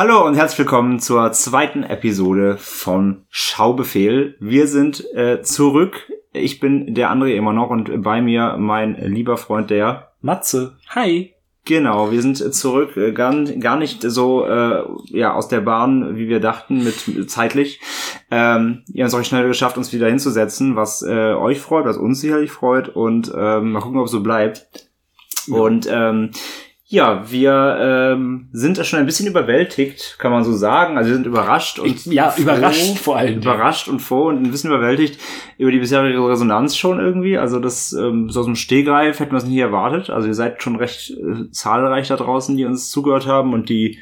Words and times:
Hallo 0.00 0.26
und 0.26 0.34
herzlich 0.34 0.60
willkommen 0.60 0.98
zur 0.98 1.30
zweiten 1.32 1.82
Episode 1.82 2.56
von 2.56 3.26
Schaubefehl. 3.28 4.34
Wir 4.40 4.66
sind 4.66 5.04
äh, 5.14 5.42
zurück. 5.42 6.10
Ich 6.32 6.58
bin 6.58 6.94
der 6.94 7.12
André 7.12 7.34
immer 7.34 7.52
noch 7.52 7.68
und 7.68 8.02
bei 8.02 8.22
mir 8.22 8.56
mein 8.58 8.94
lieber 8.94 9.36
Freund 9.36 9.68
der 9.68 10.12
Matze. 10.22 10.78
Hi. 10.88 11.34
Genau, 11.66 12.10
wir 12.12 12.22
sind 12.22 12.38
zurück, 12.54 12.96
äh, 12.96 13.12
gar, 13.12 13.34
gar 13.44 13.76
nicht 13.76 14.00
so 14.00 14.46
äh, 14.46 14.84
ja 15.08 15.34
aus 15.34 15.48
der 15.48 15.60
Bahn, 15.60 16.16
wie 16.16 16.28
wir 16.28 16.40
dachten, 16.40 16.82
mit 16.82 17.30
zeitlich. 17.30 17.78
Ähm, 18.30 18.84
ihr 18.94 19.04
habt 19.04 19.12
es 19.12 19.18
euch 19.20 19.26
schnell 19.26 19.46
geschafft, 19.46 19.76
uns 19.76 19.92
wieder 19.92 20.08
hinzusetzen, 20.08 20.76
was 20.76 21.02
äh, 21.02 21.34
euch 21.34 21.60
freut, 21.60 21.84
was 21.84 21.98
uns 21.98 22.22
sicherlich 22.22 22.52
freut 22.52 22.88
und 22.88 23.30
ähm, 23.36 23.72
mal 23.72 23.80
gucken, 23.80 23.98
ob 23.98 24.06
es 24.06 24.12
so 24.12 24.22
bleibt. 24.22 24.88
Ja. 25.46 25.58
Und 25.58 25.86
ähm, 25.92 26.30
ja, 26.92 27.30
wir 27.30 27.78
ähm, 27.80 28.48
sind 28.50 28.84
schon 28.84 28.98
ein 28.98 29.06
bisschen 29.06 29.28
überwältigt, 29.28 30.16
kann 30.18 30.32
man 30.32 30.42
so 30.42 30.52
sagen. 30.52 30.98
Also 30.98 31.10
wir 31.10 31.14
sind 31.14 31.26
überrascht 31.26 31.78
und 31.78 32.04
ja, 32.06 32.30
froh, 32.30 32.42
überrascht 32.42 32.98
vor 32.98 33.16
allem. 33.16 33.36
Überrascht 33.36 33.86
und 33.86 34.00
froh 34.00 34.26
und 34.26 34.42
ein 34.42 34.50
bisschen 34.50 34.70
überwältigt 34.70 35.20
über 35.56 35.70
die 35.70 35.78
bisherige 35.78 36.18
Resonanz 36.28 36.76
schon 36.76 36.98
irgendwie. 36.98 37.38
Also 37.38 37.60
das 37.60 37.92
ähm, 37.92 38.28
so 38.28 38.40
aus 38.40 38.46
dem 38.46 38.56
Stehgreif 38.56 39.20
hätten 39.20 39.30
wir 39.30 39.38
es 39.38 39.44
nicht 39.44 39.56
erwartet. 39.58 40.10
Also 40.10 40.26
ihr 40.26 40.34
seid 40.34 40.64
schon 40.64 40.74
recht 40.74 41.12
äh, 41.12 41.48
zahlreich 41.52 42.08
da 42.08 42.16
draußen, 42.16 42.56
die 42.56 42.64
uns 42.64 42.90
zugehört 42.90 43.24
haben 43.24 43.52
und 43.52 43.68
die 43.68 44.00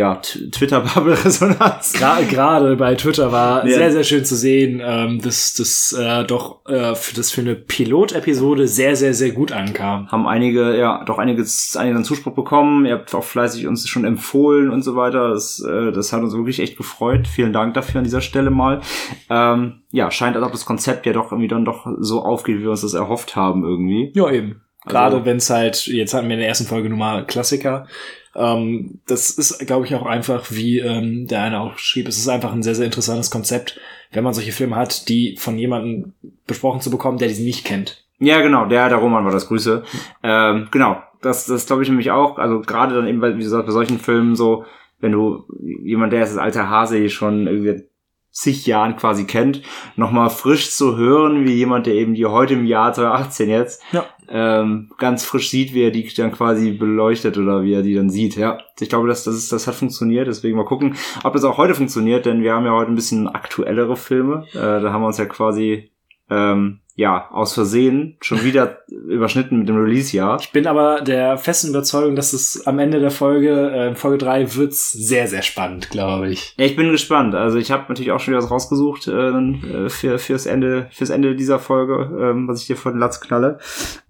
ja, 0.00 0.14
Twitter-Bubble-Resonanz. 0.16 1.92
Gerade 1.92 2.74
bei 2.76 2.94
Twitter 2.94 3.30
war 3.32 3.66
ja. 3.66 3.74
sehr, 3.74 3.92
sehr 3.92 4.04
schön 4.04 4.24
zu 4.24 4.34
sehen, 4.34 4.80
ähm, 4.82 5.20
dass 5.20 5.52
das 5.52 5.92
äh, 5.92 6.24
doch 6.24 6.64
äh, 6.66 6.94
für, 6.94 7.14
das 7.14 7.30
für 7.30 7.42
eine 7.42 7.54
Pilot-Episode 7.54 8.66
sehr, 8.66 8.96
sehr, 8.96 9.12
sehr 9.12 9.32
gut 9.32 9.52
ankam. 9.52 10.10
Haben 10.10 10.26
einige, 10.26 10.74
ja, 10.78 11.04
doch 11.04 11.18
einiges, 11.18 11.76
einigen 11.76 12.02
Zuspruch 12.02 12.32
bekommen. 12.32 12.86
Ihr 12.86 12.94
habt 12.94 13.14
auch 13.14 13.24
fleißig 13.24 13.66
uns 13.66 13.86
schon 13.86 14.06
empfohlen 14.06 14.70
und 14.70 14.82
so 14.82 14.96
weiter. 14.96 15.28
Das, 15.28 15.62
äh, 15.62 15.92
das 15.92 16.14
hat 16.14 16.22
uns 16.22 16.32
wirklich 16.32 16.60
echt 16.60 16.78
gefreut. 16.78 17.28
Vielen 17.28 17.52
Dank 17.52 17.74
dafür 17.74 17.98
an 17.98 18.04
dieser 18.04 18.22
Stelle 18.22 18.50
mal. 18.50 18.80
Ähm, 19.28 19.82
ja, 19.90 20.10
scheint, 20.10 20.34
als 20.34 20.46
ob 20.46 20.52
das 20.52 20.64
Konzept 20.64 21.04
ja 21.04 21.12
doch 21.12 21.30
irgendwie 21.30 21.48
dann 21.48 21.66
doch 21.66 21.86
so 21.98 22.22
aufgeht, 22.22 22.56
wie 22.58 22.62
wir 22.62 22.70
uns 22.70 22.80
das 22.80 22.94
erhofft 22.94 23.36
haben 23.36 23.64
irgendwie. 23.64 24.12
Ja, 24.14 24.30
eben. 24.30 24.62
Also 24.82 24.94
Gerade 24.94 25.24
wenn 25.26 25.36
es 25.36 25.50
halt, 25.50 25.86
jetzt 25.88 26.14
hatten 26.14 26.28
wir 26.28 26.34
in 26.34 26.40
der 26.40 26.48
ersten 26.48 26.64
Folge 26.64 26.88
nun 26.88 26.98
mal 26.98 27.26
Klassiker, 27.26 27.86
ähm, 28.34 29.00
das 29.06 29.30
ist, 29.30 29.58
glaube 29.66 29.86
ich, 29.86 29.94
auch 29.94 30.06
einfach, 30.06 30.46
wie 30.50 30.78
ähm, 30.78 31.26
der 31.26 31.42
eine 31.42 31.60
auch 31.60 31.78
schrieb, 31.78 32.08
es 32.08 32.18
ist 32.18 32.28
einfach 32.28 32.52
ein 32.52 32.62
sehr, 32.62 32.74
sehr 32.74 32.86
interessantes 32.86 33.30
Konzept, 33.30 33.80
wenn 34.12 34.24
man 34.24 34.34
solche 34.34 34.52
Filme 34.52 34.76
hat, 34.76 35.08
die 35.08 35.36
von 35.38 35.58
jemandem 35.58 36.12
besprochen 36.46 36.80
zu 36.80 36.90
bekommen, 36.90 37.18
der 37.18 37.28
die 37.28 37.42
nicht 37.42 37.64
kennt. 37.64 38.04
Ja, 38.18 38.40
genau, 38.40 38.66
der, 38.66 38.88
der 38.88 38.98
Roman 38.98 39.24
war 39.24 39.32
das 39.32 39.48
Grüße. 39.48 39.82
Ähm, 40.22 40.68
genau, 40.70 41.02
das, 41.22 41.46
das 41.46 41.66
glaube 41.66 41.82
ich 41.82 41.88
nämlich 41.88 42.10
auch, 42.10 42.38
also 42.38 42.60
gerade 42.60 42.94
dann 42.94 43.06
eben, 43.06 43.22
wie 43.22 43.42
gesagt, 43.42 43.66
bei 43.66 43.72
solchen 43.72 43.98
Filmen 43.98 44.36
so, 44.36 44.64
wenn 45.00 45.12
du 45.12 45.44
jemand, 45.82 46.12
der 46.12 46.22
ist 46.22 46.34
das 46.34 46.38
alte 46.38 46.68
Hase 46.68 47.08
schon 47.08 47.46
irgendwie 47.46 47.84
zig 48.32 48.66
Jahren 48.66 48.96
quasi 48.96 49.24
kennt, 49.24 49.62
nochmal 49.96 50.30
frisch 50.30 50.70
zu 50.70 50.96
hören, 50.96 51.44
wie 51.44 51.54
jemand, 51.54 51.86
der 51.86 51.94
eben 51.94 52.14
die 52.14 52.26
heute 52.26 52.54
im 52.54 52.64
Jahr 52.64 52.92
2018 52.92 53.50
jetzt 53.50 53.82
ja. 53.92 54.04
ähm, 54.28 54.90
ganz 54.98 55.24
frisch 55.24 55.50
sieht, 55.50 55.74
wie 55.74 55.82
er 55.82 55.90
die 55.90 56.08
dann 56.14 56.32
quasi 56.32 56.72
beleuchtet 56.72 57.38
oder 57.38 57.62
wie 57.62 57.74
er 57.74 57.82
die 57.82 57.94
dann 57.94 58.10
sieht. 58.10 58.36
Ja, 58.36 58.58
ich 58.78 58.88
glaube, 58.88 59.08
dass 59.08 59.24
das, 59.24 59.34
ist, 59.34 59.52
das 59.52 59.66
hat 59.66 59.74
funktioniert. 59.74 60.28
Deswegen 60.28 60.56
mal 60.56 60.64
gucken, 60.64 60.96
ob 61.24 61.32
das 61.32 61.44
auch 61.44 61.58
heute 61.58 61.74
funktioniert, 61.74 62.26
denn 62.26 62.42
wir 62.42 62.54
haben 62.54 62.66
ja 62.66 62.72
heute 62.72 62.92
ein 62.92 62.96
bisschen 62.96 63.28
aktuellere 63.28 63.96
Filme. 63.96 64.46
Äh, 64.52 64.80
da 64.80 64.92
haben 64.92 65.02
wir 65.02 65.08
uns 65.08 65.18
ja 65.18 65.26
quasi 65.26 65.90
ähm, 66.30 66.80
ja, 67.00 67.30
aus 67.30 67.54
Versehen 67.54 68.18
schon 68.20 68.44
wieder 68.44 68.80
überschnitten 68.88 69.58
mit 69.60 69.68
dem 69.68 69.76
Release-Jahr. 69.76 70.38
Ich 70.38 70.52
bin 70.52 70.66
aber 70.66 71.00
der 71.00 71.38
festen 71.38 71.70
Überzeugung, 71.70 72.14
dass 72.14 72.34
es 72.34 72.66
am 72.66 72.78
Ende 72.78 73.00
der 73.00 73.10
Folge, 73.10 73.70
äh, 73.70 73.94
Folge 73.94 74.18
3, 74.18 74.54
wird's 74.56 74.92
sehr, 74.92 75.26
sehr 75.26 75.40
spannend, 75.40 75.88
glaube 75.88 76.28
ich. 76.28 76.54
Ja, 76.58 76.66
ich 76.66 76.76
bin 76.76 76.92
gespannt. 76.92 77.34
Also 77.34 77.56
ich 77.56 77.70
habe 77.70 77.84
natürlich 77.88 78.12
auch 78.12 78.20
schon 78.20 78.32
wieder 78.34 78.42
was 78.42 78.50
rausgesucht 78.50 79.08
äh, 79.08 79.30
äh, 79.30 79.88
für, 79.88 80.18
fürs, 80.18 80.44
Ende, 80.44 80.88
fürs 80.92 81.08
Ende 81.08 81.34
dieser 81.34 81.58
Folge, 81.58 81.94
ähm, 82.20 82.46
was 82.46 82.60
ich 82.60 82.66
dir 82.66 82.76
vor 82.76 82.92
den 82.92 83.00
Latz 83.00 83.18
knalle. 83.20 83.58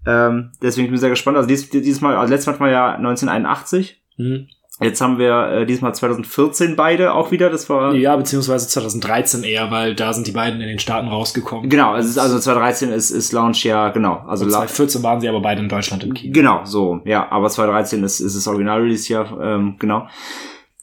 Ähm, 0.05 0.51
deswegen 0.61 0.87
bin 0.87 0.95
ich 0.95 0.99
sehr 0.99 1.09
gespannt. 1.09 1.37
Also 1.37 1.47
dies, 1.47 1.69
dieses 1.69 2.01
Mal, 2.01 2.17
also 2.17 2.31
letztes 2.31 2.59
Mal 2.59 2.59
war 2.59 2.69
ja 2.69 2.91
1981. 2.95 4.01
Mhm. 4.17 4.47
Jetzt 4.81 4.99
haben 4.99 5.19
wir 5.19 5.47
äh, 5.51 5.65
diesmal 5.65 5.93
2014 5.93 6.75
beide 6.75 7.13
auch 7.13 7.31
wieder. 7.31 7.49
Das 7.49 7.69
war 7.69 7.93
ja 7.93 8.15
beziehungsweise 8.15 8.67
2013 8.67 9.43
eher, 9.43 9.69
weil 9.69 9.93
da 9.95 10.11
sind 10.13 10.25
die 10.25 10.31
beiden 10.31 10.59
in 10.59 10.67
den 10.67 10.79
Staaten 10.79 11.07
rausgekommen. 11.07 11.69
Genau, 11.69 11.91
also, 11.91 12.19
also 12.19 12.39
2013 12.39 12.91
ist, 12.91 13.11
ist 13.11 13.31
Launch 13.31 13.63
ja 13.63 13.89
genau. 13.89 14.23
Also 14.27 14.45
Und 14.45 14.51
2014 14.51 15.03
waren 15.03 15.21
sie 15.21 15.29
aber 15.29 15.41
beide 15.41 15.61
in 15.61 15.69
Deutschland 15.69 16.03
im 16.03 16.13
Kino. 16.13 16.33
Genau, 16.33 16.61
so 16.65 17.01
ja. 17.05 17.31
Aber 17.31 17.49
2013 17.49 18.03
ist, 18.03 18.19
ist 18.19 18.35
das 18.35 18.47
Original 18.47 18.81
Release 18.81 19.11
ja 19.11 19.25
ähm, 19.41 19.75
genau. 19.77 20.07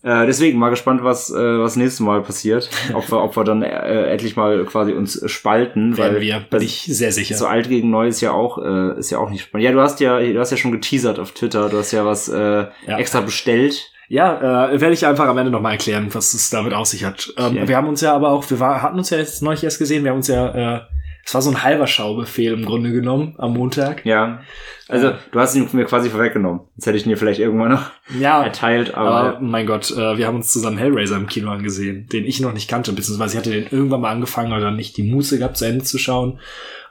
Äh, 0.02 0.26
deswegen 0.26 0.58
mal 0.58 0.70
gespannt, 0.70 1.02
was 1.02 1.30
äh, 1.30 1.58
was 1.58 1.76
nächstes 1.76 2.00
Mal 2.00 2.22
passiert. 2.22 2.70
Ob 2.94 3.10
wir, 3.10 3.20
ob 3.20 3.36
wir 3.36 3.44
dann 3.44 3.62
äh, 3.62 4.04
endlich 4.10 4.36
mal 4.36 4.64
quasi 4.64 4.92
uns 4.92 5.20
spalten. 5.30 5.96
Werden 5.96 6.14
weil 6.14 6.20
wir, 6.20 6.40
bin 6.50 6.62
ich 6.62 6.82
sehr 6.82 7.10
sicher. 7.10 7.36
So 7.36 7.46
alt 7.46 7.68
gegen 7.68 7.90
neu 7.90 8.06
ist 8.06 8.20
ja 8.20 8.32
auch 8.32 8.58
äh, 8.58 8.98
ist 8.98 9.10
ja 9.10 9.18
auch 9.18 9.30
nicht 9.30 9.42
spannend. 9.42 9.64
Ja, 9.64 9.72
du 9.72 9.80
hast 9.80 10.00
ja 10.00 10.20
du 10.20 10.38
hast 10.38 10.50
ja 10.50 10.56
schon 10.56 10.72
geteasert 10.72 11.18
auf 11.18 11.32
Twitter. 11.32 11.68
Du 11.68 11.78
hast 11.78 11.92
ja 11.92 12.04
was 12.04 12.28
äh, 12.28 12.38
ja. 12.86 12.98
extra 12.98 13.20
bestellt. 13.20 13.90
Ja, 14.08 14.70
äh, 14.70 14.80
werde 14.80 14.94
ich 14.94 15.04
einfach 15.04 15.26
am 15.26 15.36
Ende 15.36 15.50
nochmal 15.50 15.72
erklären, 15.72 16.08
was 16.12 16.32
es 16.32 16.48
damit 16.48 16.72
auf 16.72 16.86
sich 16.86 17.04
hat. 17.04 17.30
Ähm, 17.36 17.56
okay. 17.56 17.68
Wir 17.68 17.76
haben 17.76 17.88
uns 17.88 18.00
ja 18.00 18.14
aber 18.14 18.30
auch, 18.30 18.48
wir 18.48 18.58
war, 18.58 18.80
hatten 18.80 18.96
uns 18.96 19.10
ja 19.10 19.18
jetzt 19.18 19.42
neulich 19.42 19.62
erst 19.62 19.78
gesehen, 19.78 20.02
wir 20.02 20.12
haben 20.12 20.18
uns 20.18 20.28
ja 20.28 20.76
äh, 20.76 20.80
es 21.28 21.34
war 21.34 21.42
so 21.42 21.50
ein 21.50 21.62
halber 21.62 21.86
Schaubefehl 21.86 22.54
im 22.54 22.64
Grunde 22.64 22.90
genommen 22.90 23.34
am 23.36 23.52
Montag. 23.52 24.06
Ja. 24.06 24.40
Also, 24.88 25.12
du 25.30 25.38
hast 25.38 25.54
ihn 25.54 25.68
mir 25.72 25.84
quasi 25.84 26.08
vorweggenommen. 26.08 26.60
Jetzt 26.74 26.86
hätte 26.86 26.96
ich 26.96 27.04
ihn 27.04 27.10
dir 27.10 27.18
vielleicht 27.18 27.38
irgendwann 27.38 27.72
noch 27.72 27.90
ja, 28.18 28.42
erteilt, 28.42 28.94
aber. 28.94 29.10
aber 29.10 29.40
mein 29.40 29.66
Gott, 29.66 29.90
äh, 29.90 30.16
wir 30.16 30.26
haben 30.26 30.36
uns 30.36 30.50
zusammen 30.50 30.78
Hellraiser 30.78 31.16
im 31.16 31.26
Kino 31.26 31.50
angesehen, 31.50 32.06
den 32.10 32.24
ich 32.24 32.40
noch 32.40 32.54
nicht 32.54 32.66
kannte, 32.66 32.94
beziehungsweise 32.94 33.34
ich 33.34 33.38
hatte 33.38 33.50
den 33.50 33.66
irgendwann 33.66 34.00
mal 34.00 34.10
angefangen, 34.10 34.58
dann 34.58 34.76
nicht 34.76 34.96
die 34.96 35.02
Muße 35.02 35.36
gehabt, 35.36 35.58
zu 35.58 35.66
Ende 35.66 35.84
zu 35.84 35.98
schauen. 35.98 36.38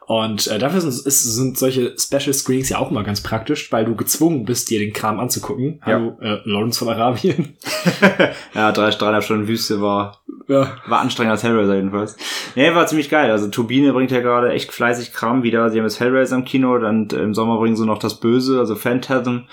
Und 0.05 0.45
äh, 0.45 0.59
dafür 0.59 0.81
sind, 0.81 0.93
ist, 1.05 1.23
sind 1.23 1.57
solche 1.57 1.95
Special 1.97 2.31
Screenings 2.31 2.69
ja 2.69 2.77
auch 2.77 2.91
immer 2.91 3.03
ganz 3.03 3.21
praktisch, 3.21 3.71
weil 3.71 3.85
du 3.85 3.95
gezwungen 3.95 4.45
bist, 4.45 4.69
dir 4.69 4.77
den 4.77 4.93
Kram 4.93 5.19
anzugucken. 5.19 5.81
Ja. 5.85 5.93
Hallo, 5.93 6.17
äh, 6.21 6.37
Lawrence 6.45 6.77
von 6.77 6.89
Arabien. 6.89 7.57
ja, 8.53 8.71
drei, 8.71 8.91
dreieinhalb 8.91 9.23
Stunden 9.23 9.47
Wüste 9.47 9.81
war, 9.81 10.21
ja. 10.47 10.71
war 10.87 10.99
anstrengender 10.99 11.33
als 11.33 11.43
Hellraiser 11.43 11.75
jedenfalls. 11.75 12.17
Nee, 12.55 12.73
war 12.73 12.87
ziemlich 12.87 13.09
geil. 13.09 13.31
Also 13.31 13.47
Turbine 13.49 13.93
bringt 13.93 14.11
ja 14.11 14.21
gerade 14.21 14.51
echt 14.51 14.71
fleißig 14.71 15.13
Kram 15.13 15.43
wieder. 15.43 15.69
Sie 15.69 15.77
haben 15.77 15.85
jetzt 15.85 15.99
Hellraiser 15.99 16.35
im 16.35 16.45
Kino, 16.45 16.75
und 16.75 17.13
im 17.13 17.33
Sommer 17.33 17.57
bringen 17.57 17.75
sie 17.75 17.85
noch 17.85 17.99
das 17.99 18.19
Böse, 18.19 18.59
also 18.59 18.75
Phantasm. 18.75 19.45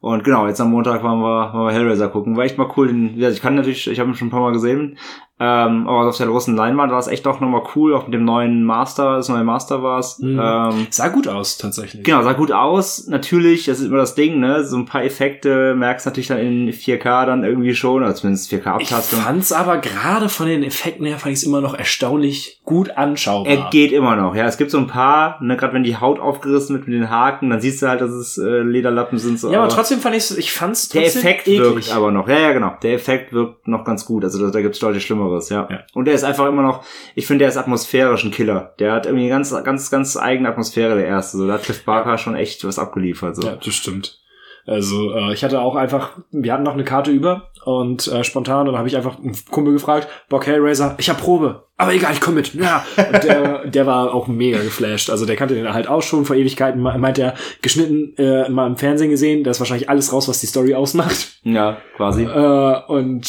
Und 0.00 0.24
genau, 0.24 0.46
jetzt 0.46 0.60
am 0.60 0.70
Montag 0.70 1.02
waren 1.02 1.20
wir, 1.20 1.52
waren 1.52 1.66
wir 1.66 1.72
Hellraiser 1.72 2.08
gucken. 2.08 2.36
War 2.36 2.44
echt 2.44 2.58
mal 2.58 2.70
cool. 2.76 2.88
Den, 2.88 3.18
ja, 3.18 3.28
ich 3.28 3.42
kann 3.42 3.54
natürlich, 3.54 3.86
ich 3.86 4.00
habe 4.00 4.10
ihn 4.10 4.14
schon 4.14 4.28
ein 4.28 4.30
paar 4.30 4.40
Mal 4.40 4.52
gesehen, 4.52 4.98
ähm, 5.42 5.88
aber 5.88 6.06
auf 6.06 6.16
der 6.18 6.26
großen 6.26 6.54
Leinwand 6.54 6.92
war 6.92 6.98
es 6.98 7.06
echt 7.06 7.26
auch 7.26 7.40
nochmal 7.40 7.62
cool, 7.74 7.94
auch 7.94 8.04
mit 8.04 8.12
dem 8.12 8.26
neuen 8.26 8.62
Master, 8.62 9.16
das 9.16 9.30
neue 9.30 9.42
Master 9.42 9.82
war 9.82 9.98
es. 9.98 10.18
Mhm. 10.18 10.38
Ähm, 10.38 10.86
sah 10.90 11.08
gut 11.08 11.28
aus, 11.28 11.56
tatsächlich. 11.56 12.04
Genau, 12.04 12.22
sah 12.22 12.34
gut 12.34 12.52
aus. 12.52 13.06
Natürlich, 13.06 13.64
das 13.64 13.80
ist 13.80 13.86
immer 13.86 13.96
das 13.96 14.14
Ding, 14.14 14.38
ne? 14.38 14.64
So 14.64 14.76
ein 14.76 14.84
paar 14.84 15.02
Effekte 15.02 15.74
merkst 15.74 16.04
du 16.04 16.10
natürlich 16.10 16.26
dann 16.26 16.38
in 16.38 16.70
4K 16.70 17.24
dann 17.24 17.42
irgendwie 17.42 17.74
schon, 17.74 18.02
oder 18.02 18.14
zumindest 18.14 18.52
4K-Abtastung. 18.52 19.18
Ich 19.18 19.24
fand's 19.24 19.52
aber 19.52 19.78
gerade 19.78 20.28
von 20.28 20.46
den 20.46 20.62
Effekten 20.62 21.06
her, 21.06 21.18
fand 21.18 21.32
ich 21.32 21.38
es 21.38 21.44
immer 21.46 21.62
noch 21.62 21.72
erstaunlich 21.72 22.60
gut 22.66 22.98
anschaubar. 22.98 23.50
Er 23.50 23.70
geht 23.70 23.92
immer 23.92 24.16
noch, 24.16 24.34
ja. 24.34 24.44
Es 24.44 24.58
gibt 24.58 24.70
so 24.70 24.76
ein 24.76 24.88
paar, 24.88 25.42
ne, 25.42 25.56
gerade 25.56 25.72
wenn 25.72 25.84
die 25.84 25.96
Haut 25.96 26.20
aufgerissen 26.20 26.76
wird 26.76 26.86
mit 26.86 26.94
den 26.94 27.08
Haken, 27.08 27.48
dann 27.48 27.62
siehst 27.62 27.80
du 27.80 27.88
halt, 27.88 28.02
dass 28.02 28.10
es 28.10 28.36
äh, 28.36 28.60
Lederlappen 28.60 29.18
sind. 29.18 29.40
So, 29.40 29.50
ja, 29.50 29.60
aber, 29.60 29.70
trotzdem 29.70 30.00
fand 30.00 30.16
ich's, 30.16 30.32
ich 30.32 30.52
fand's 30.52 30.90
trotzdem 30.90 31.22
Der 31.22 31.30
Effekt 31.30 31.48
eklig. 31.48 31.60
wirkt 31.60 31.96
aber 31.96 32.10
noch. 32.10 32.28
Ja, 32.28 32.38
ja, 32.38 32.52
genau. 32.52 32.74
Der 32.82 32.92
Effekt 32.92 33.32
wirkt 33.32 33.66
noch 33.66 33.84
ganz 33.84 34.04
gut. 34.04 34.22
Also 34.22 34.44
da, 34.44 34.50
da 34.50 34.60
gibt's 34.60 34.78
deutlich 34.80 35.02
Schlimmeres 35.02 35.29
anderes, 35.30 35.48
ja. 35.48 35.68
ja. 35.70 35.80
Und 35.94 36.06
der 36.06 36.14
ist 36.14 36.24
einfach 36.24 36.46
immer 36.46 36.62
noch, 36.62 36.84
ich 37.14 37.26
finde, 37.26 37.40
der 37.40 37.48
ist 37.48 37.56
atmosphärisch 37.56 38.24
ein 38.24 38.30
Killer. 38.30 38.74
Der 38.78 38.92
hat 38.92 39.06
irgendwie 39.06 39.28
ganz, 39.28 39.50
ganz, 39.64 39.90
ganz 39.90 40.16
eigene 40.16 40.48
Atmosphäre, 40.48 40.96
der 40.96 41.06
erste. 41.06 41.38
So, 41.38 41.46
da 41.46 41.54
hat 41.54 41.62
Cliff 41.62 41.84
Barker 41.84 42.18
schon 42.18 42.36
echt 42.36 42.64
was 42.64 42.78
abgeliefert. 42.78 43.36
So. 43.36 43.42
Ja, 43.42 43.56
das 43.56 43.74
stimmt. 43.74 44.18
Also 44.66 45.14
äh, 45.14 45.32
ich 45.32 45.42
hatte 45.42 45.60
auch 45.60 45.74
einfach, 45.74 46.18
wir 46.30 46.52
hatten 46.52 46.62
noch 46.64 46.74
eine 46.74 46.84
Karte 46.84 47.10
über 47.10 47.50
und 47.64 48.06
äh, 48.08 48.22
spontan, 48.22 48.66
dann 48.66 48.76
habe 48.76 48.88
ich 48.88 48.96
einfach 48.96 49.18
einen 49.18 49.34
Kumpel 49.50 49.72
gefragt, 49.72 50.06
Bock 50.28 50.46
Hellraiser, 50.46 50.96
ich 50.98 51.08
hab 51.08 51.18
Probe, 51.18 51.64
aber 51.78 51.94
egal, 51.94 52.12
ich 52.12 52.20
komm 52.20 52.34
mit. 52.34 52.54
Ja, 52.54 52.84
und 52.96 53.24
der, 53.24 53.66
der 53.66 53.86
war 53.86 54.12
auch 54.12 54.28
mega 54.28 54.58
geflasht. 54.58 55.08
Also 55.08 55.24
der 55.24 55.36
kannte 55.36 55.54
den 55.54 55.72
halt 55.72 55.88
auch 55.88 56.02
schon 56.02 56.26
vor 56.26 56.36
Ewigkeiten, 56.36 56.80
meint 56.80 57.18
er, 57.18 57.34
geschnitten 57.62 58.14
äh, 58.18 58.50
mal 58.50 58.66
im 58.66 58.76
Fernsehen 58.76 59.10
gesehen, 59.10 59.44
da 59.44 59.50
ist 59.50 59.60
wahrscheinlich 59.60 59.88
alles 59.88 60.12
raus, 60.12 60.28
was 60.28 60.40
die 60.40 60.46
Story 60.46 60.74
ausmacht. 60.74 61.40
Ja, 61.42 61.78
quasi. 61.96 62.24
Äh, 62.24 62.82
und 62.86 63.26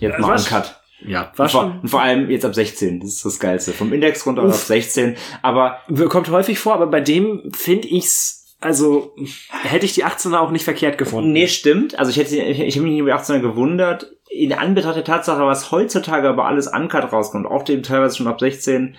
jetzt 0.00 0.18
mal 0.18 0.36
ein 0.36 0.44
Cut. 0.44 0.83
Ja, 1.00 1.32
war 1.36 1.48
schon. 1.48 1.80
Und 1.80 1.88
vor 1.88 2.00
allem 2.00 2.30
jetzt 2.30 2.44
ab 2.44 2.54
16, 2.54 3.00
das 3.00 3.10
ist 3.10 3.24
das 3.24 3.40
Geilste. 3.40 3.72
Vom 3.72 3.92
Index 3.92 4.26
runter 4.26 4.42
Uff. 4.42 4.50
auf 4.50 4.64
16, 4.64 5.16
aber. 5.42 5.78
Kommt 6.08 6.30
häufig 6.30 6.58
vor, 6.58 6.74
aber 6.74 6.86
bei 6.86 7.00
dem 7.00 7.50
finde 7.54 7.88
ich's, 7.88 8.56
also, 8.60 9.14
hätte 9.62 9.84
ich 9.84 9.92
die 9.92 10.04
18er 10.04 10.38
auch 10.38 10.50
nicht 10.50 10.64
verkehrt 10.64 10.96
gefunden. 10.96 11.32
Nee, 11.32 11.48
stimmt. 11.48 11.98
Also 11.98 12.10
ich 12.10 12.16
hätte, 12.16 12.36
ich, 12.36 12.60
ich 12.60 12.76
habe 12.76 12.86
mich 12.88 12.98
über 12.98 13.10
die 13.10 13.16
18er 13.16 13.40
gewundert. 13.40 14.12
In 14.30 14.52
Anbetracht 14.52 14.96
der 14.96 15.04
Tatsache, 15.04 15.44
was 15.46 15.70
heutzutage 15.70 16.28
aber 16.28 16.46
alles 16.46 16.66
uncut 16.66 17.12
rauskommt, 17.12 17.46
auch 17.46 17.62
dem 17.62 17.82
teilweise 17.82 18.16
schon 18.16 18.26
ab 18.26 18.40
16, 18.40 18.96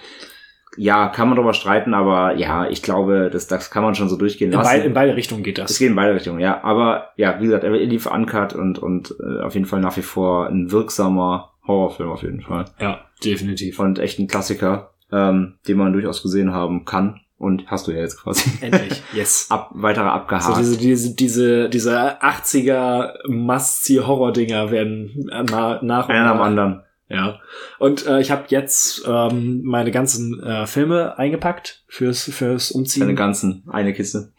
ja, 0.78 1.08
kann 1.08 1.30
man 1.30 1.38
drüber 1.38 1.54
streiten, 1.54 1.94
aber 1.94 2.36
ja, 2.36 2.68
ich 2.70 2.82
glaube, 2.82 3.30
das, 3.32 3.48
das 3.48 3.72
kann 3.72 3.82
man 3.84 3.96
schon 3.96 4.10
so 4.10 4.18
durchgehen 4.18 4.52
In, 4.52 4.58
lassen. 4.58 4.70
beid, 4.70 4.86
in 4.86 4.94
beide 4.94 5.16
Richtungen 5.16 5.42
geht 5.44 5.58
Es 5.58 5.66
das. 5.68 5.80
geht 5.80 5.90
in 5.90 5.96
beide 5.96 6.14
Richtungen, 6.14 6.40
ja. 6.40 6.62
Aber 6.64 7.12
ja, 7.16 7.40
wie 7.40 7.46
gesagt, 7.46 7.64
er 7.64 7.72
lief 7.72 8.06
uncut 8.06 8.54
und, 8.54 8.80
und 8.80 9.16
äh, 9.20 9.42
auf 9.42 9.54
jeden 9.54 9.66
Fall 9.66 9.80
nach 9.80 9.96
wie 9.98 10.02
vor 10.02 10.48
ein 10.48 10.72
wirksamer 10.72 11.54
Horrorfilm 11.68 12.10
auf 12.10 12.24
jeden 12.24 12.42
Fall. 12.42 12.66
Ja, 12.80 13.02
definitiv. 13.24 13.80
Und 13.80 14.00
echt 14.00 14.20
ein 14.20 14.28
Klassiker, 14.28 14.92
ähm, 15.12 15.56
den 15.68 15.78
man 15.78 15.94
durchaus 15.94 16.22
gesehen 16.22 16.52
haben 16.54 16.86
kann. 16.86 17.22
Und 17.38 17.70
hast 17.70 17.88
du 17.88 17.92
ja 17.92 18.00
jetzt 18.00 18.22
quasi 18.24 18.50
Endlich. 18.62 19.04
Yes. 19.14 19.48
ab, 19.50 19.70
weitere 19.74 20.06
abgehakt. 20.06 20.46
So 20.46 20.56
diese, 20.56 20.78
diese, 20.78 21.16
diese, 21.16 21.70
diese 21.70 22.22
80er 22.24 23.28
Must-See-Horror-Dinger 23.28 24.72
werden 24.72 25.30
äh, 25.32 25.44
na, 25.50 25.80
nach 25.84 26.08
und 26.08 26.16
Einer 26.16 26.32
am 26.32 26.38
nach. 26.38 26.46
anderen. 26.46 26.82
Ja. 27.10 27.40
Und 27.78 28.08
äh, 28.08 28.20
ich 28.22 28.32
habe 28.32 28.46
jetzt 28.48 29.04
ähm, 29.08 29.62
meine 29.64 29.92
ganzen 29.92 30.42
äh, 30.42 30.66
Filme 30.66 31.18
eingepackt 31.20 31.84
fürs, 31.88 32.24
fürs 32.24 32.72
Umziehen. 32.72 33.16
ganzen, 33.16 33.64
eine 33.68 33.94
Kiste. 33.94 34.32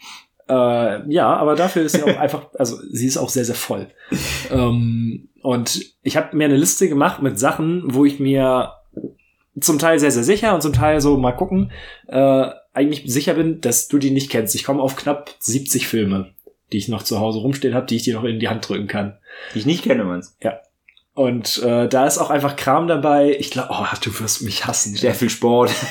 Äh, 0.49 1.13
ja, 1.13 1.35
aber 1.35 1.57
dafür 1.57 1.83
ist 1.83 1.93
sie 1.93 2.03
auch 2.03 2.17
einfach, 2.19 2.47
also 2.55 2.77
sie 2.91 3.07
ist 3.07 3.17
auch 3.17 3.29
sehr, 3.29 3.45
sehr 3.45 3.55
voll. 3.55 3.89
ähm, 4.51 5.29
und 5.43 5.81
ich 6.03 6.17
habe 6.17 6.37
mir 6.37 6.45
eine 6.45 6.57
Liste 6.57 6.89
gemacht 6.89 7.23
mit 7.23 7.39
Sachen, 7.39 7.83
wo 7.87 8.05
ich 8.05 8.19
mir 8.21 8.73
zum 9.61 9.79
Teil 9.79 9.99
sehr, 9.99 10.11
sehr 10.11 10.25
sicher 10.25 10.55
und 10.55 10.63
zum 10.63 10.73
Teil 10.73 11.01
so 11.01 11.17
mal 11.17 11.33
gucken, 11.33 11.73
äh, 12.09 12.51
eigentlich 12.73 13.05
sicher 13.07 13.35
bin, 13.35 13.61
dass 13.61 13.89
du 13.89 13.99
die 13.99 14.11
nicht 14.11 14.31
kennst. 14.31 14.55
Ich 14.55 14.65
komme 14.65 14.83
auf 14.83 14.97
knapp 14.97 15.35
70 15.39 15.89
Filme, 15.89 16.35
die 16.73 16.77
ich 16.79 16.89
noch 16.89 17.03
zu 17.03 17.21
Hause 17.21 17.39
rumstehen 17.39 17.75
habe, 17.75 17.87
die 17.87 17.97
ich 17.97 18.03
dir 18.03 18.15
noch 18.15 18.25
in 18.25 18.39
die 18.39 18.49
Hand 18.49 18.69
drücken 18.69 18.87
kann. 18.87 19.19
Die 19.55 19.61
ich 19.61 19.67
nicht 19.67 19.85
kenne, 19.85 20.05
meinst 20.05 20.37
Und 21.15 21.63
äh, 21.63 21.89
da 21.89 22.07
ist 22.07 22.19
auch 22.19 22.29
einfach 22.29 22.57
Kram 22.57 22.89
dabei. 22.89 23.35
Ich 23.39 23.51
glaube, 23.51 23.71
oh, 23.73 23.87
du 24.05 24.21
wirst 24.21 24.43
mich 24.43 24.67
hassen. 24.67 24.95
Sehr 24.95 25.15
viel 25.15 25.31
Sport. 25.31 25.73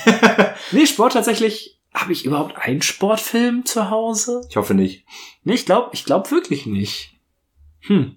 Nee, 0.71 0.87
Sport 0.87 1.13
tatsächlich. 1.13 1.74
Habe 1.95 2.11
ich 2.11 2.25
überhaupt 2.25 2.57
einen 2.57 2.81
Sportfilm 2.81 3.65
zu 3.65 3.89
Hause? 3.89 4.45
ich 4.49 4.57
hoffe 4.57 4.73
nicht. 4.73 5.05
Nee, 5.43 5.53
ich 5.53 5.65
glaube 5.65 5.89
ich 5.93 6.05
glaub 6.05 6.29
wirklich 6.29 6.65
nicht. 6.65 7.15
Hm. 7.79 8.15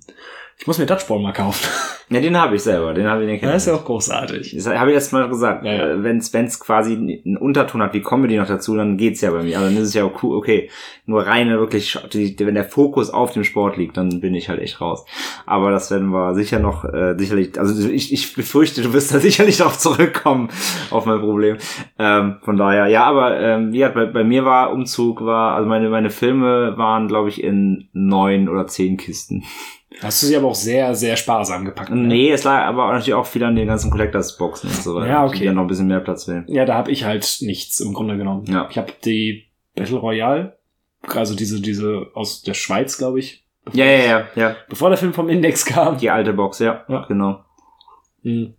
Ich 0.60 0.66
muss 0.66 0.78
mir 0.78 0.87
Dodgeball 0.87 1.20
mal 1.20 1.32
kaufen. 1.32 1.69
Ja, 2.10 2.22
den 2.22 2.40
habe 2.40 2.56
ich 2.56 2.62
selber. 2.62 2.94
Den 2.94 3.06
habe 3.06 3.22
ich 3.22 3.28
den 3.28 3.38
kenn 3.38 3.50
Das 3.50 3.64
ist 3.64 3.66
ja 3.66 3.75
auch 3.75 3.84
großartig. 3.84 4.55
Das 4.56 4.66
habe 4.66 4.90
ich 4.90 4.94
jetzt 4.94 5.12
mal 5.12 5.28
gesagt. 5.28 5.62
Ja, 5.62 5.72
ja. 5.75 5.90
Äh, 5.90 6.02
Wenn's 6.02 6.32
wenn's 6.32 6.58
quasi 6.58 6.94
einen 6.94 7.37
Unterton 7.37 7.82
hat 7.82 7.93
wie 7.93 8.00
Comedy 8.00 8.38
noch 8.38 8.46
dazu, 8.46 8.75
dann 8.76 8.96
geht's 8.96 9.20
ja 9.20 9.31
bei 9.31 9.43
mir. 9.43 9.58
Aber 9.58 9.66
dann 9.66 9.76
ist 9.76 9.88
es 9.88 9.93
ja 9.94 10.05
auch 10.05 10.22
cool, 10.22 10.34
okay. 10.34 10.70
Nur 11.05 11.26
reine 11.26 11.58
wirklich, 11.58 11.99
wenn 12.38 12.55
der 12.55 12.64
Fokus 12.64 13.10
auf 13.10 13.32
dem 13.32 13.44
Sport 13.44 13.76
liegt, 13.76 13.99
dann 13.99 14.20
bin 14.20 14.34
ich 14.34 14.49
halt 14.49 14.58
echt 14.60 14.81
raus. 14.81 15.05
Aber 15.44 15.70
das 15.70 15.90
werden 15.90 16.08
wir 16.08 16.34
sicher 16.34 16.60
noch, 16.60 16.87
äh, 16.87 17.14
sicherlich, 17.19 17.60
also 17.60 17.87
ich, 17.87 18.10
ich 18.10 18.34
befürchte, 18.34 18.81
du 18.81 18.94
wirst 18.94 19.12
da 19.12 19.19
sicherlich 19.20 19.58
darauf 19.58 19.76
zurückkommen, 19.76 20.49
auf 20.90 21.05
mein 21.05 21.20
Problem. 21.20 21.58
Ähm, 21.99 22.37
von 22.43 22.56
daher, 22.56 22.87
ja, 22.87 23.05
aber 23.05 23.38
ähm, 23.38 23.75
wie 23.75 23.81
gesagt, 23.81 23.96
bei, 23.96 24.06
bei 24.06 24.25
mir 24.25 24.46
war 24.46 24.72
Umzug, 24.72 25.26
war, 25.26 25.56
also 25.56 25.69
meine, 25.69 25.90
meine 25.90 26.08
Filme 26.08 26.78
waren, 26.78 27.06
glaube 27.06 27.28
ich, 27.28 27.43
in 27.43 27.90
neun 27.93 28.49
oder 28.49 28.66
zehn 28.66 28.96
Kisten. 28.96 29.44
Hast 30.00 30.23
du 30.23 30.27
sie 30.27 30.37
aber 30.37 30.49
auch 30.49 30.55
sehr, 30.55 30.95
sehr 30.95 31.17
sparsam 31.17 31.65
gepackt. 31.65 31.91
ne? 31.91 31.97
Nee, 31.97 32.31
es 32.31 32.45
lag 32.45 32.65
aber 32.67 32.87
natürlich 32.93 33.15
auch 33.15 33.27
viel 33.27 33.43
an 33.43 33.56
den 33.56 33.67
ganzen 33.67 33.91
Collectors-Boxen 33.91 34.71
und 34.71 34.77
so 34.83 34.95
weiter. 34.95 35.09
Ja, 35.09 35.27
okay. 35.27 35.41
Die 35.41 35.45
dann 35.47 35.56
noch 35.56 35.62
ein 35.62 35.69
bisschen 35.69 35.89
mehr 35.89 36.00
Platz 36.00 36.29
will. 36.29 36.45
Ja, 36.47 36.65
da 36.65 36.75
habe 36.75 36.91
ich 36.93 37.05
halt 37.05 37.39
nichts 37.41 37.81
im 37.81 37.95
Grunde 37.95 38.17
genommen. 38.17 38.45
Ja. 38.47 38.69
Ich 38.71 38.79
habe 38.79 38.93
die 39.05 39.47
Battle 39.75 39.97
Royale, 39.99 40.56
also 41.09 41.35
diese, 41.35 41.61
diese 41.61 42.06
aus 42.15 42.43
der 42.43 42.55
Schweiz, 42.55 42.97
glaube 42.97 43.19
ich. 43.19 43.45
Ja, 43.73 43.85
ja, 43.85 44.05
ja, 44.05 44.27
ja. 44.37 44.56
Bevor 44.69 44.89
der 44.89 44.99
Film 44.99 45.12
vom 45.12 45.29
Index 45.29 45.65
kam. 45.65 45.99
Die 45.99 46.11
alte 46.11 46.33
Box, 46.33 46.61
ja. 46.61 46.85
Ja. 46.89 47.05
Genau. 47.06 47.44
Hm. 48.23 48.55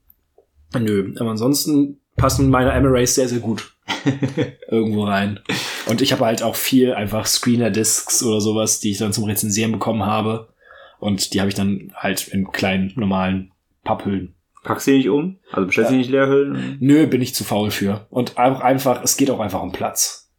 Nö, 0.77 1.13
aber 1.19 1.31
ansonsten 1.31 1.99
passen 2.15 2.49
meine 2.49 2.71
Emirates 2.71 3.15
sehr, 3.15 3.27
sehr 3.27 3.39
gut 3.39 3.73
irgendwo 4.69 5.05
rein. 5.05 5.39
Und 5.87 6.01
ich 6.01 6.11
habe 6.11 6.25
halt 6.25 6.43
auch 6.43 6.55
viel 6.55 6.93
einfach 6.93 7.25
Screener-Discs 7.25 8.23
oder 8.23 8.39
sowas, 8.41 8.79
die 8.79 8.91
ich 8.91 8.97
dann 8.99 9.13
zum 9.13 9.23
Rezensieren 9.23 9.71
bekommen 9.71 10.05
habe. 10.05 10.49
Und 10.99 11.33
die 11.33 11.39
habe 11.39 11.49
ich 11.49 11.55
dann 11.55 11.93
halt 11.95 12.27
in 12.27 12.51
kleinen, 12.51 12.91
normalen 12.95 13.51
Papphüllen. 13.83 14.35
Packst 14.63 14.87
du 14.87 14.91
die 14.91 14.97
nicht 14.97 15.09
um? 15.09 15.37
Also 15.51 15.67
bestellst 15.67 15.91
du 15.91 15.93
die 15.93 15.99
nicht 15.99 16.11
Leerhüllen? 16.11 16.77
Nö, 16.79 17.07
bin 17.07 17.21
ich 17.21 17.33
zu 17.33 17.43
faul 17.43 17.71
für. 17.71 18.05
Und 18.09 18.37
auch 18.37 18.59
einfach, 18.59 19.01
es 19.03 19.15
geht 19.15 19.31
auch 19.31 19.39
einfach 19.39 19.61
um 19.61 19.71
Platz. 19.71 20.29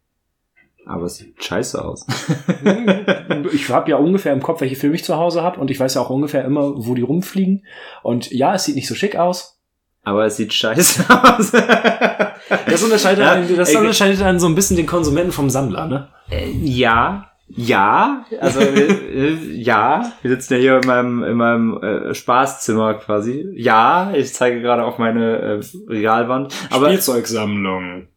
Aber 0.86 1.04
es 1.04 1.16
sieht 1.16 1.42
scheiße 1.42 1.82
aus. 1.82 2.06
ich 3.52 3.68
habe 3.70 3.90
ja 3.90 3.96
ungefähr 3.96 4.32
im 4.32 4.42
Kopf, 4.42 4.60
welche 4.60 4.76
Filme 4.76 4.96
ich 4.96 5.04
zu 5.04 5.16
Hause 5.16 5.42
habe 5.42 5.60
und 5.60 5.70
ich 5.70 5.78
weiß 5.78 5.94
ja 5.94 6.00
auch 6.00 6.10
ungefähr 6.10 6.44
immer, 6.44 6.72
wo 6.84 6.94
die 6.94 7.02
rumfliegen. 7.02 7.64
Und 8.02 8.30
ja, 8.30 8.54
es 8.54 8.64
sieht 8.64 8.74
nicht 8.74 8.88
so 8.88 8.94
schick 8.94 9.16
aus. 9.16 9.60
Aber 10.02 10.24
es 10.24 10.36
sieht 10.36 10.52
scheiße 10.52 11.04
aus. 11.08 11.52
Das 11.52 12.82
unterscheidet, 12.82 13.24
Ja, 13.24 13.32
einen, 13.32 13.56
das 13.56 13.70
ey, 13.70 13.76
unterscheidet 13.76 14.20
dann 14.20 14.40
so 14.40 14.46
ein 14.46 14.54
bisschen 14.54 14.76
den 14.76 14.86
Konsumenten 14.86 15.32
vom 15.32 15.50
Sammler, 15.50 15.86
ne? 15.86 16.08
Äh, 16.30 16.50
ja. 16.50 17.29
Ja, 17.56 18.26
also 18.40 18.60
ja, 19.52 20.12
wir 20.22 20.30
sitzen 20.30 20.54
ja 20.54 20.60
hier 20.60 20.80
in 20.80 20.86
meinem, 20.86 21.24
in 21.24 21.36
meinem 21.36 21.82
äh, 21.82 22.14
Spaßzimmer 22.14 22.94
quasi. 22.94 23.46
Ja, 23.54 24.12
ich 24.14 24.32
zeige 24.32 24.60
gerade 24.60 24.84
auf 24.84 24.98
meine 24.98 25.38
äh, 25.38 25.60
Regalwand. 25.88 26.54
Aber 26.70 26.86
Spielzeugsammlung. 26.86 28.08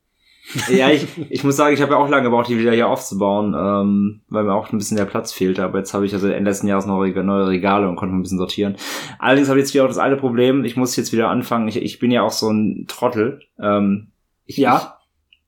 ja, 0.69 0.89
ich, 0.89 1.07
ich 1.29 1.43
muss 1.43 1.55
sagen, 1.55 1.73
ich 1.73 1.81
habe 1.81 1.93
ja 1.93 1.97
auch 1.97 2.09
lange 2.09 2.25
gebraucht, 2.25 2.49
die 2.49 2.59
wieder 2.59 2.73
hier 2.73 2.87
aufzubauen, 2.87 3.55
ähm, 3.57 4.21
weil 4.29 4.43
mir 4.43 4.53
auch 4.53 4.71
ein 4.71 4.77
bisschen 4.77 4.97
der 4.97 5.05
Platz 5.05 5.33
fehlte. 5.33 5.63
Aber 5.63 5.79
jetzt 5.79 5.93
habe 5.93 6.05
ich 6.05 6.13
also 6.13 6.27
Ende 6.27 6.51
letzten 6.51 6.67
Jahres 6.67 6.85
noch 6.85 6.97
neue 6.97 7.47
Regale 7.47 7.87
und 7.87 7.95
konnte 7.95 8.15
ein 8.15 8.21
bisschen 8.21 8.37
sortieren. 8.37 8.75
Allerdings 9.19 9.49
habe 9.49 9.59
ich 9.59 9.65
jetzt 9.65 9.73
wieder 9.73 9.85
auch 9.85 9.89
das 9.89 9.97
alte 9.97 10.17
Problem. 10.17 10.63
Ich 10.63 10.75
muss 10.75 10.95
jetzt 10.95 11.11
wieder 11.11 11.29
anfangen. 11.29 11.67
Ich, 11.67 11.77
ich 11.77 11.97
bin 11.97 12.11
ja 12.11 12.21
auch 12.21 12.31
so 12.31 12.49
ein 12.49 12.85
Trottel. 12.87 13.41
Ähm, 13.59 14.11
ich, 14.45 14.57
Ja. 14.57 14.97
Ich, 14.99 15.02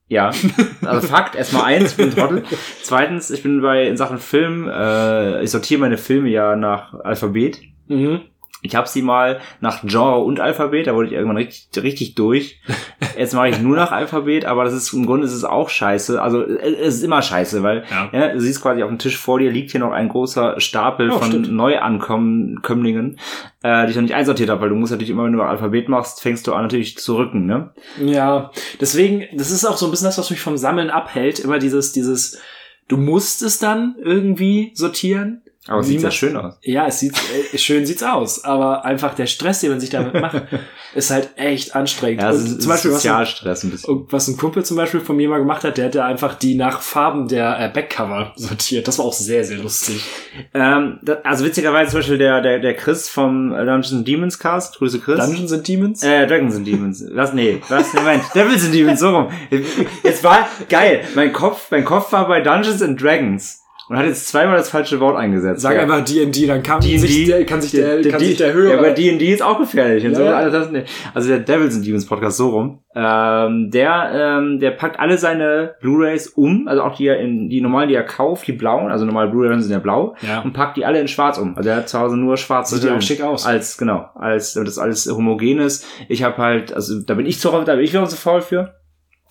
ja. 0.08 0.30
Also 0.84 1.08
Fakt, 1.08 1.34
erstmal 1.34 1.64
eins, 1.64 1.92
ich 1.92 1.96
bin 1.96 2.10
Trottel. 2.10 2.44
Zweitens, 2.82 3.30
ich 3.30 3.42
bin 3.42 3.60
bei 3.60 3.86
in 3.86 3.96
Sachen 3.96 4.18
Film, 4.18 4.68
äh, 4.68 5.42
ich 5.42 5.50
sortiere 5.50 5.80
meine 5.80 5.98
Filme 5.98 6.28
ja 6.28 6.54
nach 6.56 6.94
Alphabet. 7.00 7.60
Mhm. 7.88 8.20
Ich 8.66 8.74
habe 8.76 8.88
sie 8.88 9.02
mal 9.02 9.40
nach 9.60 9.82
Genre 9.84 10.18
und 10.18 10.40
Alphabet, 10.40 10.86
da 10.86 10.94
wurde 10.94 11.06
ich 11.08 11.12
irgendwann 11.14 11.36
richtig, 11.38 11.82
richtig 11.82 12.14
durch. 12.14 12.60
Jetzt 13.18 13.34
mache 13.34 13.48
ich 13.48 13.60
nur 13.60 13.76
nach 13.76 13.92
Alphabet, 13.92 14.44
aber 14.44 14.64
das 14.64 14.74
ist 14.74 14.92
im 14.92 15.06
Grunde 15.06 15.26
ist 15.26 15.32
es 15.32 15.44
auch 15.44 15.68
scheiße. 15.70 16.20
Also 16.20 16.42
äh, 16.42 16.74
es 16.82 16.96
ist 16.96 17.02
immer 17.04 17.22
scheiße, 17.22 17.62
weil 17.62 17.84
Ja. 17.90 18.08
ja, 18.12 18.32
du 18.32 18.40
siehst 18.40 18.60
quasi 18.62 18.82
auf 18.82 18.88
dem 18.90 18.98
Tisch 18.98 19.16
vor 19.16 19.38
dir 19.38 19.50
liegt 19.50 19.70
hier 19.70 19.80
noch 19.80 19.92
ein 19.92 20.08
großer 20.08 20.60
Stapel 20.60 21.08
Ja, 21.08 21.18
von 21.18 21.28
stimmt. 21.28 21.50
Neuankömmlingen, 21.52 23.18
äh, 23.62 23.84
die 23.84 23.90
ich 23.90 23.96
noch 23.96 24.02
nicht 24.02 24.14
einsortiert 24.14 24.50
habe, 24.50 24.60
weil 24.62 24.68
du 24.68 24.74
musst 24.74 24.92
natürlich 24.92 25.10
immer, 25.10 25.24
wenn 25.24 25.32
du 25.32 25.42
Alphabet 25.42 25.88
machst, 25.88 26.20
fängst 26.20 26.46
du 26.46 26.52
an 26.52 26.62
natürlich 26.62 26.98
zu 26.98 27.16
rücken, 27.16 27.46
ne? 27.46 27.70
Ja, 28.04 28.50
deswegen, 28.80 29.24
das 29.36 29.50
ist 29.50 29.64
auch 29.64 29.76
so 29.76 29.86
ein 29.86 29.90
bisschen 29.90 30.06
das, 30.06 30.18
was 30.18 30.30
mich 30.30 30.40
vom 30.40 30.56
Sammeln 30.56 30.90
abhält. 30.90 31.38
Immer 31.38 31.58
dieses, 31.58 31.92
dieses, 31.92 32.40
du 32.88 32.96
musst 32.96 33.42
es 33.42 33.58
dann 33.58 33.96
irgendwie 34.02 34.72
sortieren. 34.74 35.42
Aber 35.68 35.80
es 35.80 35.88
sieht 35.88 36.00
sehr 36.00 36.10
schön 36.10 36.36
aus. 36.36 36.54
Ja, 36.62 36.86
es 36.86 37.00
sieht, 37.00 37.14
äh, 37.52 37.58
schön 37.58 37.86
sieht's 37.86 38.02
aus, 38.02 38.44
aber 38.44 38.84
einfach 38.84 39.14
der 39.14 39.26
Stress, 39.26 39.60
den 39.60 39.70
man 39.70 39.80
sich 39.80 39.90
damit 39.90 40.14
macht, 40.14 40.42
ist 40.94 41.10
halt 41.10 41.30
echt 41.36 41.74
anstrengend. 41.74 42.22
Ja, 42.22 42.30
ist, 42.30 42.62
zum 42.62 42.70
Beispiel, 42.70 42.92
Sozialstress 42.92 43.64
ein 43.64 43.70
bisschen. 43.70 44.06
was 44.10 44.28
ein 44.28 44.36
Kumpel 44.36 44.64
zum 44.64 44.76
Beispiel 44.76 45.00
von 45.00 45.16
mir 45.16 45.28
mal 45.28 45.38
gemacht 45.38 45.64
hat, 45.64 45.76
der 45.76 45.86
hat 45.86 45.94
ja 45.94 46.06
einfach 46.06 46.34
die 46.34 46.54
nach 46.54 46.80
Farben 46.80 47.28
der 47.28 47.58
äh, 47.58 47.68
Backcover 47.68 48.32
sortiert. 48.36 48.86
Das 48.86 48.98
war 48.98 49.06
auch 49.06 49.12
sehr, 49.12 49.44
sehr 49.44 49.58
lustig. 49.58 50.04
Ähm, 50.54 50.98
da, 51.02 51.18
also 51.24 51.44
witzigerweise 51.44 51.90
zum 51.90 52.00
Beispiel 52.00 52.18
der, 52.18 52.40
der, 52.40 52.60
der 52.60 52.74
Chris 52.74 53.08
vom 53.08 53.50
Dungeons 53.50 53.92
and 53.92 54.06
Demons 54.06 54.38
Cast, 54.38 54.76
Grüße 54.78 55.00
Chris. 55.00 55.18
Dungeons 55.18 55.52
and 55.52 55.66
Demons? 55.66 56.02
Äh, 56.02 56.26
Dragons 56.26 56.54
and 56.54 56.66
Demons. 56.66 57.04
Was? 57.12 57.32
Nee, 57.32 57.60
was? 57.68 57.92
Moment. 57.92 58.22
Devils 58.34 58.64
and 58.64 58.74
Demons, 58.74 59.00
so 59.00 59.10
rum. 59.10 59.28
Jetzt 60.02 60.22
war, 60.22 60.48
geil. 60.68 61.02
Mein 61.14 61.32
Kopf, 61.32 61.70
mein 61.70 61.84
Kopf 61.84 62.12
war 62.12 62.28
bei 62.28 62.40
Dungeons 62.40 62.82
and 62.82 63.00
Dragons. 63.00 63.65
Und 63.88 63.96
hat 63.96 64.04
jetzt 64.06 64.26
zweimal 64.26 64.56
das 64.56 64.68
falsche 64.68 64.98
Wort 64.98 65.16
eingesetzt. 65.16 65.60
Sag 65.60 65.76
ja. 65.76 65.82
einfach 65.82 66.04
D&D, 66.04 66.46
dann 66.46 66.62
kann 66.62 66.80
D&D, 66.80 66.98
sich 66.98 67.26
der, 67.26 67.46
kann 67.46 67.62
sich 67.62 67.70
der, 67.70 68.02
kann 68.02 68.18
sich 68.18 68.36
der 68.36 68.48
Ja, 68.48 68.54
Hörer... 68.54 68.78
aber 68.78 68.90
D&D 68.90 69.32
ist 69.32 69.42
auch 69.42 69.58
gefährlich. 69.58 70.02
Ja, 70.02 70.12
so, 70.12 70.24
ja. 70.24 70.34
also, 70.36 70.58
also 71.14 71.28
der 71.28 71.38
Devils 71.38 71.76
and 71.76 71.86
Demons 71.86 72.04
Podcast 72.04 72.36
so 72.36 72.48
rum. 72.48 72.80
Ähm, 72.96 73.70
der, 73.70 74.10
ähm, 74.38 74.58
der 74.58 74.72
packt 74.72 74.98
alle 74.98 75.18
seine 75.18 75.74
Blu-Rays 75.80 76.28
um, 76.28 76.66
also 76.66 76.82
auch 76.82 76.96
die, 76.96 77.06
er 77.06 77.20
in, 77.20 77.48
die 77.48 77.60
normalen, 77.60 77.88
die 77.88 77.94
er 77.94 78.02
kauft, 78.04 78.46
die 78.48 78.52
blauen, 78.52 78.90
also 78.90 79.04
normale 79.04 79.30
Blu-Rays 79.30 79.62
sind 79.62 79.72
ja 79.72 79.78
blau, 79.78 80.16
Ja. 80.22 80.40
und 80.40 80.52
packt 80.52 80.76
die 80.76 80.84
alle 80.84 81.00
in 81.00 81.06
schwarz 81.06 81.38
um. 81.38 81.56
Also 81.56 81.70
er 81.70 81.76
hat 81.76 81.88
zu 81.88 81.98
Hause 82.00 82.16
nur 82.16 82.36
schwarze 82.36 82.76
Sieht 82.76 82.88
ja 82.90 82.96
auch 82.96 83.02
schick 83.02 83.22
aus. 83.22 83.46
Als, 83.46 83.76
genau, 83.78 84.06
als, 84.14 84.54
das 84.54 84.78
alles 84.78 85.06
homogen 85.06 85.60
ist. 85.60 85.86
Ich 86.08 86.22
habe 86.24 86.38
halt, 86.38 86.72
also 86.72 87.00
da 87.02 87.14
bin 87.14 87.26
ich 87.26 87.38
zu, 87.38 87.50
da 87.50 87.74
bin 87.74 87.84
ich 87.84 87.92
wieder 87.92 88.06
zu 88.06 88.16
faul 88.16 88.40
für. 88.40 88.74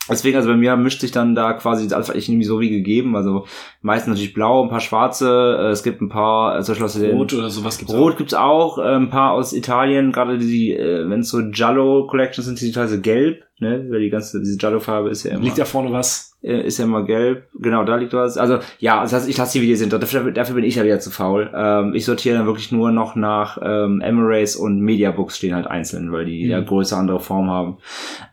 Deswegen, 0.09 0.37
also 0.37 0.49
bei 0.49 0.55
mir 0.55 0.75
mischt 0.77 1.01
sich 1.01 1.11
dann 1.11 1.33
da 1.33 1.53
quasi 1.53 1.91
alles 1.93 2.09
eigentlich 2.09 2.29
irgendwie 2.29 2.45
so 2.45 2.59
wie 2.59 2.69
gegeben. 2.69 3.15
Also 3.15 3.45
meistens 3.81 4.11
natürlich 4.11 4.33
blau, 4.33 4.63
ein 4.63 4.69
paar 4.69 4.79
schwarze, 4.79 5.57
äh, 5.59 5.71
es 5.71 5.83
gibt 5.83 6.01
ein 6.01 6.09
paar, 6.09 6.57
äh, 6.57 6.63
zum 6.63 6.73
Beispiel 6.73 6.85
aus 6.85 6.93
den, 6.93 7.17
Rot 7.17 7.33
oder 7.33 7.49
sowas 7.49 7.77
gibt's 7.77 7.93
Rot 7.93 8.17
gibt's 8.17 8.33
auch, 8.33 8.77
äh, 8.77 8.95
ein 8.95 9.09
paar 9.09 9.31
aus 9.31 9.53
Italien, 9.53 10.11
gerade 10.11 10.37
die, 10.37 10.73
äh, 10.73 11.09
wenn 11.09 11.21
es 11.21 11.29
so 11.29 11.41
Giallo 11.49 12.07
Collections 12.07 12.45
sind, 12.45 12.61
die 12.61 12.71
teilweise 12.71 13.01
gelb. 13.01 13.43
ne? 13.59 13.87
Weil 13.89 14.01
die 14.01 14.09
ganze, 14.09 14.39
diese 14.39 14.57
Giallo-Farbe 14.57 15.09
ist 15.09 15.23
ja 15.23 15.31
immer. 15.31 15.43
Liegt 15.43 15.57
da 15.57 15.65
vorne 15.65 15.91
was? 15.91 16.34
Äh, 16.45 16.61
ist 16.61 16.77
ja 16.77 16.85
immer 16.85 17.03
gelb. 17.03 17.47
Genau, 17.59 17.83
da 17.83 17.95
liegt 17.95 18.13
was. 18.13 18.37
Also 18.37 18.59
ja, 18.79 19.01
das 19.01 19.13
heißt, 19.13 19.27
ich 19.27 19.37
lasse 19.37 19.59
die, 19.59 19.65
die 19.65 19.75
sind. 19.75 19.91
Dafür, 19.91 20.31
dafür 20.31 20.55
bin 20.55 20.63
ich 20.63 20.75
ja 20.75 20.83
wieder 20.83 20.99
zu 20.99 21.09
faul. 21.09 21.49
Ähm, 21.55 21.93
ich 21.95 22.05
sortiere 22.05 22.37
dann 22.37 22.45
wirklich 22.45 22.71
nur 22.71 22.91
noch 22.91 23.15
nach 23.15 23.57
ähm, 23.63 24.01
Emirates 24.01 24.55
und 24.55 24.79
Mediabooks 24.79 25.37
stehen 25.37 25.55
halt 25.55 25.67
einzeln, 25.67 26.11
weil 26.11 26.25
die 26.25 26.45
Mhm. 26.45 26.51
ja 26.51 26.59
größere 26.61 26.99
andere 26.99 27.19
Form 27.19 27.49
haben. 27.49 27.77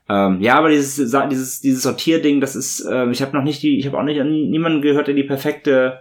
Ähm, 0.09 0.40
ja, 0.40 0.57
aber 0.57 0.69
dieses 0.69 0.97
dieses 0.97 1.61
dieses 1.61 1.83
Sortierding, 1.83 2.40
das 2.40 2.54
ist, 2.54 2.87
ähm, 2.90 3.11
ich 3.12 3.23
habe 3.23 3.37
noch 3.37 3.45
nicht 3.45 3.62
die, 3.62 3.78
ich 3.78 3.87
habe 3.87 3.99
auch 3.99 4.02
nicht 4.02 4.23
nie, 4.23 4.49
niemanden 4.49 4.83
gehört, 4.83 5.07
der 5.07 5.14
die 5.14 5.25
perfekte 5.25 6.00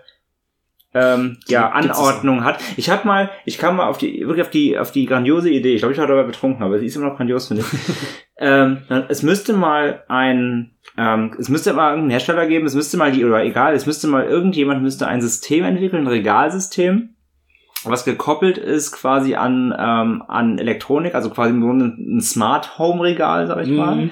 ähm, 0.94 1.38
ja, 1.48 1.70
Anordnung 1.70 2.44
hat. 2.44 2.60
Ich 2.76 2.90
habe 2.90 3.08
mal, 3.08 3.30
ich 3.46 3.58
kam 3.58 3.78
mal 3.78 3.88
auf 3.88 3.98
die, 3.98 4.28
wirklich 4.28 4.42
auf 4.42 4.50
die, 4.50 4.78
auf 4.78 4.92
die 4.92 5.06
grandiose 5.06 5.50
Idee. 5.50 5.76
Ich 5.76 5.80
glaube, 5.80 5.94
ich 5.94 6.00
war 6.00 6.08
dabei 6.08 6.24
betrunken, 6.24 6.64
aber 6.64 6.80
sie 6.80 6.86
ist 6.86 6.96
immer 6.98 7.08
noch 7.08 7.18
grandios, 7.18 7.48
finde 7.48 7.64
ich. 7.64 7.80
ähm, 8.38 8.80
es 9.08 9.24
müsste 9.24 9.54
mal 9.54 10.04
ein, 10.10 10.71
ähm, 10.98 11.36
es 11.40 11.50
müsste 11.50 11.74
mal 11.74 11.90
irgendeinen 11.90 12.12
Hersteller 12.12 12.48
geben, 12.48 12.66
es 12.66 12.76
müsste 12.76 12.98
mal 12.98 13.12
die, 13.12 13.26
oder 13.26 13.44
egal, 13.44 13.74
es 13.74 13.86
müsste 13.86 14.08
mal 14.08 14.26
irgendjemand 14.26 14.82
müsste 14.82 15.08
ein 15.08 15.22
System 15.22 15.64
entwickeln, 15.64 16.04
ein 16.04 16.08
Regalsystem, 16.08 17.16
was 17.84 18.06
gekoppelt 18.06 18.58
ist 18.58 18.92
quasi 18.92 19.36
an, 19.36 19.74
ähm, 19.78 20.24
an 20.28 20.60
Elektronik, 20.60 21.16
also 21.16 21.30
quasi 21.30 21.52
im 21.52 21.62
Grunde 21.62 21.86
ein 21.98 22.22
Smart 22.22 22.78
Home 22.78 23.02
Regal, 23.04 23.48
sag 23.48 23.64
ich 23.64 23.70
mal 23.70 23.96
Mhm. 23.96 24.12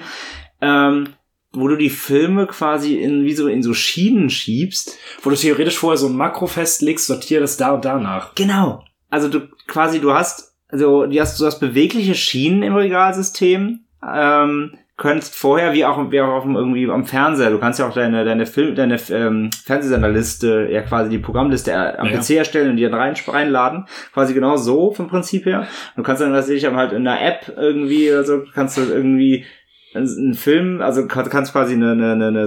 ähm, 0.60 1.08
wo 1.52 1.66
du 1.66 1.76
die 1.76 1.90
Filme 1.90 2.46
quasi 2.46 2.94
in 2.94 3.24
wie 3.24 3.32
so 3.32 3.48
in 3.48 3.62
so 3.64 3.74
Schienen 3.74 4.30
schiebst. 4.30 4.96
Wo 5.22 5.30
du 5.30 5.36
theoretisch 5.36 5.78
vorher 5.78 5.96
so 5.96 6.06
ein 6.06 6.14
Makro 6.16 6.46
festlegst, 6.46 7.06
sortier 7.08 7.40
das 7.40 7.56
da 7.56 7.72
und 7.72 7.84
danach. 7.84 8.36
Genau. 8.36 8.84
Also 9.08 9.28
du 9.28 9.48
quasi 9.66 10.00
du 10.00 10.12
hast 10.12 10.54
also 10.68 11.06
du 11.06 11.20
hast 11.20 11.40
du 11.40 11.46
hast 11.46 11.58
bewegliche 11.58 12.14
Schienen 12.14 12.62
im 12.62 12.76
Regalsystem. 12.76 13.80
Ähm, 14.14 14.74
könntest 15.00 15.34
vorher 15.34 15.72
wie 15.72 15.84
auch 15.84 16.10
wie 16.12 16.20
auch 16.20 16.28
auf 16.28 16.42
dem, 16.44 16.54
irgendwie 16.54 16.88
am 16.90 17.06
Fernseher. 17.06 17.50
Du 17.50 17.58
kannst 17.58 17.78
ja 17.80 17.88
auch 17.88 17.94
deine 17.94 18.24
deine 18.24 18.46
Film 18.46 18.74
deine 18.76 18.98
ähm, 19.10 19.50
Fernsehsenderliste 19.64 20.68
ja 20.70 20.82
quasi 20.82 21.10
die 21.10 21.18
Programmliste 21.18 21.72
äh, 21.72 21.96
am 21.98 22.08
Ja. 22.08 22.18
PC 22.18 22.30
erstellen 22.36 22.70
und 22.70 22.76
die 22.76 22.82
dann 22.84 22.94
rein, 22.94 23.14
reinladen. 23.26 23.86
Quasi 24.12 24.34
genau 24.34 24.56
so 24.56 24.92
vom 24.92 25.08
Prinzip 25.08 25.46
her. 25.46 25.66
Du 25.96 26.02
kannst 26.02 26.22
dann 26.22 26.32
natürlich 26.32 26.64
halt 26.66 26.92
in 26.92 27.06
einer 27.08 27.20
App 27.20 27.52
irgendwie 27.56 28.10
oder 28.12 28.24
so 28.24 28.42
kannst 28.54 28.76
du 28.76 28.82
irgendwie 28.82 29.44
einen 29.94 30.34
Film, 30.34 30.80
also 30.82 31.06
kann- 31.08 31.28
kannst 31.28 31.52
quasi 31.52 31.74
eine, 31.74 31.92
eine, 31.92 32.26
eine 32.28 32.46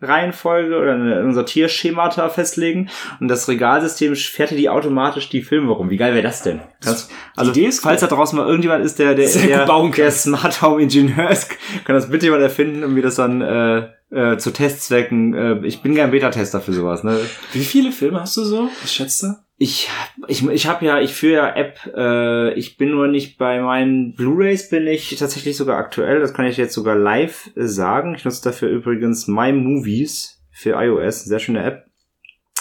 Sortierreihenfolge 0.00 0.78
oder 0.78 0.92
ein 0.94 1.34
Sortierschemata 1.34 2.28
festlegen 2.28 2.88
und 3.18 3.26
das 3.26 3.48
Regalsystem 3.48 4.14
fährt 4.14 4.52
dir 4.52 4.56
die 4.56 4.68
automatisch 4.68 5.28
die 5.28 5.42
Filme 5.42 5.72
rum. 5.72 5.90
Wie 5.90 5.96
geil 5.96 6.14
wäre 6.14 6.22
das 6.22 6.42
denn? 6.42 6.60
Kannst, 6.80 7.10
also 7.34 7.52
falls 7.82 8.00
da 8.00 8.06
draußen 8.06 8.38
mal 8.38 8.46
irgendjemand 8.46 8.84
ist, 8.84 9.00
der 9.00 9.16
der, 9.16 9.28
der, 9.28 9.66
der 9.66 10.10
Smart 10.12 10.62
Home 10.62 10.82
Ingenieur 10.82 11.30
ist, 11.30 11.50
kann 11.84 11.96
das 11.96 12.10
bitte 12.10 12.26
jemand 12.26 12.42
erfinden 12.42 12.84
und 12.84 12.94
mir 12.94 13.02
das 13.02 13.16
dann 13.16 13.40
äh, 13.40 13.88
äh, 14.10 14.36
zu 14.36 14.52
Testzwecken. 14.52 15.34
Äh, 15.34 15.66
ich 15.66 15.82
bin 15.82 15.94
kein 15.94 16.10
Beta-Tester 16.10 16.60
für 16.60 16.72
sowas. 16.72 17.04
Ne? 17.04 17.18
Wie 17.52 17.64
viele 17.64 17.92
Filme 17.92 18.20
hast 18.20 18.36
du 18.36 18.44
so? 18.44 18.70
Was 18.80 18.92
schätzt 18.92 19.22
du? 19.22 19.34
Ich 19.60 19.90
ich 20.28 20.46
ich 20.46 20.66
habe 20.68 20.86
ja 20.86 21.00
ich 21.00 21.12
führe 21.14 21.34
ja 21.34 21.56
App. 21.56 21.78
Äh, 21.94 22.54
ich 22.54 22.76
bin 22.76 22.92
nur 22.92 23.08
nicht 23.08 23.38
bei 23.38 23.60
meinen 23.60 24.14
Blu-rays 24.14 24.70
bin 24.70 24.86
ich 24.86 25.16
tatsächlich 25.16 25.56
sogar 25.56 25.78
aktuell. 25.78 26.20
Das 26.20 26.32
kann 26.32 26.46
ich 26.46 26.56
jetzt 26.56 26.74
sogar 26.74 26.94
live 26.94 27.50
sagen. 27.56 28.14
Ich 28.14 28.24
nutze 28.24 28.44
dafür 28.44 28.68
übrigens 28.68 29.26
My 29.26 29.52
Movies 29.52 30.40
für 30.52 30.80
iOS, 30.80 31.24
sehr 31.24 31.40
schöne 31.40 31.64
App. 31.64 31.86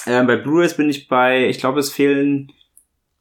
Äh, 0.05 0.23
bei 0.23 0.37
Blu-rays 0.37 0.75
bin 0.75 0.89
ich 0.89 1.07
bei, 1.07 1.47
ich 1.47 1.59
glaube, 1.59 1.79
es 1.79 1.91
fehlen 1.91 2.51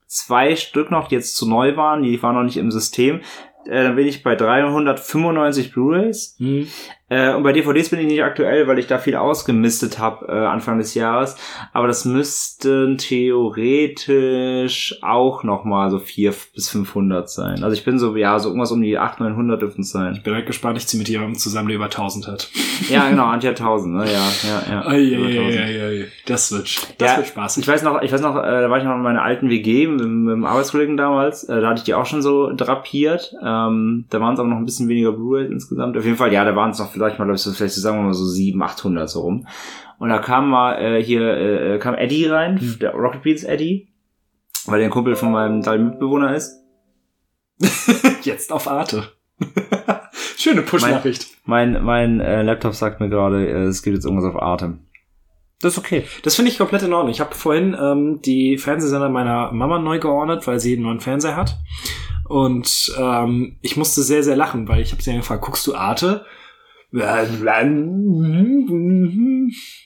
zwei 0.06 0.56
Stück 0.56 0.90
noch, 0.90 1.08
die 1.08 1.16
jetzt 1.16 1.36
zu 1.36 1.48
neu 1.48 1.76
waren. 1.76 2.02
Die 2.02 2.22
waren 2.22 2.34
noch 2.34 2.44
nicht 2.44 2.56
im 2.56 2.70
System. 2.70 3.20
Äh, 3.66 3.82
dann 3.82 3.96
bin 3.96 4.06
ich 4.06 4.22
bei 4.22 4.36
395 4.36 5.72
Blu-rays. 5.72 6.36
Hm. 6.38 6.68
Äh, 7.08 7.34
und 7.34 7.44
bei 7.44 7.52
DVDs 7.52 7.90
bin 7.90 8.00
ich 8.00 8.06
nicht 8.06 8.24
aktuell, 8.24 8.66
weil 8.66 8.78
ich 8.78 8.86
da 8.88 8.98
viel 8.98 9.14
ausgemistet 9.14 9.98
habe 9.98 10.26
äh, 10.28 10.46
Anfang 10.46 10.78
des 10.78 10.94
Jahres. 10.94 11.36
Aber 11.72 11.86
das 11.86 12.04
müssten 12.04 12.98
theoretisch 12.98 14.98
auch 15.02 15.44
noch 15.44 15.64
mal 15.64 15.90
so 15.90 15.98
400 15.98 16.52
bis 16.52 16.68
500 16.70 17.30
sein. 17.30 17.62
Also 17.62 17.74
ich 17.74 17.84
bin 17.84 17.98
so, 17.98 18.16
ja, 18.16 18.38
so 18.38 18.48
irgendwas 18.48 18.72
um 18.72 18.82
die 18.82 18.98
800, 18.98 19.32
900 19.32 19.62
dürften 19.62 19.82
es 19.82 19.90
sein. 19.90 20.20
Bin 20.24 20.34
halt 20.34 20.46
gespannt, 20.46 20.78
ich 20.78 20.86
ziehe 20.86 20.98
mit 20.98 21.08
jemandem 21.08 21.38
zusammen, 21.38 21.68
der 21.68 21.76
über 21.76 21.84
1000 21.86 22.26
hat. 22.26 22.48
Ja, 22.90 23.08
genau, 23.08 23.24
Antje 23.24 23.48
hat 23.48 23.58
1000, 23.58 23.94
ne? 23.94 24.04
Ja, 24.04 24.28
ja, 24.46 24.62
ja. 24.70 24.86
Ei, 24.86 24.98
ei, 24.98 25.38
1000. 25.38 25.60
ei. 25.60 26.04
Das 26.26 26.52
wird, 26.52 26.76
das 26.98 27.10
Ja, 27.10 27.16
wird 27.16 27.28
spaßig. 27.28 27.62
Ich 27.62 27.68
weiß 27.68 27.82
noch, 27.82 28.02
ich 28.02 28.12
weiß 28.12 28.20
noch, 28.20 28.36
äh, 28.36 28.60
da 28.60 28.68
war 28.68 28.76
ich 28.76 28.84
noch 28.84 28.94
in 28.94 29.00
meiner 29.00 29.22
alten 29.22 29.48
WG 29.48 29.86
mit, 29.86 30.06
mit 30.06 30.32
dem 30.32 30.44
Arbeitskollegen 30.44 30.98
damals. 30.98 31.44
Äh, 31.44 31.62
da 31.62 31.68
hatte 31.68 31.78
ich 31.78 31.84
die 31.84 31.94
auch 31.94 32.04
schon 32.04 32.20
so 32.20 32.52
drapiert. 32.54 33.32
Ähm, 33.42 34.04
da 34.10 34.20
waren 34.20 34.34
es 34.34 34.40
aber 34.40 34.50
noch 34.50 34.58
ein 34.58 34.66
bisschen 34.66 34.90
weniger 34.90 35.12
Blu-rays 35.12 35.50
insgesamt. 35.50 35.96
Auf 35.96 36.04
jeden 36.04 36.18
Fall, 36.18 36.34
ja, 36.34 36.44
da 36.44 36.54
waren 36.54 36.72
es 36.72 36.78
noch 36.78 36.92
vielleicht 36.96 37.18
mal, 37.18 37.26
glaube 37.26 37.36
ich, 37.36 37.42
so, 37.42 37.52
vielleicht 37.52 37.74
so, 37.74 37.80
sagen 37.80 37.98
wir 37.98 38.04
mal 38.04 38.14
so 38.14 38.24
700, 38.24 38.70
800 38.78 39.10
so 39.10 39.20
rum. 39.20 39.46
Und 39.98 40.08
da 40.08 40.18
kam 40.18 40.48
mal 40.50 40.74
äh, 40.80 41.02
hier, 41.02 41.22
äh, 41.22 41.78
kam 41.78 41.94
Eddie 41.94 42.26
rein, 42.26 42.58
Hm. 42.58 42.78
der 42.80 42.92
Rocket 42.94 43.22
Beats 43.22 43.44
Eddie, 43.44 43.88
weil 44.66 44.78
der 44.78 44.88
ein 44.88 44.92
Kumpel 44.92 45.14
von 45.14 45.32
meinem 45.32 45.62
drei 45.62 45.78
Mitbewohner 45.78 46.34
ist. 46.34 46.62
Jetzt 48.22 48.50
auf 48.52 48.68
Arte. 48.68 49.12
Schöne 50.36 50.62
Push-Nachricht. 50.62 51.26
Mein, 51.44 51.84
mein 51.84 52.20
äh, 52.20 52.42
Laptop 52.42 52.74
sagt 52.74 53.00
mir 53.00 53.08
gerade, 53.08 53.46
äh, 53.46 53.64
es 53.64 53.82
geht 53.82 53.94
jetzt 53.94 54.04
irgendwas 54.04 54.32
auf 54.32 54.40
Atem. 54.40 54.80
Das 55.60 55.72
ist 55.72 55.78
okay. 55.78 56.04
Das 56.22 56.36
finde 56.36 56.50
ich 56.50 56.58
komplett 56.58 56.82
in 56.82 56.92
Ordnung. 56.92 57.10
Ich 57.10 57.20
habe 57.20 57.34
vorhin 57.34 57.74
ähm, 57.80 58.20
die 58.24 58.58
Fernsehsender 58.58 59.08
meiner 59.08 59.52
Mama 59.52 59.78
neu 59.78 59.98
geordnet, 59.98 60.46
weil 60.46 60.60
sie 60.60 60.74
einen 60.74 60.82
neuen 60.82 61.00
Fernseher 61.00 61.36
hat. 61.36 61.58
Und 62.28 62.92
ähm, 62.98 63.56
ich 63.62 63.76
musste 63.76 64.02
sehr, 64.02 64.22
sehr 64.22 64.36
lachen, 64.36 64.68
weil 64.68 64.82
ich 64.82 64.92
habe 64.92 65.02
sie 65.02 65.14
gefragt, 65.14 65.42
guckst 65.44 65.66
du 65.66 65.74
Arte? 65.74 66.26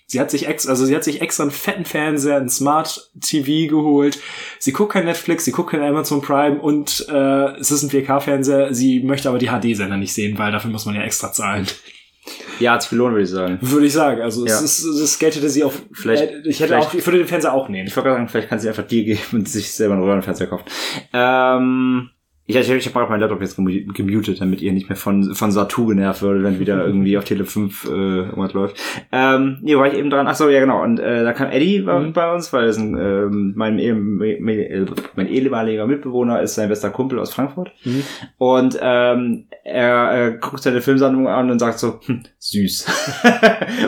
Sie 0.07 0.19
hat 0.21 0.31
sich 0.31 0.49
extra, 0.49 0.71
also 0.71 0.85
sie 0.85 0.95
hat 0.97 1.05
sich 1.05 1.21
extra 1.21 1.45
einen 1.45 1.53
fetten 1.53 1.85
Fernseher, 1.85 2.37
einen 2.39 2.49
Smart 2.49 3.11
TV 3.21 3.71
geholt. 3.71 4.19
Sie 4.59 4.73
guckt 4.73 4.93
kein 4.93 5.05
Netflix, 5.05 5.45
sie 5.45 5.53
guckt 5.53 5.71
kein 5.71 5.83
Amazon 5.83 6.21
Prime 6.21 6.59
und 6.61 7.07
äh, 7.09 7.57
es 7.59 7.71
ist 7.71 7.83
ein 7.85 7.91
4K-Fernseher. 7.91 8.75
Sie 8.75 9.01
möchte 9.03 9.29
aber 9.29 9.39
die 9.39 9.49
HD-Sender 9.49 9.97
nicht 9.97 10.13
sehen, 10.13 10.37
weil 10.39 10.51
dafür 10.53 10.71
muss 10.71 10.87
man 10.87 10.95
ja 10.97 11.03
extra 11.03 11.33
zahlen. 11.33 11.67
Ja, 12.59 12.73
hat's 12.73 12.91
gelohnt, 12.91 13.13
würde 13.15 13.25
ich 13.25 13.31
sagen. 13.31 13.59
Würde 13.61 13.87
ich 13.87 13.93
sagen. 13.93 14.21
Also 14.21 14.47
Ja. 14.47 14.55
es 14.55 14.63
ist, 14.63 14.85
es 14.85 15.19
geltete 15.19 15.49
sie 15.49 15.65
auf. 15.65 15.81
Vielleicht- 15.93 16.23
äh, 16.25 16.41
ich 16.45 16.61
hätte 16.61 16.69
vielleicht- 16.75 16.89
auch, 16.89 16.95
ich 16.95 17.07
würde 17.07 17.19
den 17.19 17.27
Fernseher 17.27 17.55
auch 17.55 17.69
nehmen. 17.69 17.87
Ich 17.89 17.97
wollte 17.97 18.09
gerade 18.09 18.19
sagen, 18.21 18.29
vielleicht 18.29 18.49
kann 18.49 18.59
sie 18.59 18.69
einfach 18.69 18.87
dir 18.87 19.05
geben 19.05 19.21
und 19.33 19.49
sich 19.49 19.71
selber 19.73 19.95
einen 19.95 20.03
Röhrenfernseher 20.03 20.49
kaufen. 20.49 20.65
Ähm, 21.13 22.11
ich, 22.51 22.57
ich, 22.57 22.71
ich 22.71 22.87
habe 22.95 23.05
auch 23.05 23.09
meinen 23.09 23.21
Laptop 23.21 23.41
jetzt 23.41 23.59
gemu- 23.59 23.93
gemutet, 23.93 24.41
damit 24.41 24.61
ihr 24.61 24.73
nicht 24.73 24.89
mehr 24.89 24.97
von, 24.97 25.35
von 25.35 25.51
Satu 25.53 25.87
genervt 25.87 26.23
würdet, 26.23 26.43
wenn 26.45 26.59
wieder 26.61 26.85
irgendwie 26.85 27.17
auf 27.17 27.25
Tele 27.25 27.45
5 27.45 27.85
äh, 27.87 27.89
irgendwas 27.89 28.53
läuft. 28.53 28.77
Ähm, 29.13 29.59
nee, 29.63 29.77
war 29.77 29.87
ich 29.87 29.95
eben 29.95 30.11
dran. 30.11 30.27
Ach 30.29 30.35
so, 30.35 30.49
ja 30.49 30.61
genau. 30.61 30.83
Und 30.83 30.99
äh, 31.01 31.23
da 31.25 31.33
kam 31.33 31.51
Eddie 31.51 31.81
bei, 31.81 31.99
Mhm. 31.99 32.13
bei 32.13 32.33
uns, 32.35 32.53
weil 32.53 32.67
das 32.67 32.79
ein, 32.79 32.97
ähm, 32.99 33.53
mein, 33.57 33.77
mein, 33.77 34.87
mein 35.17 35.27
ehemaliger 35.29 35.87
Mitbewohner 35.87 36.41
ist 36.43 36.55
sein 36.55 36.69
bester 36.69 36.91
Kumpel 36.91 37.19
aus 37.19 37.33
Frankfurt. 37.33 37.71
Mhm. 37.85 38.03
Und 38.39 38.79
ähm, 38.81 39.47
er 39.65 40.27
äh, 40.29 40.39
guckt 40.41 40.63
seine 40.63 40.81
Filmsammlung 40.81 41.29
an 41.29 41.51
und 41.51 41.59
sagt 41.59 41.79
so, 41.79 42.01
hm, 42.07 42.23
süß. 42.39 42.87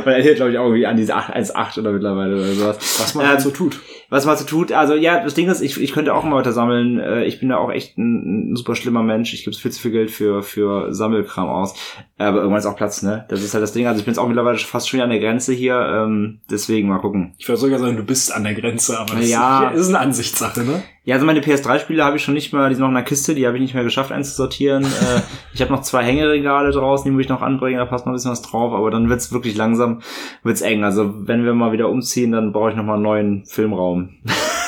Weil 0.04 0.14
er 0.14 0.22
hält, 0.22 0.36
glaube 0.36 0.52
ich, 0.52 0.58
auch 0.58 0.64
irgendwie 0.66 0.86
an 0.86 0.96
diese 0.96 1.14
8 1.14 1.34
1,8 1.34 1.80
oder 1.80 1.92
mittlerweile 1.92 2.34
oder 2.36 2.44
sowas. 2.52 2.76
Was 3.00 3.14
man 3.14 3.24
Ähm, 3.24 3.30
halt 3.32 3.40
so 3.40 3.50
tut. 3.50 3.80
Was 4.10 4.26
man 4.26 4.36
so 4.36 4.44
tut, 4.44 4.72
also 4.72 4.94
ja, 4.94 5.22
das 5.22 5.34
Ding 5.34 5.48
ist, 5.48 5.62
ich, 5.62 5.80
ich 5.80 5.92
könnte 5.92 6.14
auch 6.14 6.22
mal 6.24 6.36
weiter 6.36 6.52
sammeln. 6.52 6.98
Äh, 7.00 7.24
Ich 7.24 7.40
bin 7.40 7.48
da 7.48 7.56
auch 7.56 7.70
echt 7.72 7.96
ein, 7.98 8.51
ein 8.52 8.56
super 8.56 8.74
schlimmer 8.74 9.02
Mensch. 9.02 9.32
Ich 9.34 9.44
gebe 9.44 9.56
viel 9.56 9.70
zu 9.70 9.80
viel 9.80 9.90
Geld 9.90 10.10
für, 10.10 10.42
für 10.42 10.92
Sammelkram 10.94 11.48
aus. 11.48 11.74
Aber 12.18 12.38
irgendwann 12.38 12.58
ist 12.60 12.66
auch 12.66 12.76
Platz, 12.76 13.02
ne? 13.02 13.24
Das 13.28 13.42
ist 13.42 13.54
halt 13.54 13.62
das 13.62 13.72
Ding. 13.72 13.86
Also 13.86 13.98
ich 13.98 14.04
bin 14.04 14.12
jetzt 14.12 14.18
auch 14.18 14.28
mittlerweile 14.28 14.58
fast 14.58 14.88
schon 14.88 14.98
wieder 14.98 15.04
an 15.04 15.10
der 15.10 15.18
Grenze 15.20 15.52
hier. 15.52 15.74
Ähm, 15.76 16.40
deswegen 16.50 16.88
mal 16.88 16.98
gucken. 16.98 17.34
Ich 17.38 17.48
würde 17.48 17.58
sogar 17.60 17.78
sagen, 17.78 17.96
du 17.96 18.04
bist 18.04 18.32
an 18.32 18.44
der 18.44 18.54
Grenze, 18.54 18.98
aber 19.00 19.14
das 19.16 19.28
Ja. 19.28 19.70
ist, 19.70 19.80
ist 19.80 19.88
eine 19.88 19.98
Ansichtssache, 20.00 20.60
ne? 20.62 20.82
Ja, 21.04 21.14
also 21.16 21.26
meine 21.26 21.40
PS3-Spiele 21.40 22.04
habe 22.04 22.16
ich 22.16 22.22
schon 22.22 22.34
nicht 22.34 22.52
mehr, 22.52 22.68
die 22.68 22.76
sind 22.76 22.82
noch 22.82 22.88
in 22.90 22.94
der 22.94 23.02
Kiste, 23.02 23.34
die 23.34 23.44
habe 23.46 23.56
ich 23.56 23.62
nicht 23.62 23.74
mehr 23.74 23.82
geschafft 23.82 24.12
einzusortieren. 24.12 24.84
äh, 24.84 25.20
ich 25.52 25.60
habe 25.60 25.72
noch 25.72 25.82
zwei 25.82 26.04
Hängeregale 26.04 26.70
draußen, 26.70 27.04
die 27.04 27.10
muss 27.10 27.22
ich 27.22 27.28
noch 27.28 27.42
anbringen, 27.42 27.78
da 27.78 27.86
passt 27.86 28.06
noch 28.06 28.12
ein 28.12 28.14
bisschen 28.14 28.30
was 28.30 28.42
drauf, 28.42 28.72
aber 28.72 28.90
dann 28.92 29.08
wird's 29.08 29.32
wirklich 29.32 29.56
langsam, 29.56 30.00
wird's 30.44 30.60
eng. 30.60 30.84
Also 30.84 31.12
wenn 31.26 31.44
wir 31.44 31.54
mal 31.54 31.72
wieder 31.72 31.88
umziehen, 31.88 32.30
dann 32.30 32.52
brauche 32.52 32.70
ich 32.70 32.76
noch 32.76 32.84
mal 32.84 32.94
einen 32.94 33.02
neuen 33.02 33.44
Filmraum. 33.46 34.10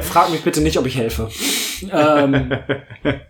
Frag 0.00 0.30
mich 0.30 0.42
bitte 0.42 0.60
nicht, 0.60 0.78
ob 0.78 0.86
ich 0.86 0.96
helfe. 0.96 1.28
ähm, 1.92 2.52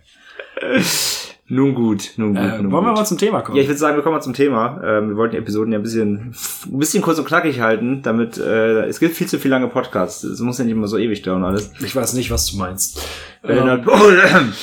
nun 1.47 1.73
gut, 1.73 2.11
nun 2.17 2.35
gut. 2.35 2.43
äh, 2.43 2.57
nun 2.61 2.71
wollen 2.71 2.85
wir 2.85 2.89
gut. 2.89 2.99
mal 2.99 3.05
zum 3.05 3.17
Thema 3.17 3.41
kommen? 3.41 3.57
Ja, 3.57 3.61
ich 3.63 3.67
würde 3.67 3.79
sagen, 3.79 3.95
wir 3.95 4.03
kommen 4.03 4.15
mal 4.15 4.21
zum 4.21 4.33
Thema. 4.33 4.79
Ähm, 4.83 5.09
wir 5.09 5.17
wollten 5.17 5.31
die 5.33 5.37
Episoden 5.39 5.73
ja 5.73 5.79
ein 5.79 5.83
bisschen, 5.83 6.35
ein 6.65 6.79
bisschen 6.79 7.01
kurz 7.01 7.17
und 7.19 7.25
knackig 7.25 7.59
halten, 7.59 8.01
damit 8.03 8.37
äh, 8.37 8.85
es 8.85 8.99
gibt 8.99 9.15
viel 9.15 9.27
zu 9.27 9.39
viel 9.39 9.51
lange 9.51 9.67
Podcasts. 9.67 10.23
Es 10.23 10.39
muss 10.39 10.59
ja 10.59 10.63
nicht 10.65 10.73
immer 10.73 10.87
so 10.87 10.97
ewig 10.97 11.23
dauern 11.23 11.43
alles. 11.43 11.71
Ich 11.83 11.95
weiß 11.95 12.13
nicht, 12.13 12.31
was 12.31 12.45
du 12.47 12.57
meinst. 12.57 13.01
Ähm, 13.43 13.65
dann, 13.65 14.53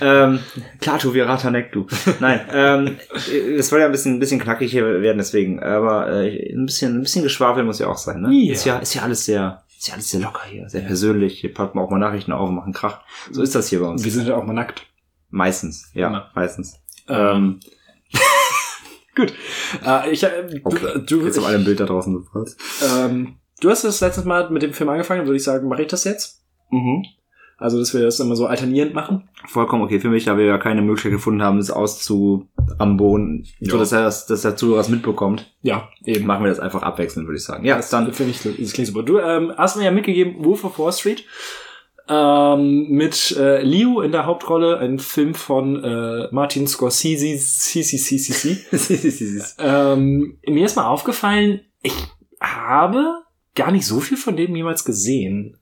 ähm, 0.00 0.38
klar, 0.80 0.98
tu 0.98 1.12
wie 1.14 1.20
Ratanek, 1.20 1.72
du. 1.72 1.86
Nein, 2.20 2.40
ähm, 2.52 2.96
es 3.58 3.68
soll 3.68 3.80
ja 3.80 3.86
ein 3.86 3.92
bisschen, 3.92 4.16
ein 4.16 4.20
bisschen 4.20 4.40
knackig 4.40 4.70
hier 4.70 5.02
werden, 5.02 5.18
deswegen. 5.18 5.60
Aber 5.60 6.10
äh, 6.12 6.52
ein 6.54 6.64
bisschen, 6.66 6.96
ein 6.98 7.02
bisschen 7.02 7.24
Geschwafel 7.24 7.64
muss 7.64 7.80
ja 7.80 7.88
auch 7.88 7.98
sein, 7.98 8.20
ne? 8.22 8.32
Ja. 8.32 8.52
Ist 8.52 8.64
ja, 8.64 8.78
ist 8.78 8.94
ja 8.94 9.02
alles 9.02 9.24
sehr, 9.24 9.62
ist 9.80 9.88
ja 9.88 9.94
alles 9.94 10.10
sehr 10.10 10.20
locker 10.20 10.44
hier, 10.46 10.68
sehr 10.68 10.82
persönlich. 10.82 11.40
Hier 11.40 11.54
packen 11.54 11.78
wir 11.78 11.82
auch 11.82 11.90
mal 11.90 11.98
Nachrichten 11.98 12.32
auf 12.32 12.48
und 12.50 12.54
machen 12.54 12.74
Krach. 12.74 13.00
So 13.30 13.42
ist 13.42 13.54
das 13.54 13.68
hier 13.68 13.80
bei 13.80 13.86
uns. 13.86 14.04
wir 14.04 14.12
sind 14.12 14.28
ja 14.28 14.36
auch 14.36 14.44
mal 14.44 14.52
nackt. 14.52 14.86
Meistens, 15.30 15.90
ja, 15.94 16.08
Immer. 16.08 16.30
meistens. 16.34 16.78
Ähm, 17.08 17.60
Gut. 19.16 19.32
Äh, 19.84 20.10
ich, 20.10 20.22
äh, 20.22 20.60
Okay. 20.62 21.02
du, 21.06 21.24
Jetzt 21.24 21.38
auf 21.38 21.46
einem 21.46 21.64
Bild 21.64 21.80
da 21.80 21.86
draußen 21.86 22.26
ähm, 22.82 23.36
du 23.60 23.70
hast 23.70 23.84
das 23.84 24.00
letztes 24.00 24.24
Mal 24.24 24.50
mit 24.50 24.62
dem 24.62 24.72
Film 24.74 24.90
angefangen, 24.90 25.24
würde 25.26 25.36
ich 25.36 25.44
sagen, 25.44 25.66
mache 25.68 25.82
ich 25.82 25.88
das 25.88 26.04
jetzt? 26.04 26.44
Mhm. 26.70 27.04
Also, 27.60 27.78
dass 27.78 27.92
wir 27.94 28.00
das 28.02 28.18
immer 28.20 28.34
so 28.36 28.46
alternierend 28.46 28.94
machen. 28.94 29.28
Vollkommen 29.46 29.82
okay 29.82 30.00
für 30.00 30.08
mich, 30.08 30.24
da 30.24 30.36
wir 30.38 30.46
ja 30.46 30.58
keine 30.58 30.82
Möglichkeit 30.82 31.12
gefunden 31.12 31.42
haben, 31.42 31.58
das 31.58 31.70
auszurambonen, 31.70 33.46
Ja. 33.60 33.70
so 33.72 33.78
dass 33.78 33.92
er 33.92 34.02
das, 34.02 34.26
dass 34.26 34.42
der 34.42 34.56
Zuhörer 34.56 34.78
was 34.78 34.88
mitbekommt. 34.88 35.54
Ja, 35.62 35.88
eben. 36.04 36.26
Machen 36.26 36.42
wir 36.44 36.48
das 36.50 36.58
einfach 36.60 36.82
abwechselnd, 36.82 37.28
würde 37.28 37.36
ich 37.38 37.44
sagen. 37.44 37.64
Ja, 37.64 37.76
Das 37.76 37.90
dann. 37.90 38.12
finde 38.12 38.32
ich, 38.32 38.42
das 38.42 38.72
klingt 38.72 38.88
super. 38.88 39.02
Du 39.02 39.18
ähm, 39.18 39.52
hast 39.56 39.76
mir 39.76 39.84
ja 39.84 39.90
mitgegeben, 39.90 40.44
Wolf 40.44 40.64
of 40.64 40.78
Wall 40.78 40.92
Street. 40.92 41.24
Ähm, 42.08 42.88
mit 42.88 43.36
äh, 43.38 43.62
Leo 43.62 44.00
in 44.00 44.10
der 44.10 44.26
Hauptrolle, 44.26 44.78
ein 44.78 44.98
Film 44.98 45.32
von 45.34 45.84
äh, 45.84 46.26
Martin 46.32 46.66
Scorsese. 46.66 47.38
Ähm, 49.58 50.38
mir 50.46 50.64
ist 50.66 50.76
mal 50.76 50.86
aufgefallen, 50.86 51.60
ich 51.82 51.94
habe 52.40 53.22
gar 53.54 53.70
nicht 53.70 53.86
so 53.86 54.00
viel 54.00 54.16
von 54.16 54.36
dem 54.36 54.56
jemals 54.56 54.84
gesehen. 54.84 55.56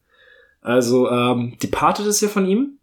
Also, 0.69 1.09
ähm, 1.11 1.57
Departed 1.63 2.07
ist 2.07 2.21
ja 2.21 2.29
von 2.29 2.47
ihm. 2.47 2.79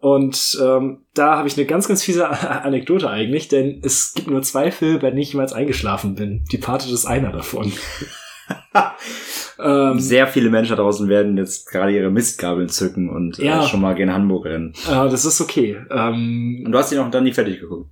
Und 0.00 0.56
ähm, 0.62 1.00
da 1.14 1.36
habe 1.38 1.48
ich 1.48 1.56
eine 1.56 1.66
ganz, 1.66 1.88
ganz 1.88 2.04
fiese 2.04 2.28
Anekdote 2.64 3.10
eigentlich, 3.10 3.48
denn 3.48 3.80
es 3.82 4.12
gibt 4.14 4.30
nur 4.30 4.42
zwei 4.42 4.70
Filme, 4.70 5.00
bei 5.00 5.08
denen 5.10 5.22
ich 5.22 5.32
jemals 5.32 5.52
eingeschlafen 5.52 6.14
bin. 6.14 6.44
Departed 6.52 6.92
ist 6.92 7.06
einer 7.06 7.32
davon. 7.32 7.72
ähm, 9.58 9.98
Sehr 9.98 10.26
viele 10.28 10.50
Menschen 10.50 10.76
da 10.76 10.82
draußen 10.82 11.08
werden 11.08 11.36
jetzt 11.36 11.68
gerade 11.70 11.92
ihre 11.92 12.10
Mistgabeln 12.10 12.68
zücken 12.68 13.08
und 13.10 13.38
Ja. 13.38 13.64
äh, 13.64 13.66
schon 13.66 13.80
mal 13.80 13.94
gen 13.94 14.12
Hamburg 14.12 14.44
rennen. 14.46 14.72
äh, 14.88 15.08
das 15.10 15.24
ist 15.24 15.40
okay. 15.40 15.76
Ähm, 15.90 16.62
Und 16.64 16.72
du 16.72 16.78
hast 16.78 16.92
ihn 16.92 16.98
auch 16.98 17.10
dann 17.10 17.24
nie 17.24 17.32
fertig 17.32 17.60
geguckt. 17.60 17.90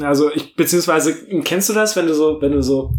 Also 0.00 0.32
ich, 0.32 0.54
beziehungsweise, 0.56 1.14
kennst 1.44 1.68
du 1.68 1.72
das, 1.72 1.96
wenn 1.96 2.06
du 2.06 2.14
so, 2.14 2.40
wenn 2.40 2.52
du 2.52 2.62
so, 2.62 2.94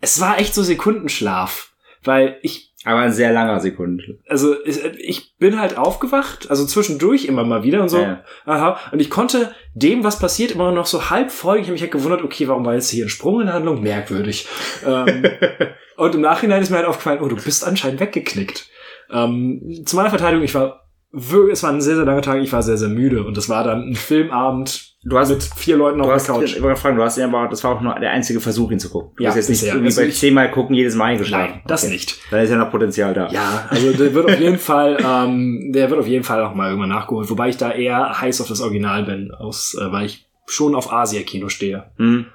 es 0.00 0.20
war 0.20 0.38
echt 0.38 0.54
so 0.54 0.62
Sekundenschlaf, 0.62 1.72
weil 2.04 2.38
ich, 2.42 2.71
Aber 2.84 3.00
ein 3.00 3.12
sehr 3.12 3.32
langer 3.32 3.60
Sekunde. 3.60 4.18
also 4.28 4.56
ich, 4.64 5.36
bin 5.38 5.60
halt 5.60 5.76
aufgewacht, 5.76 6.50
also 6.50 6.66
zwischendurch 6.66 7.26
immer 7.26 7.44
mal 7.44 7.62
wieder 7.62 7.82
und 7.82 7.88
so, 7.88 7.98
Ja, 7.98 8.24
aha, 8.44 8.78
und 8.90 9.00
ich 9.00 9.10
konnte 9.10 9.54
dem, 9.74 10.02
was 10.04 10.18
passiert, 10.18 10.52
immer 10.52 10.72
noch 10.72 10.86
so 10.86 11.10
halb 11.10 11.30
folgen. 11.30 11.62
Ich 11.62 11.66
habe 11.68 11.72
mich 11.72 11.82
halt 11.82 11.92
gewundert, 11.92 12.22
okay, 12.22 12.48
warum 12.48 12.64
war 12.64 12.74
jetzt 12.74 12.90
hier 12.90 13.06
ein 13.06 13.08
Sprung 13.08 13.40
in 13.40 13.46
der 13.46 13.54
Handlung? 13.54 13.82
Merkwürdig. 13.82 14.48
ähm, 14.86 15.24
und 15.96 16.14
im 16.14 16.20
Nachhinein 16.20 16.62
ist 16.62 16.70
mir 16.70 16.76
halt 16.76 16.86
aufgefallen, 16.86 17.20
oh, 17.22 17.28
du 17.28 17.36
bist 17.36 17.64
anscheinend 17.64 18.00
weggeknickt. 18.00 18.68
Ähm, 19.10 19.82
zu 19.84 19.96
meiner 19.96 20.10
Verteidigung, 20.10 20.44
ich 20.44 20.54
war 20.54 20.88
wirklich, 21.12 21.52
es 21.52 21.62
war 21.62 21.70
ein 21.70 21.80
sehr, 21.80 21.96
sehr 21.96 22.04
langer 22.04 22.22
Tag, 22.22 22.40
ich 22.40 22.52
war 22.52 22.62
sehr, 22.62 22.78
sehr 22.78 22.88
müde 22.88 23.24
und 23.24 23.36
das 23.36 23.48
war 23.48 23.64
dann 23.64 23.90
ein 23.90 23.94
Filmabend 23.94 24.91
Du 25.04 25.18
hast, 25.18 25.30
mit 25.30 25.42
vier 25.42 25.76
Leuten 25.76 26.00
auf 26.00 26.06
der 26.06 26.14
hast, 26.14 26.26
Couch. 26.28 26.54
ich 26.56 26.62
wollte 26.62 26.80
fragen, 26.80 26.96
du 26.96 27.02
hast 27.02 27.18
ja 27.18 27.24
aber, 27.24 27.48
das 27.48 27.64
war 27.64 27.74
auch 27.74 27.80
nur 27.80 27.94
der 27.98 28.12
einzige 28.12 28.40
Versuch, 28.40 28.70
ihn 28.70 28.78
zu 28.78 28.88
gucken. 28.88 29.10
Du 29.16 29.24
Ja, 29.24 29.30
bist 29.30 29.48
jetzt 29.48 29.62
nicht 29.62 29.68
irgendwie 29.72 29.86
Also 29.86 30.00
bei 30.02 30.10
zehnmal 30.10 30.50
gucken, 30.52 30.76
jedes 30.76 30.94
Mal 30.94 31.06
eingeschlafen. 31.06 31.54
Nein, 31.54 31.62
das 31.66 31.82
Okay. 31.82 31.92
nicht. 31.92 32.18
Dann 32.30 32.40
ist 32.44 32.50
ja 32.50 32.56
noch 32.56 32.70
Potenzial 32.70 33.12
da. 33.12 33.28
Ja, 33.30 33.66
also 33.68 33.92
der 33.92 34.14
wird 34.14 34.30
auf 34.30 34.38
jeden 34.38 34.58
Fall, 34.58 34.96
ähm, 35.04 35.72
der 35.72 35.90
wird 35.90 35.98
auf 35.98 36.06
jeden 36.06 36.22
Fall 36.22 36.44
auch 36.44 36.54
mal 36.54 36.68
irgendwann 36.68 36.90
nachgeholt, 36.90 37.28
wobei 37.30 37.48
ich 37.48 37.56
da 37.56 37.72
eher 37.72 38.20
heiß 38.20 38.40
auf 38.42 38.46
das 38.48 38.60
Original 38.60 39.02
bin, 39.02 39.32
aus, 39.32 39.76
äh, 39.80 39.90
weil 39.90 40.06
ich 40.06 40.24
schon 40.46 40.74
auf 40.76 40.92
Asia-Kino 40.92 41.48
stehe. 41.48 41.90
Hm. 41.96 42.26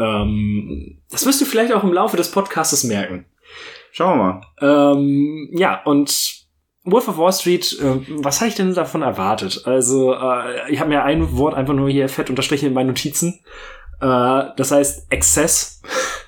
Ähm, 0.00 0.98
das 1.10 1.24
wirst 1.24 1.40
du 1.40 1.44
vielleicht 1.44 1.72
auch 1.72 1.84
im 1.84 1.92
Laufe 1.92 2.16
des 2.16 2.30
Podcasts 2.32 2.82
merken. 2.84 3.26
Schauen 3.92 4.18
wir 4.18 4.40
mal. 4.60 4.92
Ähm, 4.96 5.50
ja, 5.52 5.82
und 5.84 6.41
Wolf 6.84 7.08
of 7.08 7.16
Wall 7.16 7.32
Street, 7.32 7.78
äh, 7.80 8.00
was 8.08 8.40
habe 8.40 8.48
ich 8.48 8.56
denn 8.56 8.74
davon 8.74 9.02
erwartet? 9.02 9.62
Also, 9.66 10.14
äh, 10.14 10.70
ich 10.70 10.80
habe 10.80 10.90
mir 10.90 11.04
ein 11.04 11.36
Wort 11.36 11.54
einfach 11.54 11.74
nur 11.74 11.88
hier 11.88 12.08
fett 12.08 12.30
unterstrichen 12.30 12.66
in 12.66 12.74
meinen 12.74 12.88
Notizen. 12.88 13.40
Äh, 14.00 14.44
das 14.56 14.70
heißt 14.72 15.06
Exzess. 15.10 15.82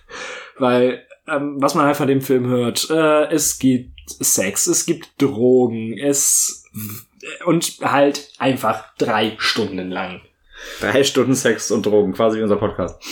Weil, 0.58 1.04
ähm, 1.26 1.56
was 1.58 1.74
man 1.74 1.86
halt 1.86 1.96
von 1.96 2.06
dem 2.06 2.20
Film 2.20 2.46
hört, 2.46 2.88
äh, 2.90 3.24
es 3.32 3.58
gibt 3.58 3.90
Sex, 4.06 4.66
es 4.68 4.86
gibt 4.86 5.20
Drogen, 5.20 5.98
es 5.98 6.64
und 7.46 7.78
halt 7.82 8.28
einfach 8.38 8.94
drei 8.98 9.34
Stunden 9.38 9.90
lang. 9.90 10.20
Drei 10.80 11.02
Stunden 11.02 11.34
Sex 11.34 11.70
und 11.70 11.84
Drogen, 11.84 12.12
quasi 12.12 12.38
wie 12.38 12.42
unser 12.42 12.56
Podcast. 12.56 13.02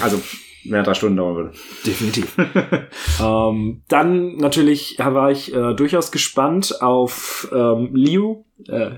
Also, 0.00 0.20
er 0.70 0.82
drei 0.82 0.94
Stunden 0.94 1.16
dauern 1.16 1.36
würde. 1.36 1.52
Definitiv. 1.86 2.36
ähm, 3.22 3.82
dann 3.88 4.36
natürlich 4.36 4.98
war 4.98 5.30
ich 5.30 5.54
äh, 5.54 5.74
durchaus 5.74 6.12
gespannt 6.12 6.80
auf 6.80 7.48
ähm, 7.52 7.90
Leo. 7.92 8.44
Äh, 8.68 8.90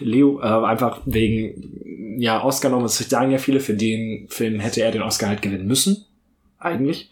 Leo, 0.00 0.40
äh, 0.40 0.44
einfach 0.44 1.00
wegen 1.04 2.16
ja 2.18 2.42
Oscar 2.42 2.70
noch, 2.70 2.82
das 2.82 2.98
sagen 2.98 3.30
ja 3.30 3.38
viele, 3.38 3.60
für 3.60 3.74
den 3.74 4.26
Film 4.28 4.60
hätte 4.60 4.82
er 4.82 4.90
den 4.90 5.02
Oscar 5.02 5.28
halt 5.28 5.42
gewinnen 5.42 5.66
müssen. 5.66 6.06
Eigentlich. 6.58 7.10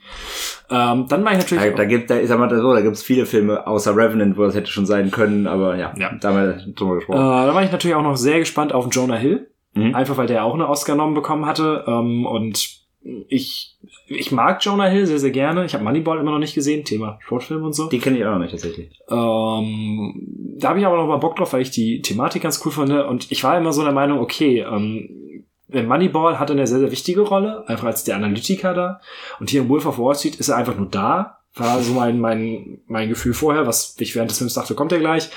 Ähm, 0.71 1.07
dann 1.09 1.25
war 1.25 1.33
ich 1.33 1.39
natürlich. 1.39 1.65
Da, 1.65 1.71
da 1.71 1.85
gibt, 1.85 2.11
da, 2.11 2.21
ich 2.21 2.29
sag 2.29 2.39
mal 2.39 2.49
so, 2.49 2.73
da 2.73 2.81
gibt's 2.81 3.03
viele 3.03 3.27
Filme 3.27 3.67
außer 3.67 3.97
Revenant, 3.97 4.37
wo 4.37 4.45
das 4.45 4.55
hätte 4.55 4.71
schon 4.71 4.87
sein 4.87 5.11
können, 5.11 5.49
aber 5.49 5.77
ja, 5.77 5.93
Ja. 5.99 6.13
da 6.21 6.29
haben 6.29 6.37
wir 6.37 6.73
drüber 6.75 6.93
äh, 6.93 6.99
gesprochen. 6.99 7.19
da 7.19 7.55
war 7.55 7.65
ich 7.65 7.73
natürlich 7.73 7.97
auch 7.97 8.03
noch 8.03 8.17
sehr 8.17 8.39
gespannt 8.39 8.73
auf 8.73 8.87
Jonah 8.93 9.17
Hill. 9.17 9.51
Mhm. 9.75 9.95
Einfach 9.95 10.17
weil 10.17 10.27
der 10.27 10.45
auch 10.45 10.55
eine 10.55 10.69
Oscar-Nom 10.69 11.15
bekommen 11.15 11.47
hatte. 11.47 11.85
Ähm, 11.87 12.27
und 12.27 12.81
ich, 13.29 13.70
ich 14.13 14.33
mag 14.33 14.63
Jonah 14.65 14.89
Hill 14.89 15.07
sehr, 15.07 15.21
sehr 15.21 15.31
gerne. 15.31 15.65
Ich 15.65 15.73
habe 15.73 15.85
Moneyball 15.85 16.19
immer 16.19 16.33
noch 16.33 16.41
nicht 16.41 16.55
gesehen, 16.55 16.85
Thema 16.85 17.21
Sportfilm 17.23 17.63
und 17.63 17.75
so. 17.75 17.89
Die 17.89 18.01
kenne 18.01 18.19
ich 18.19 18.25
auch 18.25 18.33
noch 18.33 18.41
nicht 18.41 18.51
tatsächlich. 18.51 19.01
Ähm, 19.09 20.15
da 20.59 20.71
habe 20.71 20.81
ich 20.81 20.87
aber 20.87 20.97
noch 20.97 21.07
mal 21.07 21.19
Bock 21.19 21.37
drauf, 21.37 21.53
weil 21.53 21.63
ich 21.63 21.71
die 21.71 22.03
Thematik 22.03 22.43
ganz 22.43 22.61
cool 22.65 22.73
fand. 22.73 22.91
Und 22.91 23.31
ich 23.31 23.45
war 23.45 23.57
immer 23.57 23.73
so 23.73 23.85
der 23.85 23.93
Meinung, 23.93 24.19
okay, 24.19 24.67
ähm, 24.69 25.45
Moneyball 25.69 26.41
hat 26.41 26.51
eine 26.51 26.67
sehr, 26.67 26.81
sehr 26.81 26.91
wichtige 26.91 27.21
Rolle, 27.21 27.63
einfach 27.69 27.87
als 27.87 28.03
der 28.03 28.17
Analytiker 28.17 28.75
da. 28.75 29.01
Und 29.39 29.49
hier 29.49 29.63
in 29.63 29.69
Wolf 29.69 29.87
of 29.87 29.99
Wall 29.99 30.17
Street 30.17 30.35
ist 30.35 30.49
er 30.49 30.57
einfach 30.57 30.77
nur 30.77 30.89
da. 30.89 31.39
War 31.55 31.81
so 31.81 31.95
mein, 31.95 32.19
mein, 32.19 32.81
mein 32.89 33.09
Gefühl 33.09 33.33
vorher, 33.33 33.69
was 33.69 33.95
ich 34.01 34.17
während 34.17 34.33
des 34.33 34.39
Films 34.39 34.55
dachte, 34.55 34.75
kommt 34.75 34.91
er 34.91 34.99
gleich. 34.99 35.31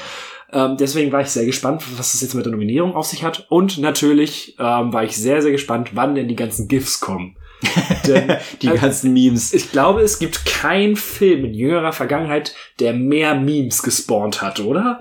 Ähm, 0.52 0.78
deswegen 0.78 1.12
war 1.12 1.22
ich 1.22 1.30
sehr 1.30 1.46
gespannt, 1.46 1.84
was 1.98 2.14
das 2.14 2.22
jetzt 2.22 2.34
mit 2.34 2.46
der 2.46 2.52
Nominierung 2.52 2.96
auf 2.96 3.06
sich 3.06 3.24
hat. 3.24 3.46
Und 3.50 3.78
natürlich 3.78 4.56
ähm, 4.60 4.92
war 4.94 5.04
ich 5.04 5.16
sehr, 5.16 5.44
sehr 5.44 5.52
gespannt, 5.52 5.92
wann 5.94 6.16
denn 6.16 6.28
die 6.28 6.36
ganzen 6.36 6.68
GIFs 6.68 7.00
kommen. 7.00 7.36
Denn 8.08 8.38
Die 8.62 8.68
äh, 8.68 8.78
ganzen 8.78 9.14
Memes. 9.14 9.54
ich 9.54 9.72
glaube, 9.72 10.02
es 10.02 10.20
gibt 10.20 10.46
keinen 10.46 10.96
Film 10.96 11.46
in 11.46 11.54
jüngerer 11.54 11.94
Vergangenheit, 11.94 12.54
der 12.80 12.94
mehr 12.94 13.36
Memes 13.36 13.82
gespawnt 13.84 14.42
hat, 14.42 14.60
oder? 14.60 15.00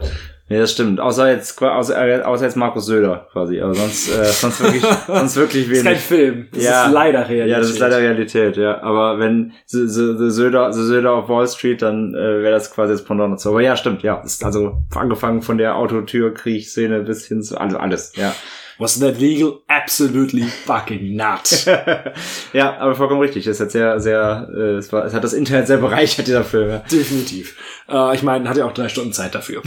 Ja, 0.48 0.58
das 0.58 0.72
stimmt. 0.72 1.00
Außer 1.00 1.30
jetzt, 1.30 1.62
außer, 1.62 2.06
äh, 2.06 2.20
außer 2.22 2.44
jetzt 2.44 2.56
Markus 2.56 2.84
Söder 2.84 3.26
quasi. 3.32 3.58
Aber 3.62 3.74
sonst, 3.74 4.10
äh, 4.10 4.24
sonst 4.24 4.62
wirklich, 4.62 4.82
sonst 5.06 5.36
wirklich 5.36 5.66
Das 5.66 5.78
ist 5.78 5.84
kein 5.84 5.92
wenig. 5.92 6.02
Film. 6.04 6.48
Das 6.52 6.62
Ja. 6.64 6.84
ist 6.86 6.92
leider 6.92 7.20
Realität. 7.20 7.48
Ja, 7.50 7.58
das 7.58 7.70
ist 7.70 7.78
leider 7.78 7.98
Realität, 7.98 8.56
ja. 8.58 8.82
Aber 8.82 9.18
wenn 9.18 9.52
the, 9.66 9.86
Söder, 9.86 10.70
the 10.72 10.82
Söder 10.84 11.12
auf 11.14 11.28
Wall 11.30 11.48
Street, 11.48 11.80
dann 11.80 12.12
äh, 12.14 12.42
wäre 12.42 12.50
das 12.52 12.70
quasi 12.70 12.92
das 12.92 13.02
Pendant 13.02 13.32
dazu. 13.32 13.48
Aber 13.50 13.62
ja, 13.62 13.76
stimmt, 13.78 14.02
ja. 14.02 14.20
Ist 14.20 14.44
also 14.44 14.74
angefangen 14.94 15.40
von 15.40 15.56
der 15.56 15.76
Autotür-Kriegsszene 15.76 17.00
bis 17.00 17.26
hin 17.26 17.42
zu 17.42 17.58
also 17.58 17.78
alles, 17.78 18.12
ja. 18.16 18.34
Was 18.82 18.98
that 18.98 19.20
legal? 19.20 19.60
Absolutely 19.68 20.42
fucking 20.42 21.14
not. 21.14 21.66
ja, 22.52 22.76
aber 22.78 22.96
vollkommen 22.96 23.20
richtig. 23.20 23.46
Es 23.46 23.60
hat 23.60 23.70
sehr, 23.70 24.00
sehr, 24.00 24.48
äh, 24.52 24.74
es, 24.74 24.92
war, 24.92 25.04
es 25.04 25.14
hat 25.14 25.22
das 25.22 25.34
Internet 25.34 25.68
sehr 25.68 25.78
bereichert, 25.78 26.26
dieser 26.26 26.42
Film. 26.42 26.68
Ja. 26.68 26.78
Definitiv. 26.78 27.56
Äh, 27.88 28.16
ich 28.16 28.24
meine, 28.24 28.48
hat 28.48 28.56
ja 28.56 28.66
auch 28.66 28.72
drei 28.72 28.88
Stunden 28.88 29.12
Zeit 29.12 29.36
dafür. 29.36 29.62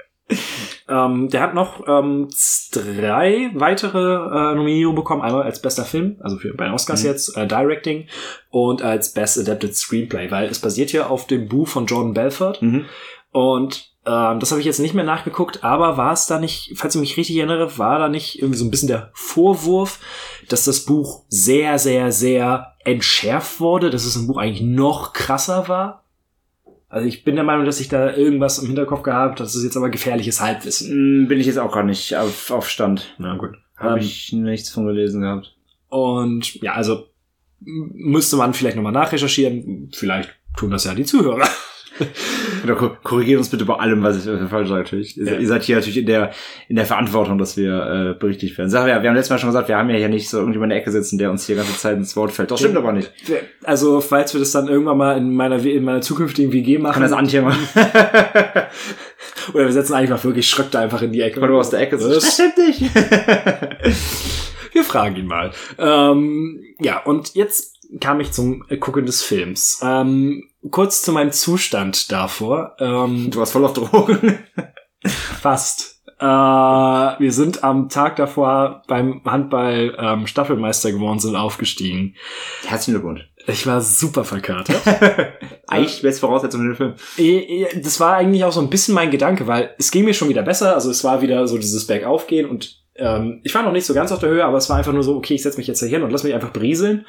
ähm, 0.88 1.28
der 1.28 1.40
hat 1.40 1.54
noch 1.54 1.88
ähm, 1.88 2.28
drei 2.70 3.50
weitere 3.54 3.98
äh, 3.98 4.54
Nominierungen 4.54 4.94
bekommen. 4.94 5.22
Einmal 5.22 5.42
als 5.42 5.60
bester 5.60 5.84
Film, 5.84 6.16
also 6.20 6.36
für 6.36 6.54
bei 6.54 6.66
den 6.66 6.74
Oscars 6.74 7.02
Mhm. 7.02 7.08
jetzt, 7.08 7.36
äh, 7.36 7.48
Directing 7.48 8.06
und 8.50 8.80
als 8.80 9.12
Best 9.12 9.40
Adapted 9.40 9.74
Screenplay, 9.74 10.30
weil 10.30 10.48
es 10.48 10.60
basiert 10.60 10.92
ja 10.92 11.08
auf 11.08 11.26
dem 11.26 11.48
Buch 11.48 11.66
von 11.66 11.86
Jordan 11.86 12.14
Belfort. 12.14 12.58
Mhm. 12.60 12.84
Und 13.32 13.95
ähm, 14.06 14.38
das 14.40 14.50
habe 14.52 14.60
ich 14.60 14.66
jetzt 14.66 14.78
nicht 14.78 14.94
mehr 14.94 15.04
nachgeguckt, 15.04 15.64
aber 15.64 15.96
war 15.96 16.12
es 16.12 16.26
da 16.26 16.38
nicht, 16.38 16.72
falls 16.76 16.94
ich 16.94 17.00
mich 17.00 17.16
richtig 17.16 17.36
erinnere, 17.36 17.76
war 17.78 17.98
da 17.98 18.08
nicht 18.08 18.38
irgendwie 18.38 18.58
so 18.58 18.64
ein 18.64 18.70
bisschen 18.70 18.88
der 18.88 19.10
Vorwurf, 19.14 19.98
dass 20.48 20.64
das 20.64 20.84
Buch 20.84 21.24
sehr, 21.28 21.78
sehr, 21.78 22.12
sehr 22.12 22.74
entschärft 22.84 23.58
wurde, 23.60 23.90
dass 23.90 24.04
es 24.04 24.16
im 24.16 24.26
Buch 24.28 24.38
eigentlich 24.38 24.62
noch 24.62 25.12
krasser 25.12 25.68
war? 25.68 26.04
Also 26.88 27.08
ich 27.08 27.24
bin 27.24 27.34
der 27.34 27.44
Meinung, 27.44 27.66
dass 27.66 27.80
ich 27.80 27.88
da 27.88 28.14
irgendwas 28.14 28.58
im 28.60 28.68
Hinterkopf 28.68 29.02
gehabt 29.02 29.20
habe, 29.20 29.34
das 29.38 29.56
ist 29.56 29.64
jetzt 29.64 29.76
aber 29.76 29.90
gefährliches 29.90 30.40
Halbwissen. 30.40 31.24
Mm, 31.24 31.28
Bin 31.28 31.40
ich 31.40 31.46
jetzt 31.46 31.58
auch 31.58 31.72
gar 31.72 31.82
nicht 31.82 32.16
auf, 32.16 32.50
auf 32.52 32.70
Stand. 32.70 33.14
Na 33.18 33.36
gut. 33.36 33.56
Habe 33.76 33.98
Ähm, 33.98 34.04
ich 34.06 34.32
nichts 34.32 34.70
von 34.70 34.86
gelesen 34.86 35.20
gehabt. 35.22 35.56
Und 35.88 36.54
ja, 36.62 36.74
also 36.74 37.08
müsste 37.60 38.36
man 38.36 38.54
vielleicht 38.54 38.76
nochmal 38.76 38.92
nachrecherchieren. 38.92 39.90
Vielleicht 39.94 40.30
tun 40.56 40.70
das 40.70 40.84
ja 40.84 40.94
die 40.94 41.04
Zuhörer. 41.04 41.46
Korrigiert 43.02 43.38
uns 43.38 43.48
bitte 43.50 43.64
bei 43.64 43.74
allem, 43.74 44.02
was 44.02 44.18
ich 44.18 44.24
falsch 44.48 44.68
sage. 44.68 44.82
Natürlich. 44.82 45.16
Ihr, 45.16 45.24
Ja. 45.32 45.38
ihr 45.38 45.46
seid 45.46 45.62
hier 45.62 45.76
natürlich 45.76 45.98
in 45.98 46.06
der 46.06 46.32
in 46.68 46.76
der 46.76 46.86
Verantwortung, 46.86 47.38
dass 47.38 47.56
wir 47.56 48.14
äh, 48.14 48.18
berichtigt 48.18 48.56
werden. 48.58 48.70
Sag, 48.70 48.88
ja, 48.88 49.02
wir 49.02 49.08
haben 49.08 49.16
letztes 49.16 49.30
Mal 49.30 49.38
schon 49.38 49.48
gesagt, 49.50 49.68
wir 49.68 49.76
haben 49.76 49.88
ja 49.90 49.96
hier 49.96 50.08
nicht 50.08 50.28
so 50.28 50.38
irgendjemand 50.38 50.72
in 50.72 50.76
der 50.76 50.82
Ecke 50.82 50.90
sitzen, 50.90 51.18
der 51.18 51.30
uns 51.30 51.46
hier 51.46 51.56
ganze 51.56 51.76
Zeit 51.76 51.96
ins 51.96 52.16
Wort 52.16 52.32
fällt. 52.32 52.50
Das 52.50 52.58
stimmt 52.58 52.76
aber 52.76 52.92
nicht. 52.92 53.12
Also, 53.64 54.00
falls 54.00 54.34
wir 54.34 54.40
das 54.40 54.52
dann 54.52 54.68
irgendwann 54.68 54.98
mal 54.98 55.16
in 55.16 55.34
meiner, 55.34 55.62
in 55.64 55.84
meiner 55.84 56.00
zukünftigen 56.00 56.52
WG 56.52 56.78
machen. 56.78 56.94
Kann 56.94 57.02
das 57.02 57.12
Antje 57.12 57.42
machen? 57.42 57.58
Oder 59.54 59.64
wir 59.64 59.72
setzen 59.72 59.94
einfach 59.94 60.22
wirklich 60.24 60.48
Schröck 60.48 60.70
da 60.70 60.80
einfach 60.80 61.02
in 61.02 61.12
die 61.12 61.20
Ecke. 61.20 61.40
Weil 61.40 61.48
du 61.48 61.58
aus 61.58 61.70
der 61.70 61.80
Ecke 61.80 61.98
sitzt. 61.98 62.16
Das 62.16 62.34
stimmt 62.34 62.58
nicht. 62.58 62.80
wir 64.74 64.84
fragen 64.84 65.16
ihn 65.16 65.26
mal. 65.26 65.52
Ähm, 65.78 66.60
ja, 66.80 66.98
und 67.02 67.34
jetzt 67.34 67.76
kam 68.00 68.20
ich 68.20 68.32
zum 68.32 68.64
Gucken 68.80 69.06
des 69.06 69.22
Films. 69.22 69.80
Ähm, 69.84 70.42
kurz 70.70 71.02
zu 71.02 71.12
meinem 71.12 71.32
Zustand 71.32 72.10
davor. 72.12 72.76
Ähm, 72.78 73.30
du 73.30 73.38
warst 73.38 73.52
voll 73.52 73.64
auf 73.64 73.72
Drogen. 73.72 74.38
fast. 75.40 76.02
Äh, 76.18 76.24
wir 76.24 77.32
sind 77.32 77.62
am 77.62 77.88
Tag 77.90 78.16
davor 78.16 78.82
beim 78.88 79.20
Handball 79.24 79.94
ähm, 79.98 80.26
Staffelmeister 80.26 80.92
geworden, 80.92 81.18
sind 81.18 81.36
aufgestiegen. 81.36 82.14
Herzlichen 82.66 82.94
Glückwunsch. 82.94 83.28
Ich 83.48 83.66
war 83.66 83.80
super 83.80 84.24
verkatert. 84.24 84.80
eigentlich 85.68 86.02
beste 86.02 86.20
Voraussetzung 86.20 86.62
für 86.62 86.66
den 86.66 86.74
Film. 86.74 86.94
Eh, 87.18 87.64
eh, 87.64 87.80
das 87.80 88.00
war 88.00 88.14
eigentlich 88.14 88.44
auch 88.44 88.52
so 88.52 88.60
ein 88.60 88.70
bisschen 88.70 88.94
mein 88.94 89.10
Gedanke, 89.10 89.46
weil 89.46 89.74
es 89.78 89.90
ging 89.90 90.04
mir 90.04 90.14
schon 90.14 90.28
wieder 90.28 90.42
besser. 90.42 90.74
Also 90.74 90.90
es 90.90 91.04
war 91.04 91.22
wieder 91.22 91.46
so 91.46 91.58
dieses 91.58 91.86
Bergaufgehen 91.86 92.48
und 92.48 92.82
ähm, 92.96 93.40
ich 93.44 93.54
war 93.54 93.62
noch 93.62 93.72
nicht 93.72 93.84
so 93.84 93.94
ganz 93.94 94.10
auf 94.10 94.18
der 94.18 94.30
Höhe, 94.30 94.44
aber 94.44 94.56
es 94.56 94.68
war 94.70 94.76
einfach 94.76 94.92
nur 94.92 95.02
so, 95.02 95.16
okay, 95.16 95.34
ich 95.34 95.42
setze 95.42 95.58
mich 95.58 95.66
jetzt 95.66 95.80
hier 95.80 95.88
hin 95.88 96.02
und 96.02 96.10
lass 96.10 96.24
mich 96.24 96.34
einfach 96.34 96.52
brieseln, 96.52 97.06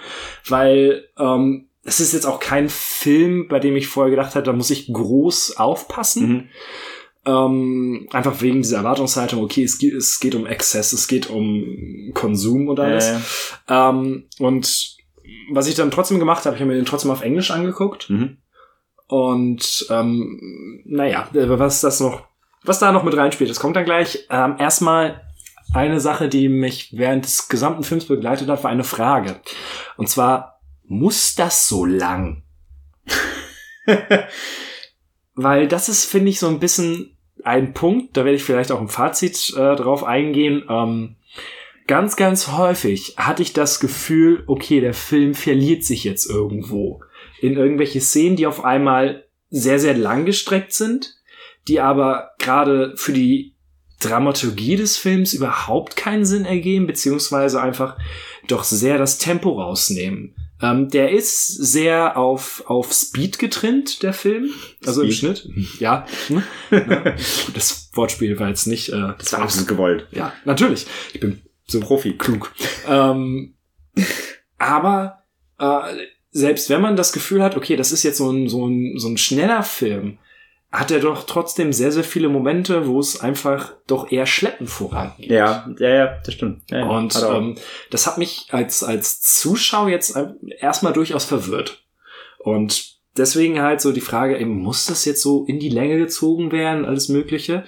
weil 0.48 1.06
ähm, 1.18 1.67
es 1.88 2.02
ist 2.02 2.12
jetzt 2.12 2.26
auch 2.26 2.42
kein 2.42 2.68
Film, 2.68 3.48
bei 3.48 3.60
dem 3.60 3.78
ich 3.78 3.88
vorher 3.88 4.12
gedacht 4.12 4.36
hatte, 4.36 4.44
da 4.44 4.54
muss 4.54 4.70
ich 4.70 4.92
groß 4.92 5.56
aufpassen. 5.56 6.28
Mhm. 6.28 6.50
Ähm, 7.26 8.08
einfach 8.12 8.42
wegen 8.42 8.62
dieser 8.62 8.78
Erwartungshaltung, 8.80 9.42
okay, 9.42 9.64
es 9.64 9.78
geht, 9.78 9.94
es 9.94 10.20
geht 10.20 10.36
um 10.36 10.46
Exzess, 10.46 10.92
es 10.92 11.08
geht 11.08 11.30
um 11.30 12.12
Konsum 12.14 12.68
und 12.68 12.82
alles. 12.82 13.08
Äh. 13.08 13.18
Ähm, 13.70 14.26
und 14.40 14.98
was 15.52 15.68
ich 15.68 15.76
dann 15.76 15.90
trotzdem 15.90 16.20
gemacht 16.20 16.46
habe, 16.46 16.58
ich 16.58 16.62
habe 16.62 16.70
mir 16.70 16.78
den 16.78 16.86
trotzdem 16.86 17.10
auf 17.10 17.22
Englisch 17.22 17.52
angeguckt. 17.52 18.10
Mhm. 18.10 18.38
Und 19.08 19.88
ähm, 19.90 20.82
naja, 20.84 21.30
was 21.32 21.80
das 21.80 22.02
noch, 22.02 22.24
was 22.64 22.80
da 22.80 22.92
noch 22.92 23.04
mit 23.04 23.16
reinspielt, 23.16 23.50
das 23.50 23.62
kommt 23.62 23.78
dann 23.78 23.86
gleich. 23.86 24.28
Ähm, 24.30 24.56
erstmal 24.60 25.22
eine 25.74 26.02
Sache, 26.02 26.28
die 26.28 26.50
mich 26.50 26.90
während 26.98 27.24
des 27.24 27.48
gesamten 27.48 27.84
Films 27.84 28.06
begleitet 28.06 28.50
hat, 28.50 28.66
war 28.66 28.72
eine 28.72 28.84
Frage. 28.84 29.40
Und 29.96 30.10
zwar, 30.10 30.57
muss 30.88 31.36
das 31.36 31.68
so 31.68 31.86
lang? 31.86 32.44
Weil 35.36 35.68
das 35.68 35.90
ist, 35.90 36.06
finde 36.06 36.30
ich, 36.30 36.40
so 36.40 36.48
ein 36.48 36.60
bisschen 36.60 37.18
ein 37.44 37.74
Punkt, 37.74 38.18
da 38.18 38.26
werde 38.26 38.36
ich 38.36 38.44
vielleicht 38.44 38.72
auch 38.72 38.82
im 38.82 38.90
Fazit 38.90 39.54
äh, 39.56 39.76
drauf 39.76 40.04
eingehen. 40.04 40.64
Ähm, 40.70 41.16
ganz, 41.86 42.16
ganz 42.16 42.48
häufig 42.50 43.16
hatte 43.18 43.44
ich 43.44 43.54
das 43.54 43.80
Gefühl, 43.80 44.44
okay, 44.48 44.82
der 44.82 44.94
Film 44.94 45.34
verliert 45.34 45.84
sich 45.84 46.04
jetzt 46.04 46.30
irgendwo 46.30 47.02
in 47.40 47.56
irgendwelche 47.56 48.02
Szenen, 48.02 48.36
die 48.36 48.48
auf 48.48 48.66
einmal 48.66 49.26
sehr, 49.50 49.80
sehr 49.80 49.96
lang 49.96 50.26
gestreckt 50.26 50.74
sind, 50.74 51.16
die 51.68 51.80
aber 51.80 52.32
gerade 52.40 52.94
für 52.98 53.14
die 53.14 53.54
Dramaturgie 54.00 54.76
des 54.76 54.98
Films 54.98 55.34
überhaupt 55.34 55.96
keinen 55.96 56.26
Sinn 56.26 56.46
ergeben, 56.46 56.88
beziehungsweise 56.88 57.62
einfach 57.62 57.98
doch 58.48 58.64
sehr 58.64 58.98
das 58.98 59.18
Tempo 59.18 59.60
rausnehmen. 59.60 60.36
Ähm, 60.62 60.90
der 60.90 61.12
ist 61.12 61.48
sehr 61.48 62.18
auf, 62.18 62.64
auf 62.66 62.92
Speed 62.92 63.38
getrimmt, 63.38 64.02
der 64.02 64.14
Film. 64.14 64.50
Also 64.86 65.02
Speed. 65.02 65.12
im 65.12 65.16
Schnitt. 65.16 65.50
Ja. 65.80 66.06
ja. 66.30 67.16
Das 67.54 67.90
Wortspiel 67.94 68.40
war 68.40 68.50
jetzt 68.50 68.66
nicht. 68.66 68.90
Äh, 68.90 69.14
das 69.18 69.34
war 69.34 69.42
absolut 69.42 69.68
gewollt. 69.68 70.08
Ja, 70.12 70.34
natürlich. 70.46 70.88
Ich 71.14 71.20
bin 71.20 71.42
so 71.66 71.80
Profi. 71.80 72.14
Klug. 72.14 72.52
ähm, 72.88 73.56
aber 74.58 75.24
äh, 75.60 75.96
selbst 76.32 76.70
wenn 76.70 76.82
man 76.82 76.96
das 76.96 77.14
Gefühl 77.14 77.44
hat, 77.44 77.56
okay, 77.56 77.76
das 77.76 77.92
ist 77.92 78.04
jetzt 78.04 78.18
so 78.18 78.32
ein, 78.32 78.50
so 78.50 78.68
ein, 78.68 78.98
so 78.98 79.08
ein 79.08 79.18
schneller 79.18 79.64
Film, 79.64 80.18
hat 80.72 80.92
er 80.92 81.00
doch 81.00 81.26
trotzdem 81.26 81.72
sehr, 81.72 81.92
sehr 81.92 82.04
viele 82.04 82.28
Momente, 82.28 82.88
wo 82.88 83.00
es 83.00 83.22
einfach 83.22 83.74
doch 83.88 84.12
eher 84.12 84.26
schleppend 84.26 84.70
vorangeht. 84.70 85.30
Ja, 85.30 85.70
ja, 85.80 85.90
ja, 85.90 86.18
das 86.26 86.34
stimmt. 86.34 86.64
Ja, 86.70 86.80
ja, 86.80 86.86
und 86.86 87.16
ähm, 87.24 87.56
das 87.90 88.06
hat 88.06 88.18
mich 88.18 88.48
als, 88.52 88.84
als 88.84 89.22
Zuschauer 89.22 89.90
jetzt 89.90 90.18
erstmal 90.60 90.94
durchaus 90.94 91.24
verwirrt. 91.24 91.84
Und 92.40 92.98
deswegen 93.16 93.62
halt 93.62 93.82
so 93.82 93.92
die 93.92 94.02
Frage, 94.02 94.38
eben, 94.38 94.60
muss 94.60 94.86
das 94.86 95.06
jetzt 95.06 95.22
so 95.22 95.46
in 95.46 95.60
die 95.60 95.70
Länge 95.70 95.98
gezogen 95.98 96.52
werden, 96.52 96.86
alles 96.86 97.08
Mögliche? 97.08 97.64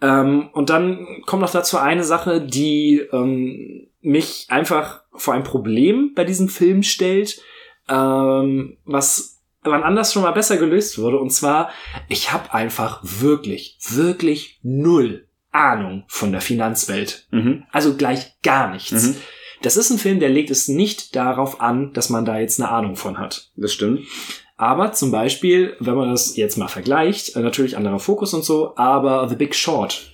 Ähm, 0.00 0.48
und 0.52 0.70
dann 0.70 1.22
kommt 1.26 1.42
noch 1.42 1.50
dazu 1.50 1.78
eine 1.78 2.04
Sache, 2.04 2.40
die 2.40 3.02
ähm, 3.12 3.86
mich 4.00 4.46
einfach 4.48 5.02
vor 5.12 5.34
ein 5.34 5.44
Problem 5.44 6.12
bei 6.14 6.24
diesem 6.24 6.48
Film 6.48 6.82
stellt, 6.82 7.40
ähm, 7.88 8.78
was 8.84 9.33
wann 9.64 9.82
anders 9.82 10.12
schon 10.12 10.22
mal 10.22 10.32
besser 10.32 10.56
gelöst 10.56 10.98
wurde. 10.98 11.18
Und 11.18 11.30
zwar, 11.30 11.70
ich 12.08 12.32
habe 12.32 12.52
einfach 12.54 13.00
wirklich, 13.02 13.78
wirklich 13.88 14.60
null 14.62 15.26
Ahnung 15.50 16.04
von 16.08 16.32
der 16.32 16.40
Finanzwelt. 16.40 17.26
Mhm. 17.30 17.64
Also 17.72 17.96
gleich 17.96 18.40
gar 18.42 18.70
nichts. 18.70 19.08
Mhm. 19.08 19.16
Das 19.62 19.76
ist 19.76 19.90
ein 19.90 19.98
Film, 19.98 20.20
der 20.20 20.28
legt 20.28 20.50
es 20.50 20.68
nicht 20.68 21.16
darauf 21.16 21.60
an, 21.60 21.92
dass 21.92 22.10
man 22.10 22.24
da 22.24 22.38
jetzt 22.38 22.60
eine 22.60 22.70
Ahnung 22.70 22.96
von 22.96 23.18
hat. 23.18 23.50
Das 23.56 23.72
stimmt. 23.72 24.00
Aber 24.56 24.92
zum 24.92 25.10
Beispiel, 25.10 25.76
wenn 25.80 25.94
man 25.94 26.10
das 26.10 26.36
jetzt 26.36 26.58
mal 26.58 26.68
vergleicht, 26.68 27.34
äh, 27.34 27.40
natürlich 27.40 27.76
anderer 27.76 27.98
Fokus 27.98 28.34
und 28.34 28.44
so, 28.44 28.76
aber 28.76 29.28
The 29.28 29.36
Big 29.36 29.54
Short 29.54 30.10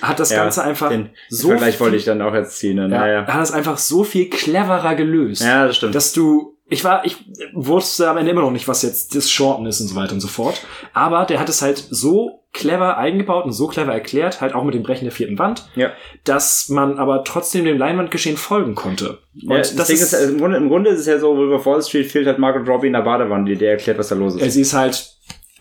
hat 0.00 0.18
das 0.18 0.30
ja, 0.30 0.42
Ganze 0.42 0.62
einfach 0.62 0.88
den, 0.88 1.10
so. 1.28 1.48
Vergleich 1.48 1.78
wollte 1.80 1.96
ich 1.96 2.04
dann 2.04 2.22
auch 2.22 2.32
jetzt 2.32 2.58
ziehen. 2.58 2.76
Ne? 2.76 2.88
Ja, 2.94 3.06
ja. 3.06 3.26
Hat 3.26 3.42
es 3.42 3.52
einfach 3.52 3.76
so 3.76 4.04
viel 4.04 4.30
cleverer 4.30 4.94
gelöst. 4.94 5.42
Ja, 5.42 5.66
das 5.66 5.76
stimmt. 5.76 5.94
Dass 5.94 6.12
du 6.12 6.53
ich 6.66 6.82
war, 6.82 7.04
ich 7.04 7.16
wusste 7.52 8.08
am 8.08 8.16
Ende 8.16 8.30
immer 8.30 8.40
noch 8.40 8.50
nicht, 8.50 8.68
was 8.68 8.82
jetzt 8.82 9.14
das 9.14 9.30
Shorten 9.30 9.66
ist 9.66 9.80
und 9.80 9.88
so 9.88 9.96
weiter 9.96 10.14
und 10.14 10.20
so 10.20 10.28
fort. 10.28 10.64
Aber 10.94 11.26
der 11.26 11.38
hat 11.38 11.48
es 11.48 11.60
halt 11.60 11.76
so 11.90 12.44
clever 12.54 12.96
eingebaut 12.96 13.44
und 13.44 13.52
so 13.52 13.66
clever 13.66 13.92
erklärt, 13.92 14.40
halt 14.40 14.54
auch 14.54 14.64
mit 14.64 14.74
dem 14.74 14.82
Brechen 14.82 15.04
der 15.04 15.12
vierten 15.12 15.38
Wand, 15.38 15.68
ja. 15.74 15.90
dass 16.22 16.68
man 16.68 16.98
aber 16.98 17.24
trotzdem 17.24 17.64
dem 17.64 17.76
Leinwandgeschehen 17.76 18.36
folgen 18.36 18.74
konnte. 18.74 19.18
Und 19.34 19.50
ja, 19.50 19.58
das, 19.58 19.90
ist, 19.90 20.12
ist 20.12 20.12
im, 20.14 20.38
Grunde, 20.38 20.56
im 20.56 20.68
Grunde 20.68 20.90
ist 20.90 21.00
es 21.00 21.06
ja 21.06 21.18
so, 21.18 21.32
River 21.32 21.58
Falls 21.58 21.88
Street 21.88 22.10
fehlt 22.10 22.26
halt 22.26 22.38
Margaret 22.38 22.68
Robbie 22.68 22.86
in 22.86 22.92
der 22.94 23.02
Badewanne, 23.02 23.44
die 23.44 23.56
der 23.56 23.72
erklärt, 23.72 23.98
was 23.98 24.08
da 24.08 24.14
los 24.14 24.36
ist. 24.36 24.40
Ja, 24.40 24.50
sie 24.50 24.60
ist 24.62 24.72
halt 24.72 25.13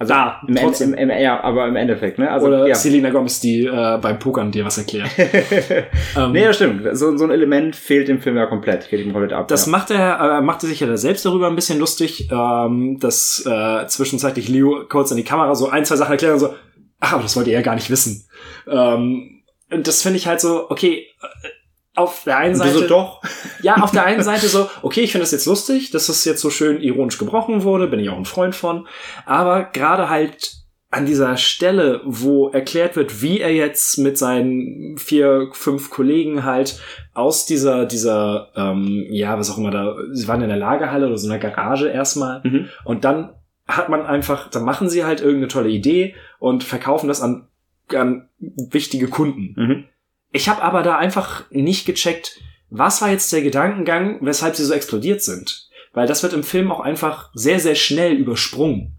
also 0.04 0.14
da, 0.14 0.42
im, 0.48 0.56
Ende, 0.56 0.84
im, 0.84 0.94
im, 0.94 1.10
ja, 1.10 1.44
aber 1.44 1.68
im 1.68 1.76
Endeffekt, 1.76 2.20
ne? 2.20 2.30
Also, 2.30 2.48
Oder 2.48 2.68
ja. 2.68 2.76
Selena 2.76 3.10
Gomez, 3.10 3.40
die 3.40 3.66
äh, 3.66 3.98
beim 4.02 4.20
Pokern 4.20 4.52
dir 4.52 4.66
was 4.66 4.78
erklärt. 4.78 5.10
ähm, 6.18 6.32
nee, 6.32 6.46
das 6.46 6.58
stimmt. 6.58 6.88
So, 6.98 7.18
so 7.18 7.24
ein 7.24 7.32
Element 7.32 7.76
fehlt 7.76 8.08
dem 8.08 8.20
Film 8.20 8.38
ja 8.38 8.46
komplett, 8.46 8.90
geht 8.90 9.00
ihm 9.00 9.14
komplett 9.14 9.34
ab. 9.34 9.48
Das 9.48 9.66
ja. 9.66 9.72
macht 9.72 9.92
er, 9.92 10.38
äh, 10.38 10.42
machte 10.42 10.68
sich 10.68 10.80
ja 10.80 10.98
selbst 10.98 11.26
darüber 11.26 11.48
ein 11.48 11.56
bisschen 11.56 11.80
lustig, 11.80 12.30
ähm, 12.32 13.00
dass 13.00 13.44
äh, 13.46 13.88
zwischenzeitlich 13.88 14.50
Leo 14.50 14.86
kurz 14.88 15.12
in 15.12 15.18
die 15.18 15.24
Kamera 15.24 15.56
so 15.56 15.70
ein, 15.70 15.86
zwei 15.86 15.96
Sachen 15.96 16.12
erklärt 16.12 16.34
und 16.34 16.40
so, 16.40 16.54
ach, 17.00 17.14
aber 17.14 17.24
das 17.24 17.36
wollte 17.36 17.52
er 17.52 17.64
gar 17.64 17.76
nicht 17.76 17.90
wissen. 17.90 18.28
Ähm, 18.68 19.44
und 19.72 19.88
das 19.88 20.02
finde 20.02 20.18
ich 20.18 20.28
halt 20.28 20.40
so, 20.40 20.70
okay, 20.70 21.08
äh, 21.22 21.48
auf 21.96 22.24
der 22.24 22.38
einen 22.38 22.56
Seite. 22.56 22.80
So 22.80 22.88
doch? 22.88 23.22
Ja, 23.62 23.76
auf 23.78 23.92
der 23.92 24.06
einen 24.06 24.24
Seite 24.24 24.48
so, 24.48 24.70
okay, 24.82 25.02
ich 25.02 25.12
finde 25.12 25.24
das 25.24 25.32
jetzt 25.32 25.46
lustig, 25.46 25.92
dass 25.92 26.08
das 26.08 26.26
jetzt 26.26 26.42
so 26.42 26.50
schön 26.50 26.82
ironisch 26.82 27.18
gebrochen 27.18 27.64
wurde, 27.64 27.88
bin 27.88 28.00
ich 28.00 28.10
auch 28.10 28.18
ein 28.18 28.26
Freund 28.26 28.56
von. 28.56 28.88
Aber 29.26 29.66
gerade 29.66 30.10
halt 30.10 30.64
an 30.90 31.08
dieser 31.08 31.38
Stelle, 31.38 32.02
wo 32.06 32.50
erklärt 32.50 32.96
wird, 32.96 33.24
wie 33.24 33.40
er 33.40 33.52
jetzt 33.52 33.98
mit 33.98 34.18
seinen 34.18 34.98
vier, 34.98 35.50
fünf 35.54 35.90
Kollegen 35.90 36.44
halt 36.44 36.80
aus 37.16 37.48
dieser, 37.48 37.86
dieser, 37.86 38.50
ähm, 38.56 39.08
ja, 39.10 39.38
was 39.40 39.50
auch 39.50 39.58
immer 39.58 39.72
da, 39.72 39.96
sie 40.12 40.28
waren 40.28 40.44
in 40.44 40.50
der 40.50 40.58
Lagerhalle 40.58 41.08
oder 41.08 41.18
so 41.18 41.28
einer 41.28 41.40
Garage 41.40 41.90
erstmal. 41.90 42.42
Mhm. 42.44 42.70
Und 42.86 43.06
dann 43.06 43.34
hat 43.68 43.90
man 43.90 44.06
einfach, 44.06 44.50
dann 44.50 44.66
machen 44.66 44.88
sie 44.88 45.04
halt 45.04 45.22
irgendeine 45.22 45.48
tolle 45.48 45.70
Idee 45.70 46.16
und 46.38 46.64
verkaufen 46.64 47.08
das 47.08 47.22
an, 47.22 47.48
an 47.96 48.30
wichtige 48.40 49.08
Kunden. 49.08 49.56
Mhm. 49.58 49.84
Ich 50.34 50.50
habe 50.50 50.64
aber 50.64 50.82
da 50.82 50.98
einfach 50.98 51.50
nicht 51.52 51.86
gecheckt, 51.86 52.40
was 52.70 53.02
war 53.02 53.12
jetzt 53.12 53.32
der 53.32 53.44
Gedankengang, 53.44 54.18
weshalb 54.22 54.56
sie 54.56 54.66
so 54.66 54.74
explodiert 54.74 55.22
sind. 55.22 55.70
Weil 55.94 56.08
das 56.08 56.24
wird 56.24 56.34
im 56.34 56.44
Film 56.44 56.72
auch 56.72 56.80
einfach 56.80 57.30
sehr, 57.36 57.60
sehr 57.60 57.76
schnell 57.76 58.14
übersprungen. 58.14 58.98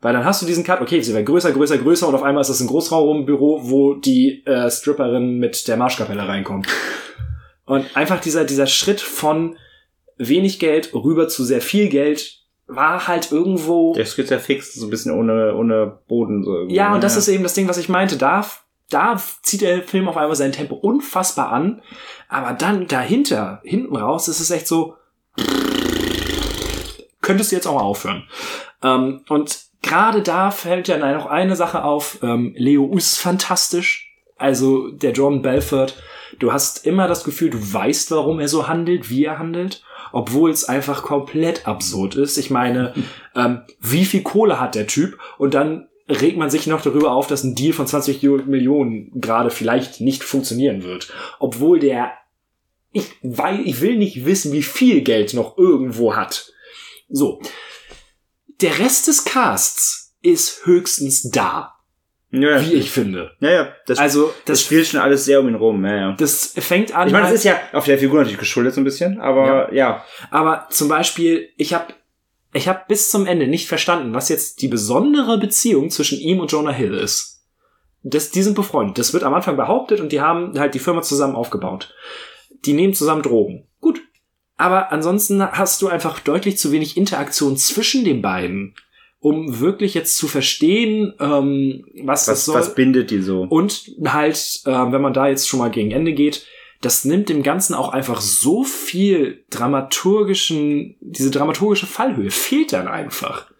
Weil 0.00 0.12
dann 0.12 0.24
hast 0.24 0.40
du 0.40 0.46
diesen 0.46 0.62
Cut, 0.62 0.80
okay, 0.80 1.00
sie 1.00 1.12
werden 1.12 1.26
größer, 1.26 1.50
größer, 1.50 1.78
größer 1.78 2.06
und 2.06 2.14
auf 2.14 2.22
einmal 2.22 2.42
ist 2.42 2.50
das 2.50 2.60
ein 2.60 2.68
Großraumbüro, 2.68 3.62
wo 3.64 3.94
die 3.94 4.44
äh, 4.46 4.70
Stripperin 4.70 5.38
mit 5.38 5.66
der 5.66 5.76
Marschkapelle 5.76 6.28
reinkommt. 6.28 6.68
Und 7.64 7.96
einfach 7.96 8.20
dieser, 8.20 8.44
dieser 8.44 8.68
Schritt 8.68 9.00
von 9.00 9.56
wenig 10.18 10.60
Geld 10.60 10.94
rüber 10.94 11.26
zu 11.26 11.44
sehr 11.44 11.60
viel 11.60 11.88
Geld 11.88 12.44
war 12.68 13.08
halt 13.08 13.32
irgendwo. 13.32 13.94
Der 13.94 14.04
Schritt 14.04 14.30
ja 14.30 14.38
fix, 14.38 14.74
so 14.74 14.86
ein 14.86 14.90
bisschen 14.90 15.12
ohne, 15.12 15.54
ohne 15.56 15.98
Boden. 16.06 16.44
So 16.44 16.66
ja, 16.68 16.94
und 16.94 17.02
das 17.02 17.16
ist 17.16 17.26
eben 17.26 17.42
das 17.42 17.54
Ding, 17.54 17.68
was 17.68 17.78
ich 17.78 17.88
meinte. 17.88 18.16
Da 18.16 18.46
da 18.90 19.20
zieht 19.42 19.62
der 19.62 19.82
Film 19.82 20.08
auf 20.08 20.16
einmal 20.16 20.36
sein 20.36 20.52
Tempo 20.52 20.74
unfassbar 20.74 21.52
an, 21.52 21.82
aber 22.28 22.52
dann 22.52 22.86
dahinter, 22.86 23.60
hinten 23.64 23.96
raus, 23.96 24.28
ist 24.28 24.40
es 24.40 24.50
echt 24.50 24.68
so, 24.68 24.94
könntest 27.20 27.50
du 27.50 27.56
jetzt 27.56 27.66
auch 27.66 27.74
mal 27.74 27.80
aufhören. 27.80 28.28
Ähm, 28.82 29.22
und 29.28 29.58
gerade 29.82 30.22
da 30.22 30.50
fällt 30.50 30.88
ja 30.88 30.98
noch 30.98 31.26
eine 31.26 31.56
Sache 31.56 31.82
auf, 31.82 32.18
ähm, 32.22 32.54
Leo 32.56 32.96
ist 32.96 33.18
fantastisch, 33.18 34.12
also 34.36 34.90
der 34.90 35.12
John 35.12 35.42
Belfort, 35.42 35.94
du 36.38 36.52
hast 36.52 36.86
immer 36.86 37.08
das 37.08 37.24
Gefühl, 37.24 37.50
du 37.50 37.72
weißt, 37.72 38.10
warum 38.10 38.38
er 38.38 38.48
so 38.48 38.68
handelt, 38.68 39.10
wie 39.10 39.24
er 39.24 39.38
handelt, 39.38 39.82
obwohl 40.12 40.50
es 40.50 40.68
einfach 40.68 41.02
komplett 41.02 41.66
absurd 41.66 42.14
ist. 42.14 42.36
Ich 42.36 42.50
meine, 42.50 42.94
ähm, 43.34 43.62
wie 43.80 44.04
viel 44.04 44.22
Kohle 44.22 44.60
hat 44.60 44.74
der 44.74 44.86
Typ? 44.86 45.18
Und 45.38 45.54
dann 45.54 45.88
regt 46.08 46.36
man 46.36 46.50
sich 46.50 46.66
noch 46.66 46.82
darüber 46.82 47.12
auf, 47.12 47.26
dass 47.26 47.42
ein 47.44 47.54
Deal 47.54 47.72
von 47.72 47.86
20 47.86 48.22
Millionen 48.46 49.10
gerade 49.20 49.50
vielleicht 49.50 50.00
nicht 50.00 50.22
funktionieren 50.24 50.82
wird. 50.84 51.12
Obwohl 51.38 51.78
der 51.80 52.12
ich, 52.92 53.10
weil, 53.22 53.60
ich 53.66 53.80
will 53.82 53.96
nicht 53.96 54.24
wissen, 54.24 54.52
wie 54.52 54.62
viel 54.62 55.02
Geld 55.02 55.34
noch 55.34 55.58
irgendwo 55.58 56.16
hat. 56.16 56.50
So. 57.10 57.42
Der 58.62 58.78
Rest 58.78 59.06
des 59.08 59.24
Casts 59.26 60.16
ist 60.22 60.64
höchstens 60.64 61.30
da, 61.30 61.74
Ja, 62.30 62.58
wie 62.64 62.72
ich 62.72 62.90
finde. 62.90 63.32
ja, 63.40 63.50
ja, 63.50 63.72
das, 63.86 63.98
Also, 63.98 64.28
das 64.28 64.60
das, 64.60 64.62
spielt 64.62 64.86
schon 64.86 65.00
alles 65.00 65.26
sehr 65.26 65.40
um 65.40 65.48
ihn 65.48 65.54
rum, 65.56 65.84
ja, 65.84 65.94
ja. 65.94 66.12
das 66.18 66.54
fängt 66.56 66.94
an. 66.94 67.06
Ich 67.08 67.12
meine, 67.12 67.24
das 67.24 67.28
halt- 67.30 67.38
ist 67.38 67.44
ja 67.44 67.60
auf 67.78 67.84
der 67.84 67.98
Figur 67.98 68.18
natürlich 68.20 68.38
geschuldet 68.38 68.72
so 68.72 68.80
ein 68.80 68.84
bisschen, 68.84 69.20
aber 69.20 69.72
ja. 69.74 70.04
Aber 70.30 70.66
zum 70.70 70.88
Beispiel, 70.88 71.50
ich 71.58 71.74
habe 71.74 71.92
ich 72.56 72.68
hab 72.68 72.88
bis 72.88 73.10
zum 73.10 73.26
Ende 73.26 73.46
nicht 73.46 73.68
verstanden, 73.68 74.14
was 74.14 74.28
jetzt 74.28 74.62
die 74.62 74.68
besondere 74.68 75.38
Beziehung 75.38 75.90
zwischen 75.90 76.18
ihm 76.18 76.40
und 76.40 76.52
Jonah 76.52 76.72
Hill 76.72 76.94
ist. 76.94 77.44
Das, 78.02 78.30
die 78.30 78.42
sind 78.42 78.54
befreundet. 78.54 78.98
Das 78.98 79.12
wird 79.12 79.24
am 79.24 79.34
Anfang 79.34 79.56
behauptet 79.56 80.00
und 80.00 80.12
die 80.12 80.20
haben 80.20 80.58
halt 80.58 80.74
die 80.74 80.78
Firma 80.78 81.02
zusammen 81.02 81.34
aufgebaut. 81.34 81.94
Die 82.64 82.72
nehmen 82.72 82.94
zusammen 82.94 83.22
Drogen. 83.22 83.66
Gut. 83.80 84.00
Aber 84.56 84.92
ansonsten 84.92 85.44
hast 85.44 85.82
du 85.82 85.88
einfach 85.88 86.20
deutlich 86.20 86.56
zu 86.56 86.72
wenig 86.72 86.96
Interaktion 86.96 87.56
zwischen 87.56 88.04
den 88.04 88.22
beiden, 88.22 88.74
um 89.18 89.60
wirklich 89.60 89.94
jetzt 89.94 90.16
zu 90.16 90.28
verstehen, 90.28 91.14
ähm, 91.18 91.84
was, 92.04 92.26
das 92.26 92.38
Was, 92.38 92.44
soll. 92.44 92.54
was 92.54 92.74
bindet 92.74 93.10
die 93.10 93.22
so? 93.22 93.42
Und 93.42 93.90
halt, 94.04 94.60
äh, 94.64 94.70
wenn 94.70 95.02
man 95.02 95.12
da 95.12 95.28
jetzt 95.28 95.48
schon 95.48 95.58
mal 95.58 95.70
gegen 95.70 95.90
Ende 95.90 96.12
geht, 96.12 96.46
das 96.80 97.04
nimmt 97.04 97.28
dem 97.28 97.42
Ganzen 97.42 97.74
auch 97.74 97.90
einfach 97.90 98.20
so 98.20 98.64
viel 98.64 99.44
dramaturgischen, 99.50 100.96
diese 101.00 101.30
dramaturgische 101.30 101.86
Fallhöhe 101.86 102.30
fehlt 102.30 102.72
dann 102.72 102.88
einfach. 102.88 103.50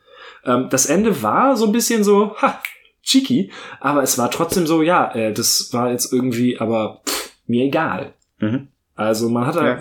Ähm, 0.44 0.68
das 0.70 0.86
Ende 0.86 1.22
war 1.22 1.56
so 1.56 1.66
ein 1.66 1.72
bisschen 1.72 2.04
so, 2.04 2.36
ha, 2.36 2.60
cheeky, 3.02 3.50
aber 3.80 4.02
es 4.02 4.18
war 4.18 4.30
trotzdem 4.30 4.66
so, 4.66 4.82
ja, 4.82 5.12
äh, 5.14 5.32
das 5.32 5.72
war 5.72 5.90
jetzt 5.90 6.12
irgendwie, 6.12 6.58
aber 6.58 7.02
pff, 7.06 7.32
mir 7.46 7.64
egal. 7.64 8.14
Mhm. 8.38 8.68
Also 8.96 9.28
man 9.28 9.46
hat, 9.46 9.56
Ja, 9.56 9.78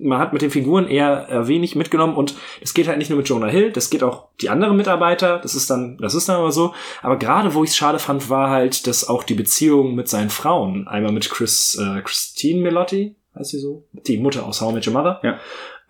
man 0.00 0.18
hat 0.18 0.32
mit 0.32 0.42
den 0.42 0.50
Figuren 0.50 0.88
eher 0.88 1.46
wenig 1.46 1.76
mitgenommen 1.76 2.16
und 2.16 2.34
es 2.60 2.74
geht 2.74 2.88
halt 2.88 2.98
nicht 2.98 3.10
nur 3.10 3.18
mit 3.18 3.28
Jonah 3.28 3.46
Hill, 3.46 3.70
das 3.70 3.90
geht 3.90 4.02
auch 4.02 4.26
die 4.40 4.50
anderen 4.50 4.76
Mitarbeiter, 4.76 5.38
das 5.38 5.54
ist 5.54 5.70
dann, 5.70 5.96
das 5.98 6.14
ist 6.14 6.28
dann 6.28 6.36
aber 6.36 6.50
so. 6.50 6.74
Aber 7.00 7.16
gerade 7.16 7.54
wo 7.54 7.62
ich 7.62 7.70
es 7.70 7.76
schade 7.76 8.00
fand, 8.00 8.28
war 8.28 8.50
halt, 8.50 8.88
dass 8.88 9.08
auch 9.08 9.22
die 9.22 9.34
Beziehung 9.34 9.94
mit 9.94 10.08
seinen 10.08 10.30
Frauen, 10.30 10.88
einmal 10.88 11.12
mit 11.12 11.30
Chris, 11.30 11.78
äh, 11.80 12.02
Christine 12.02 12.60
Milotti, 12.60 13.14
heißt 13.36 13.50
sie 13.52 13.60
so, 13.60 13.84
die 13.92 14.18
Mutter 14.18 14.44
aus 14.44 14.60
How 14.60 14.72
I 14.72 14.74
Met 14.74 14.86
Your 14.88 14.94
Mother. 14.94 15.20
Ja. 15.22 15.38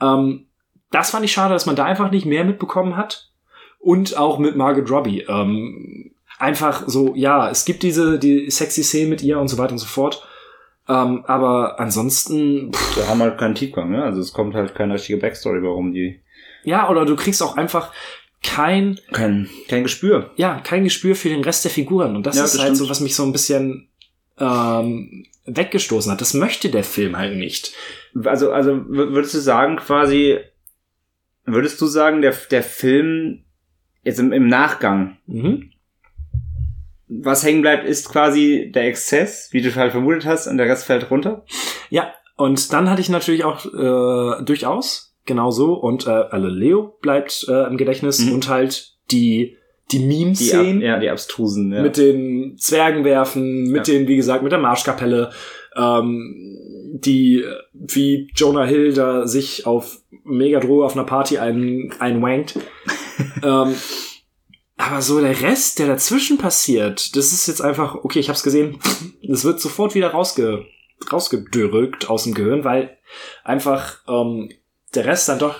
Ähm, 0.00 0.46
das 0.90 1.10
fand 1.10 1.24
ich 1.24 1.32
schade, 1.32 1.54
dass 1.54 1.66
man 1.66 1.76
da 1.76 1.84
einfach 1.84 2.10
nicht 2.10 2.26
mehr 2.26 2.44
mitbekommen 2.44 2.96
hat. 2.96 3.30
Und 3.78 4.16
auch 4.16 4.38
mit 4.38 4.56
Margaret 4.56 4.90
Robbie. 4.90 5.24
Ähm, 5.28 6.12
einfach 6.38 6.84
so, 6.86 7.14
ja, 7.14 7.48
es 7.50 7.64
gibt 7.64 7.82
diese 7.82 8.18
die 8.18 8.50
sexy 8.50 8.82
Szene 8.82 9.08
mit 9.08 9.22
ihr 9.22 9.38
und 9.38 9.48
so 9.48 9.58
weiter 9.58 9.72
und 9.72 9.78
so 9.78 9.86
fort. 9.86 10.26
Ähm, 10.88 11.24
aber 11.26 11.80
ansonsten, 11.80 12.72
pff, 12.72 12.96
Wir 12.96 13.08
haben 13.08 13.20
halt 13.20 13.38
keinen 13.38 13.54
Tiefgang, 13.56 13.90
ne? 13.90 14.04
Also 14.04 14.20
es 14.20 14.32
kommt 14.32 14.54
halt 14.54 14.74
keine 14.74 14.94
richtige 14.94 15.18
Backstory, 15.18 15.62
warum 15.62 15.92
die. 15.92 16.20
ja, 16.64 16.88
oder 16.88 17.04
du 17.04 17.16
kriegst 17.16 17.42
auch 17.42 17.56
einfach 17.56 17.92
kein, 18.42 19.00
Kein, 19.12 19.48
kein 19.68 19.82
Gespür. 19.82 20.30
ja, 20.36 20.60
kein 20.60 20.84
Gespür 20.84 21.16
für 21.16 21.28
den 21.28 21.42
Rest 21.42 21.64
der 21.64 21.70
Figuren. 21.72 22.14
Und 22.14 22.26
das 22.26 22.36
Ja, 22.36 22.44
ist 22.44 22.54
das 22.54 22.60
halt 22.60 22.68
stimmt. 22.76 22.86
so, 22.86 22.90
was 22.90 23.00
mich 23.00 23.14
so 23.16 23.24
ein 23.24 23.32
bisschen 23.32 23.88
ähm, 24.38 25.26
weggestoßen 25.46 26.12
hat. 26.12 26.20
Das 26.20 26.34
möchte 26.34 26.68
der 26.68 26.84
Film 26.84 27.16
halt 27.16 27.36
nicht. 27.36 27.72
Also, 28.24 28.52
also 28.52 28.84
würdest 28.88 29.34
du 29.34 29.38
sagen, 29.38 29.76
quasi, 29.76 30.38
würdest 31.44 31.80
du 31.80 31.86
sagen, 31.86 32.22
der, 32.22 32.34
der 32.50 32.62
Film 32.62 33.44
jetzt 34.04 34.20
im, 34.20 34.32
im 34.32 34.46
Nachgang, 34.46 35.16
Mhm. 35.26 35.70
Was 37.08 37.44
hängen 37.44 37.62
bleibt, 37.62 37.84
ist 37.86 38.08
quasi 38.10 38.70
der 38.74 38.86
Exzess, 38.86 39.48
wie 39.52 39.62
du 39.62 39.74
halt 39.74 39.92
vermutet 39.92 40.26
hast, 40.26 40.46
und 40.46 40.56
der 40.58 40.66
Rest 40.66 40.84
fällt 40.84 41.10
runter? 41.10 41.44
Ja, 41.90 42.12
und 42.36 42.72
dann 42.72 42.90
hatte 42.90 43.00
ich 43.00 43.08
natürlich 43.08 43.44
auch 43.44 43.64
äh, 43.64 44.42
durchaus 44.44 45.14
genau 45.24 45.50
so 45.50 45.74
und 45.74 46.06
äh, 46.06 46.10
also 46.10 46.46
Leo 46.48 46.96
bleibt 47.00 47.46
äh, 47.48 47.66
im 47.66 47.76
Gedächtnis 47.76 48.20
Mhm. 48.20 48.32
und 48.34 48.48
halt 48.48 48.94
die 49.10 49.56
die 49.92 50.00
Meme-Szenen 50.00 50.80
ja, 50.82 50.98
die 50.98 51.08
abstrusen, 51.08 51.72
ja. 51.72 51.80
mit 51.80 51.96
den 51.96 52.56
Zwergenwerfen, 52.58 53.70
mit 53.70 53.86
Ja. 53.86 53.94
den, 53.94 54.08
wie 54.08 54.16
gesagt, 54.16 54.42
mit 54.42 54.50
der 54.50 54.58
Marschkapelle, 54.58 55.30
ähm, 55.76 56.58
die, 56.92 57.44
wie 57.72 58.28
Jonah 58.34 58.64
Hill 58.64 58.94
da 58.94 59.28
sich 59.28 59.64
auf 59.64 60.00
Megadroge 60.24 60.84
auf 60.84 60.94
einer 60.96 61.04
Party 61.04 61.38
ein, 61.38 61.92
einwankt. 62.00 62.58
ähm, 63.44 63.74
aber 64.76 65.00
so 65.02 65.20
der 65.20 65.40
Rest, 65.40 65.78
der 65.78 65.86
dazwischen 65.86 66.38
passiert, 66.38 67.16
das 67.16 67.32
ist 67.32 67.46
jetzt 67.46 67.62
einfach, 67.62 67.94
okay, 67.96 68.18
ich 68.20 68.28
hab's 68.28 68.42
gesehen, 68.42 68.78
das 69.22 69.44
wird 69.44 69.60
sofort 69.60 69.94
wieder 69.94 70.10
rausge, 70.10 70.66
rausgedrückt 71.10 72.08
aus 72.10 72.24
dem 72.24 72.34
Gehirn, 72.34 72.64
weil 72.64 72.96
einfach 73.44 73.98
ähm, 74.08 74.50
der 74.94 75.06
Rest 75.06 75.28
dann 75.28 75.38
doch, 75.38 75.56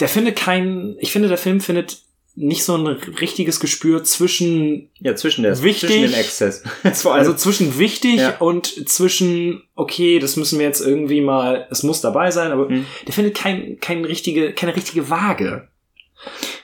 der 0.00 0.08
findet 0.08 0.36
kein, 0.36 0.96
ich 1.00 1.12
finde, 1.12 1.28
der 1.28 1.38
Film 1.38 1.60
findet 1.60 2.02
nicht 2.40 2.62
so 2.62 2.76
ein 2.76 2.86
richtiges 2.86 3.58
Gespür 3.58 4.04
zwischen, 4.04 4.90
ja, 5.00 5.16
zwischen 5.16 5.42
der, 5.42 5.60
Wichtig. 5.60 5.88
zwischen 5.90 6.02
dem 6.02 6.14
Exzess. 6.14 6.62
Also 7.10 7.34
zwischen 7.34 7.78
wichtig 7.80 8.16
Ja. 8.18 8.36
und 8.38 8.88
zwischen, 8.88 9.64
okay, 9.74 10.20
das 10.20 10.36
müssen 10.36 10.60
wir 10.60 10.66
jetzt 10.66 10.80
irgendwie 10.80 11.20
mal, 11.20 11.66
es 11.70 11.82
muss 11.82 12.00
dabei 12.00 12.30
sein, 12.30 12.52
aber 12.52 12.68
Mhm. 12.68 12.86
der 13.06 13.12
findet 13.12 13.36
kein, 13.36 13.80
kein 13.80 14.04
richtige, 14.04 14.52
keine 14.52 14.76
richtige 14.76 15.10
Waage. 15.10 15.66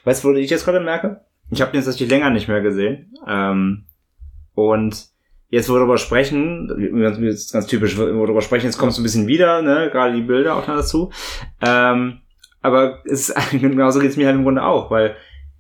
Weißt 0.04 0.22
du, 0.24 0.28
wo 0.28 0.32
ich 0.34 0.50
jetzt 0.50 0.64
gerade 0.64 0.80
merke? 0.80 1.20
Ich 1.50 1.60
habe 1.60 1.70
den 1.72 1.78
jetzt 1.80 1.86
natürlich 1.86 2.10
länger 2.10 2.30
nicht 2.30 2.48
mehr 2.48 2.60
gesehen. 2.60 3.12
Ähm, 3.26 3.84
und 4.54 5.06
jetzt, 5.48 5.68
wo 5.68 5.74
wir 5.74 5.78
darüber 5.80 5.98
sprechen, 5.98 6.68
ganz, 7.00 7.20
ganz 7.20 7.52
ganz 7.52 7.66
typisch, 7.66 7.98
wo 7.98 8.06
wir 8.06 8.12
darüber 8.26 8.40
sprechen, 8.40 8.66
jetzt 8.66 8.78
kommt 8.78 8.92
es 8.92 8.98
ein 8.98 9.02
bisschen 9.02 9.26
wieder, 9.26 9.62
ne? 9.62 9.90
gerade 9.92 10.14
die 10.14 10.22
Bilder 10.22 10.54
auch 10.56 10.66
noch 10.66 10.76
dazu. 10.76 11.10
Ähm, 11.60 12.18
aber 12.62 13.00
es 13.04 13.28
ist, 13.30 13.50
genauso 13.60 14.00
geht's 14.00 14.16
mir 14.16 14.26
halt 14.26 14.36
im 14.36 14.44
Grunde 14.44 14.62
auch, 14.64 14.90
weil 14.90 15.16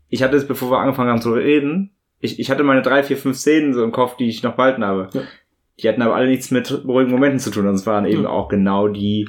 ich 0.08 0.22
hatte 0.22 0.36
es, 0.36 0.46
bevor 0.46 0.70
wir 0.70 0.78
angefangen 0.78 1.10
haben 1.10 1.20
zu 1.20 1.32
reden, 1.32 1.90
ich, 2.20 2.40
ich 2.40 2.50
hatte 2.50 2.62
meine 2.64 2.82
drei, 2.82 3.02
vier, 3.02 3.18
fünf 3.18 3.36
Szenen 3.36 3.74
so 3.74 3.84
im 3.84 3.92
Kopf, 3.92 4.16
die 4.16 4.28
ich 4.28 4.42
noch 4.42 4.56
behalten 4.56 4.84
habe. 4.84 5.10
Ja. 5.12 5.22
Die 5.82 5.88
hatten 5.88 6.02
aber 6.02 6.14
alle 6.14 6.28
nichts 6.28 6.50
mit 6.50 6.84
ruhigen 6.86 7.10
Momenten 7.10 7.40
zu 7.40 7.50
tun. 7.50 7.66
Und 7.66 7.74
es 7.74 7.84
waren 7.86 8.06
eben 8.06 8.22
Ja. 8.22 8.30
auch 8.30 8.48
genau 8.48 8.88
die, 8.88 9.28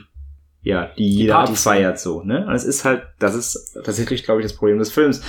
ja, 0.65 0.91
die 0.97 1.08
jeder 1.10 1.36
Partys. 1.36 1.65
abfeiert 1.65 1.99
so, 1.99 2.23
ne? 2.23 2.45
Und 2.47 2.54
es 2.56 2.63
ist 2.65 2.84
halt, 2.86 3.04
das 3.19 3.36
ist 3.36 3.78
tatsächlich, 3.86 4.23
glaube 4.23 4.41
ich, 4.41 4.45
das 4.47 4.56
Problem 4.58 4.80
des 4.80 4.91
Films. 4.91 5.21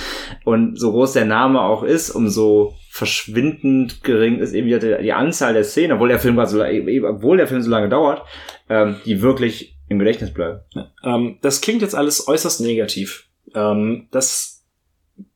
Und 0.43 0.77
so 0.79 0.91
groß 0.91 1.13
der 1.13 1.25
Name 1.25 1.61
auch 1.61 1.83
ist, 1.83 2.09
umso 2.09 2.73
verschwindend 2.89 4.03
gering 4.03 4.39
ist 4.39 4.53
eben 4.53 4.67
die, 4.67 4.79
die 5.03 5.13
Anzahl 5.13 5.53
der 5.53 5.63
Szenen, 5.63 5.93
obwohl 5.93 6.09
der 6.09 6.19
Film 6.19 6.35
gerade 6.35 6.49
so, 6.49 6.63
eben- 6.65 7.05
obwohl 7.05 7.37
der 7.37 7.47
Film 7.47 7.61
so 7.61 7.69
lange 7.69 7.87
dauert, 7.87 8.23
ähm, 8.67 8.95
die 9.05 9.21
wirklich 9.21 9.77
im 9.89 9.99
Gedächtnis 9.99 10.33
bleiben. 10.33 10.59
Ähm, 11.03 11.37
das 11.41 11.61
klingt 11.61 11.81
jetzt 11.83 11.95
alles 11.95 12.27
äußerst 12.27 12.59
negativ. 12.61 13.27
Ähm, 13.53 14.07
das, 14.11 14.65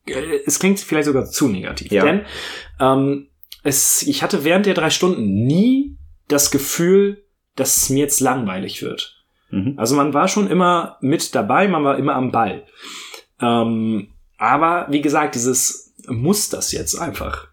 äh, 0.06 0.40
es 0.44 0.58
klingt 0.58 0.80
vielleicht 0.80 1.06
sogar 1.06 1.26
zu 1.26 1.48
negativ. 1.48 1.92
Ja. 1.92 2.04
Denn 2.04 2.22
ähm, 2.80 3.28
es, 3.62 4.02
ich 4.02 4.24
hatte 4.24 4.42
während 4.44 4.66
der 4.66 4.74
drei 4.74 4.90
Stunden 4.90 5.46
nie 5.46 5.96
das 6.26 6.50
Gefühl, 6.50 7.22
dass 7.54 7.76
es 7.76 7.90
mir 7.90 8.00
jetzt 8.00 8.20
langweilig 8.20 8.82
wird. 8.82 9.21
Mhm. 9.52 9.74
Also 9.76 9.94
man 9.94 10.14
war 10.14 10.26
schon 10.26 10.48
immer 10.48 10.96
mit 11.00 11.34
dabei, 11.34 11.68
man 11.68 11.84
war 11.84 11.98
immer 11.98 12.16
am 12.16 12.32
Ball. 12.32 12.64
Ähm, 13.40 14.08
aber 14.38 14.86
wie 14.90 15.02
gesagt, 15.02 15.36
dieses 15.36 15.94
muss 16.08 16.48
das 16.48 16.72
jetzt 16.72 16.96
einfach. 16.96 17.48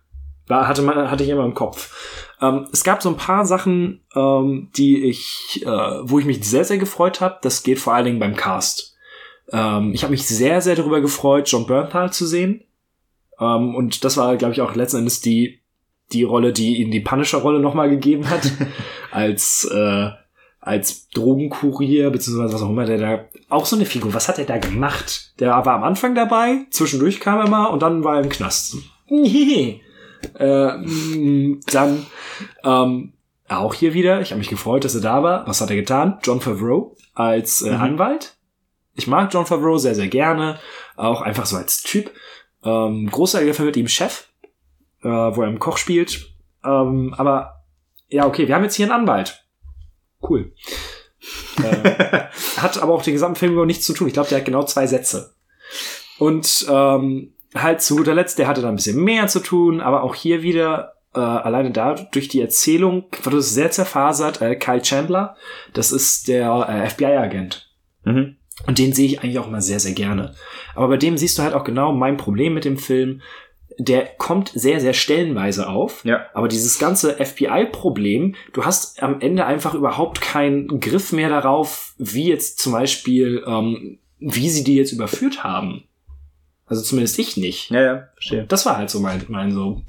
Da 0.48 0.68
hatte 0.68 0.82
man, 0.82 1.12
hatte 1.12 1.24
ich 1.24 1.30
immer 1.30 1.46
im 1.46 1.54
Kopf. 1.54 2.34
Ähm, 2.42 2.68
es 2.72 2.84
gab 2.84 3.04
so 3.04 3.10
ein 3.10 3.18
paar 3.18 3.46
Sachen, 3.46 4.02
ähm, 4.16 4.70
die 4.76 5.04
ich, 5.04 5.62
äh, 5.64 5.68
wo 5.68 6.18
ich 6.18 6.26
mich 6.26 6.44
sehr, 6.44 6.66
sehr 6.66 6.80
gefreut 6.80 7.22
habe. 7.22 7.38
Das 7.44 7.62
geht 7.64 7.80
vor 7.80 7.94
allen 7.94 8.06
Dingen 8.06 8.20
beim 8.20 8.36
Cast. 8.36 8.96
Ähm, 9.52 9.92
ich 9.94 10.04
habe 10.04 10.12
mich 10.12 10.26
sehr, 10.28 10.62
sehr 10.62 10.76
darüber 10.76 11.02
gefreut, 11.02 11.52
John 11.52 11.68
Bernthal 11.68 12.12
zu 12.12 12.26
sehen. 12.26 12.64
Ähm, 13.40 13.76
und 13.76 14.04
das 14.04 14.18
war, 14.18 14.38
glaube 14.38 14.54
ich, 14.54 14.62
auch 14.62 14.74
letzten 14.74 15.00
Endes 15.00 15.22
die, 15.22 15.60
die 16.14 16.24
Rolle, 16.24 16.54
die 16.54 16.78
ihm 16.82 16.92
die 16.92 17.02
Punisher-Rolle 17.02 17.60
nochmal 17.60 17.90
gegeben 17.90 18.30
hat. 18.30 18.52
als, 19.12 19.66
äh, 19.66 20.10
als 20.70 21.10
Drogenkurier, 21.10 22.12
beziehungsweise 22.12 22.54
was 22.54 22.62
auch 22.62 22.70
immer 22.70 22.86
der 22.86 22.98
da, 22.98 23.26
auch 23.50 23.66
so 23.66 23.76
eine 23.76 23.86
Figur. 23.86 24.14
Was 24.14 24.30
hat 24.30 24.38
er 24.38 24.46
da 24.46 24.58
gemacht? 24.58 25.34
Der 25.40 25.50
war 25.50 25.68
am 25.68 25.84
Anfang 25.84 26.14
dabei, 26.14 26.66
zwischendurch 26.70 27.20
kam 27.20 27.40
er 27.40 27.50
mal 27.50 27.66
und 27.68 27.82
dann 27.82 28.04
war 28.04 28.18
er 28.18 28.24
im 28.24 28.30
Knast. 28.30 28.78
äh, 29.10 30.78
mm, 30.78 31.62
dann, 31.72 32.06
ähm, 32.64 33.14
auch 33.48 33.74
hier 33.74 33.96
wieder, 33.96 34.22
ich 34.22 34.30
habe 34.30 34.38
mich 34.40 34.50
gefreut, 34.50 34.86
dass 34.86 34.94
er 34.94 35.02
da 35.02 35.24
war. 35.24 35.48
Was 35.48 35.60
hat 35.60 35.72
er 35.72 35.76
getan? 35.76 36.20
John 36.24 36.40
Favreau 36.40 36.96
als 37.16 37.64
äh, 37.64 37.72
Mhm. 37.72 37.82
Anwalt. 37.82 38.36
Ich 38.94 39.08
mag 39.08 39.34
John 39.34 39.48
Favreau 39.48 39.78
sehr, 39.78 39.96
sehr 39.96 40.08
gerne. 40.08 40.60
Auch 40.96 41.22
einfach 41.22 41.48
so 41.48 41.58
als 41.58 41.82
Typ. 41.82 42.12
Ähm, 42.64 43.10
großartiger 43.10 43.54
Film 43.56 43.68
mit 43.68 43.78
ihm 43.78 43.88
Chef, 43.88 44.28
äh, 45.02 45.08
wo 45.08 45.42
er 45.42 45.48
im 45.48 45.58
Koch 45.58 45.78
spielt. 45.78 46.28
Ähm, 46.64 47.16
aber 47.18 47.64
ja, 48.10 48.28
okay, 48.28 48.48
wir 48.48 48.54
haben 48.54 48.64
jetzt 48.64 48.76
hier 48.76 48.86
einen 48.86 49.02
Anwalt. 49.02 49.46
Cool. 50.22 50.54
äh, 51.58 52.26
hat 52.58 52.82
aber 52.82 52.94
auch 52.94 53.04
den 53.04 53.14
gesamten 53.14 53.38
Film 53.38 53.54
über 53.54 53.66
nichts 53.66 53.86
zu 53.86 53.94
tun. 53.94 54.08
Ich 54.08 54.14
glaube, 54.14 54.30
der 54.30 54.40
hat 54.40 54.46
genau 54.46 54.64
zwei 54.64 54.88
Sätze. 54.88 55.34
Und 56.18 56.66
ähm, 56.70 57.34
halt 57.56 57.82
zu 57.82 57.96
guter 57.96 58.14
Letzt, 58.14 58.40
der 58.40 58.48
hatte 58.48 58.62
da 58.62 58.70
ein 58.70 58.76
bisschen 58.76 59.04
mehr 59.04 59.28
zu 59.28 59.40
tun, 59.40 59.82
aber 59.82 60.04
auch 60.04 60.16
hier 60.16 60.42
wieder 60.42 60.94
äh, 61.14 61.20
alleine 61.20 61.72
da 61.72 61.96
durch 61.96 62.28
die 62.28 62.42
Erzählung, 62.42 63.06
war 63.24 63.34
das 63.34 63.54
sehr 63.54 63.72
zerfasert, 63.72 64.42
äh, 64.42 64.56
Kyle 64.56 64.82
Chandler, 64.82 65.36
das 65.74 65.92
ist 65.92 66.28
der 66.28 66.68
äh, 66.70 66.90
FBI-Agent. 66.90 67.70
Mhm. 68.04 68.36
Und 68.68 68.78
den 68.78 68.94
sehe 68.94 69.06
ich 69.06 69.22
eigentlich 69.22 69.40
auch 69.40 69.48
immer 69.48 69.62
sehr, 69.62 69.80
sehr 69.80 69.94
gerne. 69.94 70.36
Aber 70.76 70.90
bei 70.90 70.98
dem 70.98 71.18
siehst 71.18 71.38
du 71.38 71.44
halt 71.44 71.54
auch 71.54 71.64
genau 71.64 71.94
mein 71.94 72.18
Problem 72.18 72.54
mit 72.54 72.66
dem 72.66 72.78
Film. 72.78 73.22
Der 73.82 74.06
kommt 74.18 74.52
sehr, 74.54 74.82
sehr 74.82 74.94
stellenweise 74.94 75.70
auf. 75.70 76.04
Ja. 76.04 76.26
Aber 76.34 76.50
dieses 76.50 76.80
ganze 76.80 77.16
FBI-Problem, 77.16 78.36
du 78.52 78.66
hast 78.66 79.02
am 79.02 79.22
Ende 79.22 79.46
einfach 79.46 79.74
überhaupt 79.74 80.20
keinen 80.20 80.82
Griff 80.82 81.14
mehr 81.14 81.30
darauf, 81.30 81.94
wie 81.98 82.28
jetzt 82.28 82.60
zum 82.60 82.74
Beispiel, 82.74 83.42
ähm, 83.48 84.00
wie 84.20 84.50
sie 84.50 84.66
die 84.66 84.76
jetzt 84.76 84.92
überführt 84.92 85.46
haben. 85.46 85.86
Also 86.66 86.84
zumindest 86.84 87.18
ich 87.20 87.38
nicht. 87.38 87.72
Ja, 87.72 87.82
ja, 87.82 88.08
verstehe. 88.16 88.46
Das 88.48 88.66
war 88.66 88.76
halt 88.78 88.90
so 88.90 89.00
mein, 89.00 89.24
mein 89.30 89.52
so. 89.52 89.82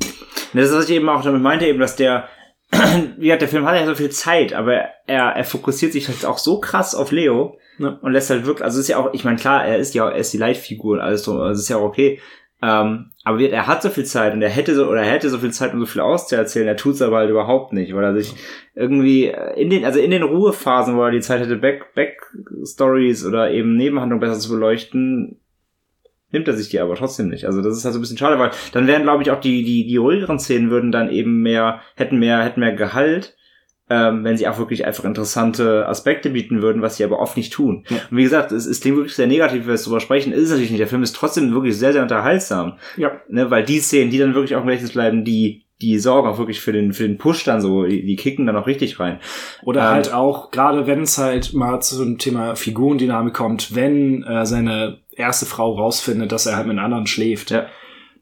Das 0.54 0.68
ist, 0.70 0.74
was 0.74 0.88
ich 0.88 0.96
eben 0.96 1.08
auch 1.08 1.22
damit 1.22 1.42
meinte, 1.42 1.66
eben, 1.66 1.80
dass 1.80 1.96
der, 1.96 2.28
wie 3.18 3.24
gesagt, 3.24 3.42
der 3.42 3.48
Film 3.48 3.66
hat 3.66 3.74
ja 3.74 3.84
so 3.86 3.94
viel 3.96 4.10
Zeit, 4.10 4.52
aber 4.54 4.84
er, 5.06 5.24
er 5.30 5.44
fokussiert 5.44 5.92
sich 5.92 6.06
halt 6.08 6.24
auch 6.24 6.38
so 6.38 6.60
krass 6.60 6.94
auf 6.94 7.10
Leo 7.10 7.58
Ja. 7.78 7.98
und 8.00 8.12
lässt 8.12 8.30
halt 8.30 8.46
wirklich, 8.46 8.64
also 8.64 8.78
es 8.78 8.84
ist 8.84 8.88
ja 8.88 8.98
auch, 8.98 9.12
ich 9.12 9.24
meine, 9.24 9.36
klar, 9.36 9.64
er 9.64 9.78
ist 9.78 9.94
ja, 9.94 10.08
er 10.08 10.18
ist 10.18 10.32
die 10.32 10.38
Leitfigur 10.38 10.94
und 10.94 11.00
alles 11.00 11.24
drum, 11.24 11.40
also 11.40 11.52
es 11.52 11.60
ist 11.64 11.68
ja 11.68 11.76
auch 11.76 11.82
okay. 11.82 12.20
Ähm, 12.62 13.10
aber 13.24 13.40
er 13.40 13.66
hat 13.66 13.82
so 13.82 13.88
viel 13.88 14.04
Zeit 14.04 14.34
und 14.34 14.42
er 14.42 14.50
hätte 14.50 14.74
so, 14.74 14.86
oder 14.86 15.02
er 15.02 15.10
hätte 15.10 15.30
so 15.30 15.38
viel 15.38 15.50
Zeit, 15.50 15.72
um 15.72 15.80
so 15.80 15.86
viel 15.86 16.02
auszuerzählen, 16.02 16.68
er 16.68 16.76
tut's 16.76 17.00
aber 17.00 17.18
halt 17.18 17.30
überhaupt 17.30 17.72
nicht, 17.72 17.94
weil 17.94 18.04
er 18.04 18.14
sich 18.14 18.34
irgendwie 18.74 19.32
in 19.56 19.70
den, 19.70 19.84
also 19.84 19.98
in 19.98 20.10
den 20.10 20.22
Ruhephasen, 20.22 20.96
wo 20.96 21.02
er 21.02 21.10
die 21.10 21.20
Zeit 21.20 21.40
hätte, 21.40 21.56
Back, 21.56 21.94
Backstories 21.94 23.24
oder 23.24 23.50
eben 23.50 23.76
Nebenhandlungen 23.76 24.20
besser 24.20 24.40
zu 24.40 24.50
beleuchten, 24.50 25.38
nimmt 26.32 26.48
er 26.48 26.54
sich 26.54 26.68
die 26.68 26.80
aber 26.80 26.94
trotzdem 26.96 27.28
nicht. 27.28 27.46
Also 27.46 27.62
das 27.62 27.76
ist 27.76 27.84
halt 27.84 27.94
so 27.94 27.98
ein 27.98 28.02
bisschen 28.02 28.18
schade, 28.18 28.38
weil 28.38 28.50
dann 28.72 28.86
wären, 28.86 29.02
glaube 29.02 29.22
ich, 29.22 29.30
auch 29.30 29.40
die, 29.40 29.64
die, 29.64 29.86
die 29.86 29.96
ruhigeren 29.96 30.38
Szenen 30.38 30.70
würden 30.70 30.92
dann 30.92 31.10
eben 31.10 31.42
mehr, 31.42 31.80
hätten 31.96 32.18
mehr, 32.18 32.44
hätten 32.44 32.60
mehr 32.60 32.74
Gehalt, 32.74 33.36
ähm, 33.90 34.22
wenn 34.22 34.36
sie 34.36 34.46
auch 34.46 34.58
wirklich 34.58 34.86
einfach 34.86 35.04
interessante 35.04 35.86
Aspekte 35.88 36.30
bieten 36.30 36.62
würden, 36.62 36.80
was 36.80 36.96
sie 36.96 37.04
aber 37.04 37.18
oft 37.18 37.36
nicht 37.36 37.52
tun. 37.52 37.84
Ja. 37.88 37.96
Und 38.10 38.16
wie 38.16 38.22
gesagt, 38.22 38.52
es, 38.52 38.64
es 38.64 38.80
klingt 38.80 38.96
wirklich 38.96 39.16
sehr 39.16 39.26
negativ, 39.26 39.60
wenn 39.60 39.66
wir 39.66 39.74
jetzt 39.74 39.86
drüber 39.86 40.00
sprechen, 40.00 40.32
ist 40.32 40.44
es 40.44 40.50
natürlich 40.50 40.70
nicht. 40.70 40.80
Der 40.80 40.86
Film 40.86 41.02
ist 41.02 41.16
trotzdem 41.16 41.52
wirklich 41.52 41.76
sehr, 41.76 41.92
sehr 41.92 42.02
unterhaltsam. 42.02 42.78
Ja. 42.96 43.10
Ne, 43.28 43.50
weil 43.50 43.64
die 43.64 43.80
Szenen, 43.80 44.10
die 44.10 44.18
dann 44.18 44.34
wirklich 44.34 44.54
auch 44.54 44.60
im 44.60 44.66
Gedächtnis 44.66 44.92
bleiben, 44.92 45.24
die, 45.24 45.64
die 45.82 45.98
sorgen 45.98 46.28
auch 46.28 46.38
wirklich 46.38 46.60
für 46.60 46.72
den, 46.72 46.92
für 46.92 47.02
den 47.02 47.18
Push 47.18 47.42
dann 47.42 47.60
so, 47.60 47.84
die, 47.84 48.06
die 48.06 48.16
kicken 48.16 48.46
dann 48.46 48.56
auch 48.56 48.68
richtig 48.68 49.00
rein. 49.00 49.18
Oder 49.64 49.80
Ähm. 49.80 49.88
halt 49.88 50.12
auch, 50.12 50.52
gerade 50.52 50.86
wenn 50.86 51.02
es 51.02 51.18
halt 51.18 51.52
mal 51.52 51.80
zum 51.80 52.18
Thema 52.18 52.54
Figurendynamik 52.54 53.34
kommt, 53.34 53.74
wenn 53.74 54.22
äh, 54.22 54.46
seine 54.46 54.98
erste 55.10 55.46
Frau 55.46 55.72
rausfindet, 55.72 56.30
dass 56.30 56.46
er 56.46 56.56
halt 56.56 56.68
mit 56.68 56.78
anderen 56.78 57.08
schläft. 57.08 57.50
Ja. 57.50 57.66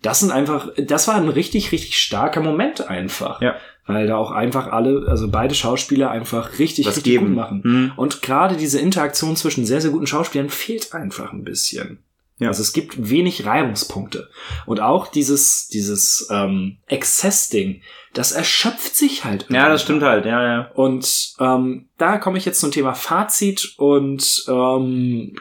Das 0.00 0.20
sind 0.20 0.30
einfach, 0.30 0.68
das 0.78 1.08
war 1.08 1.16
ein 1.16 1.28
richtig, 1.28 1.72
richtig 1.72 1.98
starker 1.98 2.40
Moment 2.40 2.88
einfach. 2.88 3.42
Ja. 3.42 3.56
Weil 3.88 4.06
da 4.06 4.16
auch 4.16 4.30
einfach 4.30 4.68
alle, 4.68 5.06
also 5.08 5.28
beide 5.28 5.54
Schauspieler 5.54 6.10
einfach 6.10 6.58
richtig, 6.58 6.86
Was 6.86 6.96
richtig 6.96 7.14
geben. 7.14 7.28
gut 7.28 7.36
machen. 7.36 7.60
Mhm. 7.64 7.92
Und 7.96 8.22
gerade 8.22 8.56
diese 8.56 8.78
Interaktion 8.78 9.34
zwischen 9.34 9.64
sehr, 9.64 9.80
sehr 9.80 9.90
guten 9.90 10.06
Schauspielern 10.06 10.50
fehlt 10.50 10.94
einfach 10.94 11.32
ein 11.32 11.42
bisschen. 11.42 12.04
Ja. 12.38 12.48
Also 12.48 12.62
es 12.62 12.72
gibt 12.72 13.10
wenig 13.10 13.46
Reibungspunkte. 13.46 14.28
Und 14.66 14.80
auch 14.80 15.08
dieses, 15.08 15.68
dieses 15.68 16.28
ähm, 16.30 16.76
Exzess-Ding, 16.86 17.82
das 18.14 18.32
erschöpft 18.32 18.94
sich 18.94 19.24
halt. 19.24 19.46
Ja, 19.48 19.68
das 19.68 19.82
stimmt 19.82 20.02
halt, 20.02 20.24
ja, 20.24 20.42
ja. 20.42 20.70
Und 20.74 21.34
ähm, 21.40 21.88
da 21.98 22.18
komme 22.18 22.38
ich 22.38 22.44
jetzt 22.44 22.60
zum 22.60 22.70
Thema 22.70 22.94
Fazit 22.94 23.74
und 23.78 24.44
ähm, 24.48 25.34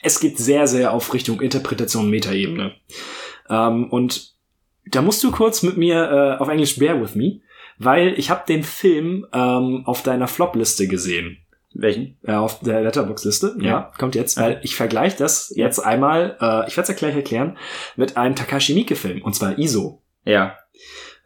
es 0.00 0.20
geht 0.20 0.38
sehr, 0.38 0.66
sehr 0.66 0.92
auf 0.92 1.14
Richtung 1.14 1.40
Interpretation 1.40 2.10
Metaebene. 2.10 2.72
Ähm, 3.48 3.90
und 3.90 4.32
da 4.86 5.02
musst 5.02 5.22
du 5.22 5.30
kurz 5.30 5.62
mit 5.62 5.76
mir 5.76 6.36
äh, 6.38 6.42
auf 6.42 6.48
Englisch 6.48 6.78
bear 6.78 7.00
with 7.00 7.14
me, 7.14 7.40
weil 7.78 8.14
ich 8.18 8.30
habe 8.30 8.44
den 8.46 8.62
Film 8.62 9.26
ähm, 9.32 9.82
auf 9.86 10.02
deiner 10.02 10.28
Flop-Liste 10.28 10.88
gesehen. 10.88 11.38
Welchen? 11.74 12.16
Äh, 12.22 12.32
auf 12.32 12.60
der 12.60 12.82
Letterbox-Liste. 12.82 13.56
Ja. 13.58 13.64
Ja. 13.64 13.92
kommt 13.98 14.14
jetzt, 14.14 14.38
weil 14.38 14.60
ich 14.62 14.76
vergleiche 14.76 15.16
das 15.18 15.52
jetzt 15.56 15.80
einmal, 15.80 16.36
äh, 16.40 16.68
ich 16.68 16.76
werde 16.76 16.82
es 16.82 16.88
ja 16.88 16.94
gleich 16.94 17.16
erklären, 17.16 17.58
mit 17.96 18.16
einem 18.16 18.36
Takashi 18.36 18.74
Miike-Film, 18.74 19.22
und 19.22 19.34
zwar 19.34 19.58
ISO. 19.58 20.00
Ja. 20.24 20.56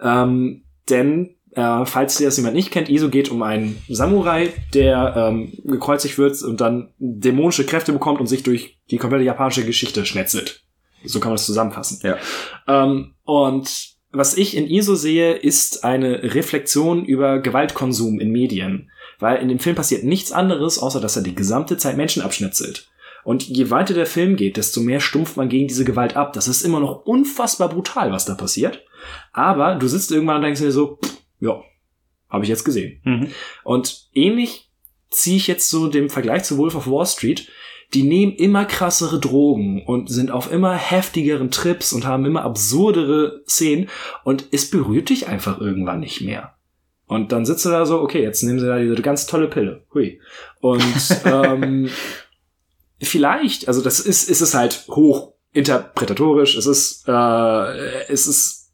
Ähm, 0.01 0.65
denn, 0.89 1.37
äh, 1.53 1.85
falls 1.85 2.19
ihr 2.19 2.29
das 2.29 2.39
jemand 2.39 2.57
nicht 2.57 2.71
kennt, 2.71 2.89
ISO 2.89 3.11
geht 3.11 3.31
um 3.31 3.43
einen 3.43 3.83
Samurai, 3.89 4.53
der 4.73 5.15
ähm, 5.17 5.53
gekreuzigt 5.65 6.17
wird 6.17 6.41
und 6.43 6.61
dann 6.63 6.95
dämonische 6.99 7.67
Kräfte 7.67 7.93
bekommt 7.93 8.21
und 8.21 8.27
sich 8.27 8.43
durch 8.43 8.79
die 8.91 8.97
komplette 8.97 9.25
japanische 9.25 9.67
Geschichte 9.67 10.07
schnetzelt. 10.07 10.63
So 11.05 11.21
kann 11.21 11.31
man 11.31 11.37
es 11.37 11.47
zusammenfassen. 11.47 12.01
Ja. 12.03 12.17
Ähm, 12.67 13.15
und 13.25 13.98
was 14.19 14.37
ich 14.37 14.57
in 14.57 14.69
ISO 14.69 14.97
sehe, 14.97 15.33
ist 15.33 15.85
eine 15.85 16.35
Reflexion 16.35 17.05
über 17.05 17.39
Gewaltkonsum 17.39 18.19
in 18.19 18.33
Medien. 18.33 18.91
Weil 19.21 19.41
in 19.41 19.49
dem 19.49 19.61
Film 19.61 19.77
passiert 19.77 20.03
nichts 20.03 20.33
anderes, 20.33 20.81
außer 20.81 21.01
dass 21.01 21.15
er 21.15 21.23
die 21.23 21.37
gesamte 21.37 21.77
Zeit 21.77 21.97
Menschen 21.97 22.23
abschnetzelt. 22.23 22.91
Und 23.23 23.45
je 23.45 23.71
weiter 23.71 23.95
der 23.95 24.07
Film 24.07 24.35
geht, 24.35 24.57
desto 24.57 24.81
mehr 24.81 24.99
stumpft 24.99 25.37
man 25.37 25.49
gegen 25.49 25.69
diese 25.69 25.85
Gewalt 25.85 26.17
ab. 26.17 26.33
Das 26.33 26.49
ist 26.49 26.63
immer 26.63 26.81
noch 26.81 27.07
unfassbar 27.07 27.69
brutal, 27.69 28.11
was 28.11 28.25
da 28.25 28.35
passiert. 28.35 28.85
Aber 29.33 29.77
du 29.77 29.87
sitzt 29.87 30.11
irgendwann 30.11 30.37
und 30.37 30.43
denkst 30.43 30.61
dir 30.61 30.73
so, 30.73 30.97
pff, 30.97 31.17
ja, 31.39 31.63
habe 32.29 32.43
ich 32.43 32.49
jetzt 32.49 32.65
gesehen. 32.65 33.01
Mhm. 33.05 33.29
Und 33.63 34.09
ähnlich 34.15 34.73
ziehe 35.11 35.37
ich 35.37 35.47
jetzt 35.47 35.71
so 35.71 35.87
den 35.87 36.11
Vergleich 36.11 36.43
zu 36.43 36.59
Wolf 36.59 36.75
of 36.75 36.91
Wall 36.91 37.07
Street. 37.07 37.49
Die 37.95 38.03
nehmen 38.03 38.33
immer 38.35 38.67
krassere 38.67 39.19
Drogen 39.19 39.83
und 39.87 40.11
sind 40.11 40.31
auf 40.31 40.53
immer 40.53 40.75
heftigeren 40.75 41.51
Trips 41.51 41.93
und 41.93 42.07
haben 42.07 42.27
immer 42.27 42.43
absurdere 42.43 43.43
Szenen 43.49 43.89
und 44.25 44.47
es 44.53 44.71
berührt 44.71 45.09
dich 45.09 45.29
einfach 45.29 45.59
irgendwann 45.59 46.01
nicht 46.01 46.21
mehr. 46.21 46.55
Und 47.07 47.33
dann 47.33 47.47
sitzt 47.47 47.65
du 47.65 47.71
da 47.71 47.87
so, 47.87 48.01
okay, 48.01 48.23
jetzt 48.23 48.43
nehmen 48.43 48.61
sie 48.61 48.67
da 48.67 48.79
diese 48.79 48.95
ganz 48.97 49.27
tolle 49.27 49.49
Pille. 49.49 49.85
Hui. 49.95 50.21
Und 50.61 50.85
ähm, 51.25 51.89
vielleicht, 53.01 53.67
also 53.67 53.81
das 53.81 54.01
ist, 54.01 54.29
ist 54.29 54.43
es 54.43 54.55
halt 54.55 54.85
hoch 54.89 55.33
interpretatorisch, 55.53 56.57
es 56.57 56.67
ist, 56.67 57.09
äh, 57.09 58.05
es 58.13 58.27
ist 58.27 58.71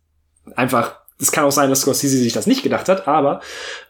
einfach, 0.57 0.97
es 1.21 1.31
kann 1.31 1.45
auch 1.45 1.53
sein, 1.53 1.71
dass 1.71 1.83
Scorsese 1.83 2.19
sich 2.19 2.33
das 2.33 2.49
nicht 2.49 2.65
gedacht 2.65 2.89
hat, 2.89 3.07
aber 3.07 3.41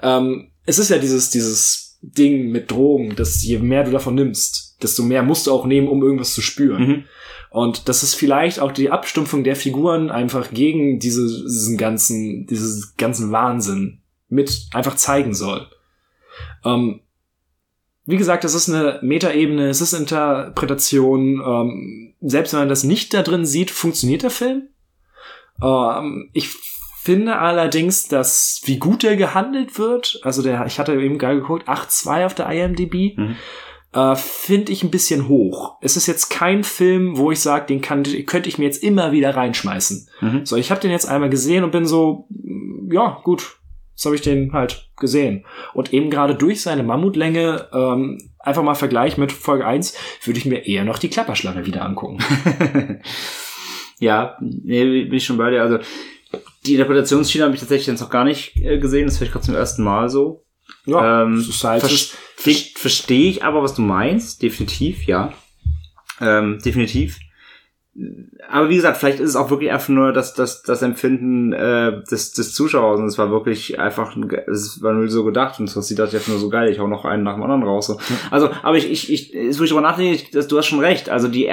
ähm, 0.02 0.50
es 0.66 0.78
ist 0.78 0.90
ja 0.90 0.98
dieses, 0.98 1.30
dieses 1.30 1.98
Ding 2.02 2.50
mit 2.50 2.70
Drogen, 2.70 3.16
dass 3.16 3.42
je 3.42 3.58
mehr 3.58 3.84
du 3.84 3.90
davon 3.90 4.14
nimmst, 4.14 4.73
desto 4.84 5.02
mehr 5.02 5.22
musst 5.22 5.46
du 5.46 5.52
auch 5.52 5.66
nehmen, 5.66 5.88
um 5.88 6.02
irgendwas 6.02 6.34
zu 6.34 6.42
spüren. 6.42 6.86
Mhm. 6.86 7.04
Und 7.50 7.88
das 7.88 8.02
ist 8.02 8.14
vielleicht 8.14 8.58
auch 8.60 8.72
die 8.72 8.90
Abstumpfung 8.90 9.44
der 9.44 9.56
Figuren 9.56 10.10
einfach 10.10 10.50
gegen 10.50 10.98
diese, 10.98 11.24
diesen 11.24 11.76
ganzen, 11.78 12.46
dieses 12.46 12.96
ganzen 12.96 13.32
Wahnsinn 13.32 14.00
mit 14.28 14.66
einfach 14.72 14.96
zeigen 14.96 15.34
soll. 15.34 15.66
Ähm, 16.64 17.00
wie 18.06 18.16
gesagt, 18.16 18.44
das 18.44 18.54
ist 18.54 18.68
eine 18.68 18.98
Metaebene, 19.02 19.68
es 19.68 19.80
ist 19.80 19.92
Interpretation. 19.92 21.42
Ähm, 21.46 22.14
selbst 22.20 22.52
wenn 22.52 22.60
man 22.60 22.68
das 22.68 22.84
nicht 22.84 23.14
da 23.14 23.22
drin 23.22 23.46
sieht, 23.46 23.70
funktioniert 23.70 24.22
der 24.22 24.30
Film. 24.30 24.68
Ähm, 25.62 26.30
ich 26.32 26.50
finde 27.02 27.38
allerdings, 27.38 28.08
dass 28.08 28.62
wie 28.64 28.78
gut 28.78 29.02
der 29.02 29.16
gehandelt 29.16 29.78
wird, 29.78 30.20
also 30.22 30.42
der, 30.42 30.66
ich 30.66 30.78
hatte 30.78 30.94
eben 30.94 31.18
gerade 31.18 31.40
geguckt, 31.40 31.68
8.2 31.68 32.26
auf 32.26 32.34
der 32.34 32.48
IMDb, 32.50 33.16
Mhm. 33.16 33.36
Äh, 33.94 34.16
finde 34.16 34.72
ich 34.72 34.82
ein 34.82 34.90
bisschen 34.90 35.28
hoch. 35.28 35.76
Es 35.80 35.96
ist 35.96 36.06
jetzt 36.06 36.28
kein 36.28 36.64
Film, 36.64 37.16
wo 37.16 37.30
ich 37.30 37.40
sage, 37.40 37.66
den 37.66 37.80
kann, 37.80 38.02
könnte 38.26 38.48
ich 38.48 38.58
mir 38.58 38.64
jetzt 38.64 38.82
immer 38.82 39.12
wieder 39.12 39.34
reinschmeißen. 39.36 40.08
Mhm. 40.20 40.46
So, 40.46 40.56
ich 40.56 40.70
habe 40.70 40.80
den 40.80 40.90
jetzt 40.90 41.06
einmal 41.08 41.30
gesehen 41.30 41.64
und 41.64 41.70
bin 41.70 41.86
so, 41.86 42.28
ja, 42.90 43.20
gut, 43.22 43.56
jetzt 43.94 44.04
habe 44.04 44.16
ich 44.16 44.22
den 44.22 44.52
halt 44.52 44.90
gesehen. 44.96 45.44
Und 45.72 45.92
eben 45.92 46.10
gerade 46.10 46.34
durch 46.34 46.60
seine 46.60 46.82
Mammutlänge, 46.82 47.68
ähm, 47.72 48.30
einfach 48.40 48.62
mal 48.62 48.74
Vergleich 48.74 49.16
mit 49.16 49.32
Folge 49.32 49.66
1, 49.66 49.94
würde 50.24 50.38
ich 50.38 50.44
mir 50.46 50.66
eher 50.66 50.84
noch 50.84 50.98
die 50.98 51.08
Klapperschlange 51.08 51.64
wieder 51.64 51.84
angucken. 51.84 52.18
ja, 54.00 54.36
nee, 54.40 55.04
bin 55.04 55.14
ich 55.14 55.24
schon 55.24 55.38
bei 55.38 55.50
dir. 55.50 55.62
Also 55.62 55.78
die 56.66 56.74
Interpretationsschiene 56.74 57.44
habe 57.44 57.54
ich 57.54 57.60
tatsächlich 57.60 57.86
jetzt 57.86 58.00
noch 58.00 58.10
gar 58.10 58.24
nicht 58.24 58.56
äh, 58.56 58.78
gesehen. 58.78 59.04
Das 59.04 59.14
ist 59.14 59.18
vielleicht 59.18 59.32
gerade 59.32 59.46
zum 59.46 59.54
ersten 59.54 59.84
Mal 59.84 60.08
so. 60.08 60.44
Ja, 60.86 61.22
ähm, 61.22 61.34
es 61.34 61.48
ist 61.48 61.64
halt- 61.64 61.82
Verstehe 62.44 62.78
versteh 62.78 63.28
ich 63.30 63.42
aber, 63.42 63.62
was 63.62 63.74
du 63.74 63.80
meinst. 63.80 64.42
Definitiv, 64.42 65.06
ja. 65.06 65.32
Ähm, 66.20 66.58
definitiv. 66.62 67.18
Aber 68.48 68.68
wie 68.68 68.76
gesagt, 68.76 68.96
vielleicht 68.96 69.20
ist 69.20 69.30
es 69.30 69.36
auch 69.36 69.50
wirklich 69.50 69.70
einfach 69.70 69.88
nur 69.88 70.12
das, 70.12 70.34
das, 70.34 70.62
das 70.62 70.82
Empfinden 70.82 71.52
äh, 71.52 72.02
des, 72.10 72.32
des 72.32 72.52
Zuschauers. 72.52 72.98
Und 72.98 73.06
es 73.06 73.18
war 73.18 73.30
wirklich 73.30 73.78
einfach, 73.78 74.16
es 74.50 74.82
war 74.82 74.92
nur 74.92 75.08
so 75.08 75.24
gedacht 75.24 75.60
und 75.60 75.74
das 75.74 75.86
sieht 75.86 75.98
das 76.00 76.12
jetzt 76.12 76.28
nur 76.28 76.38
so 76.38 76.48
geil. 76.48 76.68
Ich 76.70 76.80
hau 76.80 76.88
noch 76.88 77.04
einen 77.04 77.22
nach 77.22 77.34
dem 77.34 77.42
anderen 77.44 77.62
raus. 77.62 77.86
So. 77.86 77.98
Also, 78.30 78.50
aber 78.62 78.76
ich, 78.76 78.90
ich, 78.90 79.12
ich, 79.12 79.32
ist, 79.34 79.60
wo 79.60 79.64
ich 79.64 79.70
drüber 79.70 79.80
nachdenke, 79.82 80.14
ich- 80.14 80.30
das, 80.30 80.48
du 80.48 80.58
hast 80.58 80.66
schon 80.66 80.80
recht. 80.80 81.08
Also 81.08 81.28
die, 81.28 81.48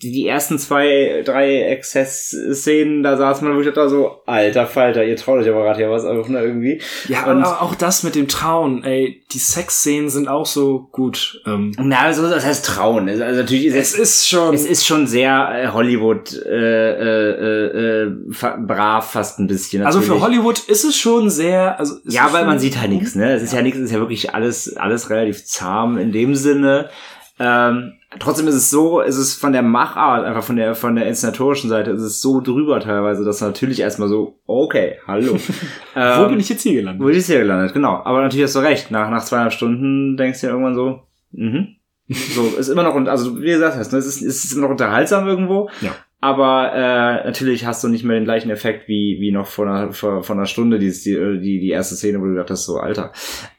die, 0.00 0.12
die 0.12 0.26
ersten 0.28 0.58
zwei, 0.58 1.22
drei 1.24 1.62
Exzess-Szenen, 1.62 3.02
da 3.02 3.16
saß 3.16 3.42
man 3.42 3.54
wirklich 3.56 3.74
da 3.74 3.88
so, 3.88 4.22
alter 4.26 4.66
Falter, 4.66 5.04
ihr 5.04 5.16
traut 5.16 5.40
euch 5.40 5.48
aber 5.48 5.62
gerade 5.64 5.78
hier 5.78 5.90
was 5.90 6.04
auf, 6.04 6.28
ne, 6.28 6.40
irgendwie. 6.42 6.80
Ja, 7.08 7.26
Und- 7.26 7.42
aber 7.42 7.62
auch 7.62 7.74
das 7.74 8.02
mit 8.02 8.14
dem 8.14 8.28
Trauen, 8.28 8.84
ey, 8.84 9.22
die 9.32 9.38
Sexszenen 9.38 10.08
sind 10.10 10.28
auch 10.28 10.46
so 10.46 10.88
gut. 10.92 11.42
Ähm, 11.46 11.72
Na, 11.78 12.00
also 12.02 12.28
das 12.28 12.44
heißt 12.44 12.64
Trauen. 12.66 13.08
Also 13.08 13.24
natürlich 13.24 13.66
ist 13.66 13.74
es 13.74 13.94
ist 13.98 14.28
schon. 14.28 14.54
Es 14.54 14.64
ist 14.64 14.86
schon 14.86 15.06
sehr 15.06 15.48
äh, 15.52 15.63
Hollywood 15.72 16.32
äh, 16.44 16.90
äh, 16.90 18.06
äh, 18.06 18.12
brav 18.36 19.10
fast 19.10 19.38
ein 19.38 19.46
bisschen. 19.46 19.84
also 19.84 20.00
für 20.00 20.14
natürlich. 20.14 20.22
Hollywood 20.24 20.58
ist 20.60 20.84
es 20.84 20.96
schon 20.96 21.30
sehr. 21.30 21.78
Also 21.78 21.96
Ja, 22.04 22.32
weil 22.32 22.44
man 22.46 22.58
sieht 22.58 22.80
halt 22.80 22.90
nichts, 22.90 23.14
ne? 23.14 23.32
Es 23.32 23.42
ist 23.42 23.52
ja, 23.52 23.62
nichts, 23.62 23.78
es 23.78 23.86
ist 23.86 23.92
ja 23.92 24.00
wirklich 24.00 24.34
alles, 24.34 24.76
alles 24.76 25.10
relativ 25.10 25.44
zahm 25.44 25.98
in 25.98 26.12
dem 26.12 26.34
Sinne. 26.34 26.90
Ähm, 27.38 27.94
trotzdem 28.20 28.46
ist 28.46 28.54
es 28.54 28.70
so, 28.70 29.00
ist 29.00 29.16
es 29.16 29.34
von 29.34 29.52
der 29.52 29.62
Machart, 29.62 30.24
einfach 30.24 30.44
von 30.44 30.56
der, 30.56 30.74
von 30.74 30.94
der 30.94 31.06
inszenatorischen 31.06 31.68
Seite, 31.68 31.90
ist 31.90 32.02
es 32.02 32.20
so 32.20 32.40
drüber 32.40 32.78
teilweise, 32.80 33.24
dass 33.24 33.40
natürlich 33.40 33.80
erstmal 33.80 34.08
so, 34.08 34.38
okay, 34.46 34.98
hallo. 35.06 35.36
ähm, 35.96 36.24
Wo 36.24 36.28
bin 36.28 36.38
ich 36.38 36.48
jetzt 36.48 36.62
hier 36.62 36.74
gelandet? 36.74 37.02
Wo 37.02 37.08
bin 37.08 37.18
ich 37.18 37.26
hier 37.26 37.40
gelandet, 37.40 37.72
genau. 37.72 38.02
Aber 38.04 38.22
natürlich 38.22 38.44
hast 38.44 38.54
du 38.54 38.60
recht. 38.60 38.90
Nach, 38.90 39.10
nach 39.10 39.24
zweieinhalb 39.24 39.52
Stunden 39.52 40.16
denkst 40.16 40.40
du 40.40 40.46
ja 40.46 40.52
irgendwann 40.52 40.74
so, 40.76 41.02
mhm. 41.32 41.76
So, 42.08 42.54
ist 42.58 42.68
immer 42.68 42.82
noch, 42.82 42.94
also 43.06 43.40
wie 43.40 43.46
gesagt 43.46 43.76
hast, 43.76 43.92
ne, 43.92 43.98
es 43.98 44.06
ist, 44.06 44.22
es 44.22 44.44
ist 44.44 44.52
immer 44.52 44.62
noch 44.62 44.72
unterhaltsam 44.72 45.26
irgendwo. 45.26 45.70
Ja. 45.80 45.94
Aber 46.20 46.72
äh, 46.74 47.26
natürlich 47.26 47.66
hast 47.66 47.84
du 47.84 47.88
nicht 47.88 48.04
mehr 48.04 48.16
den 48.16 48.24
gleichen 48.24 48.50
Effekt 48.50 48.88
wie, 48.88 49.18
wie 49.20 49.32
noch 49.32 49.46
vor 49.46 49.66
einer, 49.66 49.92
vor, 49.92 50.22
vor 50.22 50.36
einer 50.36 50.46
Stunde, 50.46 50.78
die, 50.78 50.90
die, 50.90 51.40
die, 51.40 51.60
die 51.60 51.70
erste 51.70 51.96
Szene, 51.96 52.20
wo 52.20 52.24
du 52.24 52.32
gedacht 52.32 52.50
hast, 52.50 52.64
so, 52.64 52.78
Alter. 52.78 53.12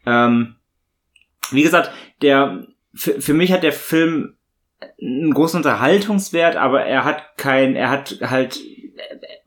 Ähm, 0.05 0.55
wie 1.51 1.63
gesagt, 1.63 1.91
der, 2.21 2.65
für, 2.93 3.21
für 3.21 3.33
mich 3.33 3.51
hat 3.51 3.63
der 3.63 3.73
Film 3.73 4.35
einen 5.01 5.33
großen 5.33 5.57
Unterhaltungswert, 5.57 6.55
aber 6.55 6.83
er 6.85 7.03
hat 7.03 7.37
kein, 7.37 7.75
er 7.75 7.89
hat 7.89 8.17
halt 8.21 8.59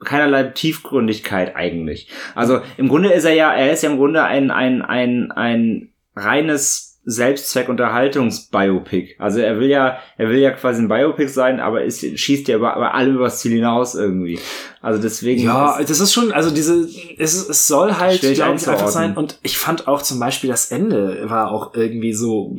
keinerlei 0.04 0.44
Tiefgründigkeit 0.44 1.56
eigentlich. 1.56 2.08
Also 2.34 2.60
im 2.76 2.88
Grunde 2.88 3.12
ist 3.12 3.24
er 3.24 3.34
ja, 3.34 3.52
er 3.52 3.72
ist 3.72 3.82
ja 3.82 3.90
im 3.90 3.96
Grunde 3.96 4.24
ein, 4.24 4.50
ein, 4.50 4.82
ein, 4.82 5.32
ein 5.32 5.92
reines 6.14 6.87
Selbstzweck-Unterhaltungs-Biopic. 7.08 9.16
Also 9.18 9.40
er 9.40 9.58
will 9.58 9.68
ja, 9.68 9.98
er 10.18 10.28
will 10.28 10.38
ja 10.38 10.50
quasi 10.50 10.82
ein 10.82 10.88
Biopic 10.88 11.28
sein, 11.28 11.58
aber 11.58 11.82
ist, 11.82 12.00
schießt 12.00 12.48
ja 12.48 12.56
über, 12.56 12.76
über 12.76 12.94
alle 12.94 13.12
übers 13.12 13.40
Ziel 13.40 13.52
hinaus 13.52 13.94
irgendwie. 13.94 14.38
Also 14.82 15.00
deswegen. 15.00 15.42
Ja, 15.42 15.78
ist, 15.78 15.88
das 15.88 16.00
ist 16.00 16.12
schon, 16.12 16.32
also 16.32 16.50
diese, 16.50 16.86
es, 17.16 17.48
es 17.48 17.66
soll 17.66 17.94
halt, 17.94 18.20
glaube 18.20 18.34
ich, 18.34 18.66
einfach 18.68 18.88
sein. 18.88 19.16
Und 19.16 19.38
ich 19.42 19.56
fand 19.56 19.88
auch 19.88 20.02
zum 20.02 20.20
Beispiel 20.20 20.50
das 20.50 20.70
Ende 20.70 21.30
war 21.30 21.50
auch 21.50 21.72
irgendwie 21.74 22.12
so 22.12 22.54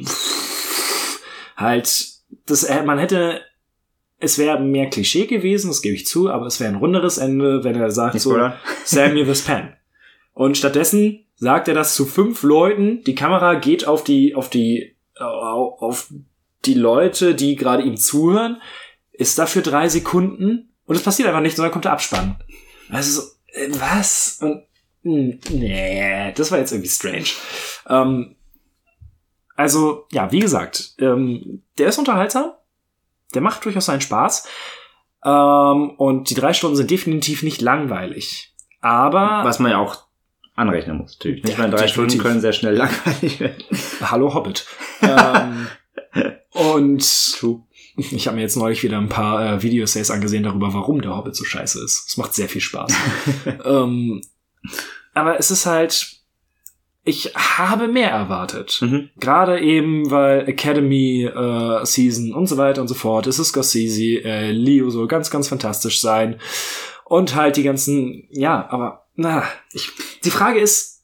halt, 1.56 2.08
das, 2.47 2.64
äh, 2.64 2.82
man 2.82 2.97
hätte, 2.97 3.41
es 4.18 4.39
wäre 4.39 4.60
mehr 4.60 4.89
Klischee 4.89 5.28
gewesen, 5.28 5.68
das 5.68 5.84
gebe 5.84 5.95
ich 5.95 6.08
zu, 6.08 6.28
aber 6.30 6.47
es 6.47 6.60
wäre 6.60 6.72
ein 6.72 6.78
runderes 6.78 7.20
Ende, 7.20 7.64
wenn 7.64 7.76
er 7.76 7.91
sagt 7.91 8.16
nicht 8.16 8.24
so. 8.24 8.36
Samuel 8.84 9.28
the 9.28 9.36
Span. 9.36 9.76
Und 10.34 10.58
stattdessen 10.58 11.26
sagt 11.40 11.68
er 11.68 11.74
das 11.74 11.96
zu 11.96 12.06
fünf 12.06 12.44
Leuten. 12.44 13.04
Die 13.06 13.16
Kamera 13.16 13.56
geht 13.56 13.88
auf 13.88 14.04
die, 14.04 14.36
auf 14.36 14.50
die, 14.50 14.96
au- 15.20 15.78
auf 15.80 16.12
die 16.66 16.74
Leute, 16.74 17.36
die 17.36 17.56
gerade 17.56 17.84
ihm 17.84 17.98
zuhören, 17.98 18.62
ist 19.12 19.40
dafür 19.40 19.62
drei 19.62 19.90
Sekunden 19.90 20.74
und 20.86 20.96
es 20.96 21.04
passiert 21.04 21.28
einfach 21.28 21.42
nichts, 21.42 21.56
sondern 21.58 21.72
kommt 21.72 21.86
der 21.86 21.94
Abspann. 21.94 22.38
Also 22.90 23.22
so, 23.22 23.28
äh, 23.54 23.70
was? 23.80 24.40
Und, 24.42 24.64
mh, 25.04 25.38
nee, 25.52 26.34
das 26.34 26.52
war 26.52 26.60
jetzt 26.60 26.72
irgendwie 26.72 26.90
strange. 26.90 27.30
Ähm, 27.88 28.36
also, 29.56 30.06
ja, 30.12 30.32
wie 30.32 30.40
gesagt, 30.40 30.96
ähm, 31.00 31.64
der 31.78 31.88
ist 31.88 31.98
unterhaltsam. 32.00 32.52
Der 33.34 33.42
macht 33.42 33.64
durchaus 33.66 33.86
seinen 33.86 34.02
Spaß. 34.02 34.48
Ähm, 35.24 35.92
und 35.98 36.30
die 36.30 36.34
drei 36.34 36.54
Stunden 36.54 36.78
sind 36.78 36.90
definitiv 36.92 37.44
nicht 37.44 37.62
langweilig. 37.62 38.56
Aber 38.82 39.42
Was 39.44 39.60
man 39.60 39.72
ja 39.72 39.78
auch 39.78 40.06
anrechnen 40.60 40.97
muss, 40.97 41.18
natürlich. 41.18 41.43
Nicht 41.43 41.57
Ja, 41.57 41.64
mal 41.64 41.70
drei 41.72 41.86
definitiv. 41.86 41.93
Stunden 41.93 42.24
können 42.24 42.41
sehr 42.41 42.53
schnell 42.53 42.76
langweilig 42.78 43.39
werden. 43.39 43.64
Hallo 44.01 44.34
Hobbit. 44.34 44.66
ähm, 45.01 45.68
und 46.51 47.34
True. 47.39 47.64
ich 47.95 48.28
habe 48.28 48.36
mir 48.36 48.43
jetzt 48.43 48.57
neulich 48.57 48.84
wieder 48.84 48.97
ein 48.97 49.10
paar 49.10 49.55
äh, 49.55 49.64
Videoessays 49.64 50.12
angesehen 50.12 50.43
darüber, 50.43 50.74
warum 50.74 51.01
der 51.01 51.16
Hobbit 51.16 51.36
so 51.36 51.45
scheiße 51.45 51.84
ist. 51.84 52.05
Es 52.10 52.18
macht 52.18 52.34
sehr 52.34 52.49
viel 52.49 52.62
Spaß. 52.62 52.93
ähm, 53.66 54.22
aber 55.14 55.39
es 55.39 55.51
ist 55.51 55.66
halt, 55.66 56.18
ich 57.03 57.34
habe 57.36 57.88
mehr 57.88 58.12
erwartet. 58.12 58.80
Mhm. 58.82 59.10
Gerade 59.20 59.60
eben, 59.62 60.12
weil 60.12 60.47
Academy 60.47 61.24
äh, 61.24 61.86
Season 61.86 62.34
und 62.34 62.47
so 62.47 62.57
weiter 62.57 62.82
und 62.82 62.88
so 62.88 62.95
fort. 62.95 63.28
Es 63.28 63.39
ist 63.39 63.49
Scorsese, 63.49 64.24
äh, 64.24 64.51
Leo 64.51 64.89
soll 64.89 65.07
ganz, 65.07 65.32
ganz 65.32 65.47
fantastisch 65.47 66.01
sein. 66.01 66.39
Und 67.05 67.34
halt 67.36 67.57
die 67.57 67.64
ganzen, 67.64 68.28
ja, 68.30 68.68
aber 68.70 69.07
na, 69.20 69.43
ich, 69.74 69.91
die 70.24 70.32
Frage 70.32 70.59
ist, 70.59 71.03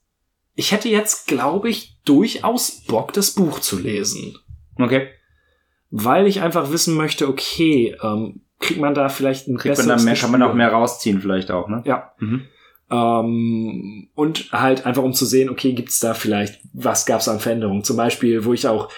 ich 0.56 0.72
hätte 0.72 0.88
jetzt, 0.88 1.28
glaube 1.28 1.70
ich, 1.70 2.00
durchaus 2.06 2.86
Bock, 2.86 3.12
das 3.12 3.32
Buch 3.32 3.60
zu 3.60 3.78
lesen. 3.78 4.38
Okay. 4.78 5.10
Weil 5.92 6.26
ich 6.26 6.42
einfach 6.42 6.72
wissen 6.72 6.96
möchte, 6.96 7.28
okay, 7.28 7.96
ähm, 8.02 8.42
kriegt 8.60 8.80
man 8.80 8.94
da 8.94 9.10
vielleicht 9.10 9.50
ein 9.50 9.58
Kriegt 9.58 9.78
man 9.78 9.90
dann 9.90 10.06
mehr, 10.06 10.16
kann 10.16 10.32
man 10.32 10.42
auch 10.44 10.54
mehr 10.54 10.72
rausziehen 10.72 11.20
vielleicht 11.20 11.52
auch, 11.52 11.68
ne? 11.68 11.84
Ja. 11.86 12.14
Mhm. 12.20 12.48
Ähm, 12.90 14.10
und 14.16 14.50
halt 14.54 14.86
einfach 14.86 15.04
um 15.04 15.14
zu 15.14 15.26
sehen, 15.26 15.50
okay, 15.50 15.74
gibt's 15.74 16.00
da 16.00 16.14
vielleicht, 16.14 16.62
was 16.72 17.06
gab's 17.06 17.28
an 17.28 17.42
Veränderungen? 17.42 17.84
Zum 17.84 17.98
Beispiel, 17.98 18.46
wo 18.46 18.54
ich 18.54 18.66
auch, 18.68 18.90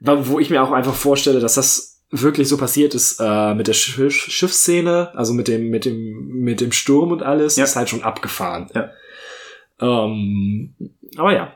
wo 0.00 0.40
ich 0.40 0.50
mir 0.50 0.64
auch 0.64 0.72
einfach 0.72 0.94
vorstelle, 0.94 1.38
dass 1.38 1.54
das 1.54 1.93
wirklich 2.10 2.48
so 2.48 2.56
passiert 2.56 2.94
ist 2.94 3.18
äh, 3.20 3.54
mit 3.54 3.66
der 3.66 3.72
Schiff 3.72 4.12
Schiffsszene, 4.14 5.10
also 5.14 5.32
mit 5.32 5.48
dem 5.48 5.68
mit 5.70 5.84
dem 5.84 6.28
mit 6.28 6.60
dem 6.60 6.72
Sturm 6.72 7.10
und 7.12 7.22
alles, 7.22 7.56
Ja. 7.56 7.64
ist 7.64 7.76
halt 7.76 7.88
schon 7.88 8.02
abgefahren. 8.02 8.68
Ja. 8.74 8.90
Ähm, 9.80 10.74
aber 11.16 11.32
ja. 11.32 11.52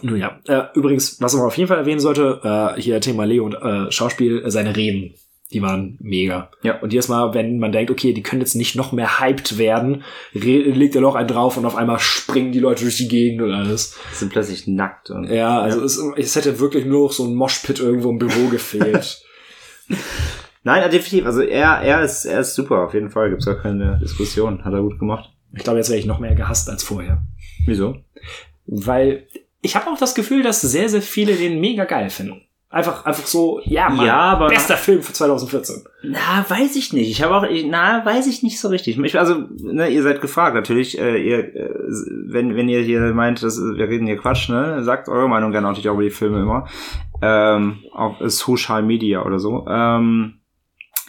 Nun 0.00 0.16
ja. 0.18 0.40
Äh, 0.46 0.64
übrigens, 0.74 1.20
was 1.20 1.34
man 1.34 1.42
auf 1.44 1.56
jeden 1.58 1.68
Fall 1.68 1.76
erwähnen 1.78 2.00
sollte, 2.00 2.40
äh, 2.76 2.80
hier 2.80 3.00
Thema 3.02 3.24
Leo 3.24 3.44
und 3.44 3.54
äh, 3.54 3.92
Schauspiel, 3.92 4.42
äh, 4.42 4.50
seine 4.50 4.74
Reden, 4.74 5.14
die 5.52 5.60
waren 5.60 5.98
mega. 6.00 6.50
Ja. 6.62 6.78
Und 6.80 6.94
jedes 6.94 7.08
Mal, 7.08 7.34
wenn 7.34 7.58
man 7.58 7.72
denkt, 7.72 7.90
okay, 7.90 8.14
die 8.14 8.22
können 8.22 8.40
jetzt 8.40 8.54
nicht 8.54 8.74
noch 8.74 8.92
mehr 8.92 9.20
hyped 9.20 9.58
werden, 9.58 10.02
legt 10.32 10.94
er 10.94 11.02
noch 11.02 11.14
einen 11.14 11.28
drauf 11.28 11.58
und 11.58 11.66
auf 11.66 11.76
einmal 11.76 11.98
springen 11.98 12.52
die 12.52 12.58
Leute 12.60 12.84
durch 12.84 12.96
die 12.96 13.08
Gegend 13.08 13.42
und 13.42 13.52
alles. 13.52 13.98
Sind 14.14 14.32
plötzlich 14.32 14.66
nackt 14.66 15.10
und 15.10 15.24
Ja, 15.28 15.60
also 15.60 15.82
Es, 15.82 15.98
es 16.16 16.36
hätte 16.36 16.58
wirklich 16.58 16.86
nur 16.86 17.04
noch 17.08 17.12
so 17.12 17.26
ein 17.26 17.34
Moshpit 17.34 17.78
irgendwo 17.78 18.08
im 18.08 18.18
Büro 18.18 18.48
gefehlt. 18.48 19.22
Nein, 20.64 20.90
definitiv. 20.90 21.26
Also 21.26 21.42
er, 21.42 21.80
er 21.80 22.02
ist, 22.02 22.24
er 22.24 22.40
ist 22.40 22.54
super. 22.54 22.84
Auf 22.84 22.94
jeden 22.94 23.10
Fall 23.10 23.30
gibt's 23.30 23.46
gar 23.46 23.60
keine 23.60 23.98
Diskussion. 24.00 24.64
Hat 24.64 24.72
er 24.72 24.82
gut 24.82 24.98
gemacht. 24.98 25.30
ich 25.52 25.64
glaube, 25.64 25.78
jetzt 25.78 25.88
wäre 25.88 25.98
ich 25.98 26.06
noch 26.06 26.20
mehr 26.20 26.34
gehasst 26.34 26.70
als 26.70 26.84
vorher. 26.84 27.22
Wieso? 27.66 27.96
Weil 28.66 29.26
ich 29.60 29.74
habe 29.76 29.90
auch 29.90 29.98
das 29.98 30.14
Gefühl, 30.14 30.42
dass 30.42 30.60
sehr, 30.60 30.88
sehr 30.88 31.02
viele 31.02 31.34
den 31.34 31.60
mega 31.60 31.84
geil 31.84 32.10
finden. 32.10 32.42
Einfach, 32.72 33.04
einfach 33.04 33.26
so, 33.26 33.60
ja, 33.64 33.90
Mann, 33.90 34.06
Ja, 34.06 34.16
aber- 34.18 34.48
bester 34.48 34.78
Film 34.78 35.02
für 35.02 35.12
2014. 35.12 35.84
Na, 36.04 36.44
weiß 36.48 36.74
ich 36.76 36.94
nicht. 36.94 37.10
Ich 37.10 37.22
habe 37.22 37.34
auch, 37.36 37.42
ich, 37.44 37.66
na, 37.68 38.04
weiß 38.04 38.26
ich 38.26 38.42
nicht 38.42 38.58
so 38.58 38.68
richtig. 38.68 38.98
Ich, 38.98 39.18
also, 39.18 39.42
ne, 39.62 39.88
ihr 39.90 40.02
seid 40.02 40.22
gefragt, 40.22 40.54
natürlich. 40.54 40.98
Äh, 40.98 41.18
ihr, 41.18 41.54
äh, 41.54 41.70
wenn, 42.26 42.56
wenn 42.56 42.70
ihr 42.70 42.80
hier 42.80 43.00
meint, 43.12 43.42
dass 43.42 43.58
wir 43.60 43.88
reden 43.88 44.06
hier 44.06 44.16
Quatsch, 44.16 44.48
ne, 44.48 44.82
sagt 44.84 45.08
eure 45.10 45.28
Meinung 45.28 45.52
gerne 45.52 45.66
natürlich 45.66 45.90
auch 45.90 45.94
über 45.94 46.02
die 46.04 46.10
Filme 46.10 46.40
immer. 46.40 46.66
Ähm, 47.20 47.80
auf 47.92 48.16
Social 48.22 48.82
Media 48.82 49.22
oder 49.22 49.38
so. 49.38 49.66
Ähm, 49.68 50.38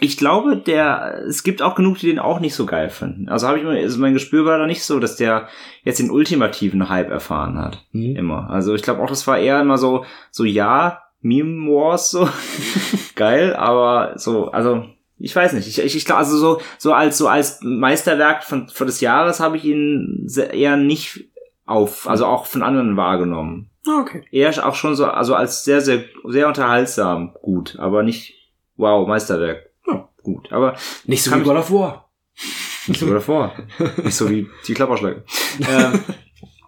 ich 0.01 0.17
glaube, 0.17 0.57
der, 0.57 1.23
es 1.29 1.43
gibt 1.43 1.61
auch 1.61 1.75
genug, 1.75 1.97
die 1.99 2.07
den 2.07 2.19
auch 2.19 2.41
nicht 2.41 2.55
so 2.55 2.65
geil 2.65 2.89
finden. 2.89 3.29
Also 3.29 3.47
habe 3.47 3.57
ich 3.59 3.63
mir, 3.63 3.77
also 3.79 4.01
mein 4.01 4.11
Gespür 4.13 4.43
war 4.43 4.57
da 4.57 4.65
nicht 4.67 4.83
so, 4.83 4.99
dass 4.99 5.15
der 5.15 5.47
jetzt 5.85 5.99
den 5.99 6.11
ultimativen 6.11 6.89
Hype 6.89 7.09
erfahren 7.09 7.57
hat. 7.57 7.85
Mhm. 7.93 8.17
Immer. 8.17 8.49
Also 8.49 8.75
ich 8.75 8.81
glaube 8.81 9.01
auch, 9.01 9.07
das 9.07 9.25
war 9.27 9.37
eher 9.39 9.61
immer 9.61 9.77
so, 9.77 10.03
so 10.29 10.43
ja, 10.43 11.02
Meme 11.23 11.67
Wars, 11.71 12.11
so 12.11 12.29
geil, 13.15 13.55
aber 13.55 14.13
so, 14.17 14.51
also 14.51 14.85
ich 15.17 15.35
weiß 15.35 15.53
nicht. 15.53 15.67
Ich, 15.67 15.79
ich, 15.79 15.95
ich 15.95 16.05
glaube, 16.05 16.19
also 16.19 16.37
so, 16.37 16.61
so 16.77 16.93
als 16.93 17.17
so 17.17 17.27
als 17.27 17.59
Meisterwerk 17.63 18.43
von, 18.43 18.67
von 18.67 18.87
des 18.87 18.99
Jahres 19.01 19.39
habe 19.39 19.57
ich 19.57 19.63
ihn 19.65 20.23
sehr, 20.25 20.53
eher 20.53 20.75
nicht 20.77 21.25
auf, 21.65 22.07
also 22.09 22.25
auch 22.25 22.45
von 22.45 22.61
anderen 22.61 22.97
wahrgenommen. 22.97 23.69
Ah, 23.87 24.01
Okay. 24.01 24.23
Eher 24.31 24.67
auch 24.67 24.75
schon 24.75 24.95
so, 24.95 25.05
also 25.05 25.33
als 25.35 25.63
sehr, 25.63 25.81
sehr, 25.81 26.03
sehr 26.25 26.47
unterhaltsam 26.47 27.33
gut, 27.41 27.77
aber 27.79 28.03
nicht, 28.03 28.33
wow, 28.75 29.07
Meisterwerk. 29.07 29.69
Ja. 29.87 30.09
Gut, 30.23 30.51
aber 30.51 30.75
Nicht 31.05 31.23
so 31.23 31.33
wie 31.35 31.43
God 31.43 31.57
of 31.57 31.71
War. 31.71 32.09
nicht 32.87 32.99
so 32.99 33.13
davor. 33.13 33.53
nicht 34.03 34.15
so 34.15 34.29
wie 34.29 34.49
die 34.67 34.73
Klapperschläge. 34.73 35.23
ähm, 35.69 35.99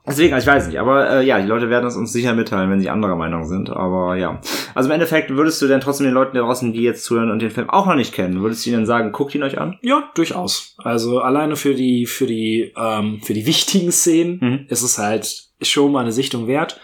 deswegen, 0.08 0.38
ich 0.38 0.45
weiß 0.47 0.68
nicht, 0.68 0.80
aber 0.80 1.10
äh, 1.10 1.26
ja, 1.26 1.39
die 1.39 1.47
Leute 1.47 1.70
werden 1.70 1.86
es 1.88 1.95
uns 1.95 2.12
sicher 2.14 2.34
mitteilen, 2.34 2.70
wenn 2.70 2.80
sie 2.80 2.89
anderer 2.89 3.16
Meinung 3.16 3.45
sind. 3.45 3.70
Aber 3.70 4.16
ja. 4.16 4.39
Also 4.74 4.89
im 4.89 4.93
Endeffekt 4.93 5.30
würdest 5.32 5.62
du 5.62 5.68
denn 5.68 5.82
trotzdem 5.82 6.06
den 6.06 6.14
Leuten 6.14 6.36
da 6.36 6.41
draußen, 6.43 6.74
die 6.74 6.82
jetzt 6.82 7.03
zuhören 7.03 7.32
und 7.32 7.41
den 7.41 7.51
Film 7.51 7.70
auch 7.70 7.86
noch 7.86 7.95
nicht 7.95 8.14
kennen, 8.14 8.41
würdest 8.41 8.66
du 8.66 8.70
ihnen 8.72 8.86
sagen, 8.86 9.12
guckt 9.12 9.34
ihn 9.36 9.43
euch 9.43 9.60
an? 9.60 9.78
Ja, 9.82 10.10
durchaus. 10.16 10.76
Also 10.78 11.20
alleine 11.20 11.56
für 11.56 11.74
die, 11.76 12.06
für 12.06 12.26
die, 12.28 12.74
ähm, 12.78 13.20
für 13.24 13.34
die 13.34 13.45
wichtigen 13.45 13.91
Szenen 13.91 14.39
Mhm. 14.41 14.66
ist 14.70 14.82
es 14.84 14.97
halt 14.97 15.43
schon 15.62 15.91
mal 15.91 16.01
eine 16.01 16.12
Sichtung 16.12 16.47
wert. 16.47 16.80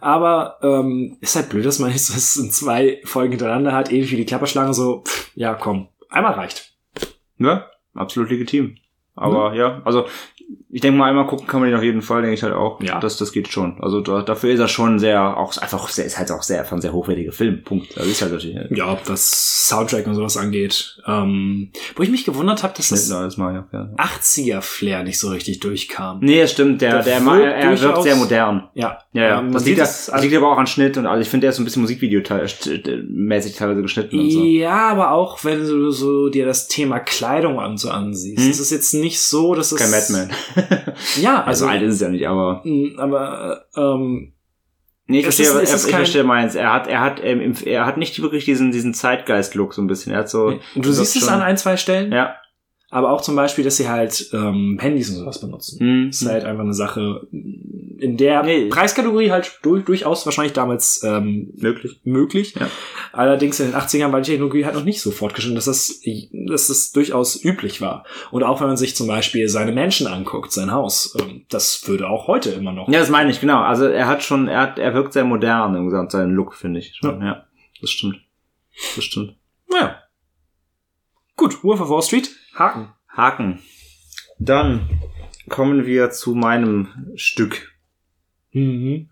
Aber 0.00 0.58
ähm, 0.62 1.16
ist 1.20 1.36
halt 1.36 1.50
blöd, 1.50 1.64
dass 1.64 1.78
man 1.78 1.90
jetzt 1.92 2.14
das 2.14 2.36
in 2.36 2.50
zwei 2.50 3.00
Folgen 3.04 3.32
hintereinander 3.32 3.72
hat, 3.72 3.92
ähnlich 3.92 4.10
wie 4.12 4.16
die 4.16 4.24
Klapperschlange, 4.26 4.74
so, 4.74 5.02
pff, 5.06 5.30
Ja, 5.34 5.54
komm. 5.54 5.88
Einmal 6.10 6.32
reicht. 6.34 6.72
Ja, 7.38 7.66
absolut 7.94 8.30
legitim. 8.30 8.76
Aber 9.14 9.54
ja, 9.54 9.82
also 9.84 10.06
ich 10.70 10.80
denke 10.82 10.98
mal, 10.98 11.08
einmal 11.08 11.26
gucken 11.26 11.46
kann 11.46 11.60
man 11.60 11.70
den 11.70 11.78
auf 11.78 11.82
jeden 11.84 12.02
Fall, 12.02 12.20
denke 12.22 12.34
ich 12.34 12.42
halt 12.42 12.52
auch. 12.52 12.80
Ja. 12.82 13.00
Das, 13.00 13.16
das 13.16 13.32
geht 13.32 13.48
schon. 13.48 13.80
Also 13.80 14.00
da, 14.00 14.22
dafür 14.22 14.50
ist 14.50 14.60
er 14.60 14.68
schon 14.68 14.98
sehr, 14.98 15.36
auch 15.36 15.56
einfach 15.56 15.88
sehr, 15.88 16.04
ist 16.04 16.18
halt 16.18 16.30
auch 16.30 16.42
sehr, 16.42 16.60
einfach 16.60 16.72
ein 16.76 16.82
sehr 16.82 16.92
hochwertiger 16.92 17.32
Film. 17.32 17.62
Punkt. 17.64 17.96
Das 17.96 18.06
ist 18.06 18.20
halt 18.20 18.32
natürlich. 18.32 18.56
Ja, 18.76 18.98
was 19.06 19.66
Soundtrack 19.68 20.06
und 20.06 20.14
sowas 20.14 20.36
angeht. 20.36 21.00
Ähm, 21.06 21.70
wo 21.96 22.02
ich 22.02 22.10
mich 22.10 22.24
gewundert 22.24 22.62
habe, 22.62 22.74
dass 22.76 22.88
das 22.90 23.10
alles 23.10 23.36
mal, 23.38 23.54
ja. 23.54 23.66
ja. 23.72 23.88
80er-Flair 23.96 25.04
nicht 25.04 25.18
so 25.18 25.28
richtig 25.30 25.60
durchkam. 25.60 26.18
Nee, 26.20 26.40
es 26.40 26.52
stimmt, 26.52 26.82
der, 26.82 27.02
Der 27.02 27.02
der, 27.02 27.24
wirkt 27.24 27.42
er, 27.44 27.54
er 27.54 27.80
wirkt 27.80 28.02
sehr 28.02 28.16
modern. 28.16 28.68
Ja. 28.74 28.98
Ja, 29.12 29.22
ja. 29.22 29.38
Ähm, 29.38 29.44
man 29.46 29.52
das, 29.54 29.64
sieht 29.64 29.76
liegt, 29.76 29.88
es- 29.88 30.06
das 30.06 30.22
liegt 30.22 30.36
aber 30.36 30.52
auch 30.52 30.58
an 30.58 30.66
Schnitt 30.66 30.96
und 30.98 31.06
also 31.06 31.20
ich 31.22 31.28
finde, 31.28 31.44
der 31.44 31.50
ist 31.50 31.56
so 31.56 31.62
ein 31.62 31.64
bisschen 31.64 31.82
Musikvideo-mäßig 31.82 33.56
teilweise 33.56 33.82
geschnitten 33.82 34.18
und 34.18 34.30
so. 34.30 34.44
Ja, 34.44 34.88
aber 34.90 35.12
auch 35.12 35.42
wenn 35.44 35.60
du 35.66 35.90
so 35.90 36.28
dir 36.28 36.44
das 36.46 36.68
Thema 36.68 36.98
Kleidung 37.00 37.58
an 37.60 37.76
so 37.78 37.90
ansiehst, 37.90 38.42
Hm. 38.44 38.50
es 38.50 38.60
ist 38.60 38.70
jetzt 38.70 38.94
nicht 38.94 39.20
so, 39.20 39.54
dass 39.54 39.72
es 39.72 39.78
Kein 39.78 39.90
Madman. 39.90 40.30
Ja, 41.20 41.42
also 41.44 41.64
also, 41.64 41.66
alt 41.68 41.82
ist 41.82 41.94
es 41.94 42.00
ja 42.00 42.08
nicht, 42.08 42.26
aber. 42.28 42.62
mh, 42.64 43.00
aber 43.02 43.64
ähm, 43.76 44.32
Nee, 45.10 45.18
ich 45.20 45.24
verstehe, 45.24 45.46
ist- 45.46 45.52
aber- 45.52 45.62
ist 45.62 45.84
ich 45.86 45.90
kein- 45.90 46.00
verstehe 46.00 46.24
meins. 46.24 46.54
Er 46.54 46.72
hat, 46.72 46.86
er 46.86 47.00
hat, 47.00 47.20
ähm, 47.24 47.54
er 47.64 47.86
hat 47.86 47.96
nicht 47.96 48.20
wirklich 48.20 48.44
diesen, 48.44 48.72
diesen 48.72 48.92
Zeitgeist-Look 48.92 49.72
so 49.72 49.80
ein 49.80 49.86
bisschen. 49.86 50.12
Er 50.12 50.18
hat 50.20 50.28
so. 50.28 50.58
und 50.74 50.84
du 50.84 50.92
siehst 50.92 51.16
es 51.16 51.22
schon- 51.24 51.32
an 51.32 51.40
ein, 51.40 51.56
zwei 51.56 51.76
Stellen, 51.78 52.12
Ja. 52.12 52.34
aber 52.90 53.10
auch 53.12 53.22
zum 53.22 53.34
Beispiel, 53.34 53.64
dass 53.64 53.78
sie 53.78 53.88
halt 53.88 54.28
ähm, 54.34 54.76
Handys 54.80 55.08
und 55.08 55.16
sowas 55.16 55.40
benutzen. 55.40 55.78
Mhm. 56.04 56.08
Ist 56.10 56.26
halt 56.28 56.44
einfach 56.44 56.62
eine 56.64 56.74
Sache, 56.74 57.26
in 57.98 58.16
der 58.16 58.42
Nee. 58.42 58.66
Preiskategorie 58.68 59.30
halt 59.30 59.58
durch, 59.62 59.84
durchaus 59.84 60.24
wahrscheinlich 60.26 60.52
damals 60.52 61.02
ähm, 61.04 61.52
Möglich. 61.56 62.00
möglich. 62.04 62.54
Ja. 62.54 62.70
Allerdings 63.12 63.58
in 63.60 63.66
den 63.70 63.74
80ern 63.74 64.12
war 64.12 64.20
die 64.20 64.30
Technologie 64.30 64.64
halt 64.64 64.74
noch 64.74 64.84
nicht 64.84 65.00
so 65.00 65.10
fortgeschritten, 65.10 65.54
dass 65.56 65.64
das, 65.66 66.00
dass 66.32 66.68
das 66.68 66.92
durchaus 66.92 67.42
üblich 67.44 67.80
war. 67.80 68.04
Und 68.30 68.42
auch 68.44 68.60
wenn 68.60 68.68
man 68.68 68.76
sich 68.76 68.94
zum 68.96 69.06
Beispiel 69.06 69.48
seine 69.48 69.72
Menschen 69.72 70.06
anguckt, 70.06 70.52
sein 70.52 70.70
Haus, 70.72 71.16
ähm, 71.20 71.44
das 71.48 71.86
würde 71.88 72.08
auch 72.08 72.26
heute 72.28 72.50
immer 72.50 72.72
noch. 72.72 72.88
Ja, 72.88 73.00
das 73.00 73.10
meine 73.10 73.30
ich, 73.30 73.40
genau. 73.40 73.60
Also 73.62 73.86
er 73.86 74.06
hat 74.06 74.22
schon, 74.22 74.48
er 74.48 74.60
hat, 74.60 74.78
er 74.78 74.94
wirkt 74.94 75.12
sehr 75.12 75.24
modern 75.24 75.74
im 75.74 75.86
Gesamt, 75.86 76.12
seinen 76.12 76.32
Look, 76.34 76.54
finde 76.54 76.80
ich. 76.80 76.94
Schon. 76.96 77.20
Ja. 77.22 77.46
Das 77.80 77.90
stimmt. 77.90 78.20
Das 78.96 79.04
stimmt. 79.04 79.34
Naja. 79.70 79.96
Gut, 81.36 81.62
Wolf 81.62 81.80
of 81.80 81.90
Wall 81.90 82.02
Street, 82.02 82.30
Haken. 82.54 82.88
Haken. 83.08 83.60
Dann 84.38 84.88
kommen 85.48 85.86
wir 85.86 86.10
zu 86.10 86.34
meinem 86.34 86.88
Stück. 87.16 87.72
Mhm. 88.52 89.08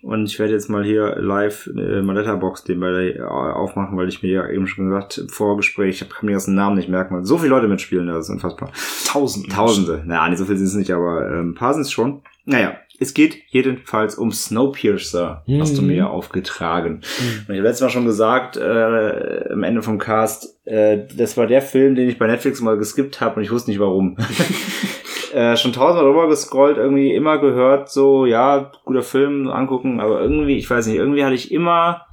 Und 0.00 0.26
ich 0.26 0.38
werde 0.38 0.52
jetzt 0.52 0.70
mal 0.70 0.84
hier 0.84 1.16
live 1.18 1.66
äh, 1.76 2.02
mein 2.02 2.14
Letterbox 2.14 2.62
den 2.62 2.78
bei 2.78 2.90
der, 2.92 3.16
äh, 3.16 3.22
aufmachen, 3.22 3.96
weil 3.98 4.08
ich 4.08 4.22
mir 4.22 4.30
ja 4.30 4.48
eben 4.48 4.68
schon 4.68 4.88
gesagt 4.88 5.18
im 5.18 5.28
Vorgespräch, 5.28 6.00
ich 6.00 6.08
kann 6.08 6.26
mir 6.26 6.34
das 6.34 6.46
Namen 6.46 6.76
nicht 6.76 6.88
merken, 6.88 7.16
weil 7.16 7.24
so 7.24 7.36
viele 7.38 7.50
Leute 7.50 7.66
mitspielen, 7.66 8.06
das 8.06 8.26
ist 8.26 8.30
unfassbar. 8.30 8.70
Tausend. 9.06 9.50
Tausende. 9.50 10.04
Naja, 10.06 10.28
nicht 10.28 10.38
so 10.38 10.44
viel 10.44 10.56
sind 10.56 10.66
es 10.68 10.74
nicht, 10.74 10.92
aber 10.92 11.28
ähm, 11.28 11.50
ein 11.50 11.54
paar 11.54 11.74
sind 11.74 11.82
es 11.82 11.90
schon. 11.90 12.22
Naja, 12.44 12.76
es 13.00 13.12
geht 13.12 13.38
jedenfalls 13.48 14.14
um 14.14 14.30
Snowpiercer, 14.30 15.42
hast 15.60 15.76
du 15.76 15.82
Mhm. 15.82 15.88
mir 15.88 16.10
aufgetragen. 16.10 16.94
Mhm. 16.94 17.38
Und 17.48 17.54
ich 17.54 17.58
habe 17.58 17.62
letztes 17.62 17.80
Mal 17.82 17.90
schon 17.90 18.06
gesagt, 18.06 18.56
äh, 18.56 19.48
am 19.52 19.64
Ende 19.64 19.82
vom 19.82 19.98
Cast, 19.98 20.60
äh, 20.64 21.06
das 21.16 21.36
war 21.36 21.48
der 21.48 21.60
Film, 21.60 21.96
den 21.96 22.08
ich 22.08 22.18
bei 22.18 22.28
Netflix 22.28 22.60
mal 22.60 22.78
geskippt 22.78 23.20
habe 23.20 23.36
und 23.36 23.42
ich 23.42 23.50
wusste 23.50 23.70
nicht 23.70 23.80
warum. 23.80 24.16
äh, 25.34 25.56
schon 25.56 25.72
tausendmal 25.72 26.04
drüber 26.04 26.28
gescrollt, 26.28 26.76
irgendwie 26.76 27.14
immer 27.14 27.38
gehört, 27.38 27.90
so, 27.90 28.26
ja, 28.26 28.70
guter 28.84 29.02
Film, 29.02 29.48
angucken, 29.48 30.00
aber 30.00 30.20
irgendwie, 30.20 30.56
ich 30.56 30.68
weiß 30.68 30.86
nicht, 30.86 30.96
irgendwie 30.96 31.24
hatte 31.24 31.34
ich 31.34 31.52
immer, 31.52 32.06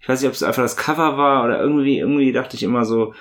ich 0.00 0.08
weiß 0.08 0.20
nicht, 0.20 0.28
ob 0.28 0.34
es 0.34 0.42
einfach 0.42 0.62
das 0.62 0.76
Cover 0.76 1.16
war 1.16 1.44
oder 1.44 1.60
irgendwie, 1.60 1.98
irgendwie 1.98 2.32
dachte 2.32 2.56
ich 2.56 2.62
immer 2.62 2.84
so, 2.84 3.14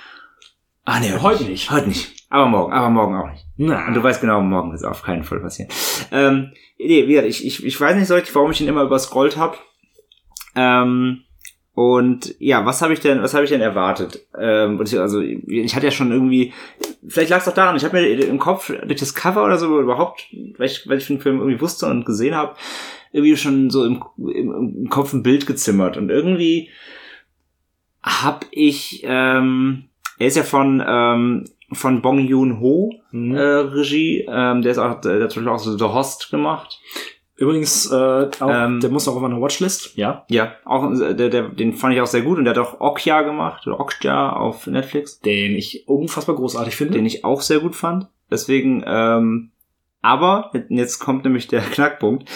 ah 0.86 1.00
nee, 1.00 1.14
Heute 1.20 1.44
nicht. 1.46 1.72
Heute 1.72 1.88
nicht. 1.88 2.16
Aber 2.30 2.48
morgen, 2.48 2.74
aber 2.74 2.90
morgen 2.90 3.16
auch 3.16 3.30
nicht. 3.30 3.46
Na, 3.58 3.88
Und 3.88 3.94
du 3.94 4.04
weißt 4.04 4.22
genau, 4.22 4.42
morgen 4.42 4.74
es 4.74 4.84
auf 4.84 5.04
keinen 5.04 5.24
Fall 5.24 5.40
passieren. 5.40 5.70
Ähm, 6.12 6.52
nee, 6.78 7.08
wie 7.08 7.14
gesagt, 7.14 7.28
ich, 7.28 7.46
ich, 7.46 7.66
ich 7.66 7.80
weiß 7.80 7.96
nicht 7.96 8.08
so 8.08 8.16
richtig, 8.16 8.36
warum 8.36 8.52
ich 8.52 8.62
ihn 8.62 8.68
immer 8.68 8.84
überscrollt 8.84 9.38
habe. 9.38 9.58
Ähm, 10.56 11.24
und 11.76 12.36
ja, 12.39 12.65
was 12.65 12.82
habe 12.82 12.93
ich 12.93 13.01
denn, 13.01 13.21
was 13.21 13.34
habe 13.34 13.43
ich 13.43 13.49
denn 13.49 13.61
erwartet? 13.61 14.26
Ähm, 14.39 14.80
also 14.80 15.19
ich 15.19 15.76
hatte 15.76 15.86
ja 15.86 15.91
schon 15.91 16.11
irgendwie, 16.11 16.53
vielleicht 17.07 17.30
lag 17.30 17.41
es 17.41 17.47
auch 17.47 17.53
daran, 17.53 17.76
ich 17.76 17.84
habe 17.84 17.99
mir 18.01 18.07
im 18.07 18.39
Kopf 18.39 18.71
durch 18.88 18.99
das 18.99 19.13
Cover 19.13 19.43
oder 19.43 19.57
so 19.57 19.80
überhaupt, 19.80 20.28
weil 20.57 20.67
ich, 20.67 20.88
weil 20.88 20.97
ich 20.97 21.07
den 21.07 21.19
Film 21.19 21.39
irgendwie 21.39 21.59
wusste 21.59 21.86
und 21.88 22.05
gesehen 22.05 22.34
habe, 22.34 22.55
irgendwie 23.11 23.36
schon 23.38 23.69
so 23.69 23.86
im, 23.86 24.01
im, 24.17 24.84
im 24.84 24.89
Kopf 24.89 25.13
ein 25.13 25.23
Bild 25.23 25.45
gezimmert 25.45 25.97
und 25.97 26.09
irgendwie 26.09 26.69
habe 28.01 28.45
ich, 28.51 29.03
ähm, 29.05 29.86
er 30.17 30.28
ist 30.28 30.38
ja 30.38 30.43
von 30.43 30.82
ähm, 30.86 31.45
von 31.73 32.01
Bong 32.01 32.19
Joon 32.19 32.59
Ho 32.59 32.93
Mhm. 33.11 33.36
äh, 33.36 33.41
Regie, 33.41 34.26
ähm, 34.28 34.61
der 34.61 34.71
ist 34.73 34.78
auch, 34.78 34.99
der 34.99 35.23
hat 35.23 35.32
zum 35.32 35.45
Beispiel 35.45 35.47
auch 35.47 35.59
so 35.59 35.78
The 35.78 35.93
Host 35.93 36.30
gemacht. 36.32 36.82
Übrigens, 37.38 37.92
äh, 37.92 37.96
auch, 38.40 38.50
Ähm, 38.50 38.80
der 38.80 38.90
muss 38.90 39.06
noch 39.06 39.16
auf 39.16 39.22
meiner 39.22 39.42
Watchlist. 39.42 39.98
Ja. 39.98 40.26
Ja, 40.30 40.54
auch 40.64 40.90
äh, 40.92 41.14
der, 41.14 41.30
der, 41.30 41.50
den 41.50 41.74
fand 41.74 41.94
ich 41.94 42.02
auch 42.02 42.08
sehr 42.08 42.22
gut 42.22 42.38
und 42.38 42.46
der 42.46 42.56
hat 42.56 42.62
auch 42.62 42.80
Okja 42.80 43.24
gemacht 43.24 43.68
oder 43.68 43.80
Okja 43.80 44.32
auf 44.32 44.68
Netflix, 44.68 45.20
Den 45.20 45.56
ich 45.56 45.88
unfassbar 45.88 46.36
großartig 46.36 46.76
finde. 46.76 46.94
den 46.94 47.06
ich 47.06 47.26
auch 47.26 47.42
sehr 47.42 47.60
gut 47.60 47.76
fand. 47.76 48.08
Deswegen, 48.32 48.84
ähm, 48.88 49.52
aber 50.02 50.52
jetzt 50.70 51.00
kommt 51.00 51.26
nämlich 51.26 51.48
der 51.48 51.62
Knackpunkt. 51.74 52.30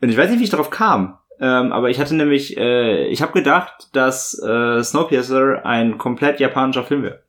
Und 0.00 0.08
ich 0.08 0.16
weiß 0.16 0.30
nicht, 0.30 0.40
wie 0.40 0.44
ich 0.44 0.50
darauf 0.50 0.70
kam. 0.70 1.18
Ähm, 1.38 1.72
aber 1.72 1.90
ich 1.90 2.00
hatte 2.00 2.14
nämlich, 2.14 2.56
äh, 2.56 3.06
ich 3.08 3.20
habe 3.22 3.32
gedacht, 3.32 3.88
dass 3.92 4.38
äh, 4.42 4.82
Snowpiercer 4.82 5.64
ein 5.64 5.98
komplett 5.98 6.40
japanischer 6.40 6.84
Film 6.84 7.02
wäre. 7.02 7.22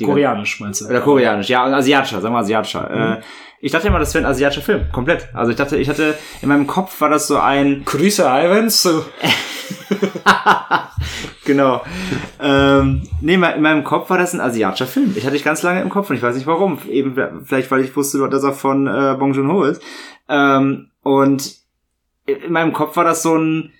Koreanisch, 0.00 0.60
meinst 0.60 0.80
du? 0.80 0.86
Oder 0.86 1.00
koreanisch, 1.00 1.48
ja, 1.48 1.64
asiatischer, 1.64 2.20
sagen 2.20 2.34
wir 2.34 2.38
asiatischer. 2.38 2.88
Mhm. 2.90 3.12
Äh, 3.12 3.20
ich 3.60 3.70
dachte 3.70 3.88
immer, 3.88 3.98
das 3.98 4.12
wäre 4.14 4.24
ein 4.24 4.30
asiatischer 4.30 4.62
Film, 4.62 4.90
komplett. 4.90 5.28
Also 5.34 5.50
ich 5.50 5.56
dachte, 5.56 5.76
ich 5.76 5.88
hatte, 5.88 6.16
in 6.40 6.48
meinem 6.48 6.66
Kopf 6.66 7.00
war 7.00 7.10
das 7.10 7.26
so 7.28 7.38
ein, 7.38 7.82
Grüße 7.84 8.22
Ivans. 8.22 8.82
So. 8.82 9.04
genau. 11.44 11.82
ähm, 12.40 13.02
nee, 13.20 13.34
in 13.34 13.40
meinem 13.40 13.84
Kopf 13.84 14.10
war 14.10 14.18
das 14.18 14.32
ein 14.32 14.40
asiatischer 14.40 14.86
Film. 14.86 15.14
Ich 15.16 15.26
hatte 15.26 15.36
ich 15.36 15.44
ganz 15.44 15.62
lange 15.62 15.82
im 15.82 15.90
Kopf 15.90 16.10
und 16.10 16.16
ich 16.16 16.22
weiß 16.22 16.34
nicht 16.34 16.46
warum. 16.46 16.78
Eben 16.88 17.44
vielleicht, 17.44 17.70
weil 17.70 17.84
ich 17.84 17.94
wusste, 17.94 18.26
dass 18.28 18.42
er 18.42 18.52
von 18.52 18.86
äh, 18.86 19.14
Bong 19.18 19.34
Joon-ho 19.34 19.64
ist. 19.64 19.82
Ähm, 20.28 20.90
und 21.02 21.54
in 22.26 22.52
meinem 22.52 22.72
Kopf 22.72 22.96
war 22.96 23.04
das 23.04 23.22
so 23.22 23.36
ein, 23.36 23.72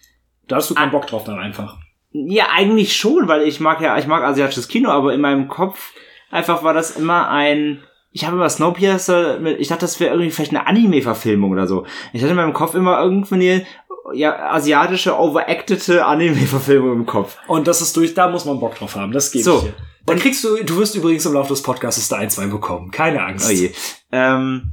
Da 0.46 0.56
hast 0.56 0.70
du 0.70 0.74
keinen 0.74 0.90
Bock 0.92 1.06
drauf 1.06 1.24
dann 1.24 1.38
einfach. 1.38 1.78
Ja, 2.12 2.48
eigentlich 2.54 2.96
schon, 2.96 3.28
weil 3.28 3.42
ich 3.42 3.60
mag 3.60 3.80
ja, 3.80 3.96
ich 3.98 4.06
mag 4.06 4.22
asiatisches 4.22 4.68
Kino, 4.68 4.90
aber 4.90 5.14
in 5.14 5.20
meinem 5.20 5.48
Kopf 5.48 5.92
einfach 6.30 6.62
war 6.62 6.74
das 6.74 6.96
immer 6.96 7.28
ein, 7.28 7.82
ich 8.10 8.26
habe 8.26 8.36
immer 8.36 8.48
Snowpiercer, 8.48 9.38
mit, 9.40 9.58
ich 9.60 9.68
dachte, 9.68 9.82
das 9.82 9.98
wäre 9.98 10.10
irgendwie 10.12 10.30
vielleicht 10.30 10.50
eine 10.50 10.66
Anime-Verfilmung 10.66 11.50
oder 11.52 11.66
so. 11.66 11.86
Ich 12.12 12.20
hatte 12.20 12.30
in 12.30 12.36
meinem 12.36 12.52
Kopf 12.52 12.74
immer 12.74 13.00
irgendwie 13.02 13.34
eine 13.34 13.66
ja, 14.14 14.50
asiatische, 14.50 15.18
overactete 15.18 16.04
Anime-Verfilmung 16.04 16.92
im 16.92 17.06
Kopf. 17.06 17.38
Und 17.46 17.66
das 17.66 17.80
ist 17.80 17.96
durch, 17.96 18.14
da 18.14 18.28
muss 18.28 18.44
man 18.44 18.60
Bock 18.60 18.74
drauf 18.74 18.96
haben. 18.96 19.12
Das 19.12 19.30
geht 19.30 19.44
So. 19.44 19.60
dir. 19.60 19.72
Dann 20.04 20.18
kriegst 20.18 20.42
du, 20.42 20.62
du 20.64 20.76
wirst 20.78 20.96
übrigens 20.96 21.24
im 21.26 21.34
Laufe 21.34 21.50
des 21.50 21.62
Podcasts 21.62 22.08
da 22.08 22.16
ein, 22.16 22.28
zwei 22.28 22.46
bekommen. 22.46 22.90
Keine 22.90 23.24
Angst. 23.24 23.48
Oh 23.48 23.52
je. 23.52 23.70
Ähm, 24.10 24.72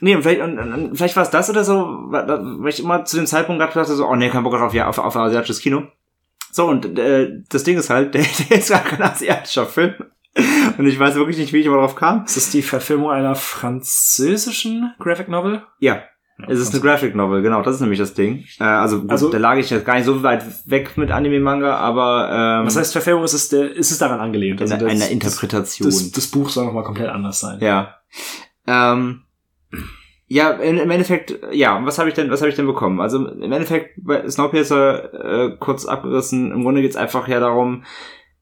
nee, 0.00 0.14
und 0.14 0.22
vielleicht, 0.22 0.42
und, 0.42 0.58
und, 0.58 0.96
vielleicht 0.96 1.16
war 1.16 1.22
es 1.22 1.30
das 1.30 1.48
oder 1.48 1.64
so, 1.64 1.74
weil 2.10 2.68
ich 2.68 2.80
immer 2.80 3.04
zu 3.04 3.16
dem 3.16 3.26
Zeitpunkt 3.26 3.60
gerade 3.60 3.72
dachte, 3.72 3.94
so, 3.94 4.06
oh 4.06 4.14
nee, 4.14 4.28
kein 4.28 4.42
Bock 4.42 4.54
auf, 4.54 4.74
ja, 4.74 4.88
auf, 4.88 4.98
auf 4.98 5.16
asiatisches 5.16 5.60
Kino. 5.60 5.84
So, 6.54 6.66
und 6.68 6.98
äh, 6.98 7.40
das 7.48 7.64
Ding 7.64 7.78
ist 7.78 7.88
halt, 7.90 8.12
der, 8.14 8.24
der 8.50 8.58
ist 8.58 8.68
gar 8.70 8.84
kein 8.84 9.02
asiatischer 9.02 9.66
Film. 9.66 9.94
Und 10.78 10.86
ich 10.86 10.98
weiß 10.98 11.14
wirklich 11.14 11.38
nicht, 11.38 11.52
wie 11.52 11.58
ich 11.60 11.66
drauf 11.66 11.94
kam. 11.96 12.24
Ist 12.24 12.36
das 12.36 12.50
die 12.50 12.62
Verfilmung 12.62 13.10
einer 13.10 13.34
französischen 13.34 14.94
Graphic 14.98 15.28
Novel? 15.28 15.62
Ja, 15.78 16.02
es 16.48 16.58
ist 16.58 16.72
eine 16.72 16.82
Graphic 16.82 17.14
Novel, 17.14 17.42
genau, 17.42 17.62
das 17.62 17.76
ist 17.76 17.80
nämlich 17.82 17.98
das 17.98 18.14
Ding. 18.14 18.44
Äh, 18.58 18.64
also, 18.64 19.00
gut, 19.00 19.10
Also- 19.10 19.30
da 19.30 19.38
lag 19.38 19.56
ich 19.56 19.70
jetzt 19.70 19.84
gar 19.84 19.94
nicht 19.96 20.04
so 20.04 20.22
weit 20.22 20.44
weg 20.66 20.96
mit 20.96 21.10
Anime-Manga, 21.10 21.76
aber 21.76 22.60
ähm, 22.60 22.66
Was 22.66 22.76
heißt 22.76 22.92
Verfilmung? 22.92 23.24
Ist 23.24 23.34
es, 23.34 23.48
der, 23.50 23.70
ist 23.74 23.90
es 23.90 23.98
daran 23.98 24.20
angelehnt? 24.20 24.60
eine, 24.60 24.76
das- 24.78 24.90
eine 24.90 25.08
Interpretation. 25.10 25.86
Das, 25.86 25.98
das, 26.02 26.10
das 26.12 26.26
Buch 26.28 26.48
soll 26.50 26.64
nochmal 26.66 26.84
komplett 26.84 27.08
anders 27.10 27.40
sein. 27.40 27.58
Ja. 27.60 27.96
Ähm, 28.66 29.22
ja, 30.32 30.50
im 30.52 30.90
Endeffekt, 30.90 31.38
ja, 31.52 31.84
was 31.84 31.98
habe 31.98 32.08
ich 32.08 32.14
denn, 32.14 32.30
was 32.30 32.40
habe 32.40 32.48
ich 32.48 32.56
denn 32.56 32.66
bekommen? 32.66 33.00
Also 33.00 33.28
im 33.28 33.52
Endeffekt 33.52 33.90
bei 33.98 34.26
Snowpiercer 34.28 35.50
äh, 35.52 35.56
kurz 35.58 35.84
abgerissen, 35.84 36.52
im 36.52 36.62
Grunde 36.62 36.80
geht's 36.80 36.96
einfach 36.96 37.28
ja 37.28 37.38
darum, 37.38 37.84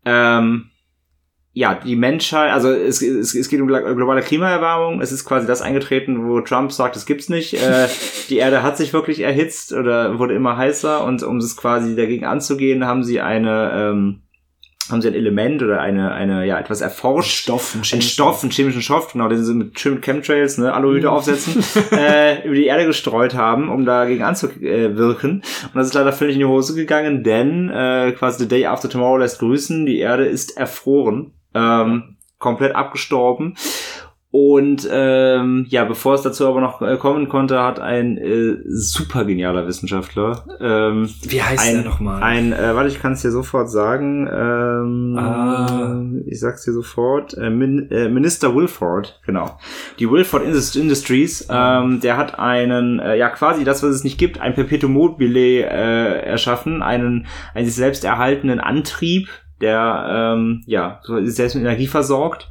ähm, 0.04 0.70
ja, 1.52 1.74
die 1.74 1.96
Menschheit, 1.96 2.52
also 2.52 2.70
es, 2.70 3.02
es, 3.02 3.34
es 3.34 3.48
geht 3.48 3.60
um 3.60 3.66
glo- 3.66 3.94
globale 3.96 4.22
Klimaerwärmung. 4.22 5.00
Es 5.00 5.10
ist 5.10 5.24
quasi 5.24 5.48
das 5.48 5.62
eingetreten, 5.62 6.28
wo 6.28 6.40
Trump 6.42 6.70
sagt, 6.70 6.94
es 6.94 7.06
gibt's 7.06 7.28
nicht. 7.28 7.54
Äh, 7.54 7.88
die 8.28 8.36
Erde 8.36 8.62
hat 8.62 8.76
sich 8.76 8.92
wirklich 8.92 9.18
erhitzt 9.20 9.72
oder 9.72 10.20
wurde 10.20 10.34
immer 10.34 10.56
heißer 10.56 11.04
und 11.04 11.24
um 11.24 11.38
es 11.38 11.56
quasi 11.56 11.96
dagegen 11.96 12.24
anzugehen, 12.24 12.86
haben 12.86 13.02
sie 13.02 13.20
eine 13.20 13.72
ähm, 13.74 14.22
haben 14.92 15.02
sie 15.02 15.08
ein 15.08 15.14
Element 15.14 15.62
oder 15.62 15.80
eine, 15.80 16.12
eine, 16.12 16.46
ja, 16.46 16.58
etwas 16.58 16.80
erforscht. 16.80 17.32
Stoff, 17.32 17.74
ein 17.74 17.80
Ein 17.80 17.84
chemischen 17.84 18.10
Stoff, 18.10 18.42
einen 18.42 18.52
chemischen 18.52 18.82
Stoff, 18.82 19.12
genau, 19.12 19.28
den 19.28 19.42
sie 19.42 19.54
mit 19.54 19.78
schönen 19.78 20.00
Chemtrails, 20.00 20.58
ne, 20.58 20.72
Aluhüte 20.72 21.10
aufsetzen, 21.10 21.62
äh, 21.92 22.44
über 22.44 22.54
die 22.54 22.66
Erde 22.66 22.86
gestreut 22.86 23.34
haben, 23.34 23.68
um 23.68 23.84
dagegen 23.84 24.22
anzuwirken. 24.22 25.30
Und 25.30 25.74
das 25.74 25.88
ist 25.88 25.94
leider 25.94 26.12
völlig 26.12 26.34
in 26.34 26.40
die 26.40 26.46
Hose 26.46 26.74
gegangen, 26.74 27.22
denn 27.24 27.70
äh, 27.70 28.12
quasi 28.12 28.40
The 28.40 28.48
Day 28.48 28.66
After 28.66 28.88
Tomorrow 28.88 29.18
lässt 29.18 29.38
grüßen, 29.38 29.86
die 29.86 29.98
Erde 29.98 30.26
ist 30.26 30.56
erfroren, 30.56 31.32
ähm, 31.54 32.16
komplett 32.38 32.74
abgestorben. 32.74 33.54
Und 34.32 34.88
ähm, 34.92 35.66
ja, 35.70 35.82
bevor 35.84 36.14
es 36.14 36.22
dazu 36.22 36.46
aber 36.46 36.60
noch 36.60 36.80
äh, 36.82 36.96
kommen 36.98 37.28
konnte, 37.28 37.60
hat 37.60 37.80
ein 37.80 38.16
äh, 38.16 38.58
super 38.68 39.24
genialer 39.24 39.66
Wissenschaftler 39.66 40.44
ähm, 40.60 41.08
Wie 41.22 41.42
heißt 41.42 41.66
ein, 41.68 41.74
der 41.82 41.84
nochmal? 41.84 42.22
ein 42.22 42.52
äh, 42.52 42.76
warte, 42.76 42.88
ich 42.90 43.00
kann 43.00 43.14
es 43.14 43.22
dir 43.22 43.32
sofort 43.32 43.68
sagen. 43.70 44.28
Ähm, 44.32 45.16
Ah. 45.18 46.00
Ich 46.26 46.38
sag's 46.38 46.64
dir 46.64 46.72
sofort. 46.72 47.36
Äh, 47.36 47.50
Min 47.50 47.90
äh, 47.90 48.08
Minister 48.08 48.54
Wilford, 48.54 49.20
genau. 49.26 49.58
Die 49.98 50.08
Wilford 50.08 50.44
Indus- 50.44 50.76
Industries, 50.76 51.48
ähm, 51.50 51.98
der 52.00 52.16
hat 52.16 52.38
einen, 52.38 53.00
äh, 53.00 53.16
ja 53.16 53.30
quasi 53.30 53.64
das, 53.64 53.82
was 53.82 53.90
es 53.90 54.04
nicht 54.04 54.16
gibt, 54.18 54.40
ein 54.40 54.54
Perpetuum 54.54 54.92
mobile 54.92 55.64
äh, 55.64 56.22
erschaffen, 56.24 56.82
einen, 56.82 57.26
einen 57.54 57.66
sich 57.66 57.74
selbst 57.74 58.04
erhaltenen 58.04 58.60
Antrieb, 58.60 59.28
der 59.60 60.06
ähm, 60.36 60.62
ja 60.66 61.00
sich 61.22 61.34
selbst 61.34 61.54
mit 61.56 61.64
Energie 61.64 61.88
versorgt 61.88 62.49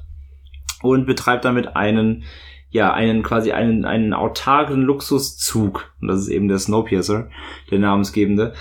und 0.81 1.05
betreibt 1.05 1.45
damit 1.45 1.75
einen 1.75 2.23
ja, 2.71 2.93
einen 2.93 3.23
quasi 3.23 3.51
einen, 3.51 3.83
einen 3.83 4.13
autarken 4.13 4.83
Luxuszug. 4.83 5.91
Und 6.01 6.07
das 6.07 6.21
ist 6.21 6.29
eben 6.29 6.47
der 6.47 6.59
Snowpiercer, 6.59 7.29
der 7.71 7.79
namensgebende. 7.79 8.53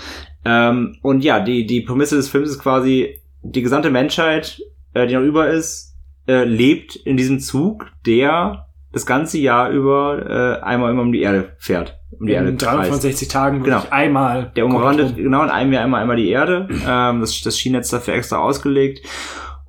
Ähm, 0.45 0.97
und 1.01 1.23
ja, 1.23 1.39
die, 1.39 1.65
die 1.65 1.81
Prämisse 1.81 2.15
des 2.15 2.29
Films 2.29 2.49
ist 2.49 2.59
quasi, 2.59 3.19
die 3.43 3.61
gesamte 3.61 3.91
Menschheit, 3.91 4.59
äh, 4.93 5.05
die 5.05 5.13
noch 5.13 5.21
über 5.21 5.49
ist, 5.49 5.95
äh, 6.27 6.43
lebt 6.43 6.95
in 6.95 7.17
diesem 7.17 7.39
Zug, 7.39 7.87
der 8.05 8.65
das 8.91 9.05
ganze 9.05 9.37
Jahr 9.37 9.69
über 9.69 10.59
äh, 10.59 10.63
einmal 10.63 10.91
immer 10.91 11.03
um 11.03 11.11
die 11.11 11.21
Erde 11.21 11.53
fährt. 11.59 11.99
Um 12.19 12.25
die 12.25 12.33
Erde 12.33 12.49
in 12.49 12.57
kreist. 12.57 12.77
365 12.77 13.27
Tagen 13.27 13.63
Genau. 13.63 13.83
einmal. 13.91 14.51
Der 14.55 14.65
umrandet 14.65 15.15
genau 15.15 15.43
in 15.43 15.49
einem 15.49 15.71
Jahr 15.71 15.83
einmal 15.83 16.01
einmal 16.01 16.17
die 16.17 16.29
Erde. 16.29 16.67
Ähm, 16.87 17.19
das, 17.19 17.39
das 17.41 17.59
Schienennetz 17.59 17.89
dafür 17.89 18.15
extra 18.15 18.37
ausgelegt. 18.37 19.05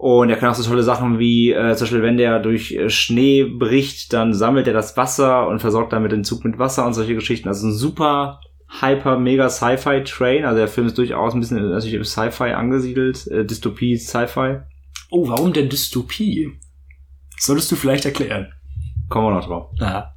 Und 0.00 0.30
er 0.30 0.36
kann 0.36 0.48
auch 0.48 0.54
so 0.54 0.66
tolle 0.66 0.82
Sachen 0.82 1.18
wie, 1.18 1.52
äh, 1.52 1.76
zum 1.76 1.84
Beispiel, 1.84 2.02
wenn 2.02 2.16
der 2.16 2.38
durch 2.38 2.72
äh, 2.72 2.88
Schnee 2.88 3.44
bricht, 3.44 4.14
dann 4.14 4.32
sammelt 4.32 4.66
er 4.66 4.72
das 4.72 4.96
Wasser 4.96 5.46
und 5.46 5.60
versorgt 5.60 5.92
damit 5.92 6.10
den 6.10 6.24
Zug 6.24 6.42
mit 6.42 6.58
Wasser 6.58 6.86
und 6.86 6.94
solche 6.94 7.14
Geschichten. 7.14 7.48
Also 7.48 7.66
ein 7.66 7.74
super 7.74 8.40
hyper 8.80 9.18
mega 9.18 9.50
Sci-Fi 9.50 10.02
Train. 10.04 10.46
Also 10.46 10.56
der 10.56 10.68
Film 10.68 10.86
ist 10.86 10.96
durchaus 10.96 11.34
ein 11.34 11.40
bisschen 11.40 11.68
natürlich 11.68 11.92
im 11.92 12.04
Sci-Fi 12.04 12.52
angesiedelt. 12.52 13.26
Äh, 13.26 13.44
Dystopie, 13.44 13.98
Sci-Fi. 13.98 14.60
Oh, 15.10 15.28
warum 15.28 15.52
denn 15.52 15.68
Dystopie? 15.68 16.50
Solltest 17.36 17.70
du 17.70 17.76
vielleicht 17.76 18.06
erklären. 18.06 18.54
Kommen 19.10 19.26
wir 19.26 19.34
noch 19.34 19.46
drauf. 19.46 19.70
Aha. 19.80 20.14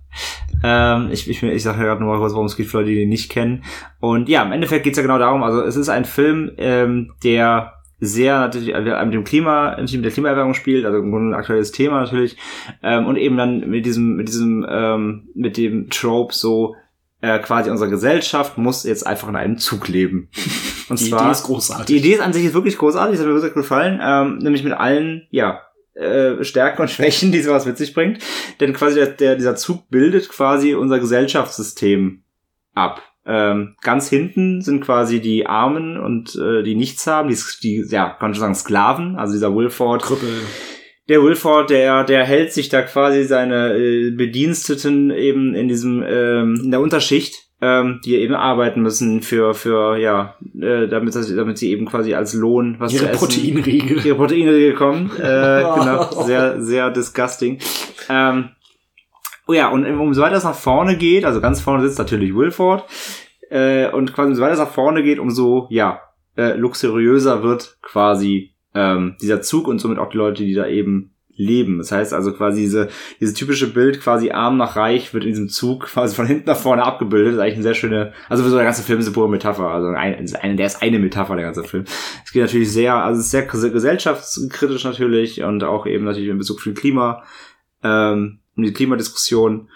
Ähm, 0.64 1.10
ich 1.12 1.30
ich, 1.30 1.44
ich 1.44 1.64
sage 1.64 1.80
ja 1.80 1.84
gerade 1.84 2.02
nur 2.02 2.14
mal 2.14 2.20
kurz, 2.20 2.32
worum 2.32 2.46
es 2.46 2.56
geht 2.56 2.68
für 2.68 2.78
Leute, 2.78 2.92
die 2.92 3.00
den 3.02 3.10
nicht 3.10 3.30
kennen. 3.30 3.66
Und 4.00 4.30
ja, 4.30 4.44
im 4.44 4.54
Endeffekt 4.54 4.86
geht 4.86 4.94
es 4.94 4.98
ja 4.98 5.04
genau 5.04 5.20
darum, 5.20 5.44
also 5.44 5.62
es 5.62 5.76
ist 5.76 5.90
ein 5.90 6.06
Film, 6.06 6.52
ähm, 6.58 7.12
der 7.26 7.83
sehr 8.04 8.40
natürlich 8.40 8.74
äh, 8.74 9.06
mit 9.06 9.14
dem 9.14 9.24
Klima, 9.24 9.72
natürlich 9.72 9.96
mit 9.96 10.06
der 10.06 10.12
Klimaerwärmung 10.12 10.54
spielt, 10.54 10.86
also 10.86 11.00
im 11.00 11.12
Grunde 11.12 11.36
ein 11.36 11.40
aktuelles 11.40 11.72
Thema 11.72 12.02
natürlich. 12.02 12.38
Ähm, 12.82 13.06
und 13.06 13.18
eben 13.18 13.38
dann 13.38 13.70
mit 13.70 13.86
diesem, 13.86 14.16
mit 14.16 14.28
diesem, 14.28 14.66
ähm, 14.70 15.30
mit 15.34 15.58
dem 15.58 15.90
Trope 15.90 16.34
so, 16.34 16.76
äh, 17.22 17.40
quasi 17.40 17.70
unsere 17.70 17.90
Gesellschaft 17.90 18.58
muss 18.58 18.84
jetzt 18.84 19.08
einfach 19.08 19.30
in 19.30 19.38
einem 19.38 19.58
Zug 19.58 19.88
leben. 19.88 20.30
Und 20.90 21.00
Die 21.00 21.10
zwar, 21.10 21.22
Idee 21.22 21.32
ist 21.32 21.44
großartig. 21.44 21.86
die 21.86 21.98
Idee 21.98 22.14
ist 22.16 22.20
an 22.20 22.34
sich 22.34 22.44
ist 22.44 22.54
wirklich 22.54 22.78
großartig, 22.78 23.14
das 23.14 23.22
hat 23.22 23.28
mir 23.28 23.36
wirklich 23.36 23.54
gefallen, 23.54 24.02
ähm, 24.04 24.40
nämlich 24.40 24.66
mit 24.66 24.74
allen, 24.74 25.26
ja, 25.32 25.62
äh, 25.94 26.44
Stärken 26.44 26.82
und 26.82 26.90
Schwächen, 26.92 27.32
die 27.32 27.42
sowas 27.42 27.66
mit 27.66 27.78
sich 27.78 27.94
bringt. 27.94 28.20
Denn 28.60 28.74
quasi 28.74 28.96
der, 28.96 29.08
der, 29.08 29.36
dieser 29.38 29.56
Zug 29.56 29.90
bildet 29.90 30.28
quasi 30.28 30.74
unser 30.76 31.00
Gesellschaftssystem 31.00 32.24
ab. 32.74 33.02
Ähm, 33.26 33.76
ganz 33.82 34.10
hinten 34.10 34.62
sind 34.62 34.82
quasi 34.82 35.22
die 35.22 35.48
Armen 35.48 35.98
und 35.98 36.36
äh, 36.36 36.62
die 36.64 36.76
nichts 36.76 37.08
haben, 37.08 37.30
die, 37.30 37.38
die 37.62 37.86
ja, 37.90 38.10
kann 38.10 38.18
man 38.30 38.34
schon 38.34 38.42
sagen, 38.42 38.56
Sklaven, 38.56 39.16
also 39.16 39.34
dieser 39.34 39.56
Wilford. 39.56 40.02
Krüppel. 40.02 40.42
Der 41.10 41.22
Wilford, 41.22 41.70
der, 41.70 42.04
der 42.04 42.24
hält 42.26 42.54
sich 42.54 42.70
da 42.70 42.82
quasi 42.82 43.24
seine 43.24 43.78
äh, 43.78 44.12
Bediensteten 44.12 45.12
eben 45.12 45.54
in 45.54 45.68
diesem, 45.68 46.04
ähm, 46.06 46.60
in 46.64 46.72
der 46.72 46.80
Unterschicht, 46.80 47.44
ähm, 47.62 48.02
die 48.04 48.16
eben 48.16 48.36
arbeiten 48.36 48.82
müssen 48.82 49.22
für, 49.22 49.54
für, 49.54 49.98
ja, 49.98 50.36
äh, 50.60 50.88
damit, 50.88 51.16
damit 51.16 51.58
sie 51.58 51.72
eben 51.72 51.86
quasi 51.86 52.14
als 52.14 52.34
Lohn 52.34 52.76
was 52.80 52.94
Ihre 52.94 53.06
zu 53.06 53.12
essen 53.12 53.20
Proteinriegel. 53.20 54.06
ihre 54.06 54.16
Proteine 54.16 54.60
gekommen. 54.60 55.12
Äh, 55.18 55.22
genau, 55.22 56.24
sehr, 56.24 56.62
sehr 56.62 56.92
disgusting. 56.92 57.60
Ähm, 58.10 58.50
oh 59.48 59.54
ja, 59.54 59.70
und 59.70 59.86
umso 59.86 60.22
weiter 60.22 60.36
es 60.36 60.44
nach 60.44 60.56
vorne 60.56 60.98
geht, 60.98 61.26
also 61.26 61.42
ganz 61.42 61.62
vorne 61.62 61.84
sitzt 61.84 62.00
natürlich 62.00 62.36
Wilford, 62.36 62.86
äh, 63.50 63.90
und 63.92 64.14
quasi 64.14 64.30
umso 64.30 64.42
weiter 64.42 64.54
es 64.54 64.60
nach 64.60 64.72
vorne 64.72 65.04
geht, 65.04 65.20
umso, 65.20 65.68
ja, 65.70 66.02
äh, 66.36 66.54
luxuriöser 66.56 67.44
wird 67.44 67.78
quasi 67.82 68.56
ähm, 68.74 69.16
dieser 69.22 69.42
Zug 69.42 69.68
und 69.68 69.80
somit 69.80 70.00
auch 70.00 70.10
die 70.10 70.18
Leute, 70.18 70.44
die 70.44 70.54
da 70.54 70.68
eben 70.68 71.14
leben. 71.36 71.80
Das 71.80 71.92
heißt 71.92 72.14
also 72.14 72.34
quasi 72.34 72.62
diese, 72.62 72.90
diese 73.20 73.34
typische 73.34 73.72
Bild, 73.74 74.02
quasi 74.02 74.32
arm 74.32 74.58
nach 74.58 74.76
reich, 74.76 75.14
wird 75.14 75.24
in 75.24 75.32
diesem 75.32 75.50
Zug 75.50 75.86
quasi 75.86 76.16
von 76.16 76.28
hinten 76.28 76.48
nach 76.48 76.58
vorne 76.58 76.84
abgebildet. 76.84 77.30
Das 77.30 77.36
ist 77.36 77.42
eigentlich 77.42 77.56
eine 77.56 77.64
sehr 77.64 77.74
schöne, 77.74 78.14
also 78.30 78.44
für 78.44 78.50
so 78.50 78.56
der 78.56 78.66
ganze 78.66 78.84
Film 78.84 79.00
ist 79.00 79.08
eine 79.08 79.14
pure 79.14 79.30
Metapher. 79.30 79.70
Also 79.70 79.88
ein, 79.88 80.28
eine, 80.42 80.56
der 80.56 80.66
ist 80.66 80.82
eine 80.82 81.00
Metapher, 81.00 81.36
der 81.36 81.46
ganze 81.46 81.64
Film. 81.64 81.86
Es 82.24 82.32
geht 82.32 82.44
natürlich 82.44 82.72
sehr, 82.72 82.96
also 82.96 83.20
es 83.20 83.26
ist 83.26 83.32
sehr 83.32 83.46
gesellschaftskritisch 83.46 84.84
natürlich 84.84 85.44
und 85.44 85.64
auch 85.64 85.86
eben 85.86 86.06
natürlich 86.06 86.30
in 86.30 86.38
Bezug 86.38 86.58
auf 86.58 86.64
den 86.64 86.76
Klima, 86.76 87.24
ähm, 87.84 88.40
um 88.56 88.64
die 88.64 88.74
Klimadiskussion. 88.74 89.70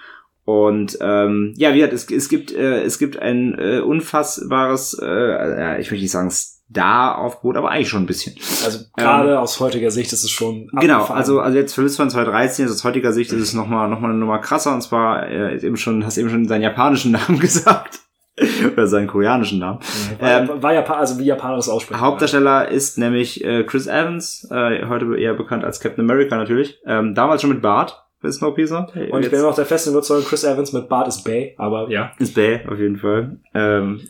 Und 0.46 0.98
ähm, 1.02 1.54
ja, 1.58 1.74
wie 1.74 1.80
gesagt, 1.80 1.94
es, 1.94 2.10
es 2.10 2.30
gibt 2.30 2.54
äh, 2.54 2.84
es 2.84 3.00
gibt 3.00 3.20
ein 3.20 3.60
äh, 3.60 3.80
unfassbares, 3.80 4.98
äh, 5.02 5.06
ja, 5.06 5.78
ich 5.78 5.92
möchte 5.92 6.04
nicht 6.04 6.12
sagen 6.12 6.32
Star-Aufgebot, 6.32 7.58
aber 7.58 7.70
eigentlich 7.70 7.90
schon 7.90 8.04
ein 8.04 8.06
bisschen. 8.06 8.36
Also 8.64 8.80
gerade 8.96 9.40
aus 9.40 9.60
heutiger 9.60 9.92
Sicht 9.92 10.14
ist 10.14 10.24
es 10.24 10.30
schon 10.30 10.70
Genau, 10.74 11.04
also 11.06 11.42
also 11.42 11.58
jetzt 11.58 11.74
für 11.74 11.82
Lissabon 11.82 12.10
2013, 12.10 12.64
also 12.64 12.76
aus 12.76 12.84
heutiger 12.84 13.12
Sicht 13.12 13.34
ist 13.34 13.42
es 13.42 13.54
nochmal 13.54 13.90
noch 13.90 14.00
mal 14.00 14.10
eine 14.10 14.20
Nummer 14.20 14.40
krasser 14.40 14.74
und 14.74 14.82
zwar 14.82 15.28
äh, 15.28 15.56
ist 15.56 15.64
eben 15.64 15.76
schon, 15.76 16.06
hast 16.06 16.18
eben 16.18 16.30
schon 16.30 16.48
seinen 16.48 16.62
japanischen 16.62 17.12
Namen 17.28 17.40
gesagt. 17.40 18.00
Oder 18.72 18.86
seinen 18.86 19.08
koreanischen 19.08 19.58
Namen. 19.58 19.80
war, 20.20 20.42
ähm, 20.42 20.62
war 20.62 20.72
Japan, 20.72 21.00
also 21.00 21.18
wie 21.18 21.26
Japaner 21.26 21.56
das 21.56 21.70
aussprechen. 21.70 22.00
Hauptdarsteller 22.00 22.70
ist 22.70 23.00
nämlich 23.00 23.44
äh, 23.44 23.64
Chris 23.64 23.88
Evans, 23.88 24.48
äh, 24.52 24.86
heute 24.86 25.18
eher 25.18 25.34
bekannt 25.34 25.66
als 25.66 25.80
Captain 25.80 26.06
America 26.06 26.38
natürlich. 26.38 26.80
Ähm, 26.86 27.16
damals 27.16 27.42
schon 27.42 27.50
mit 27.50 27.64
Bart 27.64 28.07
für 28.20 28.32
Snowpiercer. 28.32 28.88
Und 29.12 29.24
ich 29.24 29.30
bin 29.30 29.40
immer 29.40 29.50
noch 29.50 29.56
der 29.56 29.66
festen 29.66 29.92
Überzeugung, 29.92 30.26
Chris 30.26 30.44
Evans 30.44 30.74
mit 30.74 30.90
Bart 30.90 31.08
ist 31.08 31.24
Bay, 31.24 31.54
aber 31.58 31.90
ja. 31.90 32.12
Ist 32.20 32.36
Bay, 32.36 32.62
auf 32.68 32.80
jeden 32.80 32.98
Fall. 32.98 33.38
Ähm, 33.54 34.02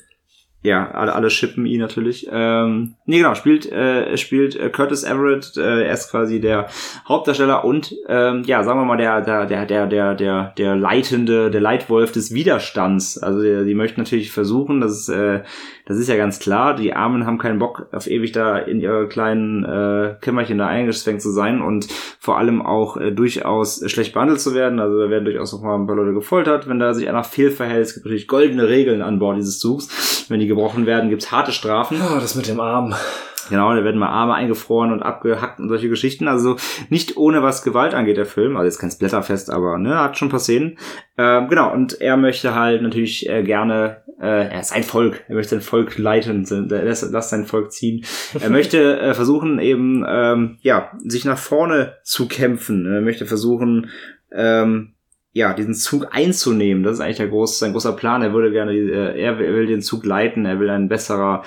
ja, 0.64 0.90
alle, 0.92 1.14
alle 1.14 1.30
shippen 1.30 1.66
ihn 1.66 1.80
natürlich. 1.80 2.28
Ähm, 2.32 2.96
nee, 3.06 3.18
genau, 3.18 3.36
spielt, 3.36 3.72
äh, 3.72 4.18
spielt 4.18 4.56
äh, 4.56 4.70
Curtis 4.70 5.04
Everett, 5.04 5.56
äh, 5.56 5.84
er 5.84 5.94
ist 5.94 6.10
quasi 6.10 6.42
der 6.42 6.68
Hauptdarsteller 7.08 7.64
und 7.64 7.96
ähm, 8.10 8.44
ja, 8.46 8.64
sagen 8.64 8.80
wir 8.80 8.86
mal, 8.86 8.98
der, 8.98 9.22
der, 9.22 9.46
der, 9.46 9.66
der, 9.66 9.88
der, 9.88 10.16
der, 10.16 10.54
der 10.58 10.76
leitende, 10.76 11.52
der 11.52 11.62
Leitwolf 11.62 12.12
des 12.12 12.34
Widerstands. 12.34 13.18
Also 13.18 13.42
die, 13.42 13.76
möchten 13.76 14.02
natürlich 14.02 14.32
versuchen, 14.32 14.82
das 14.82 14.94
ist, 14.94 15.10
äh, 15.10 15.44
das 15.86 15.98
ist 15.98 16.10
ja 16.10 16.18
ganz 16.18 16.40
klar, 16.40 16.76
die 16.76 16.94
Armen 16.94 17.26
haben 17.26 17.38
keinen 17.38 17.60
Bock, 17.60 17.88
auf 17.94 18.08
ewig 18.08 18.32
da 18.32 18.58
in 18.58 18.82
ihre 18.82 19.08
kleinen 19.08 19.64
äh, 19.64 20.16
Kämmerchen 20.20 20.58
da 20.58 20.68
eingezwängt 20.68 21.22
zu 21.22 21.30
sein 21.32 21.62
und 21.62 21.88
vor 22.20 22.38
allem 22.38 22.62
auch 22.62 22.98
äh, 22.98 23.12
durchaus 23.12 23.90
schlecht 23.90 24.14
behandelt 24.14 24.42
zu 24.42 24.54
werden. 24.56 24.80
Also 24.80 25.00
da 25.00 25.10
werden 25.10 25.26
durchaus 25.26 25.54
noch 25.54 25.62
mal 25.62 25.76
ein 25.76 25.88
paar 25.88 25.96
Leute 25.96 26.14
gefoltert, 26.14 26.68
wenn 26.68 26.80
da 26.80 26.94
sich 26.94 27.08
einer 27.08 27.24
fehlverhält. 27.24 27.86
Es 27.86 27.94
gibt 27.94 28.06
natürlich 28.06 28.28
goldene 28.28 28.68
Regeln 28.68 29.02
an 29.02 29.20
Bord 29.20 29.38
dieses 29.38 29.60
Zugs. 29.60 30.26
Wenn 30.30 30.40
die 30.40 30.47
gebrochen 30.48 30.86
werden, 30.86 31.10
gibt's 31.10 31.32
harte 31.32 31.52
Strafen. 31.52 32.02
Oh, 32.02 32.20
das 32.20 32.36
mit 32.36 32.48
dem 32.48 32.60
Arm. 32.60 32.96
Genau, 33.50 33.74
da 33.74 33.84
werden 33.84 34.00
mal 34.00 34.10
Arme 34.10 34.34
eingefroren 34.34 34.92
und 34.92 35.04
abgehackt 35.04 35.60
und 35.60 35.70
solche 35.70 35.90
Geschichten. 35.90 36.28
Also 36.28 36.58
nicht 36.90 37.18
ohne 37.18 37.44
was 37.44 37.64
Gewalt 37.64 37.94
angeht, 37.94 38.18
der 38.18 38.26
Film. 38.26 38.58
Also 38.58 38.66
jetzt 38.66 38.80
kein 38.80 38.92
Splatterfest, 38.92 39.50
aber 39.50 39.78
ne, 39.78 40.00
hat 40.00 40.18
schon 40.18 40.38
Szenen. 40.38 40.78
Ähm, 41.18 41.48
genau, 41.48 41.72
und 41.74 42.00
er 42.02 42.18
möchte 42.18 42.56
halt 42.56 42.82
natürlich 42.82 43.28
äh, 43.30 43.44
gerne, 43.44 44.04
äh, 44.20 44.50
er 44.50 44.60
ist 44.60 44.74
ein 44.74 44.84
Volk, 44.84 45.24
er 45.28 45.36
möchte 45.36 45.52
sein 45.52 45.62
Volk 45.62 45.98
leiten, 45.98 46.46
lässt, 46.70 47.12
lässt 47.12 47.30
sein 47.30 47.46
Volk 47.46 47.72
ziehen. 47.72 48.06
Er 48.40 48.50
möchte 48.50 49.00
äh, 49.00 49.14
versuchen 49.14 49.60
eben, 49.60 50.06
ähm, 50.08 50.58
ja, 50.62 50.92
sich 51.04 51.26
nach 51.26 51.38
vorne 51.38 51.96
zu 52.04 52.28
kämpfen. 52.28 52.86
Er 52.86 53.02
möchte 53.02 53.26
versuchen, 53.26 53.90
ähm, 54.32 54.94
ja, 55.38 55.54
diesen 55.54 55.76
Zug 55.76 56.08
einzunehmen. 56.12 56.84
Das 56.84 56.96
ist 56.96 57.00
eigentlich 57.00 57.18
der 57.18 57.28
groß, 57.28 57.60
sein 57.60 57.72
großer 57.72 57.94
Plan. 57.94 58.24
Er 58.24 58.34
würde 58.34 58.52
gerne, 58.52 58.74
äh, 58.74 59.22
er 59.22 59.38
will 59.38 59.46
er 59.46 59.54
will 59.54 59.68
den 59.68 59.82
Zug 59.82 60.04
leiten. 60.04 60.46
Er 60.46 60.60
will 60.60 60.70
ein 60.70 60.90
besserer, 60.90 61.44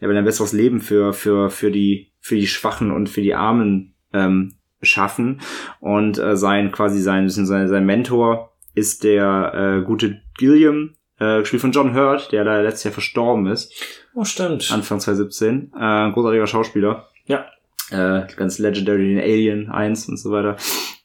er 0.00 0.08
will 0.08 0.16
ein 0.16 0.24
besseres 0.24 0.52
Leben 0.52 0.80
für 0.80 1.12
für 1.12 1.50
für 1.50 1.70
die 1.70 2.12
für 2.20 2.36
die 2.36 2.46
Schwachen 2.46 2.92
und 2.92 3.08
für 3.08 3.20
die 3.20 3.34
Armen 3.34 3.94
ähm, 4.12 4.54
schaffen. 4.80 5.40
Und 5.80 6.18
äh, 6.18 6.36
sein 6.36 6.70
quasi 6.70 7.00
sein 7.00 7.24
bisschen 7.24 7.46
sein, 7.46 7.68
sein 7.68 7.84
Mentor 7.84 8.52
ist 8.74 9.02
der 9.02 9.52
äh, 9.54 9.84
gute 9.84 10.20
Gilliam, 10.38 10.94
äh, 11.18 11.40
gespielt 11.40 11.62
von 11.62 11.72
John 11.72 11.94
Hurt, 11.94 12.30
der 12.30 12.44
leider 12.44 12.62
letztes 12.62 12.84
Jahr 12.84 12.92
verstorben 12.94 13.46
ist. 13.48 13.72
Oh, 14.14 14.24
stimmt. 14.24 14.70
Anfang 14.72 15.00
2017. 15.00 15.72
Äh, 15.74 15.80
ein 15.80 16.12
großartiger 16.12 16.46
Schauspieler. 16.46 17.08
Ja. 17.26 17.46
Äh, 17.90 18.26
ganz 18.36 18.58
legendary 18.60 19.12
in 19.12 19.18
Alien 19.18 19.68
1 19.68 20.08
und 20.08 20.16
so 20.16 20.30
weiter. 20.30 20.56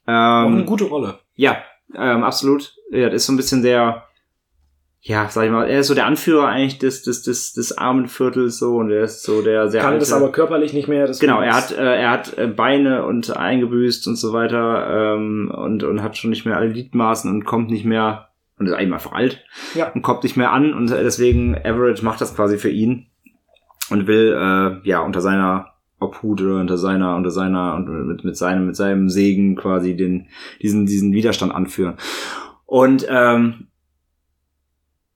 Auch 0.06 0.46
eine 0.46 0.60
Ähm, 0.60 0.66
gute 0.66 0.86
Rolle. 0.86 1.20
ja, 1.36 1.58
ähm, 1.96 2.24
absolut. 2.24 2.74
Ja, 2.92 3.06
das 3.10 3.22
ist 3.22 3.26
so 3.28 3.34
ein 3.34 3.38
bisschen 3.38 3.62
der, 3.64 4.04
ja, 5.02 5.28
sag 5.30 5.46
ich 5.46 5.52
mal, 5.52 5.70
er 5.70 5.80
ist 5.80 5.88
so 5.88 5.94
der 5.96 6.06
Anführer 6.06 6.48
eigentlich 6.48 6.80
des, 6.80 7.04
des, 7.04 7.22
des, 7.24 7.54
des 7.54 7.78
armen 7.78 8.08
Viertels 8.08 8.58
so 8.60 8.76
und 8.78 8.92
er 8.92 9.04
ist 9.04 9.24
so 9.24 9.42
der 9.42 9.70
sehr 9.70 9.82
Kann 9.82 9.94
alte. 9.94 10.00
das 10.02 10.12
aber 10.14 10.32
körperlich 10.32 10.74
nicht 10.74 10.88
mehr. 10.88 11.08
deswegen 11.08 11.30
Genau, 11.32 11.42
er 11.42 11.56
hat, 11.56 11.72
äh, 11.72 12.02
er 12.02 12.10
hat 12.12 12.38
äh, 12.38 12.48
Beine 12.48 13.06
und 13.06 13.36
eingebüßt 13.36 14.08
und 14.08 14.16
so 14.18 14.34
weiter 14.34 15.16
ähm, 15.16 15.52
und, 15.56 15.84
und 15.84 16.02
hat 16.04 16.18
schon 16.18 16.30
nicht 16.30 16.46
mehr 16.46 16.58
alle 16.58 16.72
Gliedmaßen 16.72 17.32
und 17.32 17.46
kommt 17.46 17.70
nicht 17.70 17.86
mehr 17.86 18.30
und 18.60 18.66
ist 18.68 18.74
eigentlich 18.74 18.94
einfach 18.94 19.14
alt 19.14 19.44
Ja. 19.76 19.92
und 19.94 20.02
kommt 20.02 20.24
nicht 20.24 20.36
mehr 20.36 20.52
an 20.52 20.74
und 20.74 20.90
deswegen 20.90 21.54
Everett 21.56 22.02
macht 22.04 22.20
das 22.22 22.36
quasi 22.36 22.58
für 22.58 22.70
ihn 22.72 23.06
und 23.90 24.08
will 24.08 24.34
äh, 24.36 24.88
ja 24.88 25.00
unter 25.02 25.22
seiner 25.22 25.74
Obhut 26.00 26.42
oder 26.42 26.60
unter 26.60 26.78
seiner 26.78 27.16
unter 27.16 27.32
seiner 27.32 27.76
und 27.76 27.88
mit, 28.08 28.24
mit 28.24 28.38
seinem 28.38 28.68
mit 28.68 28.76
seinem 28.76 29.10
Segen 29.10 29.56
quasi 29.56 29.96
den 29.96 30.28
diesen 30.62 30.86
diesen 30.86 31.12
Widerstand 31.14 31.54
anführen 31.54 31.96
und 32.66 33.06
ähm, 33.10 33.68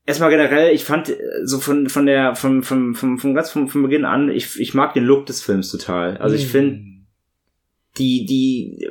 erstmal 0.06 0.30
generell, 0.30 0.74
ich 0.74 0.84
fand 0.84 1.10
äh, 1.10 1.18
so 1.44 1.60
von 1.60 1.90
von 1.90 2.06
der 2.06 2.36
vom 2.36 2.64
vom 2.64 2.96
vom, 2.96 3.20
vom 3.20 3.34
ganz 3.36 3.52
vom, 3.52 3.68
vom 3.68 3.84
Beginn 3.84 4.06
an, 4.06 4.30
ich 4.30 4.60
ich 4.60 4.74
mag 4.74 4.94
den 4.94 5.06
Look 5.06 5.26
des 5.26 5.42
Films 5.42 5.72
total. 5.72 6.18
Also 6.18 6.36
ich 6.36 6.46
Mhm. 6.46 6.50
finde 6.50 6.82
die 7.98 8.26
die 8.26 8.90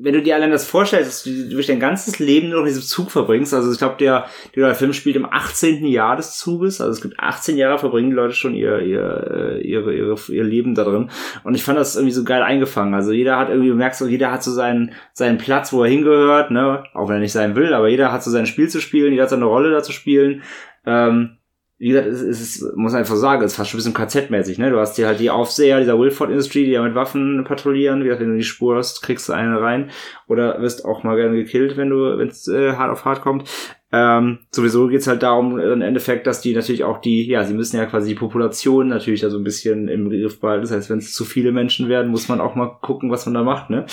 wenn 0.00 0.14
du 0.14 0.22
dir 0.22 0.34
allein 0.34 0.50
das 0.50 0.66
vorstellst, 0.66 1.08
dass 1.08 1.22
du 1.24 1.48
durch 1.48 1.66
dein 1.66 1.80
ganzes 1.80 2.18
Leben 2.18 2.48
nur 2.48 2.58
noch 2.60 2.66
in 2.66 2.72
diesem 2.72 2.82
Zug 2.82 3.10
verbringst, 3.10 3.52
also 3.54 3.72
ich 3.72 3.78
glaube, 3.78 3.96
der, 3.98 4.26
der 4.54 4.74
Film 4.74 4.92
spielt 4.92 5.16
im 5.16 5.26
18. 5.26 5.84
Jahr 5.86 6.16
des 6.16 6.36
Zuges, 6.36 6.80
also 6.80 6.92
es 6.92 7.00
gibt 7.00 7.18
18 7.18 7.56
Jahre 7.56 7.78
verbringen 7.78 8.10
die 8.10 8.16
Leute 8.16 8.34
schon 8.34 8.54
ihr, 8.54 8.80
ihr, 8.80 9.58
äh, 9.58 9.60
ihre, 9.60 9.94
ihre, 9.94 10.16
ihr 10.28 10.44
Leben 10.44 10.74
da 10.74 10.84
drin. 10.84 11.10
Und 11.44 11.54
ich 11.54 11.64
fand 11.64 11.78
das 11.78 11.96
irgendwie 11.96 12.14
so 12.14 12.24
geil 12.24 12.42
eingefangen. 12.42 12.94
Also 12.94 13.12
jeder 13.12 13.38
hat 13.38 13.48
irgendwie, 13.48 13.70
du 13.70 13.74
merkst 13.74 13.98
so, 13.98 14.06
jeder 14.06 14.30
hat 14.30 14.42
so 14.42 14.52
seinen, 14.52 14.92
seinen 15.12 15.38
Platz, 15.38 15.72
wo 15.72 15.82
er 15.82 15.90
hingehört, 15.90 16.50
ne, 16.50 16.84
auch 16.94 17.08
wenn 17.08 17.16
er 17.16 17.20
nicht 17.20 17.32
sein 17.32 17.56
will, 17.56 17.74
aber 17.74 17.88
jeder 17.88 18.12
hat 18.12 18.22
so 18.22 18.30
sein 18.30 18.46
Spiel 18.46 18.68
zu 18.68 18.80
spielen, 18.80 19.12
jeder 19.12 19.24
hat 19.24 19.30
seine 19.30 19.46
Rolle 19.46 19.70
da 19.70 19.82
zu 19.82 19.92
spielen. 19.92 20.42
Ähm, 20.86 21.37
wie 21.78 21.88
gesagt, 21.90 22.08
es, 22.08 22.22
ist, 22.22 22.76
muss 22.76 22.94
einfach 22.94 23.14
sagen, 23.14 23.42
es 23.42 23.52
ist 23.52 23.56
fast 23.56 23.70
schon 23.70 23.78
ein 23.78 23.84
bisschen 23.84 23.94
KZ-mäßig, 23.94 24.58
ne? 24.58 24.70
Du 24.70 24.80
hast 24.80 24.96
hier 24.96 25.06
halt 25.06 25.20
die 25.20 25.30
Aufseher 25.30 25.78
dieser 25.78 25.98
Wilford 25.98 26.30
Industry, 26.30 26.64
die 26.64 26.72
ja 26.72 26.82
mit 26.82 26.96
Waffen 26.96 27.44
patrouillieren. 27.44 28.00
Wie 28.00 28.04
gesagt, 28.04 28.20
wenn 28.20 28.32
du 28.32 28.36
die 28.36 28.42
Spur 28.42 28.76
hast, 28.76 29.00
kriegst 29.02 29.28
du 29.28 29.32
eine 29.32 29.60
rein. 29.60 29.90
Oder 30.26 30.60
wirst 30.60 30.84
auch 30.84 31.04
mal 31.04 31.16
gerne 31.16 31.36
gekillt, 31.36 31.76
wenn 31.76 31.90
du, 31.90 32.18
wenn 32.18 32.28
es 32.28 32.48
äh, 32.48 32.72
hart 32.72 32.90
auf 32.90 33.04
hart 33.04 33.20
kommt. 33.20 33.48
Ähm, 33.92 34.40
sowieso 34.50 34.88
geht's 34.88 35.06
halt 35.06 35.22
darum, 35.22 35.58
im 35.58 35.80
Endeffekt, 35.80 36.26
dass 36.26 36.40
die 36.40 36.52
natürlich 36.52 36.82
auch 36.82 37.00
die, 37.00 37.26
ja, 37.26 37.44
sie 37.44 37.54
müssen 37.54 37.76
ja 37.76 37.86
quasi 37.86 38.10
die 38.10 38.18
Population 38.18 38.88
natürlich 38.88 39.20
da 39.20 39.30
so 39.30 39.38
ein 39.38 39.44
bisschen 39.44 39.88
im 39.88 40.10
Griff 40.10 40.40
behalten. 40.40 40.62
Das 40.62 40.72
heißt, 40.72 40.90
wenn 40.90 40.98
es 40.98 41.14
zu 41.14 41.24
viele 41.24 41.52
Menschen 41.52 41.88
werden, 41.88 42.10
muss 42.10 42.28
man 42.28 42.40
auch 42.40 42.56
mal 42.56 42.76
gucken, 42.82 43.10
was 43.10 43.24
man 43.24 43.34
da 43.34 43.44
macht, 43.44 43.70
ne? 43.70 43.86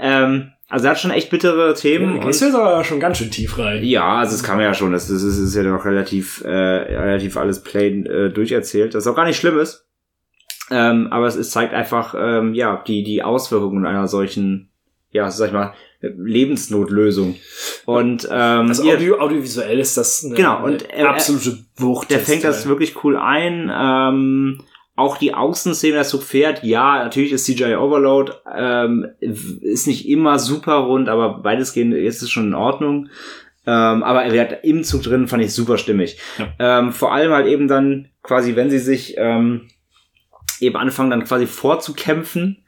Ähm, 0.00 0.52
also 0.68 0.86
er 0.86 0.90
hat 0.92 1.00
schon 1.00 1.10
echt 1.12 1.30
bittere 1.30 1.74
Themen. 1.74 2.20
Du 2.20 2.26
gehst 2.26 2.42
jetzt 2.42 2.54
aber 2.54 2.82
schon 2.84 2.98
ganz 3.00 3.18
schön 3.18 3.30
tief 3.30 3.56
rein. 3.58 3.84
Ja, 3.84 4.18
also 4.18 4.32
das 4.32 4.42
kann 4.42 4.56
man 4.56 4.64
ja 4.64 4.74
schon. 4.74 4.92
Das, 4.92 5.08
das, 5.08 5.22
ist, 5.22 5.38
ist 5.38 5.54
ja 5.54 5.62
doch 5.62 5.84
relativ, 5.84 6.42
äh, 6.44 6.48
relativ 6.48 7.36
alles 7.36 7.62
plain 7.62 8.04
äh, 8.06 8.30
durcherzählt. 8.30 8.94
Das 8.94 9.04
ist 9.04 9.10
auch 9.10 9.16
gar 9.16 9.26
nicht 9.26 9.36
Schlimmes. 9.38 9.86
Ähm, 10.70 11.08
aber 11.12 11.26
es, 11.26 11.36
es 11.36 11.50
zeigt 11.50 11.72
einfach, 11.72 12.14
ähm, 12.18 12.52
ja, 12.54 12.82
die, 12.86 13.04
die 13.04 13.22
Auswirkungen 13.22 13.86
einer 13.86 14.08
solchen, 14.08 14.70
ja, 15.12 15.30
sag 15.30 15.48
ich 15.48 15.52
mal, 15.52 15.72
Lebensnotlösung. 16.00 17.36
Und 17.84 18.26
ähm, 18.30 18.68
Also 18.68 18.82
Audio, 18.90 19.20
audiovisuell 19.20 19.78
ist 19.78 19.96
das 19.96 20.24
eine, 20.24 20.34
Genau, 20.34 20.64
und 20.64 20.90
eine 20.92 21.08
absolute 21.08 21.58
Wucht. 21.76 22.10
der 22.10 22.20
fängt 22.20 22.44
das 22.44 22.66
wirklich 22.66 23.04
cool 23.04 23.16
ein. 23.16 23.70
Ähm, 23.72 24.60
auch 24.96 25.18
die 25.18 25.34
Außenszene, 25.34 25.96
das 25.96 26.08
Zug 26.08 26.22
fährt, 26.22 26.64
ja, 26.64 27.04
natürlich 27.04 27.32
ist 27.32 27.44
CGI 27.44 27.76
Overload, 27.76 28.32
ähm, 28.56 29.06
ist 29.20 29.86
nicht 29.86 30.08
immer 30.08 30.38
super 30.38 30.76
rund, 30.76 31.08
aber 31.08 31.44
weitestgehend 31.44 31.94
ist 31.94 32.22
es 32.22 32.30
schon 32.30 32.48
in 32.48 32.54
Ordnung. 32.54 33.10
Ähm, 33.66 34.02
aber 34.02 34.24
er 34.24 34.32
wird 34.32 34.64
im 34.64 34.84
Zug 34.84 35.02
drin, 35.02 35.28
fand 35.28 35.42
ich 35.42 35.52
super 35.52 35.76
stimmig. 35.76 36.18
Ähm, 36.58 36.92
vor 36.92 37.12
allem 37.12 37.32
halt 37.32 37.46
eben 37.46 37.68
dann 37.68 38.08
quasi, 38.22 38.56
wenn 38.56 38.70
sie 38.70 38.78
sich 38.78 39.14
ähm, 39.18 39.68
eben 40.60 40.76
anfangen, 40.76 41.10
dann 41.10 41.24
quasi 41.24 41.46
vorzukämpfen. 41.46 42.64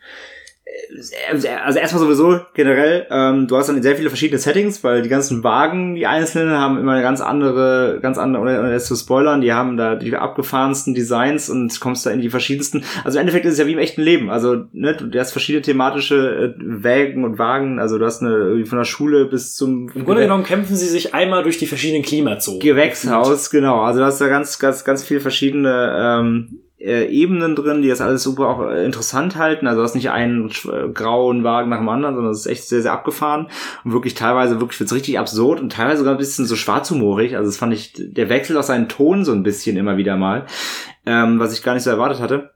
Also 1.31 1.79
erstmal 1.79 2.03
sowieso 2.03 2.41
generell, 2.55 3.07
ähm, 3.11 3.47
du 3.47 3.57
hast 3.57 3.69
dann 3.69 3.83
sehr 3.83 3.97
viele 3.97 4.09
verschiedene 4.09 4.39
Settings, 4.39 4.83
weil 4.83 5.03
die 5.03 5.09
ganzen 5.09 5.45
Wagen, 5.45 5.95
die 5.95 6.07
einzelnen, 6.07 6.51
haben 6.57 6.79
immer 6.79 6.93
eine 6.93 7.03
ganz 7.03 7.21
andere, 7.21 7.99
ganz 8.01 8.19
andere, 8.19 8.43
ohne 8.43 8.73
jetzt 8.73 8.87
zu 8.87 8.97
spoilern, 8.97 9.41
die 9.41 9.53
haben 9.53 9.77
da 9.77 9.97
die 9.97 10.17
abgefahrensten 10.17 10.95
Designs 10.95 11.51
und 11.51 11.79
kommst 11.81 12.07
da 12.07 12.11
in 12.11 12.21
die 12.21 12.31
verschiedensten. 12.31 12.85
Also 13.05 13.19
im 13.19 13.23
Endeffekt 13.23 13.45
ist 13.45 13.53
es 13.53 13.59
ja 13.59 13.67
wie 13.67 13.73
im 13.73 13.79
echten 13.79 14.03
Leben. 14.03 14.31
Also, 14.31 14.65
ne, 14.73 14.95
du 14.95 15.07
du 15.07 15.19
hast 15.19 15.33
verschiedene 15.33 15.63
thematische 15.63 16.55
äh, 16.59 16.83
Wägen 16.83 17.25
und 17.25 17.39
Wagen, 17.39 17.79
also 17.79 17.99
du 17.99 18.05
hast 18.05 18.23
eine 18.23 18.65
von 18.65 18.79
der 18.79 18.85
Schule 18.85 19.27
bis 19.27 19.55
zum 19.55 19.91
Im 19.95 20.05
Grunde 20.05 20.23
genommen 20.23 20.45
kämpfen 20.45 20.77
sie 20.77 20.87
sich 20.87 21.15
einmal 21.15 21.43
durch 21.43 21.59
die 21.59 21.67
verschiedenen 21.67 22.03
Klimazonen. 22.03 22.61
Gewächshaus, 22.61 23.51
genau. 23.51 23.81
Also 23.81 24.01
da 24.01 24.07
hast 24.07 24.21
du 24.21 24.29
ganz, 24.29 24.59
ganz, 24.59 24.85
ganz 24.85 25.05
viele 25.05 25.21
verschiedene 25.21 26.19
ähm, 26.21 26.61
äh, 26.81 27.07
Ebenen 27.07 27.57
drin, 27.57 27.83
die 27.83 27.89
das 27.89 28.01
alles 28.01 28.23
super 28.23 28.49
auch 28.49 28.61
äh, 28.69 28.85
interessant 28.85 29.37
halten. 29.37 29.67
Also 29.67 29.81
du 29.81 29.85
hast 29.85 29.95
nicht 29.95 30.11
einen 30.11 30.49
sch- 30.51 30.71
äh, 30.73 30.89
grauen 30.93 31.43
Wagen 31.45 31.71
nach 31.71 31.79
dem 31.79 31.89
anderen, 31.89 32.15
sondern 32.15 32.33
es 32.33 32.41
ist 32.41 32.47
echt 32.47 32.65
sehr, 32.69 32.83
sehr 32.83 32.93
abgefahren. 32.93 33.49
Und 33.85 33.93
wirklich 33.93 34.15
teilweise 34.15 34.61
wirklich 34.61 34.79
wird's 34.81 34.95
richtig 34.95 35.19
absurd 35.19 35.61
und 35.61 35.73
teilweise 35.73 35.99
sogar 35.99 36.15
ein 36.15 36.19
bisschen 36.19 36.47
so 36.47 36.57
schwarzhumorig. 36.57 37.37
Also 37.37 37.49
das 37.49 37.57
fand 37.57 37.73
ich, 37.75 37.93
der 37.97 38.29
Wechsel 38.29 38.57
aus 38.57 38.69
seinen 38.69 38.89
Ton 38.89 39.25
so 39.25 39.33
ein 39.33 39.43
bisschen 39.43 39.77
immer 39.77 39.97
wieder 39.97 40.17
mal, 40.17 40.47
ähm, 41.07 41.39
was 41.41 41.53
ich 41.53 41.63
gar 41.63 41.75
nicht 41.75 41.83
so 41.83 41.91
erwartet 41.91 42.21
hatte. 42.21 42.51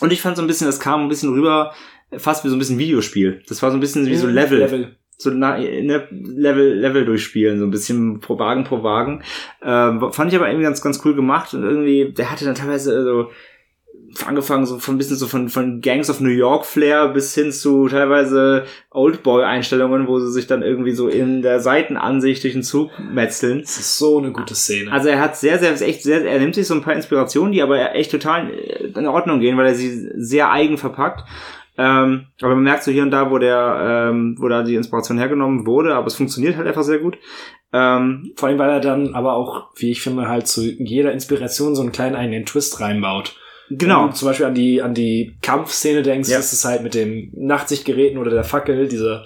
Und 0.00 0.12
ich 0.12 0.20
fand 0.22 0.36
so 0.36 0.42
ein 0.42 0.48
bisschen, 0.48 0.66
das 0.66 0.80
kam 0.80 1.02
ein 1.02 1.08
bisschen 1.08 1.32
rüber, 1.32 1.72
fast 2.16 2.44
wie 2.44 2.48
so 2.48 2.56
ein 2.56 2.58
bisschen 2.58 2.78
Videospiel. 2.78 3.42
Das 3.48 3.62
war 3.62 3.70
so 3.70 3.76
ein 3.76 3.80
bisschen 3.80 4.06
wie 4.06 4.16
so 4.16 4.26
Level 4.26 4.58
Level. 4.58 4.96
So 5.18 5.30
ne, 5.30 6.08
Level, 6.10 6.74
Level 6.74 7.04
durchspielen, 7.04 7.58
so 7.58 7.64
ein 7.64 7.70
bisschen 7.70 8.20
pro 8.20 8.38
Wagen 8.38 8.64
pro 8.64 8.82
Wagen. 8.82 9.22
Ähm, 9.62 10.12
fand 10.12 10.32
ich 10.32 10.36
aber 10.36 10.48
irgendwie 10.48 10.64
ganz, 10.64 10.82
ganz 10.82 11.00
cool 11.04 11.14
gemacht 11.14 11.54
und 11.54 11.62
irgendwie, 11.62 12.12
der 12.12 12.30
hatte 12.30 12.44
dann 12.44 12.54
teilweise 12.54 13.04
so 13.04 13.30
angefangen 14.26 14.66
so 14.66 14.78
von 14.78 14.94
ein 14.94 14.98
bisschen 14.98 15.16
so 15.16 15.26
von, 15.26 15.48
von 15.48 15.80
Gangs 15.80 16.10
of 16.10 16.20
New 16.20 16.30
York 16.30 16.66
Flair 16.66 17.08
bis 17.08 17.34
hin 17.34 17.50
zu 17.50 17.88
teilweise 17.88 18.64
Oldboy-Einstellungen, 18.90 20.06
wo 20.06 20.18
sie 20.18 20.30
sich 20.30 20.46
dann 20.46 20.62
irgendwie 20.62 20.92
so 20.92 21.08
in 21.08 21.42
der 21.42 21.60
Seitenansicht 21.60 22.44
durch 22.44 22.52
den 22.52 22.62
Zug 22.62 22.90
metzeln. 23.12 23.60
Das 23.62 23.78
ist 23.78 23.98
so 23.98 24.18
eine 24.18 24.32
gute 24.32 24.54
Szene. 24.54 24.92
Also 24.92 25.08
er 25.08 25.20
hat 25.20 25.36
sehr, 25.36 25.58
sehr, 25.58 25.80
echt 25.80 26.02
sehr, 26.02 26.24
er 26.24 26.38
nimmt 26.38 26.54
sich 26.54 26.66
so 26.66 26.74
ein 26.74 26.82
paar 26.82 26.94
Inspirationen, 26.94 27.52
die 27.52 27.62
aber 27.62 27.94
echt 27.94 28.10
total 28.10 28.50
in 28.50 29.06
Ordnung 29.06 29.40
gehen, 29.40 29.56
weil 29.56 29.66
er 29.66 29.74
sie 29.74 30.10
sehr 30.14 30.52
eigen 30.52 30.78
verpackt. 30.78 31.24
Ähm, 31.78 32.26
aber 32.40 32.54
man 32.54 32.64
merkt 32.64 32.82
so 32.84 32.90
hier 32.90 33.02
und 33.02 33.10
da, 33.10 33.30
wo 33.30 33.38
der, 33.38 34.08
ähm, 34.10 34.36
wo 34.38 34.48
da 34.48 34.62
die 34.62 34.74
Inspiration 34.74 35.16
hergenommen 35.18 35.66
wurde, 35.66 35.94
aber 35.94 36.06
es 36.06 36.14
funktioniert 36.14 36.56
halt 36.56 36.66
einfach 36.68 36.82
sehr 36.82 36.98
gut. 36.98 37.16
Ähm, 37.72 38.32
Vor 38.36 38.48
allem, 38.50 38.58
weil 38.58 38.68
er 38.70 38.80
dann 38.80 39.14
aber 39.14 39.32
auch, 39.34 39.70
wie 39.76 39.90
ich 39.90 40.02
finde, 40.02 40.28
halt 40.28 40.46
zu 40.46 40.60
jeder 40.62 41.12
Inspiration 41.12 41.74
so 41.74 41.80
einen 41.82 41.92
kleinen 41.92 42.16
eigenen 42.16 42.44
Twist 42.44 42.80
reinbaut. 42.80 43.34
Wenn 43.70 43.78
genau. 43.78 44.08
du 44.08 44.12
zum 44.12 44.28
Beispiel 44.28 44.44
an 44.46 44.54
die, 44.54 44.82
an 44.82 44.92
die 44.92 45.36
Kampfszene 45.40 46.02
denkst, 46.02 46.28
Ja. 46.28 46.38
ist 46.38 46.52
es 46.52 46.64
halt 46.66 46.82
mit 46.82 46.92
dem 46.94 47.30
Nachtsichtgeräten 47.34 48.18
oder 48.18 48.30
der 48.30 48.44
Fackel, 48.44 48.86
dieser, 48.88 49.24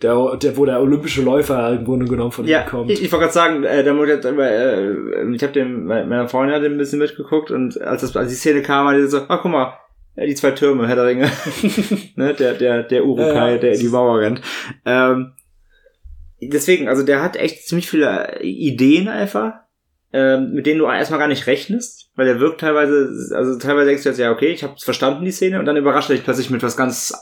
der, 0.00 0.36
der, 0.36 0.56
wo 0.56 0.64
der 0.64 0.80
olympische 0.80 1.22
Läufer 1.22 1.72
im 1.72 1.84
Grunde 1.84 2.06
genommen 2.06 2.30
von 2.30 2.46
Ja, 2.46 2.60
ihm 2.62 2.68
kommt. 2.68 2.90
ich, 2.92 3.02
ich 3.02 3.10
wollte 3.10 3.24
gerade 3.24 3.34
sagen, 3.34 3.64
äh, 3.64 3.82
da 3.82 3.92
muss 3.92 4.08
ich, 4.08 4.24
äh, 4.24 5.34
ich 5.34 5.42
habe 5.42 5.52
dem, 5.52 5.86
meiner 5.86 6.28
Freundin 6.28 6.54
hat 6.54 6.62
dem 6.62 6.74
ein 6.74 6.78
bisschen 6.78 7.00
mitgeguckt 7.00 7.50
und 7.50 7.80
als, 7.80 8.02
das, 8.02 8.16
als 8.16 8.28
die 8.28 8.36
Szene 8.36 8.62
kam, 8.62 8.86
hat 8.86 8.96
die 8.96 9.08
so, 9.08 9.22
ach 9.26 9.40
guck 9.42 9.50
mal, 9.50 9.72
ja, 10.18 10.26
die 10.26 10.34
zwei 10.34 10.50
Türme, 10.50 10.88
Herr 10.88 10.96
der 10.96 11.06
Ringe, 11.06 11.30
ne, 12.16 12.34
der, 12.34 12.54
der, 12.54 12.82
der 12.82 13.04
Urukai, 13.04 13.52
Ja, 13.52 13.58
der 13.58 13.74
in 13.74 13.80
die 13.80 13.88
Mauer 13.88 14.18
rennt. 14.18 14.40
Ähm, 14.84 15.34
deswegen, 16.40 16.88
also 16.88 17.04
der 17.04 17.22
hat 17.22 17.36
echt 17.36 17.66
ziemlich 17.66 17.88
viele 17.88 18.40
Ideen 18.42 19.08
einfach, 19.08 19.54
ähm, 20.12 20.54
mit 20.54 20.66
denen 20.66 20.80
du 20.80 20.86
erstmal 20.86 21.20
gar 21.20 21.28
nicht 21.28 21.46
rechnest, 21.46 22.10
weil 22.16 22.26
der 22.26 22.40
wirkt 22.40 22.60
teilweise, 22.60 23.32
also 23.36 23.58
teilweise 23.58 23.86
denkst 23.86 24.02
du 24.02 24.08
jetzt, 24.08 24.18
ja, 24.18 24.32
okay, 24.32 24.48
ich 24.48 24.64
habe 24.64 24.74
verstanden 24.80 25.24
die 25.24 25.30
Szene 25.30 25.60
und 25.60 25.66
dann 25.66 25.76
überrascht 25.76 26.10
er 26.10 26.16
dich 26.16 26.24
plötzlich 26.24 26.50
mit 26.50 26.62
was 26.64 26.76
ganz 26.76 27.14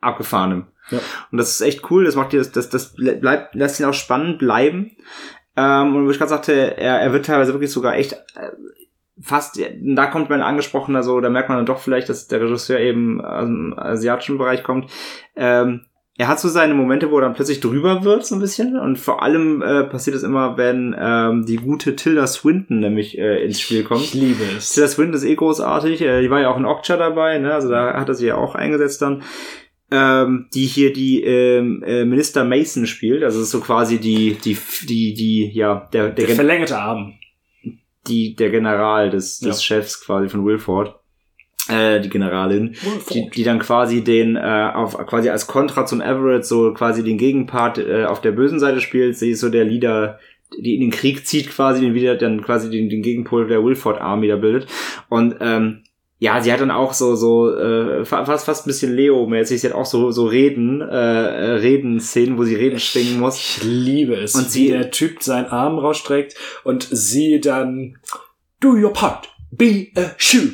abgefahrenem. 0.00 0.66
Ja. 0.90 0.98
Und 1.30 1.38
das 1.38 1.50
ist 1.50 1.60
echt 1.60 1.88
cool, 1.90 2.04
das 2.04 2.16
macht 2.16 2.32
dir 2.32 2.38
das, 2.38 2.50
das, 2.50 2.68
das 2.68 2.94
bleibt, 2.96 3.54
lässt 3.54 3.78
ihn 3.78 3.86
auch 3.86 3.94
spannend 3.94 4.40
bleiben. 4.40 4.96
Ähm, 5.56 5.94
und 5.94 6.06
wo 6.06 6.10
ich 6.10 6.18
gerade 6.18 6.30
sagte, 6.30 6.76
er, 6.76 7.00
er 7.00 7.12
wird 7.12 7.26
teilweise 7.26 7.52
wirklich 7.52 7.70
sogar 7.70 7.94
echt 7.94 8.12
äh, 8.12 8.50
fast, 9.20 9.60
da 9.80 10.06
kommt 10.06 10.30
mein 10.30 10.42
angesprochener 10.42 11.02
so, 11.02 11.20
da 11.20 11.30
merkt 11.30 11.48
man 11.48 11.58
dann 11.58 11.66
doch 11.66 11.78
vielleicht, 11.78 12.08
dass 12.08 12.28
der 12.28 12.40
Regisseur 12.40 12.80
eben 12.80 13.24
aus 13.24 13.46
dem 13.46 13.78
asiatischen 13.78 14.38
Bereich 14.38 14.62
kommt. 14.62 14.90
Ähm, 15.36 15.82
er 16.16 16.28
hat 16.28 16.38
so 16.38 16.48
seine 16.48 16.74
Momente, 16.74 17.10
wo 17.10 17.18
er 17.18 17.22
dann 17.22 17.34
plötzlich 17.34 17.58
drüber 17.58 18.04
wird, 18.04 18.24
so 18.24 18.36
ein 18.36 18.40
bisschen. 18.40 18.78
Und 18.78 18.98
vor 18.98 19.22
allem 19.22 19.62
äh, 19.62 19.82
passiert 19.82 20.14
es 20.14 20.22
immer, 20.22 20.56
wenn 20.56 20.94
ähm, 20.96 21.44
die 21.44 21.56
gute 21.56 21.96
Tilda 21.96 22.26
Swinton 22.28 22.78
nämlich 22.78 23.18
äh, 23.18 23.44
ins 23.44 23.60
Spiel 23.60 23.82
kommt. 23.82 24.02
Ich 24.02 24.14
liebe 24.14 24.44
es. 24.56 24.72
Tilda 24.72 24.88
Swinton 24.88 25.14
ist 25.14 25.24
eh 25.24 25.34
großartig. 25.34 26.00
Äh, 26.02 26.22
die 26.22 26.30
war 26.30 26.40
ja 26.40 26.50
auch 26.50 26.56
in 26.56 26.66
Okja 26.66 26.96
dabei, 26.96 27.38
ne? 27.38 27.52
Also 27.52 27.68
da 27.68 27.94
hat 27.94 28.08
er 28.08 28.14
sie 28.14 28.28
ja 28.28 28.36
auch 28.36 28.54
eingesetzt 28.54 29.02
dann. 29.02 29.22
Ähm, 29.90 30.46
die 30.54 30.66
hier 30.66 30.92
die 30.92 31.22
ähm, 31.24 31.82
äh, 31.84 32.04
Minister 32.04 32.44
Mason 32.44 32.86
spielt. 32.86 33.24
Also 33.24 33.38
das 33.38 33.48
ist 33.48 33.52
so 33.52 33.60
quasi 33.60 33.98
die, 33.98 34.34
die, 34.34 34.56
die, 34.88 35.14
die, 35.14 35.50
ja, 35.52 35.88
der, 35.92 36.10
der, 36.10 36.26
Der 36.26 36.36
verlängerte 36.36 36.78
Arm. 36.78 37.14
Die, 38.06 38.34
der 38.36 38.50
General 38.50 39.10
des, 39.10 39.38
des 39.38 39.56
Ja. 39.58 39.62
Chefs 39.76 40.04
quasi 40.04 40.28
von 40.28 40.44
Wilford. 40.44 40.94
äh, 41.68 42.00
die 42.00 42.10
Generalin, 42.10 42.76
die, 43.10 43.30
die 43.30 43.42
dann 43.42 43.58
quasi 43.58 44.04
den 44.04 44.36
äh, 44.36 44.70
auf 44.74 44.98
quasi 45.06 45.30
als 45.30 45.46
Kontra 45.46 45.86
zum 45.86 46.02
Everett 46.02 46.44
so 46.44 46.74
quasi 46.74 47.02
den 47.02 47.16
Gegenpart 47.16 47.78
äh, 47.78 48.04
auf 48.04 48.20
der 48.20 48.32
bösen 48.32 48.60
Seite 48.60 48.82
spielt. 48.82 49.16
Sie 49.16 49.30
ist 49.30 49.40
so 49.40 49.48
der 49.48 49.64
Leader, 49.64 50.18
die 50.58 50.74
in 50.74 50.82
den 50.82 50.90
Krieg 50.90 51.26
zieht 51.26 51.48
quasi, 51.48 51.80
den 51.80 51.94
wieder 51.94 52.16
dann 52.16 52.42
quasi 52.42 52.68
den, 52.70 52.90
den 52.90 53.00
Gegenpol 53.00 53.46
der 53.48 53.64
Wilford 53.64 53.98
Army 54.00 54.28
da 54.28 54.36
bildet. 54.36 54.66
Und 55.08 55.36
ähm, 55.40 55.84
ja, 56.24 56.40
sie 56.42 56.50
hat 56.52 56.60
dann 56.60 56.70
auch 56.70 56.92
so 56.94 57.14
so 57.16 57.54
äh, 57.54 58.04
fast 58.04 58.46
fast 58.46 58.64
ein 58.66 58.68
bisschen 58.68 58.94
Leo-mäßig. 58.94 59.60
Sie 59.60 59.66
hat 59.68 59.74
auch 59.74 59.84
so 59.86 60.10
so 60.10 60.24
Reden, 60.26 60.80
äh, 60.80 60.96
Reden-Szenen, 60.96 62.38
wo 62.38 62.44
sie 62.44 62.54
Reden 62.56 62.78
schwingen 62.78 63.20
muss. 63.20 63.36
Ich 63.36 63.62
liebe 63.62 64.14
es, 64.14 64.34
Und 64.34 64.50
sie- 64.50 64.68
der 64.68 64.90
Typ 64.90 65.22
seinen 65.22 65.46
Arm 65.46 65.78
rausstreckt 65.78 66.34
und 66.64 66.88
sie 66.90 67.40
dann 67.40 67.98
do 68.60 68.70
your 68.72 68.92
part, 68.92 69.28
be 69.50 69.88
a 69.96 70.12
shoe. 70.16 70.48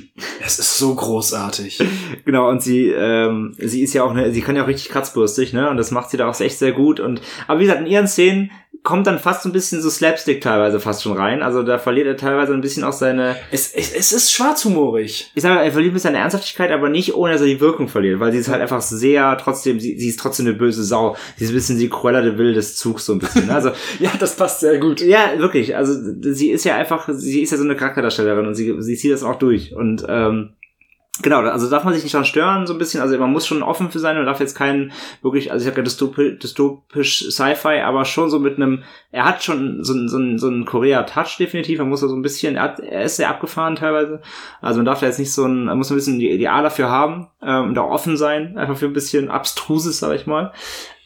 Es 0.45 0.59
ist 0.59 0.77
so 0.79 0.95
großartig. 0.95 1.79
Genau, 2.25 2.49
und 2.51 2.63
sie, 2.63 2.89
ähm, 2.89 3.55
sie 3.59 3.83
ist 3.83 3.95
ja 3.95 4.05
auch, 4.05 4.13
ne, 4.13 4.31
sie 4.33 4.41
kann 4.43 4.55
ja 4.57 4.63
auch 4.65 4.69
richtig 4.69 4.91
kratzbürstig, 4.91 5.53
ne? 5.53 5.71
Und 5.71 5.79
das 5.79 5.91
macht 5.91 6.11
sie 6.11 6.17
da 6.17 6.29
auch 6.29 6.39
echt 6.41 6.59
sehr 6.59 6.73
gut. 6.73 7.01
Und 7.01 7.21
aber 7.49 7.59
wie 7.61 7.65
gesagt, 7.65 7.81
in 7.81 7.87
ihren 7.87 8.07
Szenen 8.09 8.51
kommt 8.83 9.07
dann 9.07 9.19
fast 9.19 9.43
so 9.43 9.49
ein 9.51 9.53
bisschen 9.53 9.83
so 9.83 9.91
Slapstick 9.91 10.41
teilweise 10.41 10.81
fast 10.81 11.03
schon 11.03 11.13
rein. 11.17 11.43
Also 11.43 11.63
da 11.63 11.79
verliert 11.79 12.07
er 12.07 12.17
teilweise 12.17 12.55
ein 12.55 12.63
bisschen 12.63 12.83
auch 12.83 12.95
seine, 12.95 13.37
Es, 13.51 13.75
es, 13.75 13.93
es 13.93 14.11
ist 14.13 14.33
schwarzhumorig. 14.33 15.31
ich 15.35 15.43
sag 15.43 15.55
mal, 15.55 15.63
er 15.63 15.71
verliert 15.73 15.93
ein 15.93 15.95
bisschen 15.95 16.13
seine 16.13 16.19
Ernsthaftigkeit, 16.23 16.71
aber 16.71 16.89
nicht 16.89 17.15
ohne, 17.15 17.33
dass 17.35 17.43
er 17.43 17.47
die 17.47 17.61
Wirkung 17.61 17.89
verliert, 17.89 18.21
weil 18.21 18.33
sie 18.33 18.39
ist 18.39 18.49
halt 18.49 18.63
einfach 18.63 18.81
sehr, 18.81 19.37
trotzdem, 19.39 19.81
sie, 19.81 19.99
sie 19.99 20.09
ist 20.09 20.19
trotzdem 20.19 20.47
eine 20.47 20.55
böse 20.57 20.83
Sau. 20.83 21.15
Sie 21.37 21.45
ist 21.45 21.51
ein 21.51 21.55
bisschen 21.55 21.79
die 21.79 21.91
Cruella 21.91 22.23
de 22.23 22.39
Vil 22.39 22.55
des 22.55 22.77
Zugs 22.77 23.05
so 23.05 23.13
ein 23.13 23.19
bisschen. 23.19 23.49
ne? 23.49 23.55
Also 23.55 23.71
Ja, 24.01 24.13
das 24.19 24.37
passt 24.37 24.61
sehr 24.61 24.79
gut. 24.79 25.01
ja, 25.03 25.33
wirklich. 25.39 25.77
Also 25.77 25.93
sie 26.33 26.51
ist 26.51 26.65
ja 26.65 26.77
einfach, 26.77 27.07
sie 27.13 27.43
ist 27.43 27.51
ja 27.51 27.59
so 27.59 27.65
eine 27.65 27.77
Charakterdarstellerin 27.77 28.47
und 28.47 28.55
sie, 28.55 28.75
sie 28.79 28.97
zieht 28.97 29.13
das 29.13 29.23
auch 29.23 29.37
durch. 29.37 29.75
Und 29.75 30.05
ähm, 30.09 30.55
genau, 31.23 31.41
also 31.41 31.69
darf 31.71 31.85
man 31.85 31.95
sich 31.95 32.03
nicht 32.03 32.15
dran 32.15 32.25
stören, 32.25 32.67
so 32.67 32.73
ein 32.73 32.79
bisschen. 32.79 33.01
Also 33.01 33.17
man 33.19 33.31
muss 33.33 33.47
schon 33.47 33.63
offen 33.63 33.91
für 33.91 33.99
sein 33.99 34.19
und 34.19 34.27
darf 34.27 34.41
jetzt 34.41 34.55
keinen 34.57 34.93
wirklich, 35.23 35.51
also 35.53 35.63
ich 35.65 35.69
habe 35.71 35.81
ja 35.81 35.85
dystopisch, 35.85 36.39
dystopisch 36.39 37.27
Sci-Fi, 37.31 37.81
aber 37.81 38.05
schon 38.05 38.31
so 38.31 38.39
mit 38.39 38.57
einem, 38.57 38.83
er 39.13 39.25
hat 39.25 39.43
schon 39.43 39.83
so, 39.85 39.93
einen- 39.93 40.09
so, 40.09 40.17
einen- 40.19 40.39
so 40.39 40.49
einen 40.49 40.65
Korea-Touch 40.65 41.37
definitiv. 41.39 41.79
Man 41.79 41.89
muss 41.89 42.01
da 42.01 42.09
so 42.09 42.17
ein 42.17 42.23
bisschen, 42.23 42.57
er, 42.57 42.63
hat, 42.63 42.81
er 42.81 43.05
ist 43.05 43.17
sehr 43.17 43.29
abgefahren 43.31 43.77
teilweise. 43.77 44.21
Also 44.61 44.79
man 44.79 44.87
darf 44.87 45.01
da 45.01 45.07
jetzt 45.07 45.19
nicht 45.19 45.33
so 45.33 45.45
ein, 45.45 45.65
man 45.67 45.79
muss 45.79 45.91
ein 45.91 45.97
bisschen 45.97 46.19
die, 46.19 46.49
A 46.49 46.63
dafür 46.63 46.91
haben 46.91 47.29
ähm, 47.43 47.69
und 47.71 47.79
auch 47.79 47.91
offen 47.91 48.17
sein, 48.17 48.57
einfach 48.59 48.77
für 48.77 48.87
ein 48.87 48.93
bisschen 48.93 49.31
Abstruses, 49.31 49.99
sag 49.99 50.15
ich 50.15 50.27
mal. 50.27 50.53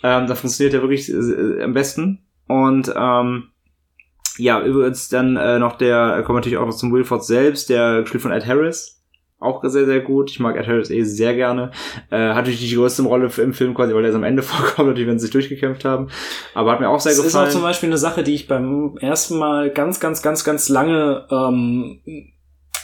Ähm, 0.03 0.27
da 0.27 0.35
funktioniert 0.35 0.75
er 0.75 0.83
wirklich 0.83 1.09
äh, 1.11 1.63
am 1.63 1.73
besten. 1.73 2.21
Und 2.47 2.93
ähm, 2.95 3.49
ja, 4.37 4.61
übrigens 4.63 5.09
dann 5.09 5.37
äh, 5.37 5.59
noch 5.59 5.77
der, 5.79 6.23
kommt 6.27 6.37
natürlich 6.37 6.59
auch 6.59 6.67
noch 6.67 6.75
zum 6.75 6.93
Wilford 6.93 7.25
selbst, 7.25 7.71
der 7.71 8.03
gespielt 8.03 8.23
von 8.23 8.33
Ed 8.33 8.47
Harris. 8.47 8.94
Auch 9.45 9.63
sehr, 9.65 9.85
sehr 9.85 10.01
gut. 10.01 10.31
Ich 10.31 10.41
mag 10.41 10.57
Ed 10.57 10.67
Harris 10.67 10.91
eh 10.91 11.03
sehr 11.03 11.35
gerne. 11.35 11.71
Äh, 12.11 12.17
hat 12.29 12.37
natürlich 12.37 12.69
die 12.69 12.75
größte 12.75 13.03
Rolle 13.03 13.31
im 13.39 13.53
Film 13.53 13.75
quasi, 13.75 13.95
weil 13.95 14.05
er 14.05 14.11
ist 14.11 14.17
am 14.17 14.25
Ende 14.25 14.43
vorkommt, 14.43 14.89
natürlich, 14.89 15.09
wenn 15.09 15.19
sie 15.19 15.27
sich 15.27 15.33
durchgekämpft 15.33 15.85
haben. 15.85 16.09
Aber 16.55 16.73
hat 16.73 16.81
mir 16.81 16.89
auch 16.89 17.01
sehr 17.01 17.11
Das 17.13 17.19
ist 17.19 17.25
gefallen. 17.27 17.49
auch 17.49 17.53
zum 17.53 17.63
Beispiel 17.63 17.89
eine 17.89 17.99
Sache, 17.99 18.23
die 18.23 18.35
ich 18.35 18.49
beim 18.49 18.97
ersten 18.99 19.39
Mal 19.39 19.71
ganz, 19.71 20.01
ganz, 20.01 20.23
ganz, 20.23 20.45
ganz 20.45 20.69
lange 20.69 21.27
ähm, 21.31 22.01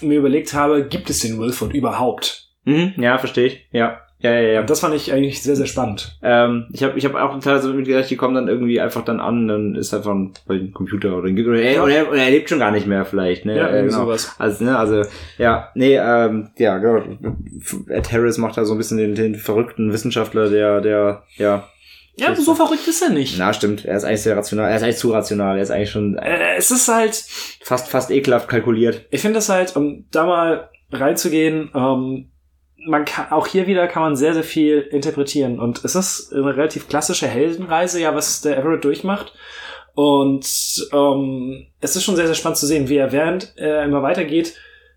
mir 0.01 0.19
überlegt 0.19 0.55
habe, 0.55 0.87
gibt 0.87 1.11
es 1.11 1.21
den 1.21 1.39
Wilford 1.39 1.75
überhaupt? 1.75 2.49
mhm, 2.65 2.93
ja, 2.99 3.17
verstehe 3.19 3.47
ich. 3.47 3.67
Ja. 3.73 4.01
Ja, 4.23 4.33
ja, 4.33 4.41
ja. 4.41 4.61
Und 4.61 4.68
das 4.68 4.81
fand 4.81 4.95
ich 4.95 5.12
eigentlich 5.12 5.43
sehr, 5.43 5.57
sehr 5.57 5.66
spannend. 5.66 6.18
Ähm, 6.23 6.66
ich 6.73 6.83
habe 6.83 6.99
ich 6.99 7.05
hab 7.07 7.14
auch 7.14 7.39
teilweise 7.41 7.73
mitgedacht, 7.73 8.11
die 8.11 8.16
kommen 8.16 8.35
dann 8.35 8.49
irgendwie 8.49 8.79
einfach 8.81 9.03
dann 9.03 9.18
an, 9.18 9.49
dann 9.49 9.75
ist 9.75 9.95
einfach 9.95 10.12
ein, 10.12 10.35
ein 10.49 10.73
Computer 10.73 11.16
oder, 11.16 11.29
ein, 11.29 11.47
oder, 11.47 11.61
er, 11.61 11.83
oder, 11.83 11.95
er, 11.95 12.09
oder 12.11 12.18
er 12.18 12.31
lebt 12.31 12.51
schon 12.51 12.59
gar 12.59 12.71
nicht 12.71 12.87
mehr 12.87 13.07
vielleicht. 13.07 13.47
Ne? 13.47 13.59
Äh, 13.59 13.85
genau. 13.85 14.05
sowas. 14.05 14.35
Also, 14.39 14.64
ne, 14.64 14.79
also, 14.79 15.03
ja, 15.39 15.71
nee, 15.75 15.97
ähm, 15.97 16.51
ja, 16.59 16.77
genau. 16.79 17.03
Ed 17.89 18.12
Harris 18.12 18.37
macht 18.37 18.59
da 18.59 18.64
so 18.66 18.75
ein 18.75 18.79
bisschen 18.79 18.99
den, 18.99 19.14
den 19.14 19.37
verrückten 19.37 19.93
Wissenschaftler, 19.93 20.51
der, 20.51 20.83
der, 20.83 21.23
ja. 21.37 21.68
Ja, 22.16 22.35
so 22.35 22.55
verrückt 22.55 22.87
ist 22.87 23.01
er 23.01 23.11
nicht. 23.11 23.39
Na, 23.39 23.55
stimmt, 23.55 23.87
er 23.87 23.97
ist 23.97 24.05
eigentlich 24.05 24.23
sehr 24.23 24.37
rational, 24.37 24.68
er 24.68 24.77
ist 24.77 24.83
eigentlich 24.83 24.99
zu 24.99 25.12
rational, 25.12 25.57
er 25.57 25.62
ist 25.62 25.71
eigentlich 25.71 25.91
schon 25.91 26.18
Äh, 26.18 26.57
es 26.59 26.71
ist 26.71 26.89
halt, 26.89 27.14
fast, 27.62 27.89
fast 27.89 28.11
ekelhaft 28.11 28.49
kalkuliert. 28.49 29.07
ich 29.11 29.23
finde 29.23 29.37
das 29.37 29.49
halt, 29.49 29.75
um 29.77 30.05
da 30.11 30.27
mal 30.27 30.68
reinzugehen, 30.93 31.71
ähm, 31.75 32.31
man 32.87 33.05
kann, 33.05 33.31
auch 33.31 33.47
hier 33.47 33.66
wieder 33.66 33.87
kann 33.87 34.03
man 34.03 34.16
sehr, 34.16 34.35
sehr 34.35 34.45
viel 34.45 34.81
interpretieren. 34.81 35.59
Und 35.59 35.85
es 35.85 35.95
ist 35.95 36.33
eine 36.33 36.57
relativ 36.57 36.89
klassische 36.89 37.26
Heldenreise, 37.26 38.01
ja, 38.01 38.14
was 38.14 38.41
der 38.41 38.59
Everett 38.59 38.85
durchmacht. 38.85 39.33
Und 39.95 40.89
ähm, 40.93 41.66
es 41.81 41.97
ist 41.97 42.05
schon 42.05 42.16
sehr, 42.16 42.26
sehr 42.26 42.35
spannend 42.35 42.59
zu 42.59 42.66
sehen, 42.66 42.89
wie 42.89 42.97
er 42.97 43.12
während 43.12 43.53
er 43.57 43.85
immer 43.85 44.03
weitergeht, 44.03 44.55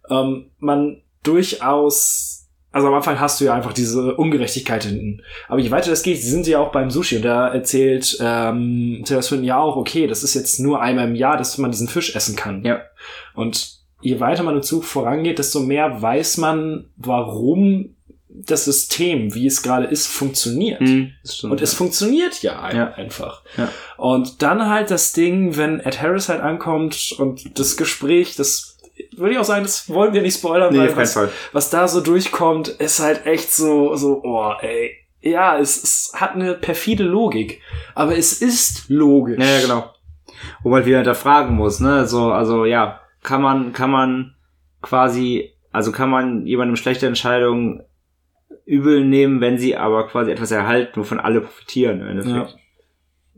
ähm, 0.09 0.51
man 0.59 1.01
durchaus, 1.23 2.47
also 2.71 2.87
am 2.87 2.93
Anfang 2.93 3.19
hast 3.19 3.41
du 3.41 3.45
ja 3.45 3.53
einfach 3.53 3.73
diese 3.73 4.15
Ungerechtigkeit 4.15 4.83
hinten. 4.83 5.21
Aber 5.47 5.59
je 5.59 5.71
weiter 5.71 5.89
das 5.89 6.03
geht, 6.03 6.21
sind 6.21 6.43
sie 6.43 6.51
ja 6.51 6.59
auch 6.59 6.71
beim 6.71 6.91
Sushi 6.91 7.17
und 7.17 7.25
da 7.25 7.47
erzählt 7.47 8.17
ähm, 8.21 9.03
Taylor 9.05 9.21
Swinton 9.21 9.45
ja 9.45 9.59
auch, 9.59 9.75
okay, 9.75 10.07
das 10.07 10.23
ist 10.23 10.35
jetzt 10.35 10.59
nur 10.59 10.81
einmal 10.81 11.07
im 11.07 11.15
Jahr, 11.15 11.37
dass 11.37 11.57
man 11.57 11.71
diesen 11.71 11.87
Fisch 11.87 12.15
essen 12.15 12.35
kann. 12.35 12.63
Ja. 12.63 12.81
Und 13.33 13.82
je 14.03 14.19
weiter 14.19 14.43
man 14.43 14.55
im 14.55 14.61
Zug 14.63 14.83
vorangeht, 14.85 15.39
desto 15.39 15.59
mehr 15.59 16.01
weiß 16.01 16.37
man, 16.37 16.85
warum 16.97 17.95
das 18.29 18.65
System, 18.65 19.33
wie 19.35 19.45
es 19.45 19.61
gerade 19.61 19.85
ist, 19.85 20.07
funktioniert. 20.07 20.79
Hm, 20.79 21.11
das 21.23 21.37
stimmt, 21.37 21.51
Und 21.53 21.61
es 21.61 21.73
funktioniert 21.75 22.41
ja, 22.41 22.61
ein- 22.61 22.75
Ja. 22.75 22.93
einfach. 22.93 23.43
Ja. 23.57 23.69
Und 23.97 24.41
dann 24.41 24.69
halt 24.69 24.89
das 24.89 25.13
Ding, 25.13 25.55
wenn 25.55 25.79
Ed 25.79 26.01
Harris 26.01 26.29
halt 26.29 26.41
ankommt 26.41 27.13
und 27.19 27.59
das 27.59 27.77
Gespräch, 27.77 28.35
das 28.35 28.77
würde 29.15 29.33
ich 29.33 29.39
auch 29.39 29.43
sagen, 29.43 29.63
das 29.63 29.87
wollen 29.89 30.13
wir 30.13 30.21
nicht 30.23 30.37
spoilern, 30.37 30.73
Nee, 30.73 30.79
weil 30.79 30.95
was, 30.97 31.13
Fall. 31.13 31.29
was 31.51 31.69
da 31.69 31.87
so 31.87 32.01
durchkommt, 32.01 32.67
ist 32.69 32.99
halt 32.99 33.25
echt 33.27 33.53
so, 33.53 33.95
so, 33.95 34.21
oh, 34.23 34.51
ey. 34.61 34.91
Ja, 35.21 35.57
es, 35.57 35.81
es 35.81 36.11
hat 36.15 36.33
eine 36.33 36.53
perfide 36.55 37.03
Logik. 37.03 37.61
Aber 37.95 38.17
es 38.17 38.41
ist 38.41 38.89
logisch. 38.89 39.39
Ja, 39.39 39.45
ja, 39.45 39.61
genau. 39.61 39.89
Wo 40.63 40.69
man 40.69 40.85
wieder 40.85 40.97
hinterfragen 40.97 41.55
muss, 41.55 41.79
ne? 41.79 42.05
So, 42.07 42.31
also 42.31 42.65
ja, 42.65 42.99
kann 43.23 43.41
man, 43.41 43.73
kann 43.73 43.89
man 43.91 44.35
quasi, 44.81 45.51
also 45.71 45.91
kann 45.91 46.09
man 46.09 46.45
jemandem 46.45 46.75
schlechte 46.75 47.07
Entscheidungen 47.07 47.83
übel 48.65 49.03
nehmen, 49.05 49.41
wenn 49.41 49.57
sie 49.57 49.75
aber 49.75 50.07
quasi 50.07 50.31
etwas 50.31 50.51
erhalten, 50.51 50.99
wovon 50.99 51.19
alle 51.19 51.41
profitieren 51.41 52.01
im 52.01 52.07
Endeffekt. 52.07 52.57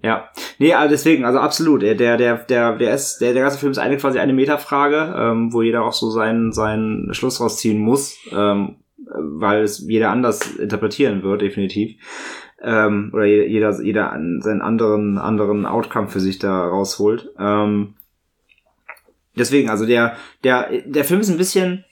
Ja. 0.04 0.30
Nee, 0.60 0.74
also 0.76 0.90
deswegen, 0.92 1.26
also 1.26 1.40
absolut. 1.40 1.82
Der, 1.82 1.96
der, 1.96 2.18
der, 2.18 2.38
der, 2.38 2.78
der 2.78 2.94
ist, 2.94 3.20
der, 3.22 3.34
der 3.34 3.42
ganze 3.44 3.58
Film 3.58 3.72
ist 3.72 3.80
eine 3.80 3.98
quasi 3.98 4.20
eine 4.20 4.34
Metafrage, 4.34 5.16
ähm, 5.18 5.52
wo 5.52 5.64
jeder 5.64 5.84
auch 5.84 5.94
so 5.94 6.12
seinen, 6.12 6.52
seinen 6.52 7.12
Schluss 7.16 7.42
rausziehen 7.42 7.80
muss, 7.80 8.16
ähm, 8.32 8.76
weil 9.08 9.64
es 9.64 9.80
jeder 9.80 10.12
anders 10.12 10.58
interpretieren 10.58 11.24
wird, 11.24 11.42
definitiv. 11.42 12.00
Ähm, 12.62 13.10
oder 13.14 13.26
je- 13.26 13.48
jeder, 13.48 13.82
jeder 13.82 14.12
seinen 14.40 14.62
anderen, 14.62 15.18
anderen 15.18 15.66
Outcome 15.66 16.08
für 16.10 16.20
sich 16.20 16.38
da 16.38 16.68
rausholt. 16.68 17.32
Ähm, 17.40 17.96
deswegen, 19.38 19.70
also 19.70 19.86
der, 19.86 20.16
der, 20.44 20.70
der 20.86 21.04
Film 21.06 21.20
ist 21.22 21.30
ein 21.30 21.38
bisschen, 21.38 21.86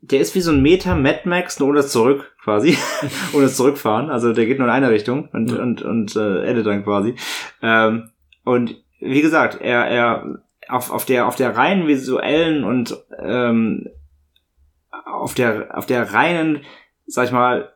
der 0.00 0.20
ist 0.20 0.34
wie 0.34 0.40
so 0.40 0.50
ein 0.50 0.62
Meta 0.62 0.94
Mad 0.94 1.20
Max, 1.24 1.58
nur 1.58 1.70
ohne 1.70 1.78
das 1.78 1.90
Zurück, 1.90 2.34
quasi. 2.42 2.76
ohne 3.32 3.44
das 3.44 3.56
Zurückfahren. 3.56 4.10
Also 4.10 4.32
der 4.32 4.46
geht 4.46 4.58
nur 4.58 4.68
in 4.68 4.74
eine 4.74 4.90
Richtung 4.90 5.28
und, 5.32 5.50
Ja. 5.50 5.62
und, 5.62 5.82
und 5.82 6.14
äh, 6.16 6.44
endet 6.44 6.66
dann 6.66 6.84
quasi. 6.84 7.14
Ähm, 7.62 8.10
und 8.44 8.76
wie 9.00 9.22
gesagt, 9.22 9.60
er, 9.60 9.86
er 9.86 10.38
auf, 10.68 10.90
auf 10.90 11.04
der, 11.04 11.26
auf 11.26 11.36
der 11.36 11.56
rein 11.56 11.86
visuellen 11.86 12.64
und 12.64 12.96
ähm, 13.18 13.88
auf 15.04 15.34
der, 15.34 15.76
auf 15.76 15.86
der 15.86 16.12
reinen, 16.12 16.60
sag 17.06 17.26
ich 17.26 17.32
mal, 17.32 17.70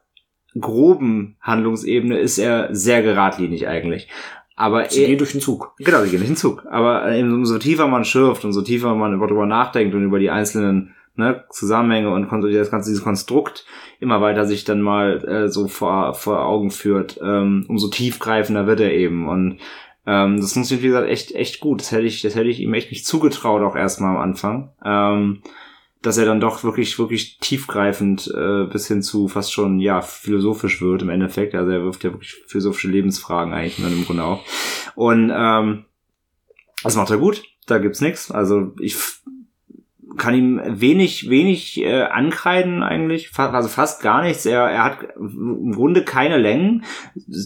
groben 0.58 1.36
Handlungsebene 1.40 2.18
ist 2.18 2.38
er 2.38 2.74
sehr 2.74 3.02
geradlinig 3.02 3.68
eigentlich. 3.68 4.08
Aber 4.58 4.90
Sie 4.90 5.02
er, 5.02 5.08
gehen 5.08 5.18
durch 5.18 5.32
den 5.32 5.40
Zug. 5.40 5.72
Genau, 5.78 6.02
die 6.02 6.10
gehen 6.10 6.20
in 6.20 6.28
den 6.28 6.36
Zug. 6.36 6.64
Aber 6.68 7.10
eben 7.12 7.32
umso 7.32 7.58
tiefer 7.58 7.86
man 7.86 8.04
schürft 8.04 8.44
und 8.44 8.52
so 8.52 8.60
tiefer 8.60 8.94
man 8.96 9.18
darüber 9.20 9.46
nachdenkt 9.46 9.94
und 9.94 10.02
über 10.02 10.18
die 10.18 10.30
einzelnen 10.30 10.94
ne, 11.14 11.44
Zusammenhänge 11.50 12.10
und 12.10 12.28
das 12.52 12.70
ganze 12.70 12.90
dieses 12.90 13.04
Konstrukt 13.04 13.64
immer 14.00 14.20
weiter 14.20 14.46
sich 14.46 14.64
dann 14.64 14.82
mal 14.82 15.24
äh, 15.24 15.48
so 15.48 15.68
vor, 15.68 16.12
vor 16.14 16.44
Augen 16.44 16.72
führt, 16.72 17.20
ähm, 17.22 17.66
umso 17.68 17.88
tiefgreifender 17.88 18.66
wird 18.66 18.80
er 18.80 18.92
eben. 18.92 19.28
Und 19.28 19.58
ähm, 20.06 20.40
das 20.40 20.54
funktioniert, 20.54 20.82
wie 20.82 20.88
gesagt, 20.88 21.08
echt, 21.08 21.32
echt 21.36 21.60
gut. 21.60 21.80
Das 21.80 21.92
hätte 21.92 22.06
ich, 22.06 22.20
das 22.22 22.34
hätte 22.34 22.48
ich 22.48 22.58
ihm 22.58 22.74
echt 22.74 22.90
nicht 22.90 23.06
zugetraut, 23.06 23.62
auch 23.62 23.76
erstmal 23.76 24.16
am 24.16 24.22
Anfang. 24.22 24.72
Ähm, 24.84 25.42
dass 26.02 26.16
er 26.16 26.24
dann 26.24 26.40
doch 26.40 26.62
wirklich, 26.62 26.98
wirklich 26.98 27.38
tiefgreifend 27.38 28.32
äh, 28.34 28.64
bis 28.64 28.86
hin 28.86 29.02
zu 29.02 29.28
fast 29.28 29.52
schon, 29.52 29.80
ja, 29.80 30.00
philosophisch 30.00 30.80
wird 30.80 31.02
im 31.02 31.10
Endeffekt. 31.10 31.54
Also 31.54 31.70
er 31.70 31.82
wirft 31.82 32.04
ja 32.04 32.12
wirklich 32.12 32.34
philosophische 32.46 32.88
Lebensfragen 32.88 33.52
eigentlich 33.52 33.82
dann 33.82 33.92
im 33.92 34.04
Grunde 34.04 34.22
auf. 34.22 34.92
Und 34.94 35.32
ähm, 35.34 35.84
das 36.82 36.96
macht 36.96 37.10
er 37.10 37.18
gut, 37.18 37.42
da 37.66 37.78
gibt's 37.78 38.00
nichts. 38.00 38.30
Also 38.30 38.72
ich 38.78 38.96
kann 40.18 40.34
ihm 40.34 40.60
wenig, 40.64 41.30
wenig 41.30 41.80
äh, 41.80 42.02
ankreiden 42.02 42.82
eigentlich, 42.82 43.30
fa 43.30 43.50
also 43.50 43.68
fast 43.68 44.02
gar 44.02 44.22
nichts. 44.22 44.44
Er, 44.44 44.62
er 44.64 44.84
hat 44.84 44.98
im 45.16 45.72
Grunde 45.72 46.04
keine 46.04 46.36
Längen. 46.36 46.84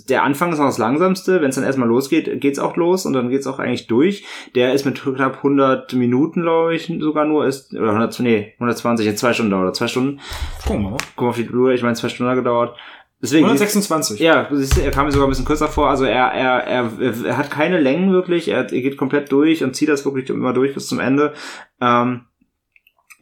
Der 0.09 0.25
Anfang 0.25 0.53
ist 0.53 0.59
noch 0.59 0.67
das 0.67 0.79
langsamste. 0.79 1.41
Wenn 1.41 1.51
es 1.51 1.55
dann 1.55 1.65
erstmal 1.65 1.89
losgeht, 1.89 2.41
geht's 2.41 2.59
auch 2.59 2.77
los 2.77 3.07
und 3.07 3.13
dann 3.13 3.29
geht's 3.29 3.47
auch 3.47 3.59
eigentlich 3.59 3.87
durch. 3.87 4.25
Der 4.55 4.73
ist 4.73 4.85
mit 4.85 5.03
knapp 5.03 5.37
100 5.37 5.93
Minuten, 5.93 6.43
glaube 6.43 6.75
ich, 6.75 6.93
sogar 7.01 7.25
nur 7.25 7.47
ist 7.47 7.73
oder 7.75 7.89
100, 7.89 8.19
nee, 8.21 8.55
120, 8.55 9.07
in 9.07 9.17
zwei 9.17 9.33
Stunden 9.33 9.53
dauert, 9.53 9.77
zwei 9.77 9.87
Stunden. 9.89 10.21
Wir 10.67 10.79
mal. 10.79 10.97
Guck 11.15 11.25
mal 11.25 11.31
auf 11.31 11.37
die 11.37 11.45
Blu-ray, 11.45 11.75
ich 11.75 11.83
meine 11.83 11.95
zwei 11.95 12.09
Stunden 12.09 12.31
hat 12.31 12.39
gedauert. 12.39 12.77
Deswegen, 13.23 13.45
126. 13.45 14.19
ja, 14.19 14.49
er 14.83 14.91
kam 14.91 15.07
mir 15.07 15.13
sogar 15.13 15.29
ein 15.29 15.31
bisschen 15.31 15.45
kürzer 15.45 15.69
vor. 15.69 15.89
Also 15.89 16.05
er, 16.05 16.33
er, 16.33 16.65
er, 16.65 16.91
er 17.25 17.37
hat 17.37 17.53
keine 17.53 17.79
Längen 17.79 18.13
wirklich. 18.13 18.49
Er, 18.49 18.73
er 18.73 18.81
geht 18.81 18.97
komplett 18.97 19.31
durch 19.31 19.63
und 19.63 19.77
zieht 19.77 19.89
das 19.89 20.05
wirklich 20.05 20.29
immer 20.29 20.53
durch 20.53 20.75
bis 20.75 20.89
zum 20.89 20.99
Ende. 20.99 21.33
Ähm, 21.81 22.23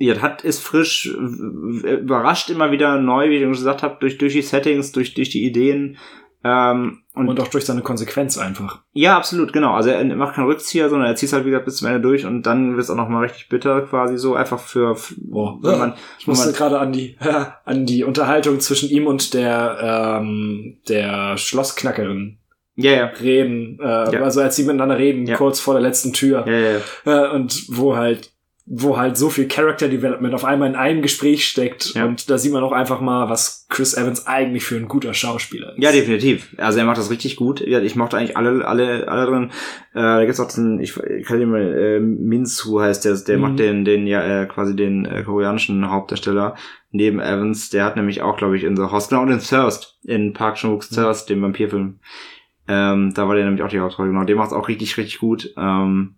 ja, 0.01 0.20
hat 0.20 0.42
ist 0.42 0.61
frisch, 0.62 1.07
überrascht 1.07 2.51
immer 2.51 2.70
wieder 2.72 2.98
neu, 3.01 3.30
wie 3.30 3.36
ich 3.36 3.42
schon 3.42 3.53
gesagt 3.53 3.82
habe, 3.82 3.96
durch 4.01 4.18
durch 4.18 4.32
die 4.32 4.42
Settings, 4.42 4.92
durch 4.92 5.14
durch 5.14 5.30
die 5.30 5.44
Ideen. 5.44 5.96
Ähm, 6.42 7.03
und, 7.14 7.28
Und 7.28 7.38
auch 7.38 7.48
durch 7.48 7.66
seine 7.66 7.82
Konsequenz 7.82 8.38
einfach. 8.38 8.80
ja, 8.94 9.14
absolut, 9.14 9.53
genau. 9.53 9.74
Also 9.74 9.90
er 9.90 10.03
macht 10.16 10.36
keinen 10.36 10.46
Rückzieher, 10.46 10.88
sondern 10.88 11.09
er 11.09 11.14
zieht 11.14 11.30
halt 11.34 11.44
wieder 11.44 11.61
bis 11.61 11.76
zum 11.76 11.88
Ende 11.88 12.01
durch 12.01 12.24
und 12.24 12.44
dann 12.44 12.70
wird 12.76 12.84
es 12.84 12.88
auch 12.88 12.96
noch 12.96 13.11
mal 13.11 13.20
richtig 13.24 13.51
bitter, 13.51 13.82
quasi 13.82 14.16
so 14.16 14.34
einfach 14.36 14.59
für, 14.59 14.96
Boah. 15.18 15.59
wenn 15.61 15.78
man, 15.78 15.92
Ich 16.18 16.26
wenn 16.26 16.32
musste 16.32 16.53
gerade 16.55 16.78
an 16.78 16.92
die 16.92 17.18
an 17.66 17.84
die 17.84 18.05
Unterhaltung 18.05 18.59
zwischen 18.61 18.88
ihm 18.88 19.07
und 19.07 19.34
der 19.34 20.18
ähm, 20.22 20.78
der 20.88 21.36
Schlossknackerin 21.36 22.38
ja, 22.74 22.92
ja, 22.92 23.05
reden, 23.20 23.78
äh, 23.78 24.14
Ja. 24.14 24.22
also 24.22 24.40
als 24.40 24.57
sie 24.57 24.62
miteinander 24.62 24.96
reden, 24.96 25.26
Ja. 25.26 25.36
kurz 25.36 25.61
vor 25.61 25.74
der 25.74 25.82
letzten 25.82 26.14
Tür. 26.14 26.46
ja, 26.46 26.53
ja, 26.59 26.78
ja. 27.05 27.26
Äh, 27.26 27.34
und 27.34 27.64
wo 27.68 27.96
halt 27.96 28.32
wo 28.73 28.97
halt 28.97 29.16
so 29.16 29.31
viel 29.31 29.49
Character 29.49 29.89
Development 29.89 30.33
auf 30.33 30.45
einmal 30.45 30.68
in 30.68 30.77
einem 30.77 31.03
Gespräch 31.03 31.45
steckt 31.45 31.93
Ja. 31.97 32.05
und 32.05 32.31
da 32.31 32.39
sieht 32.39 32.53
man 32.53 32.62
auch 32.62 32.71
einfach 32.71 33.01
mal, 33.01 33.29
was 33.29 33.66
Chris 33.68 33.95
Evans 33.97 34.29
eigentlich 34.29 34.62
für 34.62 34.77
ein 34.77 34.87
guter 34.87 35.12
Schauspieler 35.12 35.73
ist. 35.73 35.83
Ja, 35.83 35.91
definitiv. 35.91 36.55
Also 36.57 36.79
er 36.79 36.85
macht 36.85 36.99
das 36.99 37.11
richtig 37.11 37.35
gut. 37.35 37.61
Ja, 37.66 37.81
Ich 37.81 37.97
mochte 37.97 38.16
eigentlich 38.16 38.37
alle, 38.37 38.64
alle, 38.64 39.09
alle 39.09 39.27
drin. 39.27 39.51
Äh, 39.93 40.01
da 40.01 40.25
gibt's 40.25 40.39
auch 40.39 40.53
den, 40.53 40.79
ich 40.79 40.95
kann 41.27 41.41
den 41.41 41.51
mal, 41.51 41.61
äh, 41.62 41.99
Minsu 41.99 42.81
heißt 42.81 43.05
der, 43.05 43.16
der 43.16 43.37
Mhm. 43.39 43.43
macht 43.43 43.59
den, 43.59 43.85
den, 43.85 44.07
ja, 44.07 44.43
äh, 44.43 44.47
quasi 44.47 44.77
den 44.77 45.05
äh, 45.05 45.25
koreanischen 45.25 45.91
Hauptdarsteller 45.91 46.55
neben 46.93 47.18
Evans. 47.18 47.71
Der 47.71 47.85
hat 47.85 47.97
nämlich 47.97 48.23
auch, 48.23 48.37
glaube 48.37 48.57
ich, 48.57 48.62
in 48.62 48.77
The 48.77 48.85
Host, 48.85 49.11
genau, 49.11 49.23
und 49.23 49.33
in 49.33 49.41
Thirst, 49.41 49.99
in 50.05 50.33
Park 50.33 50.55
Chan-wook's 50.59 50.91
Thirst, 50.91 51.29
dem 51.29 51.43
Vampirfilm. 51.43 51.99
Ähm, 52.68 53.12
da 53.14 53.27
war 53.27 53.35
der 53.35 53.45
nämlich 53.47 53.64
auch 53.64 53.68
die 53.68 53.81
Hauptrolle, 53.81 54.11
genau. 54.11 54.23
Der 54.23 54.37
macht's 54.37 54.53
auch 54.53 54.68
richtig, 54.68 54.97
richtig 54.97 55.18
gut. 55.18 55.53
Ähm, 55.57 56.14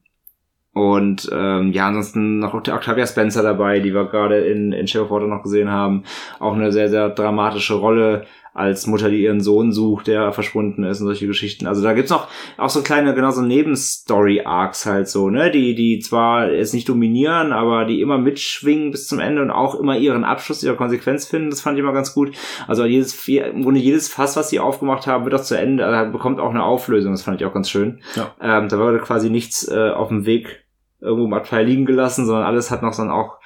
und 0.74 1.28
ähm, 1.32 1.72
ja, 1.72 1.88
ansonsten 1.88 2.38
noch 2.38 2.54
Octavia 2.54 3.06
Spencer 3.06 3.42
dabei, 3.42 3.80
die 3.80 3.92
wir 3.92 4.06
gerade 4.06 4.38
in, 4.38 4.72
in 4.72 4.86
Shape 4.86 5.04
of 5.04 5.10
Water 5.10 5.26
noch 5.26 5.42
gesehen 5.42 5.70
haben. 5.70 6.04
Auch 6.38 6.54
eine 6.54 6.72
sehr, 6.72 6.88
sehr 6.88 7.10
dramatische 7.10 7.74
Rolle 7.74 8.24
als 8.54 8.86
Mutter, 8.86 9.08
die 9.08 9.22
ihren 9.22 9.40
Sohn 9.40 9.72
sucht, 9.72 10.08
der 10.08 10.32
verschwunden 10.32 10.84
ist 10.84 11.00
und 11.00 11.06
solche 11.06 11.26
Geschichten. 11.26 11.66
Also 11.66 11.82
da 11.82 11.94
gibt's 11.94 12.10
noch 12.10 12.28
auch 12.58 12.68
so 12.68 12.82
kleine, 12.82 13.14
genau 13.14 13.30
so 13.30 13.40
Nebenstory-Arcs 13.40 14.84
halt 14.84 15.08
so, 15.08 15.30
ne, 15.30 15.50
die, 15.50 15.74
die 15.74 16.00
zwar 16.00 16.50
jetzt 16.50 16.74
nicht 16.74 16.88
dominieren, 16.88 17.52
aber 17.52 17.86
die 17.86 18.02
immer 18.02 18.18
mitschwingen 18.18 18.90
bis 18.90 19.06
zum 19.06 19.20
Ende 19.20 19.40
und 19.40 19.50
auch 19.50 19.74
immer 19.74 19.96
ihren 19.96 20.24
Abschluss, 20.24 20.62
ihre 20.62 20.76
Konsequenz 20.76 21.26
finden. 21.26 21.50
Das 21.50 21.62
fand 21.62 21.78
ich 21.78 21.82
immer 21.82 21.94
ganz 21.94 22.12
gut. 22.12 22.32
Also 22.68 22.84
jedes, 22.84 23.26
im 23.26 23.62
Grunde 23.62 23.80
jedes 23.80 24.08
Fass, 24.08 24.36
was 24.36 24.50
sie 24.50 24.60
aufgemacht 24.60 25.06
haben, 25.06 25.24
wird 25.24 25.34
auch 25.34 25.42
zu 25.42 25.56
Ende, 25.56 25.86
also 25.86 26.12
bekommt 26.12 26.38
auch 26.38 26.50
eine 26.50 26.62
Auflösung. 26.62 27.12
Das 27.12 27.22
fand 27.22 27.40
ich 27.40 27.46
auch 27.46 27.54
ganz 27.54 27.70
schön. 27.70 28.00
Ja. 28.16 28.34
Ähm, 28.40 28.68
da 28.68 28.78
wurde 28.78 28.98
quasi 28.98 29.30
nichts 29.30 29.66
äh, 29.66 29.90
auf 29.90 30.08
dem 30.08 30.26
Weg 30.26 30.61
irgendwo 31.03 31.26
im 31.26 31.34
Abteil 31.34 31.66
liegen 31.66 31.84
gelassen, 31.84 32.26
sondern 32.26 32.44
alles 32.44 32.70
hat 32.70 32.82
noch 32.82 32.96
dann 32.96 33.11
auch 33.11 33.38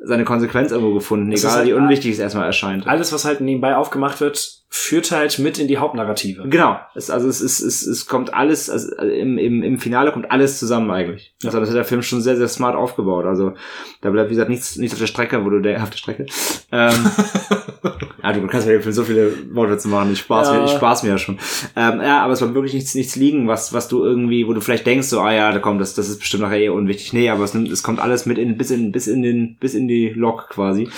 seine 0.00 0.24
Konsequenz 0.24 0.70
irgendwo 0.70 0.94
gefunden, 0.94 1.32
ist 1.32 1.42
egal 1.42 1.56
halt 1.56 1.66
wie 1.66 1.72
unwichtig 1.72 2.12
es 2.12 2.18
erstmal 2.20 2.46
erscheint. 2.46 2.86
Alles, 2.86 3.12
was 3.12 3.24
halt 3.24 3.40
nebenbei 3.40 3.74
aufgemacht 3.74 4.20
wird, 4.20 4.62
führt 4.68 5.10
halt 5.10 5.38
mit 5.40 5.58
in 5.58 5.66
die 5.66 5.78
Hauptnarrative. 5.78 6.48
Genau, 6.48 6.78
es, 6.94 7.10
also 7.10 7.28
es, 7.28 7.40
es, 7.40 7.60
es, 7.60 7.84
es 7.84 8.06
kommt 8.06 8.32
alles, 8.32 8.70
also 8.70 8.94
im, 8.96 9.38
im, 9.38 9.62
im 9.62 9.78
Finale 9.78 10.12
kommt 10.12 10.30
alles 10.30 10.58
zusammen 10.58 10.90
eigentlich. 10.92 11.34
Ja. 11.42 11.48
Also 11.48 11.58
das 11.58 11.70
hat 11.70 11.76
der 11.76 11.84
Film 11.84 12.02
schon 12.02 12.20
sehr, 12.20 12.36
sehr 12.36 12.48
smart 12.48 12.76
aufgebaut. 12.76 13.26
Also 13.26 13.54
da 14.00 14.10
bleibt, 14.10 14.30
wie 14.30 14.34
gesagt, 14.34 14.50
nichts, 14.50 14.76
nichts 14.76 14.94
auf 14.94 15.00
der 15.00 15.06
Strecke, 15.08 15.44
wo 15.44 15.50
du 15.50 15.60
der 15.60 15.82
auf 15.82 15.90
der 15.90 15.98
Strecke. 15.98 16.26
Ähm, 16.70 16.92
ja, 18.22 18.32
du 18.32 18.46
kannst 18.46 18.66
ja 18.68 18.80
so 18.92 19.04
viele 19.04 19.32
Wortwitze 19.54 19.88
machen, 19.88 20.12
ich 20.12 20.18
spaß, 20.20 20.48
Ja. 20.48 20.54
mir, 20.58 20.64
ich 20.66 20.70
spaß 20.72 21.02
mir 21.02 21.10
ja 21.10 21.18
schon. 21.18 21.38
Ähm, 21.76 22.00
ja, 22.00 22.22
aber 22.22 22.32
es 22.32 22.38
bleibt 22.40 22.54
wirklich 22.54 22.74
nichts, 22.74 22.94
nichts 22.94 23.16
liegen, 23.16 23.48
was, 23.48 23.72
was 23.72 23.88
du 23.88 24.04
irgendwie, 24.04 24.46
wo 24.46 24.52
du 24.52 24.60
vielleicht 24.60 24.86
denkst, 24.86 25.08
so, 25.08 25.20
ah 25.20 25.32
ja, 25.32 25.52
da 25.52 25.58
kommt 25.58 25.80
das, 25.80 25.94
das 25.94 26.08
ist 26.08 26.18
bestimmt 26.18 26.42
nachher 26.42 26.58
eh 26.60 26.68
unwichtig. 26.68 27.12
Nee, 27.12 27.30
aber 27.30 27.44
es 27.44 27.54
nimmt, 27.54 27.70
es 27.70 27.82
kommt 27.82 28.00
alles 28.00 28.26
mit 28.26 28.38
in, 28.38 28.56
bis 28.56 28.70
in, 28.70 28.92
bis 28.92 29.06
in 29.06 29.22
den, 29.22 29.56
bis 29.60 29.74
in 29.74 29.88
die 29.88 30.08
Lok 30.10 30.48
quasi. 30.50 30.88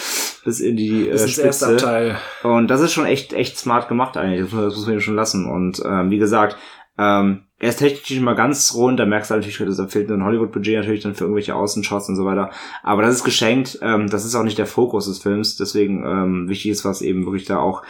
Bis 0.45 0.61
in 0.61 0.77
die 0.77 1.07
äh, 1.09 1.13
ist 1.15 1.25
das 1.25 1.39
erste 1.39 1.67
Spitze. 1.67 1.87
Abteil. 1.87 2.17
Und 2.43 2.69
das 2.69 2.81
ist 2.81 2.93
schon 2.93 3.05
echt, 3.05 3.33
echt 3.35 3.59
smart 3.59 3.89
gemacht 3.89 4.17
eigentlich. 4.17 4.41
Das, 4.43 4.53
muss- 4.53 4.65
das 4.65 4.77
muss 4.77 4.87
man 4.87 5.01
schon 5.01 5.15
lassen. 5.17 5.47
Und 5.47 5.83
ähm, 5.85 6.11
wie 6.11 6.19
gesagt, 6.19 6.57
ähm, 7.01 7.45
er 7.59 7.71
ist 7.71 7.79
technisch 7.79 8.21
mal 8.21 8.35
ganz 8.35 8.75
rund. 8.75 9.01
Da 9.01 9.07
merkst 9.07 9.31
du 9.31 9.35
natürlich, 9.35 9.59
da 9.59 9.87
fehlt 9.87 10.11
ein 10.11 10.25
Hollywood-Budget 10.25 10.77
natürlich 10.77 11.03
dann 11.03 11.15
für 11.15 11.25
irgendwelche 11.25 11.55
Außenshots 11.55 12.11
und 12.11 12.17
so 12.17 12.27
weiter. 12.27 12.51
Aber 12.83 13.03
das 13.03 13.17
ist 13.17 13.25
geschenkt. 13.25 13.79
Ähm, 13.81 14.09
das 14.11 14.25
ist 14.27 14.35
auch 14.35 14.43
nicht 14.43 14.59
der 14.59 14.67
Fokus 14.67 15.07
des 15.07 15.19
Films. 15.19 15.57
Deswegen 15.57 16.05
ähm, 16.05 16.49
wichtig 16.49 16.73
ist, 16.73 16.85
was 16.85 17.01
eben 17.01 17.25
wirklich 17.25 17.47
da 17.47 17.59
auch 17.59 17.83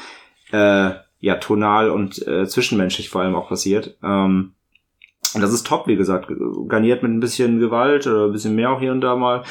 äh, 0.53 0.93
ja 1.19 1.37
tonal 1.37 1.91
und 1.91 2.25
äh, 2.27 2.47
zwischenmenschlich 2.47 3.09
vor 3.09 3.23
allem 3.23 3.35
auch 3.35 3.49
passiert. 3.49 3.97
Ähm, 4.03 4.53
und 5.35 5.41
das 5.41 5.53
ist 5.53 5.67
top, 5.67 5.87
wie 5.87 5.97
gesagt, 5.97 6.33
garniert 6.69 7.03
mit 7.03 7.13
ein 7.13 7.21
bisschen 7.21 7.61
Gewalt 7.61 8.07
oder 8.07 8.27
ein 8.27 8.33
bisschen 8.33 8.55
mehr 8.55 8.71
auch 8.71 8.81
hier 8.81 8.93
und 8.93 9.01
da 9.01 9.17
mal. 9.17 9.43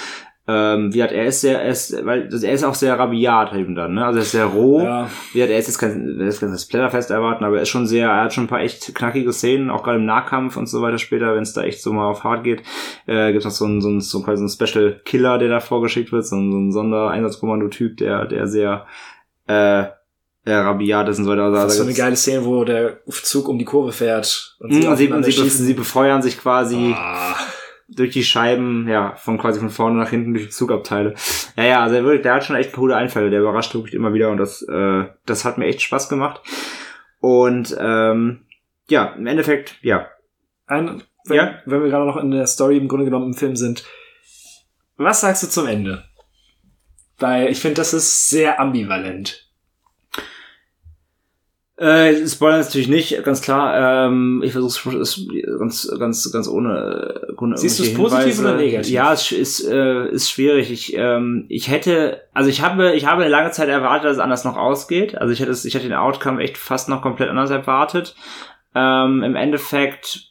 Ähm, 0.51 0.91
wie 0.91 1.03
hat 1.03 1.11
er 1.11 1.25
ist 1.25 1.41
sehr, 1.41 1.61
er 1.61 1.69
ist, 1.69 2.03
weil 2.05 2.27
er 2.33 2.53
ist 2.53 2.63
auch 2.63 2.73
sehr 2.73 2.97
rabiat 2.97 3.53
eben 3.53 3.75
dann, 3.75 3.93
ne? 3.93 4.03
Also 4.03 4.17
er 4.17 4.23
ist 4.23 4.31
sehr 4.31 4.45
roh. 4.45 4.81
Ja, 4.81 5.07
Wie 5.31 5.43
hat 5.43 5.49
er 5.49 5.59
ist 5.59 5.67
jetzt 5.67 5.77
kein, 5.77 6.19
er 6.19 6.25
ist 6.27 6.39
kein 6.39 6.57
Splatterfest 6.57 7.11
erwarten, 7.11 7.43
aber 7.43 7.57
er 7.57 7.61
ist 7.63 7.69
schon 7.69 7.85
sehr, 7.85 8.09
er 8.09 8.23
hat 8.23 8.33
schon 8.33 8.45
ein 8.45 8.47
paar 8.47 8.61
echt 8.61 8.95
knackige 8.95 9.31
Szenen, 9.31 9.69
auch 9.69 9.83
gerade 9.83 9.99
im 9.99 10.05
Nahkampf 10.05 10.57
und 10.57 10.65
so 10.67 10.81
weiter 10.81 10.97
später, 10.97 11.35
wenn 11.35 11.43
es 11.43 11.53
da 11.53 11.61
echt 11.61 11.83
so 11.83 11.93
mal 11.93 12.07
auf 12.07 12.23
hart 12.23 12.43
geht, 12.43 12.63
äh, 13.05 13.31
gibt 13.31 13.45
noch 13.45 13.51
so 13.51 13.65
einen, 13.65 13.79
so 13.79 13.89
einen, 13.89 14.01
so 14.01 14.23
quasi 14.23 14.41
einen 14.41 14.49
Special 14.49 14.99
Killer, 15.05 15.37
der 15.37 15.49
da 15.49 15.59
vorgeschickt 15.59 16.11
wird, 16.11 16.25
so 16.25 16.37
ein, 16.37 16.51
so 16.51 16.57
ein 16.57 16.71
Sondereinsatzkommando-Typ, 16.71 17.97
der, 17.97 18.25
der 18.25 18.47
sehr, 18.47 18.87
äh, 19.45 19.83
der 20.47 20.65
rabiat 20.65 21.09
ist 21.09 21.19
und 21.19 21.25
so 21.25 21.31
weiter. 21.31 21.43
Also, 21.43 21.57
das 21.57 21.71
ist 21.73 21.77
so 21.77 21.83
eine 21.83 21.93
geile 21.93 22.15
Szene, 22.15 22.43
wo 22.45 22.63
der 22.63 23.01
Zug 23.07 23.47
um 23.49 23.59
die 23.59 23.65
Kurve 23.65 23.91
fährt 23.91 24.55
und 24.59 24.71
Mhm, 24.71 24.87
und 24.87 24.97
sie, 24.97 25.11
und 25.11 25.23
sie, 25.25 25.31
sie 25.49 25.73
befeuern 25.75 26.23
sich 26.23 26.39
quasi 26.39 26.95
Ah. 26.97 27.35
Durch 27.91 28.11
die 28.11 28.23
Scheiben, 28.23 28.87
ja, 28.87 29.15
von 29.15 29.37
quasi 29.37 29.59
von 29.59 29.69
vorne 29.69 29.97
nach 29.97 30.09
hinten 30.09 30.33
durch 30.33 30.45
die 30.45 30.51
Zugabteile. 30.51 31.15
Ja, 31.55 31.63
ja, 31.63 31.83
also 31.83 31.95
er 31.95 32.03
wirklich, 32.03 32.21
der 32.21 32.35
hat 32.35 32.45
schon 32.45 32.55
echt 32.55 32.73
coole 32.73 32.95
Einfälle, 32.95 33.29
der 33.29 33.41
überrascht 33.41 33.73
wirklich 33.73 33.93
immer 33.93 34.13
wieder 34.13 34.29
und 34.29 34.37
das, 34.37 34.61
äh, 34.61 35.05
das 35.25 35.45
hat 35.45 35.57
mir 35.57 35.65
echt 35.65 35.81
Spaß 35.81 36.09
gemacht. 36.09 36.41
Und 37.19 37.75
ähm, 37.79 38.45
ja, 38.89 39.13
im 39.17 39.27
Endeffekt, 39.27 39.77
ja. 39.81 40.07
Ein, 40.67 41.03
wenn, 41.25 41.37
Ja? 41.37 41.59
wenn 41.65 41.81
wir 41.83 41.89
gerade 41.89 42.05
noch 42.05 42.17
in 42.17 42.31
der 42.31 42.47
Story 42.47 42.77
im 42.77 42.87
Grunde 42.87 43.05
genommen 43.05 43.27
im 43.27 43.33
Film 43.33 43.55
sind, 43.55 43.85
was 44.97 45.21
sagst 45.21 45.43
du 45.43 45.47
zum 45.47 45.67
Ende? 45.67 46.03
Weil 47.17 47.49
ich 47.49 47.59
finde, 47.59 47.75
das 47.75 47.93
ist 47.93 48.29
sehr 48.29 48.59
ambivalent. 48.59 49.48
Äh, 51.79 52.27
Spoiler 52.27 52.57
natürlich 52.57 52.89
nicht, 52.89 53.23
ganz 53.23 53.41
klar. 53.41 54.07
Ähm, 54.07 54.41
ich 54.43 54.51
versuche 54.51 54.97
es 54.97 55.25
ganz, 55.57 55.89
ganz, 55.97 56.29
ganz 56.29 56.49
ohne, 56.49 57.33
ohne 57.37 57.57
Siehst 57.57 57.79
du 57.79 57.83
es 57.83 57.93
positiv 57.93 58.39
oder 58.39 58.57
negativ? 58.57 58.91
Ja, 58.91 59.13
es 59.13 59.31
ist, 59.31 59.65
äh, 59.65 60.09
ist 60.09 60.29
schwierig. 60.29 60.71
Ich, 60.71 60.93
ähm, 60.97 61.45
ich 61.47 61.69
hätte, 61.69 62.23
also 62.33 62.49
ich 62.49 62.61
habe, 62.61 62.95
ich 62.95 63.05
habe 63.05 63.29
lange 63.29 63.51
Zeit 63.51 63.69
erwartet, 63.69 64.09
dass 64.09 64.17
es 64.17 64.21
anders 64.21 64.43
noch 64.43 64.57
ausgeht. 64.57 65.17
Also 65.17 65.31
ich 65.31 65.39
hätte, 65.39 65.51
ich 65.51 65.73
hätte 65.73 65.87
den 65.87 65.93
Outcome 65.93 66.41
echt 66.43 66.57
fast 66.57 66.89
noch 66.89 67.01
komplett 67.01 67.29
anders 67.29 67.49
erwartet. 67.49 68.13
Ähm, 68.75 69.23
Im 69.23 69.37
Endeffekt, 69.37 70.28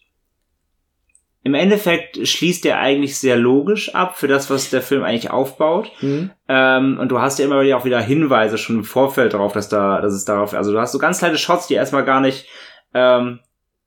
im 1.49 1.55
Endeffekt 1.55 2.29
schließt 2.29 2.67
er 2.67 2.79
eigentlich 2.79 3.19
sehr 3.19 3.39
logisch 3.39 3.95
ab 3.95 4.19
für 4.19 4.29
das, 4.29 4.51
was 4.51 4.69
der 4.69 4.83
Film 4.83 5.03
eigentlich 5.03 5.31
aufbaut. 5.31 5.91
Mhm. 6.03 6.31
Ähm, 6.47 6.99
und 7.01 7.09
du 7.11 7.21
hast 7.21 7.39
ja 7.39 7.47
immer 7.47 7.63
wieder 7.63 7.79
auch 7.79 7.87
wieder 7.87 8.01
Hinweise 8.03 8.59
schon 8.59 8.77
im 8.77 8.85
Vorfeld 8.85 9.33
darauf, 9.33 9.55
dass 9.55 9.71
da, 9.71 10.03
dass 10.03 10.13
es 10.13 10.27
darauf, 10.27 10.53
also 10.53 10.73
du 10.73 10.79
hast 10.79 10.93
so 10.93 10.99
ganz 10.99 11.21
kleine 11.21 11.39
Shots, 11.39 11.67
die 11.67 11.75
erstmal 11.75 12.05
gar 12.05 12.21
nicht, 12.21 12.47
ähm, 12.93 13.41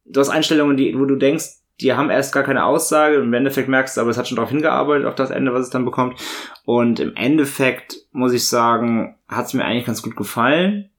du 0.06 0.20
hast 0.20 0.30
Einstellungen, 0.30 0.76
die, 0.76 0.98
wo 0.98 1.06
du 1.06 1.18
denkst, 1.18 1.46
die 1.82 1.94
haben 1.94 2.10
erst 2.10 2.34
gar 2.34 2.42
keine 2.42 2.66
Aussage 2.66 3.20
und 3.20 3.26
im 3.26 3.34
Endeffekt 3.36 3.70
merkst 3.70 3.96
du, 3.96 4.02
aber 4.02 4.10
es 4.10 4.18
hat 4.18 4.28
schon 4.28 4.38
darauf 4.38 4.50
hingearbeitet, 4.50 5.06
auf 5.06 5.16
das 5.16 5.30
Ende, 5.30 5.54
was 5.54 5.66
es 5.66 5.70
dann 5.70 5.86
bekommt. 5.86 6.20
Und 6.66 7.00
im 7.00 7.16
Endeffekt, 7.16 7.98
muss 8.12 8.34
ich 8.34 8.48
sagen, 8.48 9.18
hat 9.28 9.46
es 9.46 9.54
mir 9.54 9.66
eigentlich 9.66 9.86
ganz 9.86 10.02
gut 10.02 10.16
gefallen, 10.16 10.90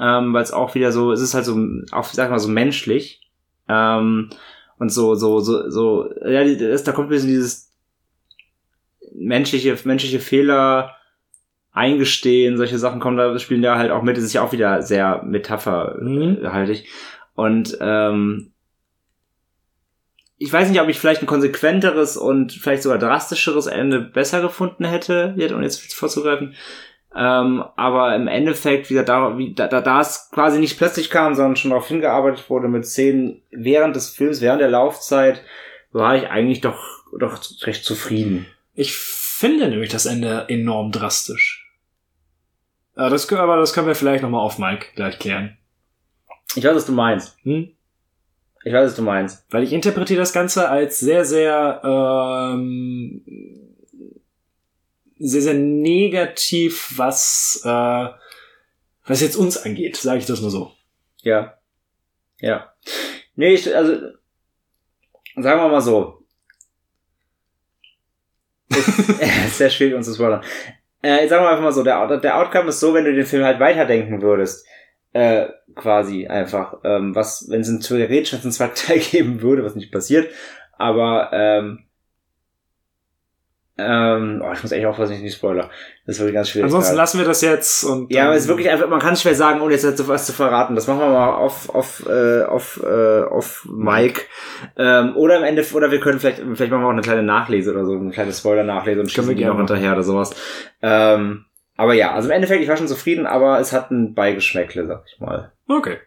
ähm, 0.00 0.32
weil 0.32 0.42
es 0.42 0.52
auch 0.52 0.76
wieder 0.76 0.92
so, 0.92 1.10
es 1.10 1.20
ist 1.20 1.34
halt 1.34 1.46
so, 1.46 1.56
auch, 1.90 2.04
sag 2.04 2.30
mal, 2.30 2.38
so 2.38 2.48
menschlich. 2.48 3.28
Ähm, 3.68 4.30
und 4.82 4.88
so, 4.88 5.14
so, 5.14 5.38
so, 5.38 5.70
so, 5.70 6.12
ja, 6.26 6.42
das, 6.42 6.82
da 6.82 6.90
kommt 6.90 7.06
ein 7.06 7.10
bisschen 7.10 7.28
dieses 7.28 7.70
menschliche, 9.14 9.78
menschliche 9.84 10.18
Fehler 10.18 10.96
eingestehen, 11.70 12.56
solche 12.56 12.80
Sachen 12.80 12.98
kommen 12.98 13.16
da, 13.16 13.38
spielen 13.38 13.62
da 13.62 13.78
halt 13.78 13.92
auch 13.92 14.02
mit. 14.02 14.18
Es 14.18 14.24
ist 14.24 14.32
ja 14.32 14.42
auch 14.42 14.50
wieder 14.50 14.82
sehr 14.82 15.22
Mhm. 15.22 15.30
metapherhaltig. 15.30 16.88
Und 17.34 17.78
ähm, 17.80 18.50
ich 20.38 20.52
weiß 20.52 20.68
nicht, 20.68 20.80
ob 20.80 20.88
ich 20.88 20.98
vielleicht 20.98 21.22
ein 21.22 21.26
konsequenteres 21.26 22.16
und 22.16 22.50
vielleicht 22.50 22.82
sogar 22.82 22.98
drastischeres 22.98 23.68
Ende 23.68 24.00
besser 24.00 24.40
gefunden 24.40 24.84
hätte, 24.84 25.32
jetzt, 25.36 25.52
um 25.52 25.62
jetzt 25.62 25.94
vorzugreifen. 25.94 26.56
Ähm, 27.14 27.62
aber 27.76 28.16
im 28.16 28.26
Endeffekt, 28.26 28.88
wie 28.88 28.94
da, 29.04 29.36
wie, 29.36 29.54
da, 29.54 29.68
da, 29.68 29.80
da 29.80 30.00
es 30.00 30.30
quasi 30.32 30.58
nicht 30.58 30.78
plötzlich 30.78 31.10
kam, 31.10 31.34
sondern 31.34 31.56
schon 31.56 31.70
darauf 31.70 31.88
hingearbeitet 31.88 32.48
wurde 32.48 32.68
mit 32.68 32.86
Szenen 32.86 33.42
während 33.50 33.96
des 33.96 34.08
Films, 34.08 34.40
während 34.40 34.62
der 34.62 34.70
Laufzeit, 34.70 35.42
war 35.92 36.16
ich 36.16 36.28
eigentlich 36.28 36.62
doch, 36.62 36.78
doch 37.18 37.38
recht 37.66 37.84
zufrieden. 37.84 38.46
Ich 38.74 38.96
finde 38.96 39.68
nämlich 39.68 39.90
das 39.90 40.06
Ende 40.06 40.46
enorm 40.48 40.90
drastisch. 40.90 41.70
Äh, 42.96 43.10
das, 43.10 43.30
aber 43.30 43.56
das 43.56 43.74
können 43.74 43.86
wir 43.86 43.94
vielleicht 43.94 44.22
nochmal 44.22 44.40
auf 44.40 44.58
Mike 44.58 44.86
gleich 44.94 45.18
klären. 45.18 45.58
Ich 46.54 46.64
weiß, 46.64 46.74
was 46.74 46.86
du 46.86 46.92
meinst. 46.92 47.36
Hm? 47.42 47.72
Ich 48.64 48.72
weiß, 48.72 48.86
was 48.90 48.96
du 48.96 49.02
meinst. 49.02 49.44
Weil 49.50 49.64
ich 49.64 49.72
interpretiere 49.72 50.20
das 50.20 50.32
Ganze 50.32 50.68
als 50.68 51.00
sehr, 51.00 51.24
sehr, 51.24 51.82
ähm, 51.84 53.22
sehr, 55.22 55.42
sehr 55.42 55.54
negativ, 55.54 56.92
was, 56.96 57.62
äh, 57.64 58.08
was 59.06 59.20
jetzt 59.20 59.36
uns 59.36 59.56
angeht, 59.56 59.96
sage 59.96 60.18
ich 60.18 60.26
das 60.26 60.40
nur 60.40 60.50
so. 60.50 60.72
Ja. 61.22 61.58
Ja. 62.38 62.72
Nee, 63.36 63.54
ich, 63.54 63.74
also, 63.74 63.92
sagen 65.36 65.60
wir 65.60 65.68
mal 65.68 65.80
so. 65.80 66.24
ist 68.70 69.58
sehr 69.58 69.70
schwierig 69.70 69.94
uns 69.94 70.06
zu 70.06 70.14
spoilern. 70.14 70.42
Äh, 71.02 71.28
sagen 71.28 71.44
wir 71.44 71.50
einfach 71.50 71.62
mal 71.62 71.72
so, 71.72 71.82
der, 71.82 72.18
der 72.18 72.38
Outcome 72.38 72.68
ist 72.68 72.80
so, 72.80 72.94
wenn 72.94 73.04
du 73.04 73.14
den 73.14 73.26
Film 73.26 73.44
halt 73.44 73.60
weiterdenken 73.60 74.22
würdest 74.22 74.66
äh, 75.12 75.48
quasi 75.74 76.26
einfach, 76.26 76.78
ähm, 76.84 77.14
was, 77.14 77.48
wenn 77.50 77.60
es 77.60 77.68
einen 77.68 77.80
zweiten 77.80 78.74
Teil 78.74 78.98
geben 78.98 79.42
würde, 79.42 79.64
was 79.64 79.74
nicht 79.74 79.92
passiert, 79.92 80.30
aber 80.78 81.30
ähm, 81.32 81.84
ähm, 83.84 84.42
oh, 84.44 84.52
ich 84.52 84.62
muss 84.62 84.72
echt 84.72 84.86
aufpassen, 84.86 85.14
ich 85.14 85.22
nicht 85.22 85.36
spoiler. 85.36 85.70
Das 86.06 86.16
ist 86.16 86.20
wirklich 86.20 86.34
ganz 86.34 86.48
schwierig. 86.48 86.64
Ansonsten 86.64 86.96
lassen 86.96 87.18
wir 87.18 87.24
das 87.24 87.40
jetzt 87.42 87.84
und. 87.84 88.12
Ja, 88.12 88.24
aber 88.24 88.34
es 88.34 88.42
ist 88.42 88.48
wirklich 88.48 88.70
einfach, 88.70 88.88
man 88.88 89.00
kann 89.00 89.14
es 89.14 89.22
schwer 89.22 89.34
sagen, 89.34 89.60
ohne 89.60 89.74
jetzt 89.74 90.08
was 90.08 90.26
zu 90.26 90.32
verraten. 90.32 90.74
Das 90.74 90.86
machen 90.86 91.00
wir 91.00 91.08
mal 91.08 91.34
auf, 91.34 91.68
auf, 91.68 92.04
äh, 92.08 92.42
auf, 92.42 92.80
äh, 92.82 93.22
auf 93.22 93.66
Mike. 93.70 94.22
Ähm, 94.76 95.16
oder 95.16 95.38
am 95.38 95.44
Ende, 95.44 95.64
oder 95.72 95.90
wir 95.90 96.00
können 96.00 96.18
vielleicht, 96.20 96.38
vielleicht 96.38 96.70
machen 96.70 96.82
wir 96.82 96.86
auch 96.86 96.92
eine 96.92 97.02
kleine 97.02 97.22
Nachlese 97.22 97.72
oder 97.72 97.84
so, 97.84 97.92
eine 97.92 98.10
kleine 98.10 98.32
Spoiler-Nachlese 98.32 99.00
und 99.00 99.10
schießen 99.10 99.36
die 99.36 99.44
noch 99.44 99.56
hinterher 99.56 99.92
oder 99.92 100.02
sowas. 100.02 100.34
Ähm, 100.82 101.44
aber 101.76 101.94
ja, 101.94 102.12
also 102.12 102.28
im 102.28 102.34
Endeffekt, 102.34 102.62
ich 102.62 102.68
war 102.68 102.76
schon 102.76 102.88
zufrieden, 102.88 103.26
aber 103.26 103.58
es 103.60 103.72
hat 103.72 103.90
ein 103.90 104.14
Beigeschmäckle, 104.14 104.86
sag 104.86 105.04
ich 105.06 105.20
mal. 105.20 105.52
Okay. 105.68 105.98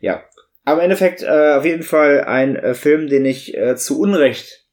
Ja. 0.00 0.22
Aber 0.64 0.80
im 0.80 0.84
Endeffekt 0.84 1.22
äh, 1.22 1.54
auf 1.56 1.64
jeden 1.64 1.82
Fall 1.82 2.24
ein 2.24 2.56
äh, 2.56 2.74
Film, 2.74 3.06
den 3.06 3.24
ich 3.24 3.56
äh, 3.56 3.76
zu 3.76 4.00
Unrecht 4.00 4.65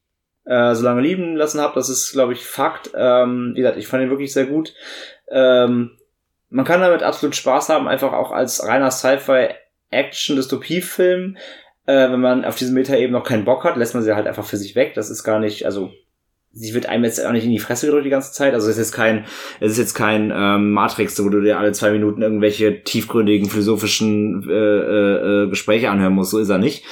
äh, 0.45 0.75
so 0.75 0.83
lange 0.83 1.01
lieben 1.01 1.35
lassen 1.35 1.59
habe. 1.61 1.73
Das 1.75 1.89
ist, 1.89 2.11
glaube 2.11 2.33
ich, 2.33 2.45
Fakt. 2.45 2.91
Ähm, 2.95 3.53
wie 3.53 3.61
gesagt, 3.61 3.77
ich 3.77 3.87
fand 3.87 4.03
ihn 4.03 4.09
wirklich 4.09 4.33
sehr 4.33 4.45
gut. 4.45 4.73
Ähm, 5.29 5.91
man 6.49 6.65
kann 6.65 6.81
damit 6.81 7.03
absolut 7.03 7.35
Spaß 7.35 7.69
haben, 7.69 7.87
einfach 7.87 8.13
auch 8.13 8.31
als 8.31 8.65
reiner 8.65 8.89
Sci-Fi-Action-Dystopie-Film. 8.91 11.37
Äh, 11.85 12.11
wenn 12.11 12.21
man 12.21 12.45
auf 12.45 12.55
diesem 12.55 12.75
Meta 12.75 12.95
eben 12.95 13.11
noch 13.11 13.23
keinen 13.23 13.45
Bock 13.45 13.63
hat, 13.63 13.75
lässt 13.75 13.95
man 13.95 14.03
sie 14.03 14.15
halt 14.15 14.27
einfach 14.27 14.45
für 14.45 14.57
sich 14.57 14.75
weg. 14.75 14.93
Das 14.93 15.09
ist 15.09 15.23
gar 15.23 15.39
nicht, 15.39 15.65
also 15.65 15.89
sie 16.53 16.73
wird 16.73 16.85
einem 16.85 17.03
jetzt 17.03 17.23
auch 17.25 17.31
nicht 17.31 17.45
in 17.45 17.51
die 17.51 17.59
Fresse 17.59 17.87
gedrückt 17.87 18.05
die 18.05 18.11
ganze 18.11 18.31
Zeit. 18.31 18.53
Also 18.53 18.67
es 18.67 18.77
ist 18.77 18.87
jetzt 18.87 18.93
kein, 18.93 19.25
es 19.59 19.71
ist 19.71 19.79
jetzt 19.79 19.95
kein 19.95 20.31
ähm, 20.33 20.71
Matrix, 20.71 21.21
wo 21.23 21.29
du 21.29 21.41
dir 21.41 21.57
alle 21.57 21.71
zwei 21.71 21.91
Minuten 21.91 22.21
irgendwelche 22.21 22.83
tiefgründigen 22.83 23.49
philosophischen 23.49 24.47
äh, 24.47 24.53
äh, 24.53 25.43
äh, 25.43 25.49
Gespräche 25.49 25.89
anhören 25.89 26.13
musst. 26.13 26.31
So 26.31 26.39
ist 26.39 26.49
er 26.49 26.59
nicht. 26.59 26.85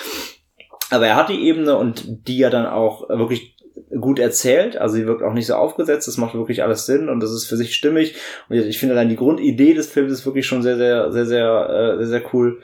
Aber 0.92 1.08
er 1.08 1.16
hat 1.16 1.30
die 1.30 1.48
Ebene 1.48 1.78
und 1.78 2.28
die 2.28 2.38
ja 2.38 2.50
dann 2.50 2.66
auch 2.66 3.10
wirklich 3.10 3.56
gut 4.00 4.20
erzählt. 4.20 4.78
Also 4.78 4.96
sie 4.96 5.06
wirkt 5.06 5.24
auch 5.24 5.34
nicht 5.34 5.48
so 5.48 5.56
aufgesetzt. 5.56 6.08
Das 6.08 6.18
macht 6.18 6.36
wirklich 6.36 6.64
alles 6.64 6.86
Sinn 6.86 7.10
und 7.10 7.22
das 7.22 7.32
ist 7.32 7.46
für 7.46 7.58
sich 7.58 7.74
stimmig. 7.76 8.16
Und 8.50 8.58
ich 8.58 8.78
finde 8.78 8.96
dann 8.96 9.10
die 9.10 9.16
Grundidee 9.16 9.74
des 9.74 9.92
Films 9.92 10.12
ist 10.12 10.26
wirklich 10.26 10.46
schon 10.46 10.62
sehr, 10.62 10.78
sehr, 10.78 11.12
sehr, 11.12 11.26
sehr, 11.26 11.70
äh, 11.70 11.98
sehr, 11.98 12.08
sehr 12.08 12.34
cool. 12.34 12.62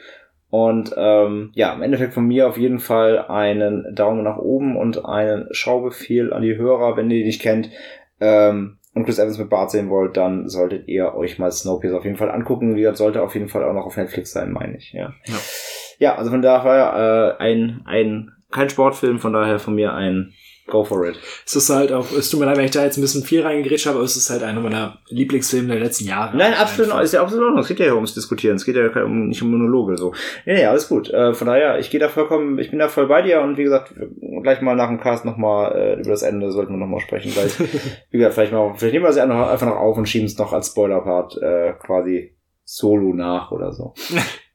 Und 0.50 0.94
ähm, 0.96 1.52
ja, 1.54 1.74
im 1.74 1.82
Endeffekt 1.82 2.14
von 2.14 2.26
mir 2.26 2.48
auf 2.48 2.58
jeden 2.58 2.80
Fall 2.80 3.20
einen 3.28 3.94
Daumen 3.96 4.24
nach 4.24 4.38
oben 4.38 4.78
und 4.78 5.06
einen 5.06 5.48
Schaubefehl 5.52 6.32
an 6.32 6.42
die 6.42 6.56
Hörer, 6.56 6.96
wenn 6.96 7.12
ihr 7.12 7.20
die 7.20 7.26
nicht 7.26 7.42
kennt. 7.42 7.70
Ähm, 8.22 8.78
und 8.94 9.06
Chris 9.06 9.20
Evans 9.20 9.38
mit 9.38 9.50
Bart 9.50 9.70
sehen 9.70 9.90
wollt, 9.90 10.18
dann 10.18 10.50
solltet 10.50 10.88
ihr 10.88 11.14
euch 11.14 11.38
mal 11.38 11.52
Snowpiercer 11.52 11.98
auf 11.98 12.06
jeden 12.06 12.18
Fall 12.18 12.32
angucken. 12.32 12.76
Wie 12.76 12.82
gesagt, 12.82 12.98
sollte 12.98 13.22
auf 13.22 13.36
jeden 13.36 13.50
Fall 13.50 13.64
auch 13.64 13.74
noch 13.74 13.86
auf 13.86 13.98
Netflix 13.98 14.32
sein, 14.32 14.52
meine 14.52 14.78
ich. 14.78 14.94
Ja, 14.94 15.14
Ja. 15.26 15.36
Ja 16.00 16.16
also 16.16 16.32
von 16.32 16.42
daher 16.42 17.38
äh, 17.40 17.44
ein, 17.44 17.82
ein 17.86 18.32
kein 18.52 18.70
Sportfilm, 18.70 19.20
von 19.20 19.34
daher 19.34 19.60
von 19.60 19.76
mir 19.76 19.94
ein 19.94 20.34
Go 20.68 20.84
for 20.84 21.08
it. 21.08 21.16
Es 21.46 21.56
ist 21.56 21.70
halt 21.70 21.94
auch, 21.94 22.12
es 22.12 22.30
tut 22.30 22.42
mir 22.42 22.46
leid, 22.46 22.58
wenn 22.58 22.66
ich 22.66 22.72
da 22.72 22.84
jetzt 22.84 22.98
ein 22.98 23.02
bisschen 23.02 23.24
viel 23.24 23.42
reingegrätscht 23.42 23.86
habe, 23.86 23.98
aber 23.98 24.06
es 24.06 24.18
ist 24.18 24.30
halt 24.30 24.44
einer 24.44 24.60
meiner 24.60 25.00
Lieblingsfilme 25.08 25.70
der 25.70 25.80
letzten 25.80 26.06
Jahre. 26.06 26.36
Nein, 26.36 26.54
absolut, 26.54 27.02
ist 27.02 27.14
ja 27.14 27.22
absolut 27.22 27.42
in 27.42 27.46
Ordnung. 27.46 27.62
Es 27.62 27.70
geht 27.70 27.80
ja 27.80 27.86
hier 27.86 27.96
ums 27.96 28.14
Diskutieren. 28.14 28.58
Es 28.58 28.66
geht 28.66 28.76
ja 28.76 29.04
um, 29.04 29.30
nicht 29.30 29.42
um 29.42 29.50
Monologe, 29.50 29.98
so. 29.98 30.14
Nee, 30.46 30.56
nee, 30.56 30.66
alles 30.66 30.90
gut. 30.90 31.10
Äh, 31.10 31.34
von 31.34 31.48
daher, 31.48 31.80
ich 31.80 31.90
gehe 31.90 32.02
da 32.02 32.10
vollkommen, 32.10 32.60
ich 32.60 32.70
bin 32.70 32.80
da 32.80 32.90
voll 32.90 33.08
bei 33.08 33.22
dir 33.22 33.42
und 33.42 33.58
wie 33.58 33.64
gesagt, 33.64 33.94
gleich 34.44 34.60
mal 34.60 34.76
nach 34.76 34.90
dem 34.90 35.00
Cast 35.00 35.24
nochmal 35.24 35.74
äh, 35.74 36.02
über 36.02 36.12
das 36.12 36.24
Ende 36.24 36.52
sollten 36.52 36.74
wir 36.74 36.80
nochmal 36.80 37.00
sprechen. 37.00 37.32
Gleich, 37.32 37.58
wie 38.12 38.18
gesagt, 38.18 38.34
vielleicht 38.34 38.52
mal, 38.52 38.74
vielleicht 38.76 38.94
nehmen 38.94 39.06
wir 39.06 39.10
es 39.10 39.18
einfach 39.18 39.50
einfach 39.50 39.68
noch 39.68 39.78
auf 39.78 39.98
und 39.98 40.10
schieben 40.10 40.28
es 40.28 40.38
noch 40.38 40.52
als 40.52 40.68
Spoiler-Part 40.68 41.42
äh, 41.42 41.74
quasi 41.80 42.36
solo 42.66 43.14
nach 43.14 43.52
oder 43.52 43.72
so. 43.72 43.94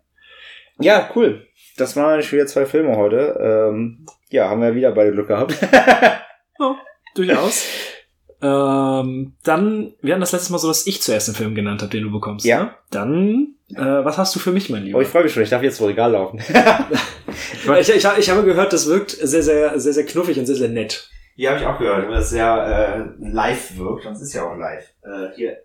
ja, 0.78 1.10
cool. 1.14 1.46
Das 1.76 1.96
waren 1.96 2.22
schon 2.22 2.38
wieder 2.38 2.46
zwei 2.46 2.66
Filme 2.66 2.96
heute. 2.96 3.38
Ähm, 3.40 4.06
ja, 4.30 4.48
haben 4.48 4.62
wir 4.62 4.74
wieder 4.74 4.92
beide 4.92 5.12
Glück 5.12 5.28
gehabt. 5.28 5.56
Ja, 6.58 6.76
durchaus. 7.16 7.66
ähm, 8.42 9.34
dann, 9.42 9.94
wir 10.00 10.12
hatten 10.14 10.20
das 10.20 10.32
letzte 10.32 10.52
Mal 10.52 10.58
so, 10.58 10.68
dass 10.68 10.86
ich 10.86 11.02
zuerst 11.02 11.28
den 11.28 11.34
Film 11.34 11.54
genannt 11.54 11.82
habe, 11.82 11.90
den 11.90 12.04
du 12.04 12.12
bekommst. 12.12 12.44
Ja. 12.44 12.64
ne? 12.64 12.74
Dann, 12.90 13.54
äh, 13.74 14.04
was 14.04 14.18
hast 14.18 14.34
du 14.36 14.38
für 14.38 14.52
mich, 14.52 14.70
mein 14.70 14.84
Lieber? 14.84 14.98
Oh, 14.98 15.00
ich 15.00 15.08
freue 15.08 15.24
mich 15.24 15.32
schon. 15.32 15.42
Ich 15.42 15.50
darf 15.50 15.62
jetzt 15.62 15.78
vor 15.78 15.88
Regal 15.88 16.12
laufen. 16.12 16.38
ich, 17.80 17.88
ich, 17.88 18.04
ich 18.18 18.30
habe 18.30 18.44
gehört, 18.44 18.72
das 18.72 18.88
wirkt 18.88 19.10
sehr, 19.10 19.42
sehr, 19.42 19.78
sehr, 19.80 19.92
sehr 19.92 20.06
knuffig 20.06 20.38
und 20.38 20.46
sehr, 20.46 20.56
sehr 20.56 20.68
nett. 20.68 21.10
Die 21.36 21.48
habe 21.48 21.58
ich 21.58 21.66
auch 21.66 21.78
gehört, 21.78 22.06
weil 22.06 22.14
das 22.14 22.30
sehr 22.30 23.16
äh, 23.18 23.24
live 23.26 23.78
wirkt. 23.78 24.06
Und 24.06 24.12
es 24.12 24.22
ist 24.22 24.34
ja 24.34 24.44
auch 24.44 24.56
live. 24.56 24.86
Äh, 25.02 25.34
hier 25.34 25.56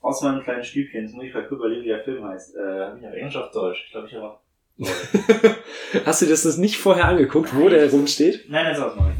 aus 0.00 0.22
meinem 0.22 0.42
kleinen 0.42 0.62
Stübchen, 0.62 1.02
jetzt 1.02 1.14
muss 1.14 1.24
ich 1.24 1.32
gerade 1.32 1.48
überlegen, 1.48 1.82
wie 1.82 1.88
der 1.88 2.04
Film 2.04 2.24
heißt. 2.24 2.54
Äh, 2.56 2.60
habe 2.60 2.98
ich 2.98 3.06
auf 3.06 3.12
Englisch 3.12 3.36
auf 3.36 3.50
Deutsch? 3.50 3.82
Ich 3.86 3.92
glaube, 3.92 4.06
ich 4.06 4.14
habe 4.14 4.38
Hast 6.04 6.22
du 6.22 6.26
das 6.26 6.56
nicht 6.58 6.78
vorher 6.78 7.06
angeguckt, 7.06 7.54
wo 7.54 7.68
der 7.68 7.90
rumsteht? 7.90 8.44
Nein, 8.50 8.66
das 8.66 8.78
ist 8.78 8.84
auch 8.84 8.96
neu. 8.96 9.10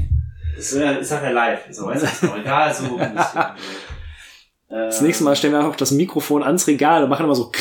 Das 0.56 0.72
ist, 0.72 0.74
äh, 0.74 1.00
ist 1.00 1.10
halt 1.12 1.22
ja 1.24 1.30
live. 1.30 1.60
So, 1.70 1.90
ist 1.90 2.24
auch 2.24 2.36
egal, 2.38 2.74
so 2.74 2.98
Das 4.68 5.00
nächste 5.00 5.22
Mal 5.24 5.36
stellen 5.36 5.52
wir 5.52 5.66
auch 5.66 5.76
das 5.76 5.92
Mikrofon 5.92 6.42
ans 6.42 6.66
Regal 6.66 7.04
und 7.04 7.10
machen 7.10 7.24
immer 7.24 7.34
so. 7.34 7.52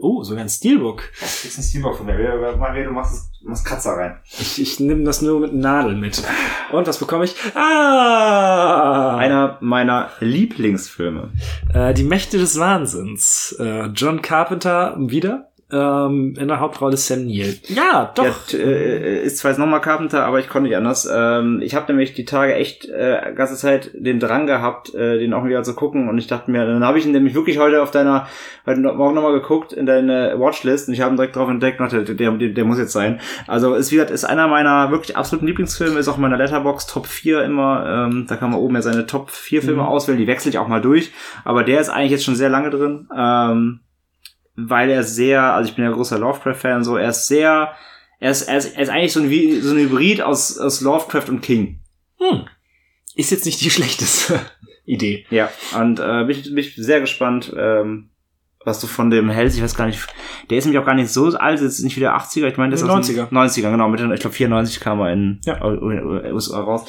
Oh, 0.00 0.22
sogar 0.24 0.42
ein 0.44 0.48
Steelbook. 0.48 1.04
Das 1.20 1.44
ist 1.44 1.58
ein 1.58 1.62
Steelbook 1.62 1.96
von 1.96 2.06
mir. 2.06 2.56
Mal 2.58 2.84
du 2.84 2.90
machst, 2.90 3.14
es- 3.14 3.31
du 3.42 3.48
machst 3.48 3.64
Katzer 3.64 3.96
rein. 3.96 4.18
Ich, 4.38 4.60
ich 4.60 4.80
nehme 4.80 5.04
das 5.04 5.22
nur 5.22 5.40
mit 5.40 5.54
Nadel 5.54 5.96
mit. 5.96 6.22
Und 6.70 6.86
was 6.86 6.98
bekomme 6.98 7.24
ich? 7.24 7.34
Ah! 7.54 9.16
Einer 9.16 9.58
meiner 9.60 10.10
Lieblingsfilme. 10.20 11.30
Äh, 11.74 11.94
die 11.94 12.04
Mächte 12.04 12.38
des 12.38 12.58
Wahnsinns. 12.58 13.56
Äh, 13.58 13.86
John 13.86 14.22
Carpenter 14.22 14.96
wieder. 14.98 15.51
Ähm, 15.72 16.34
in 16.38 16.48
der 16.48 16.60
Hauptrolle 16.60 16.96
Sam 16.96 17.26
Neill. 17.26 17.56
Ja, 17.68 18.12
doch. 18.14 18.24
Ja, 18.52 18.58
äh, 18.58 19.24
ist 19.24 19.38
zwar 19.38 19.50
jetzt 19.52 19.58
nochmal 19.58 19.80
Carpenter, 19.80 20.24
aber 20.26 20.38
ich 20.38 20.48
konnte 20.48 20.68
nicht 20.68 20.76
anders. 20.76 21.08
Ähm, 21.12 21.60
ich 21.62 21.74
habe 21.74 21.90
nämlich 21.90 22.12
die 22.14 22.24
Tage 22.24 22.54
echt 22.54 22.86
äh, 22.88 23.32
ganze 23.34 23.56
Zeit 23.56 23.90
den 23.94 24.20
Drang 24.20 24.46
gehabt, 24.46 24.94
äh, 24.94 25.18
den 25.18 25.32
auch 25.32 25.44
wieder 25.44 25.62
zu 25.62 25.74
gucken. 25.74 26.08
Und 26.08 26.18
ich 26.18 26.26
dachte 26.26 26.50
mir, 26.50 26.66
dann 26.66 26.84
habe 26.84 26.98
ich 26.98 27.06
ihn 27.06 27.12
nämlich 27.12 27.34
wirklich 27.34 27.58
heute 27.58 27.82
auf 27.82 27.90
deiner, 27.90 28.26
heute 28.66 28.80
Morgen 28.80 29.14
nochmal 29.14 29.32
geguckt 29.32 29.72
in 29.72 29.86
deine 29.86 30.34
Watchlist 30.38 30.88
und 30.88 30.94
ich 30.94 31.00
habe 31.00 31.14
ihn 31.14 31.16
direkt 31.16 31.36
drauf 31.36 31.48
entdeckt 31.48 31.80
dachte, 31.80 32.04
der, 32.04 32.32
der, 32.32 32.48
der 32.50 32.64
muss 32.64 32.78
jetzt 32.78 32.92
sein. 32.92 33.20
Also 33.46 33.74
ist 33.74 33.90
wie 33.90 33.96
gesagt, 33.96 34.10
ist 34.10 34.24
einer 34.24 34.48
meiner 34.48 34.90
wirklich 34.90 35.16
absoluten 35.16 35.46
Lieblingsfilme, 35.46 35.98
ist 35.98 36.08
auch 36.08 36.16
in 36.16 36.22
meiner 36.22 36.36
Letterbox 36.36 36.86
Top 36.86 37.06
4 37.06 37.42
immer. 37.44 38.08
Ähm, 38.10 38.26
da 38.28 38.36
kann 38.36 38.50
man 38.50 38.60
oben 38.60 38.74
ja 38.74 38.82
seine 38.82 39.06
Top 39.06 39.30
4 39.30 39.62
Filme 39.62 39.82
Mhm. 39.82 39.88
auswählen, 39.88 40.18
die 40.18 40.26
wechsle 40.26 40.50
ich 40.50 40.58
auch 40.58 40.68
mal 40.68 40.80
durch. 40.80 41.12
Aber 41.44 41.64
der 41.64 41.80
ist 41.80 41.88
eigentlich 41.88 42.10
jetzt 42.12 42.24
schon 42.24 42.36
sehr 42.36 42.50
lange 42.50 42.70
drin. 42.70 43.08
Ähm, 43.16 43.80
weil 44.68 44.90
er 44.90 45.02
sehr, 45.02 45.42
also 45.54 45.68
ich 45.70 45.76
bin 45.76 45.84
ja 45.84 45.90
großer 45.92 46.18
Lovecraft-Fan, 46.18 46.84
so, 46.84 46.96
er 46.96 47.10
ist 47.10 47.26
sehr, 47.28 47.72
er 48.20 48.30
ist, 48.30 48.42
er 48.42 48.56
ist, 48.58 48.76
er 48.76 48.82
ist 48.82 48.88
eigentlich 48.88 49.12
so 49.12 49.20
ein, 49.20 49.30
wie, 49.30 49.60
so 49.60 49.72
ein 49.74 49.78
Hybrid 49.80 50.22
aus, 50.22 50.58
aus 50.58 50.80
Lovecraft 50.80 51.28
und 51.28 51.40
King. 51.40 51.80
Hm. 52.18 52.44
Ist 53.16 53.30
jetzt 53.30 53.44
nicht 53.46 53.60
die 53.60 53.70
schlechteste 53.76 54.40
Idee. 54.84 55.26
Ja, 55.30 55.50
und 55.78 56.00
äh, 56.00 56.24
bin, 56.24 56.30
ich- 56.30 56.44
bin 56.44 56.58
ich 56.58 56.74
sehr 56.76 57.00
gespannt, 57.00 57.52
ähm, 57.56 58.10
was 58.64 58.80
du 58.80 58.86
von 58.86 59.10
dem 59.10 59.28
hältst. 59.28 59.56
Ich 59.56 59.62
weiß 59.64 59.74
gar 59.74 59.86
nicht, 59.86 60.06
der 60.48 60.58
ist 60.58 60.64
nämlich 60.66 60.80
auch 60.80 60.86
gar 60.86 60.94
nicht 60.94 61.10
so 61.10 61.26
alt, 61.36 61.60
ist 61.60 61.80
nicht 61.82 61.96
wieder 61.96 62.16
80er, 62.16 62.46
ich 62.46 62.56
meine, 62.56 62.70
der 62.70 62.76
ist 62.84 62.88
aus 62.88 63.06
den 63.08 63.16
90er. 63.18 63.28
90er, 63.32 63.70
genau, 63.72 63.88
mit, 63.88 64.00
ich 64.00 64.20
glaube 64.20 64.36
94 64.36 64.78
kam 64.80 65.00
er 65.00 65.12
in 65.12 65.40
Ja. 65.44 65.60
USA 65.64 66.60
raus. 66.60 66.84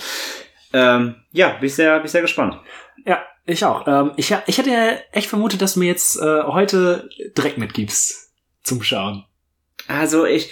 Ähm, 0.72 1.16
ja, 1.32 1.50
bin 1.50 1.66
ich 1.68 1.74
sehr, 1.76 1.96
bin 1.98 2.06
ich 2.06 2.12
sehr 2.12 2.22
gespannt. 2.22 2.58
Ja, 3.06 3.24
ich 3.46 3.66
auch. 3.66 3.88
Ähm, 3.88 4.12
ich, 4.18 4.34
ich 4.48 4.58
hätte 4.58 4.70
ja 4.70 4.92
echt 5.12 5.28
vermutet, 5.30 5.62
dass 5.62 5.74
du 5.76 5.80
mir 5.80 5.88
jetzt 5.88 6.18
äh, 6.18 6.44
heute 6.44 7.10
Dreck 7.36 7.58
mitgibst 7.58 8.32
zum 8.64 8.82
Schauen. 8.84 9.26
Also 9.88 10.26
ich, 10.26 10.52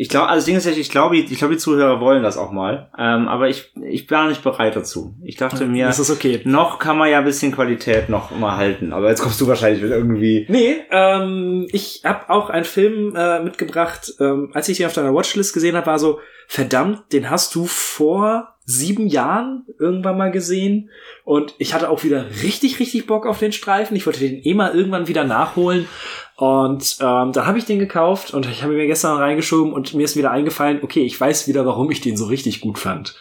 Ich 0.00 0.08
glaube, 0.08 0.28
also 0.28 0.36
das 0.38 0.44
Ding 0.46 0.56
ist 0.56 0.64
ja, 0.64 0.70
ich 0.72 0.90
glaube, 0.90 1.16
ich 1.16 1.38
glaube, 1.38 1.54
die 1.54 1.60
Zuhörer 1.60 2.00
wollen 2.00 2.22
das 2.22 2.36
auch 2.38 2.52
mal. 2.52 2.90
Ähm, 2.96 3.26
aber 3.26 3.48
ich, 3.48 3.72
ich 3.84 4.08
war 4.10 4.28
nicht 4.28 4.44
bereit 4.44 4.76
dazu. 4.76 5.16
Ich 5.24 5.36
dachte 5.36 5.66
mir, 5.66 5.86
Das 5.86 5.98
ist 5.98 6.10
okay. 6.10 6.40
noch 6.44 6.78
kann 6.78 6.96
man 6.96 7.10
ja 7.10 7.18
ein 7.18 7.24
bisschen 7.24 7.50
Qualität 7.52 8.08
noch 8.08 8.30
mal 8.30 8.56
halten. 8.56 8.92
Aber 8.92 9.08
jetzt 9.08 9.20
kommst 9.22 9.40
du 9.40 9.48
wahrscheinlich 9.48 9.82
mit 9.82 9.90
irgendwie. 9.90 10.46
Nee, 10.48 10.76
ähm, 10.92 11.66
ich 11.72 12.02
habe 12.04 12.30
auch 12.30 12.48
einen 12.48 12.64
Film 12.64 13.16
äh, 13.16 13.40
mitgebracht. 13.42 14.12
Ähm, 14.20 14.50
als 14.54 14.68
ich 14.68 14.76
den 14.76 14.86
auf 14.86 14.92
deiner 14.92 15.12
Watchlist 15.12 15.52
gesehen 15.52 15.74
habe, 15.76 15.86
war 15.86 15.98
so, 15.98 16.20
verdammt, 16.46 17.12
den 17.12 17.28
hast 17.28 17.54
du 17.56 17.66
vor 17.66 18.54
sieben 18.70 19.06
Jahren 19.06 19.64
irgendwann 19.78 20.18
mal 20.18 20.30
gesehen. 20.30 20.90
Und 21.24 21.54
ich 21.56 21.72
hatte 21.72 21.88
auch 21.88 22.04
wieder 22.04 22.26
richtig, 22.42 22.78
richtig 22.78 23.06
Bock 23.06 23.26
auf 23.26 23.38
den 23.38 23.52
Streifen. 23.52 23.96
Ich 23.96 24.04
wollte 24.04 24.20
den 24.20 24.44
eh 24.44 24.52
mal 24.52 24.74
irgendwann 24.74 25.08
wieder 25.08 25.24
nachholen. 25.24 25.88
Und 26.36 26.98
ähm, 27.00 27.32
dann 27.32 27.46
habe 27.46 27.56
ich 27.56 27.64
den 27.64 27.78
gekauft 27.78 28.34
und 28.34 28.44
ich 28.44 28.62
habe 28.62 28.74
ihn 28.74 28.78
mir 28.78 28.86
gestern 28.86 29.16
reingeschoben 29.16 29.72
und 29.72 29.94
mir 29.94 30.04
ist 30.04 30.16
wieder 30.16 30.30
eingefallen, 30.30 30.80
okay, 30.82 31.02
ich 31.02 31.18
weiß 31.18 31.48
wieder, 31.48 31.64
warum 31.64 31.90
ich 31.90 32.02
den 32.02 32.18
so 32.18 32.26
richtig 32.26 32.60
gut 32.60 32.78
fand. 32.78 33.16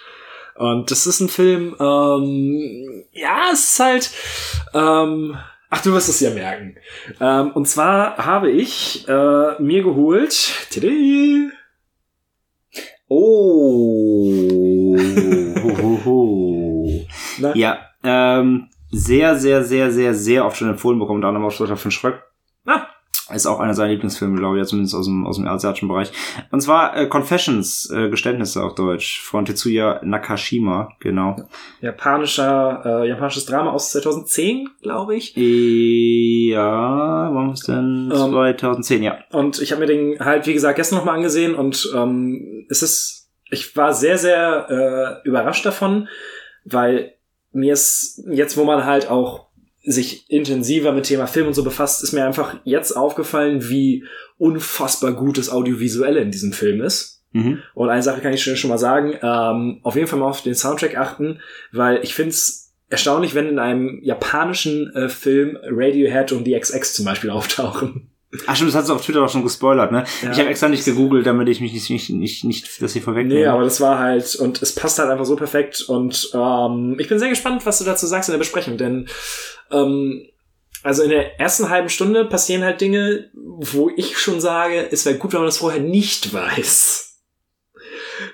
Und 0.56 0.92
das 0.92 1.08
ist 1.08 1.22
ein 1.22 1.30
Film, 1.30 1.76
ähm, 1.80 3.06
ja, 3.14 3.50
es 3.54 3.72
ist 3.72 3.80
halt, 3.80 4.12
ähm, 4.74 5.38
ach, 5.70 5.82
du 5.82 5.94
wirst 5.94 6.10
es 6.10 6.20
ja 6.20 6.32
merken. 6.32 6.76
Ähm, 7.22 7.52
und 7.54 7.70
zwar 7.70 8.18
habe 8.18 8.52
ich 8.52 9.08
äh, 9.08 9.62
mir 9.62 9.82
geholt, 9.82 10.52
tidi, 10.72 11.52
Oh. 13.10 14.98
ja, 17.54 17.80
ähm, 18.04 18.68
sehr, 18.92 19.38
sehr, 19.38 19.64
sehr, 19.64 19.92
sehr, 19.92 20.14
sehr 20.14 20.46
oft 20.46 20.58
schon 20.58 20.70
empfohlen 20.70 21.00
bekommen, 21.00 21.24
anderem 21.24 21.48
auch 21.48 21.52
Schlotter 21.52 21.78
von 21.78 21.92
Schröck. 21.92 22.24
Ist 23.34 23.46
auch 23.46 23.60
einer 23.60 23.74
seiner 23.74 23.92
Lieblingsfilme, 23.92 24.38
glaube 24.38 24.56
ich, 24.56 24.62
ja, 24.62 24.66
zumindest 24.66 24.96
aus 24.96 25.06
dem, 25.06 25.28
aus 25.28 25.36
dem 25.36 25.48
asiatischen 25.48 25.90
Bereich. 25.90 26.12
Und 26.50 26.62
zwar 26.62 26.96
äh, 26.96 27.08
Confessions, 27.08 27.92
äh, 27.94 28.10
Geständnisse 28.10 28.64
auf 28.64 28.76
Deutsch, 28.76 29.22
von 29.22 29.44
Tetsuya 29.44 30.00
Nakashima, 30.04 30.90
genau. 31.00 31.36
japanischer, 31.82 33.02
äh, 33.04 33.10
japanisches 33.10 33.46
Drama 33.46 33.72
aus 33.72 33.92
2010, 33.92 34.70
glaube 34.82 35.16
ich. 35.16 35.36
Ja, 35.36 37.30
wann 37.34 37.52
ist 37.52 37.68
denn? 37.68 38.12
Ähm, 38.14 38.32
2010, 38.32 39.04
ja. 39.04 39.18
Und 39.32 39.62
ich 39.62 39.72
habe 39.72 39.82
mir 39.82 39.88
den 39.88 40.20
halt, 40.20 40.48
wie 40.48 40.54
gesagt, 40.54 40.78
gestern 40.78 41.00
nochmal 41.00 41.16
angesehen 41.16 41.54
und 41.54 41.92
ähm, 41.94 42.66
es 42.70 42.82
ist, 42.82 43.30
ich 43.50 43.76
war 43.76 43.94
sehr, 43.94 44.18
sehr 44.18 45.22
äh, 45.24 45.28
überrascht 45.28 45.66
davon, 45.66 46.08
weil 46.64 47.14
mir 47.52 47.74
ist 47.74 48.24
jetzt, 48.30 48.56
wo 48.56 48.64
man 48.64 48.86
halt 48.86 49.10
auch 49.10 49.47
sich 49.90 50.30
intensiver 50.30 50.92
mit 50.92 51.06
Thema 51.06 51.28
Film 51.28 51.48
und 51.48 51.54
so 51.54 51.64
befasst, 51.64 52.04
ist 52.04 52.12
mir 52.12 52.26
einfach 52.26 52.58
jetzt 52.66 52.92
aufgefallen, 52.92 53.70
wie 53.70 54.04
unfassbar 54.38 55.14
gut 55.14 55.38
das 55.38 55.50
Audiovisuelle 55.50 56.20
in 56.20 56.30
diesem 56.30 56.52
Film 56.52 56.82
ist. 56.82 57.24
Mhm. 57.32 57.60
Und 57.74 57.90
eine 57.90 58.04
Sache 58.04 58.20
kann 58.20 58.34
ich 58.34 58.44
schon 58.44 58.58
schon 58.58 58.70
mal 58.70 58.78
sagen, 58.78 59.18
ähm, 59.22 59.80
auf 59.84 59.96
jeden 59.96 60.08
Fall 60.08 60.20
mal 60.20 60.28
auf 60.28 60.42
den 60.42 60.56
Soundtrack 60.56 60.98
achten, 60.98 61.40
weil 61.72 62.04
ich 62.04 62.14
finde 62.14 62.32
es 62.32 62.74
erstaunlich, 62.90 63.34
wenn 63.34 63.48
in 63.48 63.60
einem 63.60 64.00
japanischen 64.04 64.94
äh, 64.94 65.08
Film 65.08 65.58
Radiohead 65.64 66.34
und 66.34 66.44
die 66.44 66.60
XX 66.60 66.94
zum 66.94 67.06
Beispiel 67.06 67.30
auftauchen. 67.32 68.10
Ach 68.46 68.56
stimmt, 68.56 68.70
das 68.70 68.76
hast 68.76 68.90
du 68.90 68.94
auf 68.94 69.04
Twitter 69.04 69.24
auch 69.24 69.30
schon 69.30 69.44
gespoilert, 69.44 69.92
ne? 69.92 70.06
Ja. 70.22 70.32
Ich 70.32 70.40
habe 70.40 70.50
extra 70.50 70.70
nicht 70.70 70.86
gegoogelt, 70.86 71.26
damit 71.26 71.48
ich 71.50 71.62
mich 71.62 71.74
nicht, 71.74 71.90
nicht, 71.90 72.10
nicht, 72.12 72.44
nicht 72.44 72.82
das 72.82 72.94
hier 72.94 73.02
vorwegnehme. 73.02 73.40
Nee, 73.40 73.48
aber 73.48 73.64
das 73.64 73.82
war 73.82 74.00
halt, 74.00 74.36
und 74.36 74.62
es 74.62 74.76
passt 74.76 75.00
halt 75.00 75.10
einfach 75.10 75.26
so 75.26 75.36
perfekt. 75.36 75.86
Und 75.88 76.30
ähm, 76.34 76.98
ich 77.00 77.08
bin 77.08 77.20
sehr 77.20 77.30
gespannt, 77.30 77.66
was 77.66 77.80
du 77.80 77.86
dazu 77.86 78.06
sagst 78.06 78.30
in 78.30 78.34
der 78.34 78.40
Besprechung, 78.40 78.78
denn 78.78 79.08
ähm, 79.72 80.28
also 80.84 81.04
in 81.04 81.10
der 81.10 81.40
ersten 81.40 81.70
halben 81.70 81.90
Stunde 81.90 82.26
passieren 82.26 82.64
halt 82.64 82.80
Dinge, 82.82 83.30
wo 83.34 83.92
ich 83.96 84.18
schon 84.18 84.40
sage, 84.40 84.88
es 84.92 85.06
wäre 85.06 85.18
gut, 85.18 85.34
wenn 85.34 85.40
man 85.40 85.48
das 85.48 85.58
vorher 85.58 85.82
nicht 85.82 86.34
weiß. 86.34 87.08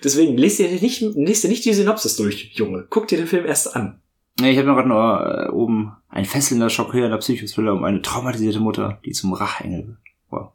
Deswegen 0.03 0.37
lest 0.37 0.59
dir 0.59 0.69
nicht, 0.69 1.01
lest 1.01 1.43
dir 1.43 1.47
nicht 1.47 1.65
die 1.65 1.73
Synopsis 1.73 2.15
durch, 2.15 2.51
Junge. 2.53 2.85
Guck 2.89 3.07
dir 3.07 3.17
den 3.17 3.27
Film 3.27 3.45
erst 3.45 3.75
an. 3.75 4.02
Nee, 4.39 4.51
ich 4.51 4.57
habe 4.57 4.67
mir 4.67 4.75
gerade 4.75 4.87
nur 4.89 5.47
äh, 5.47 5.51
oben 5.51 5.95
ein 6.09 6.25
fesselnder, 6.25 6.69
schockierender 6.69 7.17
Psychothriller 7.17 7.73
um 7.73 7.83
eine 7.83 8.01
traumatisierte 8.01 8.59
Mutter, 8.59 8.99
die 9.05 9.11
zum 9.11 9.33
Rachengel 9.33 9.87
wird. 9.87 9.97
Wow. 10.29 10.51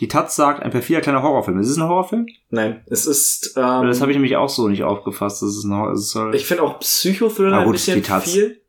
Die 0.00 0.08
Taz 0.08 0.36
sagt, 0.36 0.62
ein 0.62 0.70
perfider 0.70 1.00
kleiner 1.00 1.22
Horrorfilm. 1.22 1.58
Ist 1.60 1.68
es 1.70 1.76
ein 1.76 1.88
Horrorfilm? 1.88 2.26
Nein, 2.50 2.82
es 2.86 3.06
ist. 3.06 3.54
Ähm, 3.56 3.86
das 3.86 4.00
habe 4.00 4.10
ich 4.10 4.16
nämlich 4.16 4.36
auch 4.36 4.48
so 4.48 4.68
nicht 4.68 4.82
aufgefasst. 4.82 5.40
Das 5.42 5.50
ist 5.50 5.64
ein 5.64 5.72
Horror. 5.74 5.92
Es 5.92 6.10
soll, 6.10 6.34
ich 6.34 6.46
finde 6.46 6.64
auch 6.64 6.78
Psychothriller 6.80 7.50
Na 7.50 7.58
ein 7.60 7.64
gut, 7.64 7.74
bisschen 7.74 8.02
viel. 8.02 8.60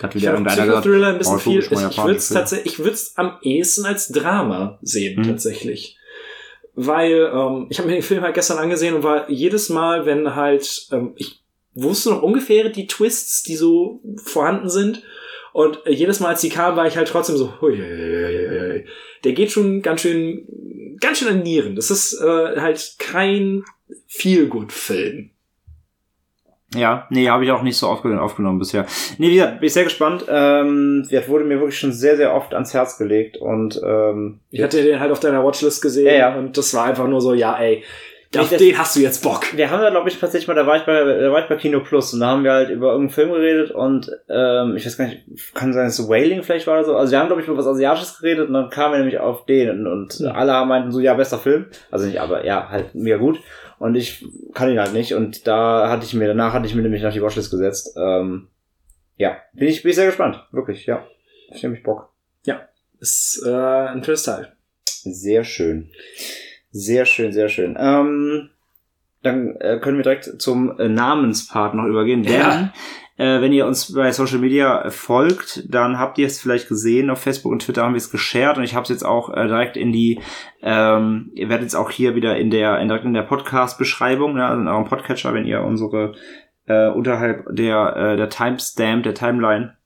hat 0.00 0.14
Ich 0.14 0.22
wieder 0.22 0.32
gesagt. 0.40 0.58
Psychothriller 0.58 1.08
ein 1.08 1.18
bisschen 1.18 1.34
oh, 1.34 1.38
viel. 1.38 1.58
Ich, 1.60 1.70
ich 1.70 1.98
würde 1.98 2.16
es 2.16 2.28
tatsächlich, 2.30 2.72
ich 2.72 2.78
würde 2.78 2.92
es 2.92 3.16
am 3.16 3.36
ehesten 3.42 3.84
als 3.84 4.08
Drama 4.08 4.78
sehen, 4.82 5.20
Mhm. 5.20 5.24
tatsächlich. 5.28 5.98
Weil 6.74 7.30
ähm, 7.34 7.66
ich 7.68 7.78
habe 7.78 7.88
mir 7.88 7.94
den 7.96 8.02
Film 8.02 8.22
halt 8.22 8.34
gestern 8.34 8.58
angesehen 8.58 8.94
und 8.94 9.02
war 9.02 9.28
jedes 9.30 9.68
Mal, 9.68 10.06
wenn 10.06 10.34
halt, 10.34 10.88
ähm, 10.90 11.12
ich 11.16 11.41
wusste 11.74 12.10
noch 12.10 12.22
ungefähr 12.22 12.68
die 12.68 12.86
Twists, 12.86 13.42
die 13.42 13.56
so 13.56 14.00
vorhanden 14.24 14.68
sind. 14.68 15.02
Und 15.52 15.84
äh, 15.86 15.92
jedes 15.92 16.20
Mal, 16.20 16.28
als 16.28 16.40
die 16.40 16.48
kamen, 16.48 16.76
war 16.76 16.86
ich 16.86 16.96
halt 16.96 17.08
trotzdem 17.08 17.36
so, 17.36 17.60
hui, 17.60 17.76
der 19.24 19.32
geht 19.32 19.50
schon 19.50 19.82
ganz 19.82 20.00
schön, 20.00 20.96
ganz 21.00 21.18
schön 21.18 21.28
an 21.28 21.42
Nieren. 21.42 21.76
Das 21.76 21.90
ist 21.90 22.20
äh, 22.20 22.60
halt 22.60 22.96
kein 22.98 23.64
Feel-Good-Film. 24.06 25.30
Ja, 26.74 27.06
nee, 27.10 27.28
habe 27.28 27.44
ich 27.44 27.50
auch 27.50 27.62
nicht 27.62 27.76
so 27.76 27.86
aufge 27.86 28.18
aufgenommen 28.20 28.58
bisher. 28.58 28.86
Nee, 29.18 29.28
wie 29.28 29.34
gesagt, 29.34 29.60
bin 29.60 29.66
ich 29.66 29.72
sehr 29.74 29.84
gespannt. 29.84 30.24
Ähm, 30.28 31.06
der 31.10 31.28
wurde 31.28 31.44
mir 31.44 31.58
wirklich 31.58 31.78
schon 31.78 31.92
sehr, 31.92 32.16
sehr 32.16 32.34
oft 32.34 32.54
ans 32.54 32.72
Herz 32.72 32.96
gelegt 32.96 33.36
und 33.36 33.78
ähm, 33.84 34.40
Ich 34.50 34.62
hatte 34.62 34.82
den 34.82 34.98
halt 34.98 35.12
auf 35.12 35.20
deiner 35.20 35.44
Watchlist 35.44 35.82
gesehen 35.82 36.06
Ja, 36.06 36.12
ja. 36.14 36.34
und 36.34 36.56
das 36.56 36.72
war 36.72 36.84
einfach 36.84 37.06
nur 37.08 37.20
so, 37.20 37.34
ja, 37.34 37.58
ey, 37.58 37.84
auf 38.40 38.48
das- 38.50 38.58
den 38.58 38.78
hast 38.78 38.96
du 38.96 39.00
jetzt 39.00 39.22
Bock. 39.22 39.56
wir 39.56 39.70
haben 39.70 39.80
da, 39.82 39.90
glaube 39.90 40.08
ich, 40.08 40.18
tatsächlich 40.18 40.48
mal, 40.48 40.54
da 40.54 40.66
war 40.66 40.76
ich 40.76 40.84
bei, 40.84 40.92
da 41.04 41.30
war 41.32 41.40
ich 41.42 41.48
bei 41.48 41.56
Kino 41.56 41.80
Plus 41.80 42.12
und 42.14 42.20
da 42.20 42.28
haben 42.28 42.44
wir 42.44 42.52
halt 42.52 42.70
über 42.70 42.92
irgendeinen 42.92 43.10
Film 43.14 43.32
geredet 43.32 43.70
und 43.72 44.10
ähm, 44.28 44.76
ich 44.76 44.86
weiß 44.86 44.96
gar 44.96 45.06
nicht, 45.06 45.54
kann 45.54 45.72
sein, 45.72 45.84
dass 45.86 45.98
es 45.98 46.08
Wailing 46.08 46.42
vielleicht 46.42 46.66
war 46.66 46.74
oder 46.78 46.84
so. 46.84 46.96
Also 46.96 47.12
wir 47.12 47.18
haben, 47.18 47.26
glaube 47.28 47.42
ich, 47.42 47.48
über 47.48 47.56
was 47.58 47.66
Asiatisches 47.66 48.18
geredet 48.20 48.48
und 48.48 48.54
dann 48.54 48.70
kamen 48.70 48.92
wir 48.94 48.98
nämlich 48.98 49.18
auf 49.18 49.44
den 49.46 49.70
und, 49.70 49.86
und 49.86 50.20
Ja. 50.20 50.32
alle 50.32 50.52
haben 50.52 50.68
meinten 50.68 50.90
so, 50.92 51.00
ja, 51.00 51.14
bester 51.14 51.38
Film. 51.38 51.66
Also 51.90 52.06
nicht, 52.06 52.20
aber 52.20 52.44
ja, 52.46 52.68
halt 52.70 52.94
mega 52.94 53.16
gut. 53.18 53.38
Und 53.78 53.96
ich 53.96 54.24
kann 54.54 54.70
ihn 54.70 54.78
halt 54.78 54.92
nicht. 54.92 55.12
Und 55.14 55.46
da 55.48 55.88
hatte 55.90 56.04
ich 56.06 56.14
mir, 56.14 56.28
danach 56.28 56.52
hatte 56.52 56.66
ich 56.66 56.74
mir 56.74 56.82
nämlich 56.82 57.02
nach 57.02 57.12
die 57.12 57.20
Watchlist 57.22 57.50
gesetzt. 57.50 57.96
Ähm, 57.96 58.46
ja, 59.16 59.36
bin 59.54 59.66
ich, 59.68 59.82
bin 59.82 59.90
ich 59.90 59.96
sehr 59.96 60.06
gespannt. 60.06 60.46
Wirklich, 60.52 60.86
ja. 60.86 61.04
Ich 61.52 61.62
nehme 61.62 61.74
mich 61.74 61.82
Bock. 61.82 62.08
Ist 63.00 63.42
äh, 63.44 63.50
ein 63.50 64.00
tolles 64.02 64.22
Teil. 64.22 64.52
Sehr 64.84 65.42
schön. 65.42 65.90
Sehr 66.72 67.04
schön, 67.04 67.32
sehr 67.32 67.48
schön. 67.48 67.76
Ähm, 67.78 68.48
dann 69.22 69.56
äh, 69.60 69.78
können 69.80 69.98
wir 69.98 70.02
direkt 70.02 70.40
zum 70.42 70.78
äh, 70.80 70.88
Namenspart 70.88 71.74
noch 71.74 71.84
übergehen. 71.84 72.22
Denn, 72.24 72.32
Ja. 72.40 72.72
äh, 73.18 73.40
wenn 73.40 73.52
ihr 73.52 73.66
uns 73.66 73.92
bei 73.92 74.10
Social 74.10 74.38
Media 74.38 74.82
äh, 74.82 74.90
folgt, 74.90 75.62
dann 75.72 75.98
habt 75.98 76.18
ihr 76.18 76.26
es 76.26 76.40
vielleicht 76.40 76.66
gesehen. 76.68 77.10
Auf 77.10 77.20
Facebook 77.20 77.52
und 77.52 77.60
Twitter 77.62 77.82
haben 77.84 77.92
wir 77.92 77.98
es 77.98 78.10
geshared 78.10 78.56
und 78.56 78.64
ich 78.64 78.74
habe 78.74 78.82
es 78.84 78.88
jetzt 78.88 79.04
auch 79.04 79.32
äh, 79.36 79.46
direkt 79.46 79.76
in 79.76 79.92
die, 79.92 80.20
ähm, 80.62 81.30
ihr 81.34 81.48
werdet 81.48 81.68
es 81.68 81.74
auch 81.74 81.90
hier 81.90 82.14
wieder 82.16 82.36
in 82.36 82.50
der, 82.50 82.78
in, 82.80 82.88
direkt 82.88 83.04
in 83.04 83.14
der 83.14 83.22
Podcast-Beschreibung, 83.22 84.34
ne, 84.34 84.46
also 84.46 84.60
in 84.60 84.66
eurem 84.68 84.86
Podcatcher, 84.86 85.34
wenn 85.34 85.44
ihr 85.46 85.62
unsere 85.62 86.14
äh, 86.66 86.88
unterhalb 86.88 87.44
der, 87.50 87.96
äh, 87.96 88.16
der 88.16 88.28
Timestamp, 88.28 89.02
der 89.04 89.14
Timeline 89.14 89.76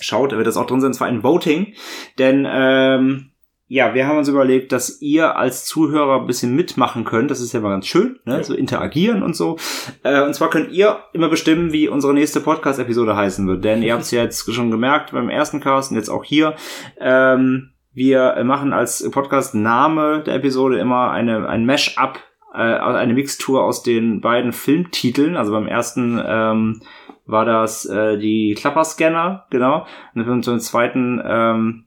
schaut, 0.00 0.32
wird 0.32 0.46
das 0.46 0.56
auch 0.56 0.66
drin 0.66 0.80
sein, 0.80 0.92
zwar 0.94 1.08
ein 1.08 1.22
Voting, 1.24 1.74
denn 2.18 2.46
ähm, 2.48 3.29
ja, 3.72 3.94
wir 3.94 4.08
haben 4.08 4.18
uns 4.18 4.26
überlegt, 4.26 4.72
dass 4.72 5.00
ihr 5.00 5.36
als 5.36 5.64
Zuhörer 5.64 6.20
ein 6.20 6.26
bisschen 6.26 6.56
mitmachen 6.56 7.04
könnt. 7.04 7.30
Das 7.30 7.40
ist 7.40 7.52
ja 7.52 7.60
mal 7.60 7.70
ganz 7.70 7.86
schön, 7.86 8.18
ne? 8.24 8.38
Ja. 8.38 8.42
so 8.42 8.52
interagieren 8.52 9.22
und 9.22 9.36
so. 9.36 9.58
Äh, 10.02 10.22
und 10.22 10.34
zwar 10.34 10.50
könnt 10.50 10.72
ihr 10.72 10.98
immer 11.12 11.28
bestimmen, 11.28 11.72
wie 11.72 11.86
unsere 11.86 12.12
nächste 12.12 12.40
Podcast-Episode 12.40 13.14
heißen 13.14 13.46
wird. 13.46 13.62
Denn 13.62 13.84
ihr 13.84 13.92
habt 13.94 14.02
es 14.02 14.10
ja 14.10 14.24
jetzt 14.24 14.52
schon 14.52 14.72
gemerkt 14.72 15.12
beim 15.12 15.30
ersten 15.30 15.60
Cast 15.60 15.92
und 15.92 15.98
jetzt 15.98 16.08
auch 16.08 16.24
hier. 16.24 16.56
Ähm, 16.98 17.70
wir 17.92 18.42
machen 18.42 18.72
als 18.72 19.08
Podcast-Name 19.08 20.24
der 20.26 20.34
Episode 20.34 20.80
immer 20.80 21.12
eine, 21.12 21.48
ein 21.48 21.64
Mash-up, 21.64 22.18
äh, 22.52 22.58
eine 22.58 23.14
Mixtur 23.14 23.62
aus 23.62 23.84
den 23.84 24.20
beiden 24.20 24.52
Filmtiteln. 24.52 25.36
Also 25.36 25.52
beim 25.52 25.68
ersten 25.68 26.20
ähm, 26.26 26.82
war 27.24 27.44
das 27.44 27.86
äh, 27.86 28.18
die 28.18 28.56
Klapperscanner, 28.58 29.46
genau. 29.50 29.86
Und 30.16 30.26
beim 30.26 30.58
zweiten 30.58 31.22
ähm, 31.24 31.84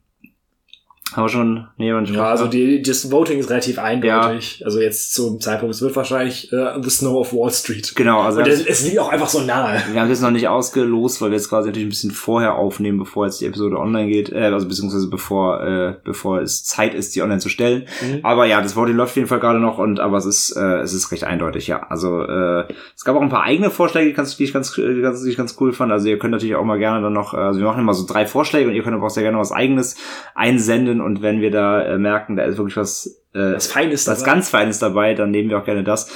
haben 1.11 1.25
wir 1.25 1.29
schon, 1.29 1.67
nee, 1.77 1.93
wir 1.93 2.01
nicht 2.01 2.13
Ja, 2.13 2.25
also 2.25 2.47
die, 2.47 2.81
das 2.81 3.11
Voting 3.11 3.37
ist 3.37 3.49
relativ 3.49 3.77
eindeutig. 3.77 4.63
Also 4.65 4.79
jetzt 4.79 5.13
zum 5.13 5.39
Zeitpunkt, 5.39 5.75
es 5.75 5.81
wird 5.81 5.95
wahrscheinlich 5.95 6.51
äh, 6.51 6.81
The 6.81 6.89
Snow 6.89 7.15
of 7.17 7.33
Wall 7.33 7.51
Street. 7.51 7.93
Genau, 7.95 8.21
also 8.21 8.39
Und 8.39 8.47
wir 8.47 8.53
es, 8.53 8.65
es 8.65 8.85
liegt 8.85 8.97
auch 8.97 9.09
einfach 9.09 9.27
so 9.27 9.41
nahe. 9.41 9.79
haben 9.79 10.03
es 10.03 10.09
jetzt 10.09 10.21
noch 10.21 10.31
nicht 10.31 10.47
ausgelost, 10.47 11.21
weil 11.21 11.29
wir 11.29 11.37
jetzt 11.37 11.49
quasi 11.49 11.67
natürlich 11.67 11.85
ein 11.85 11.89
bisschen 11.89 12.11
vorher 12.11 12.55
aufnehmen, 12.55 12.97
bevor 12.97 13.25
jetzt 13.25 13.41
die 13.41 13.45
Episode 13.45 13.77
online 13.77 14.09
geht, 14.09 14.31
äh, 14.31 14.45
also 14.45 14.67
beziehungsweise 14.67 15.07
bevor, 15.07 15.63
äh, 15.63 15.95
bevor 16.03 16.41
es 16.41 16.63
Zeit 16.63 16.95
ist, 16.95 17.15
die 17.15 17.21
online 17.21 17.39
zu 17.39 17.49
stellen. 17.49 17.85
Mhm. 18.01 18.19
Aber 18.23 18.45
ja, 18.45 18.61
das 18.61 18.75
Voting 18.75 18.95
läuft 18.95 19.11
auf 19.11 19.17
jeden 19.17 19.27
Fall 19.27 19.39
gerade 19.39 19.59
noch 19.59 19.77
und 19.77 19.99
aber 19.99 20.17
es 20.17 20.25
ist, 20.25 20.57
äh, 20.57 20.79
es 20.79 20.93
ist 20.93 21.11
recht 21.11 21.25
eindeutig, 21.25 21.67
ja. 21.67 21.83
Also 21.89 22.23
äh, 22.23 22.65
es 22.95 23.03
gab 23.03 23.15
auch 23.15 23.21
ein 23.21 23.29
paar 23.29 23.43
eigene 23.43 23.69
Vorschläge, 23.69 24.07
die, 24.07 24.13
ganz, 24.13 24.35
die 24.35 24.45
ich 24.45 24.53
ganz, 24.53 24.73
die 24.73 25.01
ganz, 25.01 25.21
die 25.21 25.29
ich 25.29 25.37
ganz 25.37 25.55
cool 25.59 25.73
fand. 25.73 25.91
Also 25.91 26.07
ihr 26.07 26.17
könnt 26.17 26.31
natürlich 26.31 26.55
auch 26.55 26.63
mal 26.63 26.79
gerne 26.79 27.03
dann 27.03 27.13
noch, 27.13 27.35
äh, 27.35 27.37
also 27.37 27.59
wir 27.59 27.67
machen 27.67 27.81
immer 27.81 27.93
so 27.93 28.07
drei 28.07 28.25
Vorschläge 28.25 28.67
und 28.67 28.73
ihr 28.73 28.81
könnt 28.81 28.95
aber 28.95 29.05
auch 29.05 29.11
sehr 29.11 29.23
gerne 29.23 29.37
was 29.37 29.51
eigenes 29.51 29.95
einsenden 30.33 30.92
und 31.01 31.21
wenn 31.21 31.41
wir 31.41 31.51
da 31.51 31.83
äh, 31.83 31.97
merken, 31.97 32.35
da 32.35 32.43
ist 32.43 32.57
wirklich 32.57 32.77
was 32.77 33.23
äh, 33.33 33.53
Was 33.53 33.67
Feines 33.67 34.07
was 34.07 34.19
dabei. 34.19 34.31
ganz 34.31 34.49
Feines 34.49 34.79
dabei, 34.79 35.13
dann 35.13 35.31
nehmen 35.31 35.49
wir 35.49 35.57
auch 35.59 35.65
gerne 35.65 35.83
das. 35.83 36.09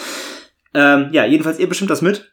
Ähm, 0.73 1.09
ja, 1.11 1.25
jedenfalls, 1.25 1.59
ihr 1.59 1.67
bestimmt 1.67 1.89
das 1.89 2.01
mit. 2.01 2.31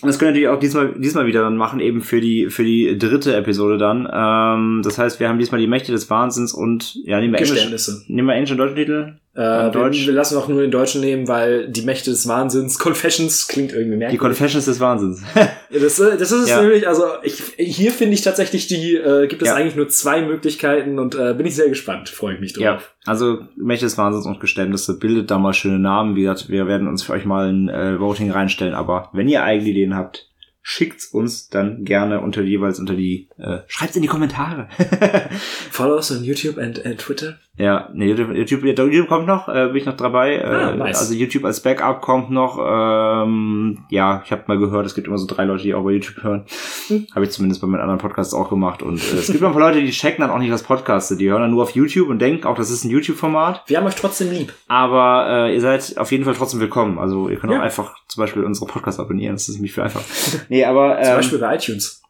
Und 0.00 0.06
das 0.06 0.18
können 0.18 0.32
wir 0.32 0.40
natürlich 0.42 0.56
auch 0.56 0.60
diesmal, 0.60 0.94
diesmal 0.96 1.26
wieder 1.26 1.42
dann 1.42 1.56
machen, 1.56 1.80
eben 1.80 2.02
für 2.02 2.20
die, 2.20 2.50
für 2.50 2.62
die 2.62 2.96
dritte 2.98 3.34
Episode 3.34 3.78
dann. 3.78 4.08
Ähm, 4.12 4.82
das 4.84 4.96
heißt, 4.96 5.18
wir 5.18 5.28
haben 5.28 5.38
diesmal 5.40 5.60
die 5.60 5.66
Mächte 5.66 5.90
des 5.90 6.08
Wahnsinns 6.08 6.52
und, 6.52 6.94
ja, 7.04 7.18
nehmen 7.18 7.32
wir 7.32 7.38
Englisch, 7.40 7.54
Geständnisse. 7.54 8.04
nehmen 8.06 8.28
wir 8.28 8.34
Englisch 8.34 8.52
und 8.52 8.58
deutschen 8.58 8.76
Titel? 8.76 9.14
Äh, 9.38 9.72
wir, 9.72 9.92
wir 9.92 10.12
lassen 10.12 10.36
auch 10.36 10.48
nur 10.48 10.60
den 10.62 10.72
Deutschen 10.72 11.00
nehmen, 11.00 11.28
weil 11.28 11.68
die 11.68 11.82
Mächte 11.82 12.10
des 12.10 12.26
Wahnsinns, 12.26 12.78
Confessions, 12.80 13.46
klingt 13.46 13.70
irgendwie 13.72 13.92
Die 13.92 13.96
merkwürdig. 13.98 14.18
Confessions 14.20 14.64
des 14.64 14.80
Wahnsinns. 14.80 15.22
Das, 15.70 16.00
äh, 16.00 16.16
das 16.16 16.32
ist 16.32 16.44
es 16.44 16.48
Ja. 16.48 16.62
nämlich, 16.62 16.88
also 16.88 17.04
ich, 17.22 17.42
hier 17.58 17.92
finde 17.92 18.14
ich 18.14 18.22
tatsächlich 18.22 18.68
die, 18.68 18.96
äh, 18.96 19.26
gibt 19.26 19.42
es 19.42 19.48
Ja. 19.48 19.54
eigentlich 19.54 19.76
nur 19.76 19.88
zwei 19.90 20.22
Möglichkeiten 20.22 20.98
und 20.98 21.14
äh, 21.14 21.34
bin 21.34 21.44
ich 21.46 21.54
sehr 21.54 21.68
gespannt, 21.68 22.08
freue 22.08 22.34
ich 22.34 22.40
mich 22.40 22.54
drauf. 22.54 22.62
Ja, 22.64 22.78
also 23.04 23.40
Mächte 23.54 23.84
des 23.84 23.98
Wahnsinns 23.98 24.24
und 24.24 24.40
Geständnisse, 24.40 24.98
bildet 24.98 25.30
da 25.30 25.38
mal 25.38 25.52
schöne 25.52 25.78
Namen. 25.78 26.16
Wie 26.16 26.22
gesagt, 26.22 26.48
wir 26.48 26.66
werden 26.66 26.88
uns 26.88 27.02
für 27.02 27.12
euch 27.12 27.26
mal 27.26 27.48
ein 27.52 27.68
äh, 27.68 28.00
Voting 28.00 28.30
reinstellen, 28.30 28.72
aber 28.74 29.10
wenn 29.12 29.28
ihr 29.28 29.42
eigene 29.44 29.68
Ideen 29.68 29.94
habt, 29.94 30.30
schickt's 30.62 31.06
uns 31.06 31.48
dann 31.50 31.84
gerne 31.84 32.20
unter 32.20 32.40
jeweils 32.42 32.78
unter 32.80 32.94
die, 32.94 33.28
äh, 33.38 33.58
schreibt's 33.68 33.96
in 33.96 34.02
die 34.02 34.08
Kommentare. 34.08 34.68
Follow 35.70 35.96
us 35.96 36.10
on 36.10 36.24
YouTube 36.24 36.58
and, 36.58 36.84
and 36.84 36.98
Twitter. 36.98 37.38
Ja, 37.58 37.88
nee, 37.92 38.06
YouTube, 38.08 38.34
YouTube, 38.34 38.62
YouTube 38.64 39.08
kommt 39.08 39.26
noch, 39.26 39.48
äh, 39.48 39.66
bin 39.66 39.76
ich 39.76 39.84
noch 39.86 39.96
dabei. 39.96 40.36
Äh, 40.36 40.44
Ah, 40.44 40.74
nice. 40.76 40.98
Also 41.00 41.14
YouTube 41.14 41.44
als 41.44 41.60
Backup 41.60 42.00
kommt 42.00 42.30
noch. 42.30 42.56
Ähm, 42.58 43.78
ja, 43.90 44.22
ich 44.24 44.30
habe 44.32 44.44
mal 44.46 44.58
gehört, 44.58 44.86
es 44.86 44.94
gibt 44.94 45.06
immer 45.08 45.18
so 45.18 45.26
drei 45.26 45.44
Leute, 45.44 45.64
die 45.64 45.74
auch 45.74 45.82
bei 45.82 45.90
YouTube 45.90 46.22
hören. 46.22 46.44
Hm. 46.86 47.06
Habe 47.14 47.24
ich 47.24 47.32
zumindest 47.32 47.60
bei 47.60 47.66
meinen 47.66 47.80
anderen 47.80 47.98
Podcasts 47.98 48.32
auch 48.32 48.48
gemacht. 48.48 48.82
Und 48.82 48.98
äh, 48.98 49.16
es 49.16 49.26
gibt 49.26 49.42
ein 49.42 49.52
paar 49.52 49.60
Leute, 49.60 49.80
die 49.80 49.90
checken 49.90 50.22
dann 50.22 50.30
auch 50.30 50.38
nicht 50.38 50.52
das 50.52 50.62
Podcaste. 50.62 51.16
Die 51.16 51.28
hören 51.30 51.42
dann 51.42 51.50
nur 51.50 51.64
auf 51.64 51.72
YouTube 51.72 52.08
und 52.08 52.20
denken 52.20 52.46
auch, 52.46 52.56
das 52.56 52.70
ist 52.70 52.84
ein 52.84 52.90
YouTube-Format. 52.90 53.64
Wir 53.66 53.78
haben 53.78 53.86
euch 53.86 53.96
trotzdem 53.96 54.30
lieb. 54.30 54.52
Aber 54.68 55.26
äh, 55.48 55.54
ihr 55.54 55.60
seid 55.60 55.98
auf 55.98 56.12
jeden 56.12 56.24
Fall 56.24 56.34
trotzdem 56.34 56.60
willkommen. 56.60 56.98
Also 56.98 57.28
ihr 57.28 57.36
könnt 57.38 57.52
Ja. 57.52 57.58
auch 57.58 57.64
einfach 57.64 57.94
zum 58.06 58.20
Beispiel 58.22 58.44
unsere 58.44 58.66
Podcasts 58.66 59.00
abonnieren. 59.00 59.34
Das 59.34 59.48
ist 59.48 59.56
nämlich 59.56 59.72
viel 59.74 59.82
einfach. 59.82 60.02
Nee, 60.48 60.64
aber 60.64 60.96
Zum 61.02 61.10
ähm, 61.10 61.16
Beispiel 61.16 61.38
bei 61.38 61.54
iTunes. 61.56 62.02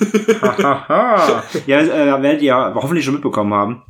ja, 1.66 1.80
äh, 1.80 2.22
werdet 2.22 2.42
ihr 2.42 2.54
hoffentlich 2.74 3.04
schon 3.04 3.14
mitbekommen 3.14 3.52
haben. 3.54 3.82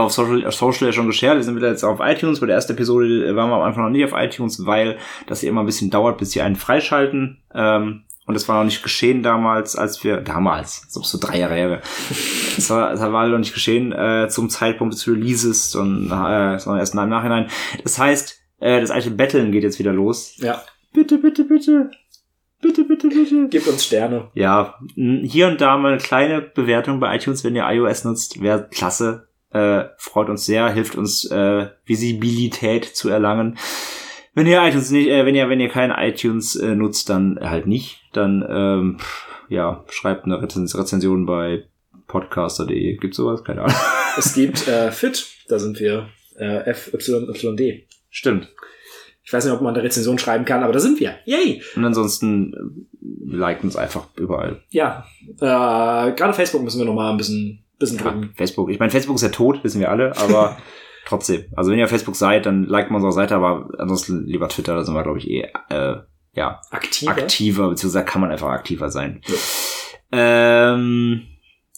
Auf 0.00 0.12
Social, 0.12 0.46
auf 0.46 0.54
Social 0.54 0.88
ja 0.88 0.92
schon 0.92 1.06
geshared. 1.06 1.36
Wir 1.36 1.44
sind 1.44 1.56
wieder 1.56 1.70
jetzt 1.70 1.84
auf 1.84 2.00
iTunes. 2.00 2.40
Bei 2.40 2.46
der 2.46 2.56
ersten 2.56 2.72
Episode 2.72 3.06
äh, 3.26 3.36
waren 3.36 3.50
wir 3.50 3.56
am 3.56 3.62
Anfang 3.62 3.84
noch 3.84 3.90
nicht 3.90 4.04
auf 4.04 4.12
iTunes, 4.14 4.66
weil 4.66 4.98
das 5.26 5.40
hier 5.40 5.48
immer 5.48 5.62
ein 5.62 5.66
bisschen 5.66 5.90
dauert, 5.90 6.18
bis 6.18 6.32
sie 6.32 6.42
einen 6.42 6.56
freischalten. 6.56 7.42
Ähm, 7.54 8.02
und 8.26 8.34
das 8.34 8.48
war 8.48 8.56
noch 8.56 8.64
nicht 8.64 8.82
geschehen 8.82 9.22
damals, 9.22 9.76
als 9.76 10.02
wir, 10.02 10.22
damals, 10.22 10.86
so 10.88 11.18
drei 11.18 11.38
Jahre 11.38 11.54
her. 11.54 11.82
Das 12.56 12.70
war, 12.70 12.90
das 12.90 13.00
war 13.00 13.26
noch 13.26 13.38
nicht 13.38 13.52
geschehen 13.52 13.90
äh, 13.90 14.28
zum 14.28 14.48
Zeitpunkt 14.48 14.94
des 14.94 15.08
Releases, 15.08 15.72
sondern, 15.72 16.54
äh, 16.54 16.58
sondern 16.60 16.78
erst 16.78 16.94
im 16.94 17.08
Nachhinein. 17.08 17.48
Das 17.82 17.98
heißt, 17.98 18.40
äh, 18.60 18.80
das 18.80 18.92
alte 18.92 19.10
Betteln 19.10 19.50
geht 19.50 19.64
jetzt 19.64 19.80
wieder 19.80 19.92
los. 19.92 20.36
Ja, 20.36 20.62
Bitte, 20.94 21.18
bitte, 21.18 21.44
bitte. 21.44 21.90
Bitte, 22.62 22.84
bitte, 22.84 23.08
bitte. 23.08 23.48
gebt 23.48 23.66
uns 23.66 23.84
Sterne. 23.84 24.30
Ja, 24.34 24.78
hier 24.94 25.48
und 25.48 25.60
da 25.60 25.76
mal 25.76 25.92
eine 25.92 26.00
kleine 26.00 26.40
Bewertung 26.40 27.00
bei 27.00 27.16
iTunes, 27.16 27.42
wenn 27.42 27.56
ihr 27.56 27.68
iOS 27.68 28.04
nutzt, 28.04 28.40
wäre 28.40 28.68
klasse. 28.70 29.26
Äh, 29.54 29.88
freut 29.96 30.28
uns 30.28 30.44
sehr, 30.44 30.68
hilft 30.70 30.96
uns 30.96 31.24
äh, 31.30 31.68
Visibilität 31.86 32.84
zu 32.84 33.08
erlangen. 33.08 33.56
Wenn 34.34 34.46
ihr 34.46 34.60
iTunes 34.62 34.90
nicht, 34.90 35.08
äh, 35.08 35.24
wenn 35.24 35.34
ihr 35.34 35.48
wenn 35.48 35.60
ihr 35.60 35.68
kein 35.68 35.92
iTunes 35.92 36.56
äh, 36.56 36.74
nutzt, 36.74 37.08
dann 37.08 37.38
halt 37.40 37.66
nicht. 37.66 38.00
Dann 38.12 38.44
ähm, 38.48 38.98
pff, 38.98 39.26
ja 39.48 39.84
schreibt 39.88 40.24
eine 40.24 40.42
Rezens 40.42 40.76
Rezension 40.76 41.24
bei 41.24 41.64
podcaster.de. 42.08 42.96
Gibt's 42.96 43.16
sowas? 43.16 43.44
Keine 43.44 43.62
Ahnung. 43.62 43.76
Es 44.16 44.32
gibt 44.32 44.68
äh, 44.68 44.92
Fit, 44.92 45.26
da 45.48 45.58
sind 45.58 45.80
wir 45.80 46.08
äh, 46.36 46.72
FYYD. 46.72 47.88
Stimmt. 48.10 48.48
Ich 49.24 49.32
weiß 49.32 49.44
nicht, 49.44 49.54
ob 49.54 49.62
man 49.62 49.74
eine 49.74 49.82
Rezension 49.82 50.18
schreiben 50.18 50.44
kann, 50.44 50.62
aber 50.62 50.72
da 50.72 50.78
sind 50.78 51.00
wir. 51.00 51.16
Yay! 51.24 51.62
Und 51.74 51.84
ansonsten 51.84 52.86
äh, 53.00 53.36
liked 53.36 53.64
uns 53.64 53.74
einfach 53.74 54.06
überall. 54.16 54.62
Ja, 54.70 55.06
äh, 55.40 56.12
gerade 56.12 56.32
Facebook 56.32 56.62
müssen 56.62 56.78
wir 56.78 56.84
noch 56.84 56.94
mal 56.94 57.10
ein 57.10 57.16
bisschen, 57.16 57.63
bisschen 57.78 57.98
Ja, 57.98 58.04
drücken. 58.04 58.32
Facebook. 58.36 58.70
Ich 58.70 58.78
meine, 58.78 58.90
Facebook 58.90 59.16
ist 59.16 59.22
ja 59.22 59.28
tot, 59.30 59.62
wissen 59.64 59.80
wir 59.80 59.90
alle, 59.90 60.16
aber 60.16 60.56
trotzdem. 61.06 61.44
Also 61.56 61.70
wenn 61.70 61.78
ihr 61.78 61.84
auf 61.84 61.90
Facebook 61.90 62.16
seid, 62.16 62.46
dann 62.46 62.64
liked 62.64 62.90
man 62.90 62.96
unsere 62.96 63.12
Seite, 63.12 63.34
aber 63.36 63.68
ansonsten 63.78 64.24
lieber 64.26 64.48
Twitter, 64.48 64.74
da 64.74 64.84
sind 64.84 64.94
wir, 64.94 65.02
glaube 65.02 65.18
ich, 65.18 65.28
eh 65.30 65.48
äh, 65.70 65.96
ja, 66.34 66.60
Aktiver. 66.70 67.12
aktiver, 67.12 67.68
beziehungsweise 67.68 68.04
kann 68.04 68.20
man 68.20 68.30
einfach 68.32 68.48
aktiver 68.48 68.90
sein. 68.90 69.20
Ähm, 70.12 71.22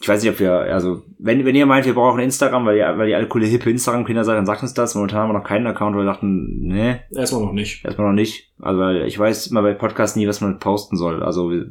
ich 0.01 0.09
weiß 0.09 0.23
nicht, 0.23 0.33
ob 0.33 0.41
wir, 0.41 0.53
also, 0.53 1.03
wenn, 1.19 1.45
wenn 1.47 1.55
ihr 1.57 1.65
meint, 1.67 1.87
wir 1.87 1.95
brauchen 1.95 2.21
Instagram, 2.21 2.67
weil 2.67 2.77
ihr, 2.77 2.99
weil 2.99 3.09
ihr 3.09 3.17
alle 3.17 3.29
coole, 3.29 3.47
hippe 3.47 3.71
Instagram-Kinder 3.71 4.25
seid, 4.25 4.37
dann 4.37 4.45
sagt 4.47 4.63
uns 4.63 4.75
das. 4.75 4.95
Momentan 4.95 5.21
haben 5.21 5.31
wir 5.31 5.39
noch 5.39 5.45
keinen 5.47 5.67
Account, 5.67 5.97
weil 5.97 6.05
wir 6.05 6.13
dachten, 6.13 6.67
ne, 6.67 7.01
Erstmal 7.15 7.43
noch 7.43 7.53
nicht. 7.53 7.85
erstmal 7.85 8.09
noch 8.09 8.15
nicht. 8.15 8.53
Also, 8.61 8.79
weil 8.81 9.07
ich 9.07 9.19
weiß 9.19 9.47
immer 9.49 9.63
bei 9.63 9.73
Podcasts 9.73 10.17
nie, 10.17 10.29
was 10.29 10.41
man 10.43 10.59
posten 10.59 10.97
soll. 10.97 11.23
Also, 11.23 11.51
wir, 11.51 11.67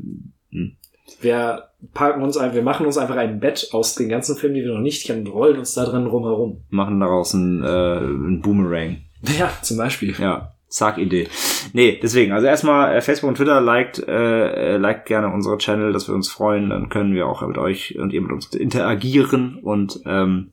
Wir 1.22 1.70
packen 1.94 2.24
uns 2.24 2.38
ein, 2.38 2.54
wir 2.54 2.62
machen 2.62 2.86
uns 2.86 2.98
einfach 2.98 3.16
ein 3.16 3.40
Bett 3.40 3.70
aus 3.72 3.96
den 3.96 4.10
ganzen 4.10 4.36
Filmen, 4.36 4.56
die 4.56 4.64
wir 4.64 4.74
noch 4.74 4.82
nicht 4.82 5.06
kennen, 5.06 5.26
und 5.28 5.34
rollen 5.34 5.60
uns 5.60 5.74
da 5.74 5.86
drin 5.86 6.08
rumherum. 6.08 6.64
machen 6.70 7.00
daraus 7.00 7.34
ein, 7.34 7.64
äh, 7.64 7.98
ein 7.98 8.42
Boomerang. 8.42 8.98
Ja, 9.40 9.52
zum 9.64 9.78
Beispiel. 9.78 10.14
Ja, 10.20 10.54
zack 10.68 11.00
Idee. 11.00 11.28
Nee, 11.74 12.00
deswegen, 12.02 12.32
also 12.32 12.46
erstmal 12.46 12.96
äh, 12.96 13.02
Facebook 13.02 13.30
und 13.30 13.36
Twitter 13.38 13.60
liked, 13.60 14.08
äh, 14.08 14.74
äh, 14.76 14.78
liked 14.78 15.08
gerne 15.08 15.34
unsere 15.34 15.58
Channel, 15.58 15.94
dass 15.94 16.08
wir 16.08 16.14
uns 16.14 16.30
freuen, 16.30 16.70
dann 16.70 16.90
können 16.90 17.16
wir 17.16 17.28
auch 17.28 17.46
mit 17.48 17.58
euch 17.58 17.98
und 17.98 18.14
ihr 18.14 18.22
mit 18.22 18.32
uns 18.32 18.54
interagieren 18.54 19.60
und 19.64 20.00
ähm, 20.06 20.52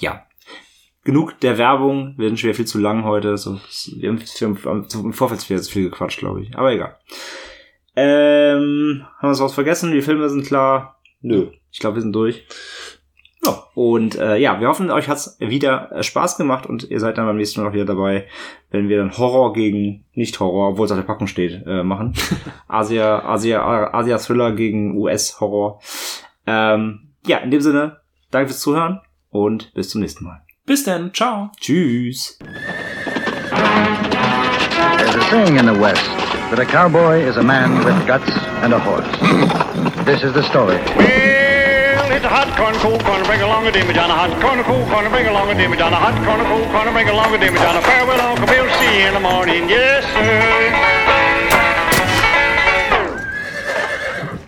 ja. 0.00 0.24
Genug 1.04 1.40
der 1.40 1.56
Werbung, 1.56 2.14
wir 2.18 2.28
sind 2.28 2.38
schon 2.38 2.48
wieder 2.48 2.56
viel 2.56 2.66
zu 2.66 2.78
lang 2.78 3.04
heute. 3.04 3.38
So, 3.38 3.58
wir 3.96 4.10
haben, 4.10 4.20
wir 4.20 4.48
haben 4.66 4.86
im 4.92 5.12
Vorfeld 5.14 5.48
wieder 5.48 5.62
zu 5.62 5.72
viel 5.72 5.88
gequatscht, 5.88 6.18
glaube 6.18 6.42
ich. 6.42 6.54
Aber 6.58 6.72
egal. 6.72 6.96
Ähm, 8.00 9.04
haben 9.16 9.22
wir 9.22 9.28
uns 9.30 9.40
was 9.40 9.54
vergessen? 9.54 9.90
Die 9.90 10.02
Filme 10.02 10.28
sind 10.28 10.46
klar. 10.46 11.00
Nö. 11.20 11.48
Ich 11.72 11.80
glaube, 11.80 11.96
wir 11.96 12.02
sind 12.02 12.12
durch. 12.12 12.46
Ja. 13.44 13.64
Und 13.74 14.16
äh, 14.16 14.36
ja, 14.36 14.60
wir 14.60 14.68
hoffen, 14.68 14.92
euch 14.92 15.08
hat's 15.08 15.36
wieder 15.40 15.90
äh, 15.90 16.04
Spaß 16.04 16.36
gemacht 16.36 16.66
und 16.66 16.88
ihr 16.90 17.00
seid 17.00 17.18
dann 17.18 17.26
beim 17.26 17.36
nächsten 17.36 17.60
Mal 17.60 17.66
noch 17.66 17.74
wieder 17.74 17.86
dabei, 17.86 18.28
wenn 18.70 18.88
wir 18.88 18.98
dann 18.98 19.18
Horror 19.18 19.52
gegen 19.52 20.04
Nicht-Horror, 20.14 20.70
obwohl 20.70 20.86
es 20.86 20.92
auf 20.92 20.98
der 20.98 21.06
Packung 21.06 21.26
steht, 21.26 21.66
äh, 21.66 21.82
machen. 21.82 22.14
Asia, 22.68 23.24
Asia, 23.24 23.92
Asia-Thriller 23.92 24.52
gegen 24.52 24.96
US-Horror. 24.96 25.80
Ähm, 26.46 27.08
ja, 27.26 27.38
in 27.38 27.50
dem 27.50 27.60
Sinne, 27.60 27.98
danke 28.30 28.50
fürs 28.50 28.60
Zuhören 28.60 29.00
und 29.30 29.74
bis 29.74 29.90
zum 29.90 30.02
nächsten 30.02 30.24
Mal. 30.24 30.42
Bis 30.66 30.84
dann, 30.84 31.12
ciao. 31.12 31.50
Tschüss. 31.60 32.38
There's 34.98 35.16
a 35.16 35.30
saying 35.30 35.56
in 35.56 35.66
the 35.66 35.80
West 35.80 36.17
that 36.50 36.58
a 36.58 36.64
cowboy 36.64 37.20
is 37.20 37.36
a 37.36 37.42
man 37.42 37.84
with 37.84 38.06
guts 38.06 38.30
and 38.64 38.72
a 38.72 38.78
horse. 38.78 39.08
This 40.08 40.22
is 40.22 40.32
the 40.32 40.42
story. 40.48 40.76
Well, 40.96 42.10
it's 42.16 42.24
a 42.24 42.32
hot 42.32 42.48
corn, 42.56 42.74
cold 42.76 43.04
corn, 43.04 43.22
bring 43.24 43.42
along 43.42 43.66
a 43.66 43.70
dimmy 43.70 43.92
down, 43.92 44.10
a 44.10 44.16
hot 44.16 44.32
corn, 44.40 44.64
cold 44.64 44.88
corn, 44.88 45.10
bring 45.10 45.26
along 45.26 45.50
a 45.50 45.54
dimmy 45.54 45.76
down, 45.76 45.92
a 45.92 45.96
hot 45.96 46.16
corn, 46.24 46.40
cold 46.48 46.64
corn, 46.72 46.90
bring 46.94 47.08
along 47.10 47.34
a 47.34 47.38
dimmy 47.38 47.58
down, 47.60 47.76
a 47.76 47.82
farewell, 47.82 48.20
Uncle 48.20 48.46
Bill, 48.46 48.64
see 48.80 49.00
you 49.00 49.08
in 49.08 49.14
the 49.14 49.20
morning, 49.20 49.68
yes, 49.68 50.04
sir. 50.14 51.17